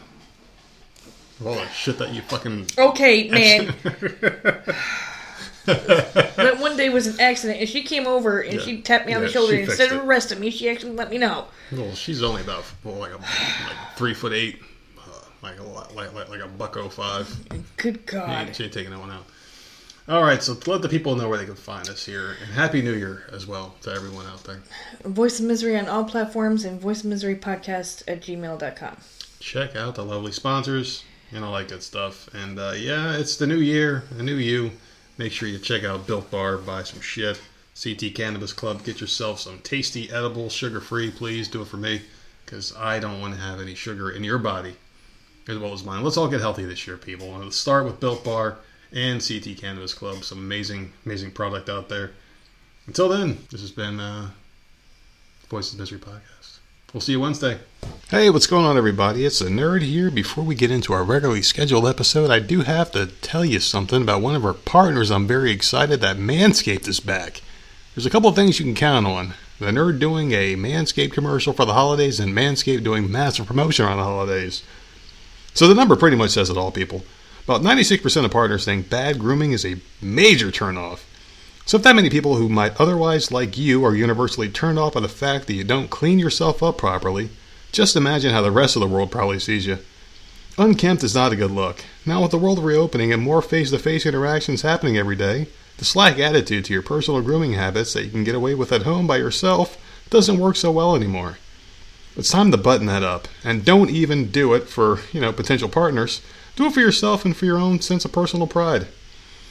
All 1.44 1.54
that 1.56 1.72
shit 1.72 1.98
that 1.98 2.12
you 2.14 2.22
fucking. 2.22 2.66
Okay, 2.78 3.28
man. 3.30 3.74
that 5.66 6.56
one 6.60 6.76
day 6.76 6.90
was 6.90 7.06
an 7.06 7.18
accident, 7.20 7.60
and 7.60 7.68
she 7.68 7.82
came 7.82 8.06
over 8.06 8.40
and 8.40 8.54
Yeah. 8.54 8.60
she 8.60 8.82
tapped 8.82 9.06
me 9.06 9.14
on 9.14 9.20
Yeah, 9.22 9.26
the 9.26 9.32
shoulder. 9.32 9.52
she 9.54 9.58
and 9.60 9.66
fixed 9.66 9.80
Instead 9.80 9.96
of 9.96 10.04
it. 10.04 10.06
arresting 10.06 10.40
me, 10.40 10.50
she 10.50 10.68
actually 10.68 10.92
let 10.92 11.10
me 11.10 11.18
know. 11.18 11.46
well, 11.72 11.94
she's 11.94 12.22
only 12.22 12.42
about 12.42 12.64
well, 12.84 12.96
like 12.96 13.12
a 13.12 13.16
like 13.16 13.96
three 13.96 14.14
foot 14.14 14.32
eight, 14.32 14.60
uh, 14.98 15.02
like 15.42 15.58
a 15.58 15.62
like 15.62 16.12
like, 16.14 16.28
like 16.28 16.40
a 16.40 16.48
buck 16.48 16.76
oh 16.76 16.88
five. 16.88 17.28
Good 17.78 18.04
God. 18.06 18.54
she 18.54 18.64
ain't 18.64 18.72
taking 18.72 18.90
that 18.92 19.00
one 19.00 19.10
out. 19.10 19.24
All 20.06 20.22
right, 20.22 20.42
so 20.42 20.54
let 20.66 20.82
the 20.82 20.88
people 20.90 21.16
know 21.16 21.30
where 21.30 21.38
they 21.38 21.46
can 21.46 21.54
find 21.54 21.88
us 21.88 22.04
here, 22.04 22.36
and 22.42 22.52
happy 22.52 22.82
New 22.82 22.92
Year 22.92 23.22
as 23.32 23.46
well 23.46 23.74
to 23.80 23.90
everyone 23.90 24.26
out 24.26 24.44
there. 24.44 24.60
Voice 25.02 25.40
of 25.40 25.46
Misery 25.46 25.78
on 25.78 25.88
all 25.88 26.04
platforms 26.04 26.66
and 26.66 26.78
Voice 26.78 27.00
of 27.00 27.06
Misery 27.06 27.34
podcast 27.34 28.02
at 28.06 28.20
gmail.com. 28.20 28.98
check 29.40 29.74
out 29.74 29.94
the 29.94 30.04
lovely 30.04 30.32
sponsors 30.32 31.04
and 31.32 31.42
all 31.42 31.54
that 31.54 31.68
good 31.68 31.82
stuff. 31.82 32.28
And 32.34 32.58
uh, 32.58 32.74
yeah, 32.76 33.16
it's 33.16 33.38
the 33.38 33.46
new 33.46 33.56
year, 33.56 34.04
a 34.18 34.22
new 34.22 34.36
you. 34.36 34.72
Make 35.16 35.32
sure 35.32 35.48
you 35.48 35.58
check 35.58 35.84
out 35.84 36.06
Built 36.06 36.30
Bar, 36.30 36.58
buy 36.58 36.82
some 36.82 37.00
shit. 37.00 37.40
CT 37.82 38.14
Cannabis 38.14 38.52
Club, 38.52 38.84
get 38.84 39.00
yourself 39.00 39.40
some 39.40 39.60
tasty, 39.60 40.10
edible, 40.10 40.50
sugar 40.50 40.82
free. 40.82 41.10
Please 41.10 41.48
do 41.48 41.62
it 41.62 41.68
for 41.68 41.78
me 41.78 42.02
because 42.44 42.76
I 42.76 42.98
don't 42.98 43.22
want 43.22 43.36
to 43.36 43.40
have 43.40 43.58
any 43.58 43.74
sugar 43.74 44.10
in 44.10 44.22
your 44.22 44.38
body 44.38 44.76
as 45.48 45.56
well 45.56 45.72
as 45.72 45.82
mine. 45.82 46.04
Let's 46.04 46.18
all 46.18 46.28
get 46.28 46.42
healthy 46.42 46.66
this 46.66 46.86
year, 46.86 46.98
people. 46.98 47.28
Let's 47.30 47.56
start 47.56 47.86
with 47.86 48.00
Built 48.00 48.22
Bar 48.22 48.58
and 48.94 49.26
CT 49.26 49.58
Cannabis 49.58 49.92
Club. 49.92 50.24
Some 50.24 50.38
amazing, 50.38 50.92
amazing 51.04 51.32
product 51.32 51.68
out 51.68 51.88
there. 51.88 52.12
Until 52.86 53.08
then, 53.08 53.38
this 53.50 53.60
has 53.60 53.72
been 53.72 53.98
uh, 53.98 54.30
Voices 55.48 55.74
of 55.74 55.80
Misery 55.80 55.98
Podcast. 55.98 56.58
We'll 56.92 57.00
see 57.00 57.12
you 57.12 57.20
Wednesday. 57.20 57.58
Hey, 58.08 58.30
what's 58.30 58.46
going 58.46 58.64
on, 58.64 58.78
everybody? 58.78 59.24
It's 59.24 59.40
a 59.40 59.48
nerd 59.48 59.82
here. 59.82 60.12
Before 60.12 60.44
we 60.44 60.54
get 60.54 60.70
into 60.70 60.92
our 60.92 61.02
regularly 61.02 61.42
scheduled 61.42 61.88
episode, 61.88 62.30
I 62.30 62.38
do 62.38 62.60
have 62.60 62.92
to 62.92 63.06
tell 63.06 63.44
you 63.44 63.58
something 63.58 64.00
about 64.00 64.22
one 64.22 64.36
of 64.36 64.44
our 64.44 64.54
partners. 64.54 65.10
I'm 65.10 65.26
very 65.26 65.50
excited 65.50 66.00
that 66.00 66.18
Manscaped 66.18 66.86
is 66.86 67.00
back. 67.00 67.42
There's 67.94 68.06
a 68.06 68.10
couple 68.10 68.28
of 68.28 68.36
things 68.36 68.60
you 68.60 68.64
can 68.64 68.76
count 68.76 69.06
on. 69.06 69.34
The 69.58 69.66
nerd 69.66 69.98
doing 69.98 70.32
a 70.32 70.54
Manscaped 70.54 71.12
commercial 71.12 71.52
for 71.52 71.64
the 71.64 71.74
holidays, 71.74 72.20
and 72.20 72.32
Manscaped 72.32 72.84
doing 72.84 73.10
massive 73.10 73.46
promotion 73.46 73.86
around 73.86 73.96
the 73.96 74.04
holidays. 74.04 74.62
So 75.52 75.66
the 75.66 75.74
number 75.74 75.96
pretty 75.96 76.16
much 76.16 76.30
says 76.30 76.48
it 76.48 76.56
all, 76.56 76.70
people. 76.70 77.04
About 77.44 77.60
96% 77.60 78.24
of 78.24 78.30
partners 78.30 78.64
think 78.64 78.88
bad 78.88 79.18
grooming 79.18 79.52
is 79.52 79.66
a 79.66 79.76
major 80.00 80.50
turnoff. 80.50 81.00
So 81.66 81.76
if 81.76 81.82
that 81.82 81.96
many 81.96 82.08
people 82.08 82.36
who 82.36 82.48
might 82.48 82.80
otherwise 82.80 83.30
like 83.30 83.58
you 83.58 83.84
are 83.84 83.94
universally 83.94 84.48
turned 84.48 84.78
off 84.78 84.94
by 84.94 85.00
the 85.00 85.08
fact 85.08 85.46
that 85.46 85.54
you 85.54 85.64
don't 85.64 85.90
clean 85.90 86.18
yourself 86.18 86.62
up 86.62 86.78
properly, 86.78 87.30
just 87.70 87.96
imagine 87.96 88.32
how 88.32 88.40
the 88.40 88.50
rest 88.50 88.76
of 88.76 88.80
the 88.80 88.88
world 88.88 89.10
probably 89.10 89.38
sees 89.38 89.66
you. 89.66 89.78
Unkempt 90.56 91.02
is 91.02 91.14
not 91.14 91.32
a 91.32 91.36
good 91.36 91.50
look. 91.50 91.84
Now 92.06 92.22
with 92.22 92.30
the 92.30 92.38
world 92.38 92.60
reopening 92.60 93.12
and 93.12 93.22
more 93.22 93.42
face-to-face 93.42 94.06
interactions 94.06 94.62
happening 94.62 94.96
every 94.96 95.16
day, 95.16 95.48
the 95.78 95.84
slack 95.84 96.18
attitude 96.18 96.64
to 96.66 96.72
your 96.72 96.82
personal 96.82 97.20
grooming 97.20 97.54
habits 97.54 97.92
that 97.92 98.04
you 98.04 98.10
can 98.10 98.24
get 98.24 98.34
away 98.34 98.54
with 98.54 98.72
at 98.72 98.82
home 98.82 99.06
by 99.06 99.16
yourself 99.16 99.76
doesn't 100.10 100.38
work 100.38 100.56
so 100.56 100.70
well 100.70 100.94
anymore. 100.94 101.38
It's 102.16 102.30
time 102.30 102.52
to 102.52 102.56
button 102.56 102.86
that 102.86 103.02
up, 103.02 103.26
and 103.42 103.64
don't 103.64 103.90
even 103.90 104.30
do 104.30 104.54
it 104.54 104.68
for, 104.68 105.00
you 105.12 105.20
know, 105.20 105.32
potential 105.32 105.68
partners. 105.68 106.22
Do 106.56 106.66
it 106.66 106.74
for 106.74 106.80
yourself 106.80 107.24
and 107.24 107.36
for 107.36 107.46
your 107.46 107.58
own 107.58 107.80
sense 107.80 108.04
of 108.04 108.12
personal 108.12 108.46
pride. 108.46 108.86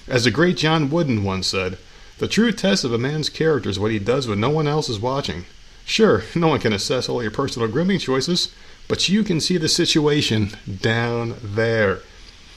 As 0.08 0.24
the 0.24 0.32
great 0.32 0.58
John 0.58 0.90
Wooden 0.90 1.24
once 1.24 1.48
said, 1.48 1.78
the 2.20 2.28
true 2.28 2.52
test 2.52 2.84
of 2.84 2.94
a 2.94 2.98
man's 2.98 3.30
character 3.30 3.70
is 3.70 3.80
what 3.80 3.92
he 3.92 4.00
does 4.00 4.28
when 4.28 4.40
no 4.40 4.50
one 4.50 4.68
else 4.68 4.88
is 4.88 5.00
watching. 5.00 5.46
Sure, 5.86 6.24
no 6.36 6.48
one 6.48 6.60
can 6.60 6.74
assess 6.74 7.10
all 7.10 7.22
your 7.22 7.32
personal 7.32 7.68
grooming 7.68 8.00
choices, 8.00 8.54
but 8.88 9.10
you 9.10 9.24
can 9.24 9.42
see 9.42 9.58
the 9.58 9.70
situation 9.70 10.52
down 10.82 11.36
there. 11.42 12.00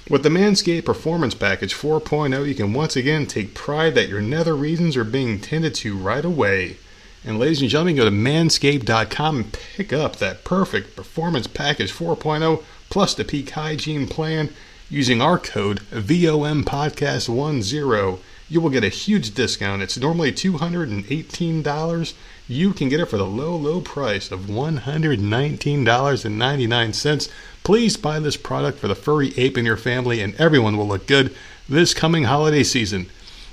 With 0.08 0.22
the 0.22 0.28
Manscaped 0.28 0.84
Performance 0.84 1.34
Package 1.34 1.74
4.0, 1.74 2.46
you 2.46 2.54
can 2.54 2.72
once 2.72 2.94
again 2.94 3.26
take 3.26 3.54
pride 3.54 3.96
that 3.96 4.08
your 4.08 4.20
nether 4.20 4.54
regions 4.54 4.96
are 4.96 5.04
being 5.04 5.40
tended 5.40 5.74
to 5.76 5.96
right 5.96 6.24
away. 6.24 6.76
And 7.24 7.40
ladies 7.40 7.60
and 7.60 7.68
gentlemen, 7.68 7.96
go 7.96 8.04
to 8.04 8.12
manscaped.com 8.12 9.36
and 9.36 9.52
pick 9.52 9.92
up 9.92 10.16
that 10.16 10.44
perfect 10.44 10.94
Performance 10.94 11.48
Package 11.48 11.92
4.0 11.92 12.62
plus 12.90 13.14
the 13.14 13.24
Peak 13.24 13.48
Hygiene 13.50 14.06
Plan 14.06 14.50
using 14.88 15.20
our 15.20 15.38
code 15.38 15.80
VOMPodcast10. 15.90 18.18
You 18.48 18.60
will 18.60 18.70
get 18.70 18.84
a 18.84 18.88
huge 18.88 19.34
discount. 19.34 19.82
It's 19.82 19.98
normally 19.98 20.30
$218. 20.30 22.14
You 22.48 22.72
can 22.72 22.88
get 22.88 23.00
it 23.00 23.06
for 23.06 23.16
the 23.16 23.26
low, 23.26 23.56
low 23.56 23.80
price 23.80 24.30
of 24.30 24.42
$119.99. 24.42 27.30
Please 27.64 27.96
buy 27.96 28.20
this 28.20 28.36
product 28.36 28.78
for 28.78 28.86
the 28.86 28.94
furry 28.94 29.36
ape 29.36 29.58
in 29.58 29.64
your 29.64 29.76
family, 29.76 30.20
and 30.20 30.36
everyone 30.36 30.76
will 30.76 30.86
look 30.86 31.08
good 31.08 31.34
this 31.68 31.92
coming 31.92 32.22
holiday 32.24 32.62
season. 32.62 33.06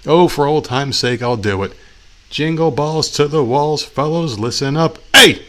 Oh, 0.06 0.28
for 0.28 0.46
old 0.46 0.66
time's 0.66 1.00
sake, 1.00 1.24
I'll 1.24 1.38
do 1.38 1.64
it. 1.64 1.74
Jingle 2.30 2.70
balls 2.70 3.10
to 3.12 3.28
the 3.28 3.44
walls, 3.44 3.84
fellows, 3.84 4.38
listen 4.38 4.78
up. 4.78 5.00
Hey! 5.16 5.44